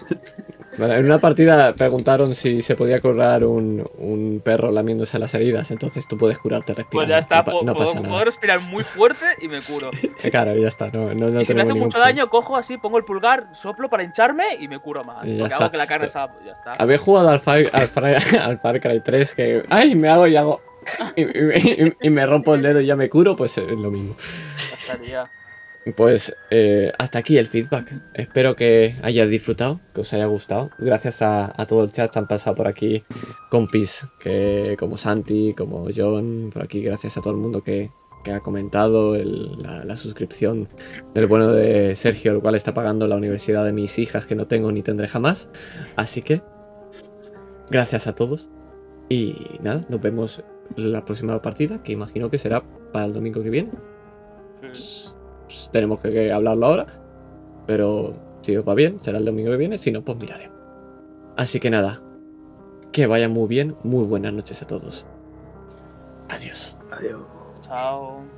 En 0.80 1.06
una 1.06 1.18
partida 1.18 1.74
preguntaron 1.74 2.36
si 2.36 2.62
se 2.62 2.76
podía 2.76 3.02
curar 3.02 3.44
un, 3.44 3.84
un 3.98 4.42
perro 4.46 4.72
lamiéndose 4.72 5.18
las 5.18 5.34
heridas, 5.34 5.72
entonces 5.72 6.08
tú 6.08 6.20
puedes 6.20 6.38
curarte 6.38 6.76
respirando. 6.76 6.92
Pues 6.92 7.08
ya 7.08 7.18
está, 7.18 7.38
no, 7.38 7.44
puedo, 7.46 7.64
no 7.64 7.74
puedo- 7.74 7.88
pasa 7.88 8.00
puedo 8.02 8.12
nada. 8.14 8.26
respirar 8.26 8.60
muy 8.62 8.84
fuerte 8.84 9.26
y 9.42 9.48
me 9.48 9.60
curo. 9.62 9.90
Eh, 10.24 10.30
Claro, 10.30 10.56
ya 10.56 10.68
está, 10.68 10.90
no, 10.94 11.16
no, 11.16 11.30
no 11.32 11.42
y 11.42 11.46
si 11.46 11.56
me 11.56 11.64
hace 11.64 11.74
mucho 11.74 11.90
problema. 11.90 12.06
daño, 12.06 12.30
cojo 12.30 12.56
así, 12.56 12.78
pongo 12.78 13.00
el 13.00 13.06
pulgar, 13.06 13.48
soplo 13.56 13.90
para 13.90 14.04
hincharme 14.04 14.54
y 14.60 14.68
me 14.68 14.78
curo 14.78 15.04
más. 15.04 15.26
Ya 15.26 15.32
Porque 15.38 15.44
está. 15.46 15.56
hago 15.56 15.72
que 15.72 15.78
la 15.78 15.88
carne 15.88 16.10
pues 16.12 16.46
ya 16.46 16.52
está. 16.52 16.74
Habéis 16.74 17.02
jugado 17.02 17.30
al 17.30 17.40
Far, 17.40 17.64
al, 17.74 17.88
Far, 17.88 18.06
al 18.44 18.60
Far 18.60 18.80
Cry 18.80 19.00
3 19.04 19.34
que. 19.34 19.64
¡Ay! 19.70 19.96
Me 19.96 20.10
hago 20.10 20.28
y 20.28 20.36
hago. 20.36 20.62
Y, 21.16 21.22
y- 21.24 21.86
y- 21.88 21.94
y 22.02 22.10
me 22.10 22.26
rompo 22.26 22.56
el 22.56 22.62
dedo 22.62 22.80
y 22.82 22.86
ya 22.86 22.96
me 22.96 23.10
curo, 23.10 23.36
pues 23.36 23.58
es 23.58 23.80
lo 23.80 23.92
mismo. 23.92 24.16
Pues 25.96 26.36
eh, 26.52 26.92
hasta 27.00 27.20
aquí 27.20 27.38
el 27.38 27.48
feedback. 27.48 27.94
Espero 28.14 28.56
que 28.58 28.96
hayáis 29.04 29.30
disfrutado, 29.30 29.80
que 29.94 30.02
os 30.02 30.12
haya 30.14 30.26
gustado. 30.26 30.70
Gracias 30.80 31.22
a, 31.22 31.54
a 31.56 31.66
todo 31.66 31.84
el 31.86 31.94
chat, 31.94 32.16
han 32.18 32.28
pasado 32.28 32.56
por 32.58 32.68
aquí 32.68 33.04
compis 33.50 34.06
que, 34.20 34.76
como 34.78 34.98
Santi, 34.98 35.54
como 35.58 35.88
John, 35.96 36.50
por 36.54 36.64
aquí. 36.64 36.82
Gracias 36.82 37.16
a 37.18 37.22
todo 37.22 37.32
el 37.32 37.40
mundo 37.40 37.64
que, 37.64 37.90
que 38.26 38.34
ha 38.34 38.42
comentado 38.42 39.16
el- 39.16 39.62
la, 39.62 39.86
la 39.86 39.96
suscripción 39.96 40.68
del 41.14 41.28
bueno 41.28 41.54
de 41.54 41.96
Sergio, 41.96 42.34
el 42.34 42.42
cual 42.42 42.56
está 42.56 42.74
pagando 42.74 43.08
la 43.08 43.16
universidad 43.16 43.64
de 43.64 43.72
mis 43.72 43.98
hijas 43.98 44.26
que 44.26 44.36
no 44.36 44.46
tengo 44.46 44.72
ni 44.74 44.82
tendré 44.82 45.08
jamás. 45.08 45.48
Así 45.96 46.22
que, 46.22 46.42
gracias 47.70 48.08
a 48.08 48.14
todos. 48.16 48.50
Y 49.10 49.38
nada, 49.62 49.86
nos 49.88 50.02
vemos 50.02 50.44
la 50.76 51.06
próxima 51.06 51.42
partida, 51.42 51.82
que 51.84 51.92
imagino 51.92 52.30
que 52.30 52.38
será 52.38 52.64
para 52.92 53.06
el 53.06 53.14
domingo 53.14 53.42
que 53.42 53.50
viene 53.50 53.72
pues, 54.60 55.16
tenemos 55.72 56.00
que, 56.00 56.12
que 56.12 56.32
hablarlo 56.32 56.66
ahora. 56.66 56.88
Pero 57.66 58.14
si 58.42 58.56
os 58.56 58.68
va 58.68 58.74
bien, 58.76 59.00
será 59.02 59.18
el 59.18 59.26
domingo 59.26 59.52
que 59.52 59.58
viene. 59.58 59.78
Si 59.78 59.92
no, 59.92 60.04
pues 60.04 60.18
miraremos. 60.18 60.58
Así 61.36 61.60
que 61.60 61.70
nada. 61.70 62.02
Que 62.92 63.08
vaya 63.08 63.30
muy 63.30 63.48
bien. 63.48 63.76
Muy 63.84 64.06
buenas 64.06 64.34
noches 64.34 64.62
a 64.62 64.68
todos. 64.68 65.06
Adiós. 66.30 66.78
Adiós. 66.92 67.22
Chao. 67.62 68.37